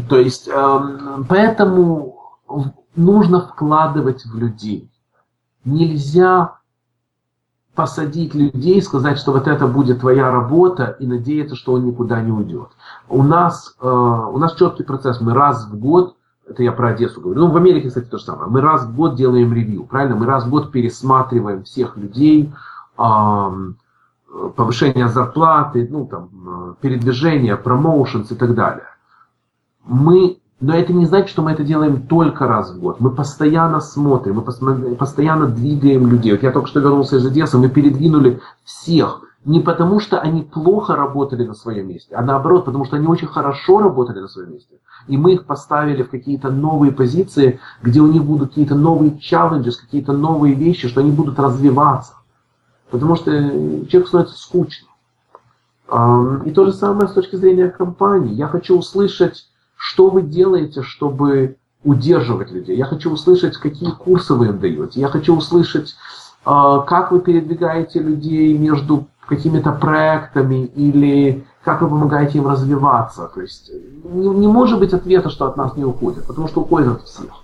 То 0.08 0.18
есть, 0.18 0.48
эм, 0.48 1.24
поэтому 1.28 2.40
нужно 2.96 3.40
вкладывать 3.42 4.24
в 4.24 4.36
людей. 4.36 4.90
Нельзя 5.64 6.55
посадить 7.76 8.34
людей, 8.34 8.82
сказать, 8.82 9.18
что 9.18 9.32
вот 9.32 9.46
это 9.46 9.66
будет 9.66 10.00
твоя 10.00 10.30
работа 10.30 10.96
и 10.98 11.06
надеяться, 11.06 11.54
что 11.54 11.74
он 11.74 11.84
никуда 11.84 12.20
не 12.22 12.32
уйдет. 12.32 12.68
У 13.08 13.22
нас, 13.22 13.76
э, 13.80 13.86
у 13.86 14.38
нас 14.38 14.54
четкий 14.54 14.82
процесс. 14.82 15.20
Мы 15.20 15.34
раз 15.34 15.68
в 15.68 15.78
год, 15.78 16.16
это 16.48 16.62
я 16.62 16.72
про 16.72 16.88
Одессу 16.88 17.20
говорю, 17.20 17.40
ну 17.40 17.50
в 17.50 17.56
Америке, 17.56 17.88
кстати, 17.88 18.06
то 18.06 18.18
же 18.18 18.24
самое. 18.24 18.50
Мы 18.50 18.62
раз 18.62 18.86
в 18.86 18.96
год 18.96 19.14
делаем 19.14 19.52
ревью, 19.52 19.84
правильно? 19.84 20.16
Мы 20.16 20.26
раз 20.26 20.46
в 20.46 20.50
год 20.50 20.72
пересматриваем 20.72 21.64
всех 21.64 21.96
людей, 21.98 22.50
э, 22.98 23.50
повышение 24.56 25.08
зарплаты, 25.08 25.86
ну 25.90 26.06
там, 26.06 26.30
э, 26.32 26.74
передвижение, 26.80 27.56
промоушенс 27.56 28.32
и 28.32 28.34
так 28.34 28.54
далее. 28.54 28.88
Мы 29.84 30.38
но 30.60 30.74
это 30.74 30.92
не 30.92 31.04
значит, 31.04 31.28
что 31.28 31.42
мы 31.42 31.52
это 31.52 31.64
делаем 31.64 32.06
только 32.06 32.46
раз 32.46 32.70
в 32.72 32.80
год. 32.80 32.98
Мы 33.00 33.10
постоянно 33.10 33.80
смотрим, 33.80 34.36
мы 34.36 34.94
постоянно 34.96 35.46
двигаем 35.46 36.06
людей. 36.06 36.32
Вот 36.32 36.42
я 36.42 36.50
только 36.50 36.68
что 36.68 36.80
вернулся 36.80 37.16
из 37.16 37.26
Одессы, 37.26 37.58
мы 37.58 37.68
передвинули 37.68 38.40
всех. 38.64 39.22
Не 39.44 39.60
потому, 39.60 40.00
что 40.00 40.18
они 40.18 40.42
плохо 40.42 40.96
работали 40.96 41.46
на 41.46 41.54
своем 41.54 41.88
месте, 41.88 42.16
а 42.16 42.22
наоборот, 42.22 42.64
потому 42.64 42.84
что 42.84 42.96
они 42.96 43.06
очень 43.06 43.28
хорошо 43.28 43.78
работали 43.78 44.18
на 44.18 44.28
своем 44.28 44.52
месте. 44.52 44.76
И 45.06 45.16
мы 45.16 45.34
их 45.34 45.44
поставили 45.44 46.02
в 46.02 46.10
какие-то 46.10 46.50
новые 46.50 46.90
позиции, 46.90 47.60
где 47.80 48.00
у 48.00 48.08
них 48.08 48.24
будут 48.24 48.48
какие-то 48.48 48.74
новые 48.74 49.18
челленджи, 49.18 49.70
какие-то 49.70 50.12
новые 50.14 50.54
вещи, 50.54 50.88
что 50.88 51.00
они 51.00 51.12
будут 51.12 51.38
развиваться. 51.38 52.14
Потому 52.90 53.14
что 53.14 53.30
человек 53.30 54.08
становится 54.08 54.36
скучным. 54.36 54.90
И 56.44 56.50
то 56.50 56.64
же 56.64 56.72
самое 56.72 57.06
с 57.06 57.12
точки 57.12 57.36
зрения 57.36 57.68
компании. 57.68 58.34
Я 58.34 58.48
хочу 58.48 58.76
услышать 58.76 59.48
что 59.76 60.10
вы 60.10 60.22
делаете, 60.22 60.82
чтобы 60.82 61.56
удерживать 61.84 62.50
людей? 62.50 62.76
Я 62.76 62.86
хочу 62.86 63.10
услышать, 63.12 63.56
какие 63.56 63.90
курсы 63.90 64.34
вы 64.34 64.46
им 64.48 64.58
даете. 64.58 65.00
Я 65.00 65.08
хочу 65.08 65.36
услышать, 65.36 65.94
а, 66.44 66.80
как 66.80 67.12
вы 67.12 67.20
передвигаете 67.20 68.00
людей 68.00 68.56
между 68.56 69.06
какими-то 69.28 69.72
проектами 69.72 70.66
или 70.66 71.44
как 71.62 71.82
вы 71.82 71.88
помогаете 71.88 72.38
им 72.38 72.46
развиваться. 72.46 73.28
То 73.34 73.40
есть 73.40 73.70
не, 74.04 74.28
не 74.28 74.46
может 74.46 74.78
быть 74.78 74.92
ответа, 74.92 75.30
что 75.30 75.46
от 75.46 75.56
нас 75.56 75.76
не 75.76 75.84
уходят, 75.84 76.26
потому 76.26 76.48
что 76.48 76.60
уходят 76.60 77.02
всех. 77.02 77.42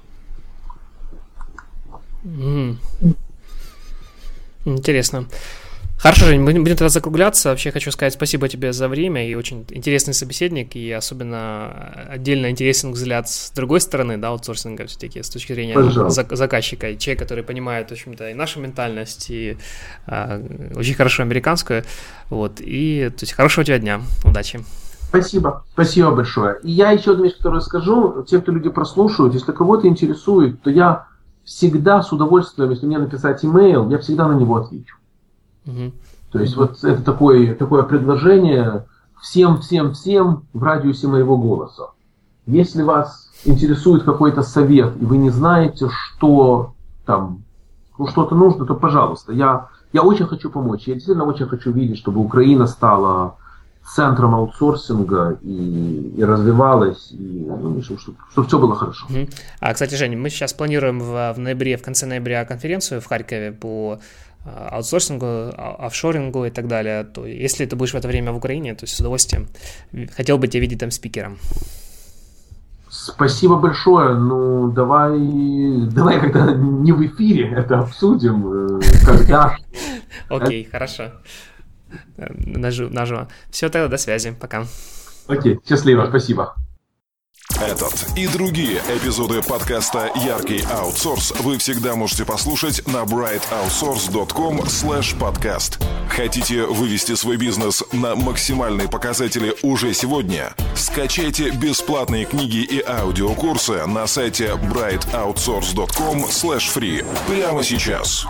Интересно. 4.64 5.24
Хорошо, 6.02 6.24
Жень, 6.24 6.44
будем, 6.44 6.64
будем 6.64 6.76
тогда 6.76 6.88
закругляться. 6.88 7.50
Вообще 7.50 7.70
хочу 7.70 7.92
сказать 7.92 8.14
спасибо 8.14 8.48
тебе 8.48 8.72
за 8.72 8.88
время 8.88 9.30
и 9.30 9.36
очень 9.36 9.64
интересный 9.70 10.14
собеседник, 10.14 10.74
и 10.74 10.90
особенно 10.90 11.92
отдельно 12.10 12.50
интересен 12.50 12.90
взгляд 12.90 13.28
с 13.28 13.52
другой 13.52 13.80
стороны, 13.80 14.16
да, 14.16 14.30
аутсорсинга 14.30 14.86
все-таки, 14.86 15.22
с 15.22 15.30
точки 15.30 15.52
зрения 15.52 15.76
зак- 15.76 16.34
заказчика, 16.34 16.90
и 16.90 16.98
человек, 16.98 17.20
который 17.20 17.44
понимает, 17.44 17.90
в 17.90 17.92
общем-то, 17.92 18.30
и 18.30 18.34
нашу 18.34 18.58
ментальность, 18.58 19.30
и 19.30 19.56
а, 20.08 20.42
очень 20.74 20.94
хорошо 20.94 21.22
американскую, 21.22 21.84
вот, 22.30 22.54
и, 22.58 23.08
то 23.16 23.22
есть, 23.22 23.34
хорошего 23.34 23.64
тебе 23.64 23.78
дня, 23.78 24.00
удачи. 24.24 24.58
Спасибо, 25.08 25.64
спасибо 25.72 26.10
большое. 26.10 26.56
И 26.64 26.72
я 26.72 26.90
еще 26.90 27.12
одну 27.12 27.22
вещь, 27.22 27.36
которую 27.36 27.60
скажу, 27.60 28.26
те, 28.28 28.40
кто 28.40 28.50
люди 28.50 28.70
прослушают, 28.70 29.34
если 29.34 29.52
кого-то 29.52 29.86
интересует, 29.86 30.62
то 30.62 30.70
я 30.70 31.06
всегда 31.44 32.02
с 32.02 32.12
удовольствием, 32.12 32.70
если 32.70 32.86
мне 32.86 32.98
написать 32.98 33.44
имейл, 33.44 33.88
я 33.88 33.98
всегда 33.98 34.26
на 34.26 34.34
него 34.36 34.56
отвечу. 34.56 34.96
Угу. 35.66 35.92
То 36.32 36.38
есть 36.40 36.56
вот 36.56 36.82
это 36.82 37.02
такое, 37.02 37.54
такое 37.54 37.82
предложение 37.82 38.86
всем, 39.20 39.60
всем, 39.60 39.92
всем 39.92 40.44
в 40.52 40.62
радиусе 40.62 41.06
моего 41.06 41.36
голоса. 41.36 41.90
Если 42.46 42.82
вас 42.82 43.30
интересует 43.44 44.02
какой-то 44.02 44.42
совет, 44.42 44.94
и 45.00 45.04
вы 45.04 45.16
не 45.18 45.30
знаете, 45.30 45.88
что 45.90 46.74
там, 47.06 47.42
ну, 47.98 48.06
что-то 48.08 48.34
нужно, 48.34 48.66
то, 48.66 48.74
пожалуйста, 48.74 49.32
я, 49.32 49.68
я 49.92 50.02
очень 50.02 50.26
хочу 50.26 50.50
помочь. 50.50 50.86
Я 50.86 50.94
действительно 50.94 51.24
очень 51.24 51.46
хочу 51.46 51.70
видеть, 51.70 51.98
чтобы 51.98 52.20
Украина 52.20 52.66
стала 52.66 53.36
центром 53.84 54.34
аутсорсинга 54.34 55.38
и, 55.42 56.14
и 56.16 56.24
развивалась, 56.24 57.10
и 57.10 57.44
ну, 57.46 57.82
чтобы, 57.82 58.00
чтобы, 58.00 58.16
чтобы 58.30 58.46
все 58.46 58.58
было 58.58 58.76
хорошо. 58.76 59.06
А, 59.60 59.72
кстати, 59.72 59.94
Женя, 59.96 60.16
мы 60.16 60.30
сейчас 60.30 60.52
планируем 60.52 61.00
в, 61.00 61.32
в 61.34 61.38
ноябре, 61.38 61.76
в 61.76 61.82
конце 61.82 62.06
ноября 62.06 62.44
конференцию 62.44 63.00
в 63.00 63.06
Харькове 63.06 63.52
по 63.52 63.98
аутсорсингу, 64.44 65.26
а, 65.26 65.76
офшорингу 65.86 66.44
и 66.44 66.50
так 66.50 66.66
далее, 66.66 67.04
то 67.04 67.26
если 67.26 67.66
ты 67.66 67.76
будешь 67.76 67.92
в 67.92 67.96
это 67.96 68.08
время 68.08 68.32
в 68.32 68.36
Украине, 68.36 68.74
то 68.74 68.86
с 68.86 68.98
удовольствием 69.00 69.48
хотел 70.16 70.38
бы 70.38 70.48
тебя 70.48 70.60
видеть 70.60 70.80
там 70.80 70.90
спикером. 70.90 71.38
Спасибо 72.90 73.56
большое. 73.56 74.14
Ну, 74.14 74.70
давай, 74.70 75.18
давай 75.90 76.20
когда 76.20 76.52
не 76.52 76.92
в 76.92 77.04
эфире 77.06 77.50
это 77.50 77.78
обсудим, 77.78 78.78
э, 78.78 78.80
когда. 79.04 79.56
Окей, 80.28 80.68
хорошо. 80.70 81.04
Э, 82.18 82.26
наживо. 82.36 83.28
Все, 83.50 83.70
тогда 83.70 83.88
до 83.88 83.96
связи. 83.96 84.36
Пока. 84.38 84.66
Окей, 85.26 85.58
счастливо, 85.66 86.06
спасибо. 86.08 86.54
Этот 87.62 87.94
и 88.16 88.26
другие 88.26 88.82
эпизоды 88.88 89.40
подкаста 89.40 90.10
«Яркий 90.16 90.64
аутсорс» 90.68 91.32
вы 91.42 91.58
всегда 91.58 91.94
можете 91.94 92.24
послушать 92.24 92.84
на 92.88 93.04
brightoutsource.com 93.04 94.58
podcast. 94.58 95.80
Хотите 96.08 96.64
вывести 96.64 97.14
свой 97.14 97.36
бизнес 97.36 97.84
на 97.92 98.16
максимальные 98.16 98.88
показатели 98.88 99.54
уже 99.62 99.94
сегодня? 99.94 100.54
Скачайте 100.74 101.50
бесплатные 101.50 102.24
книги 102.24 102.64
и 102.64 102.82
аудиокурсы 102.84 103.86
на 103.86 104.08
сайте 104.08 104.54
brightoutsource.com 104.54 106.24
free 106.24 107.06
прямо 107.28 107.62
сейчас. 107.62 108.26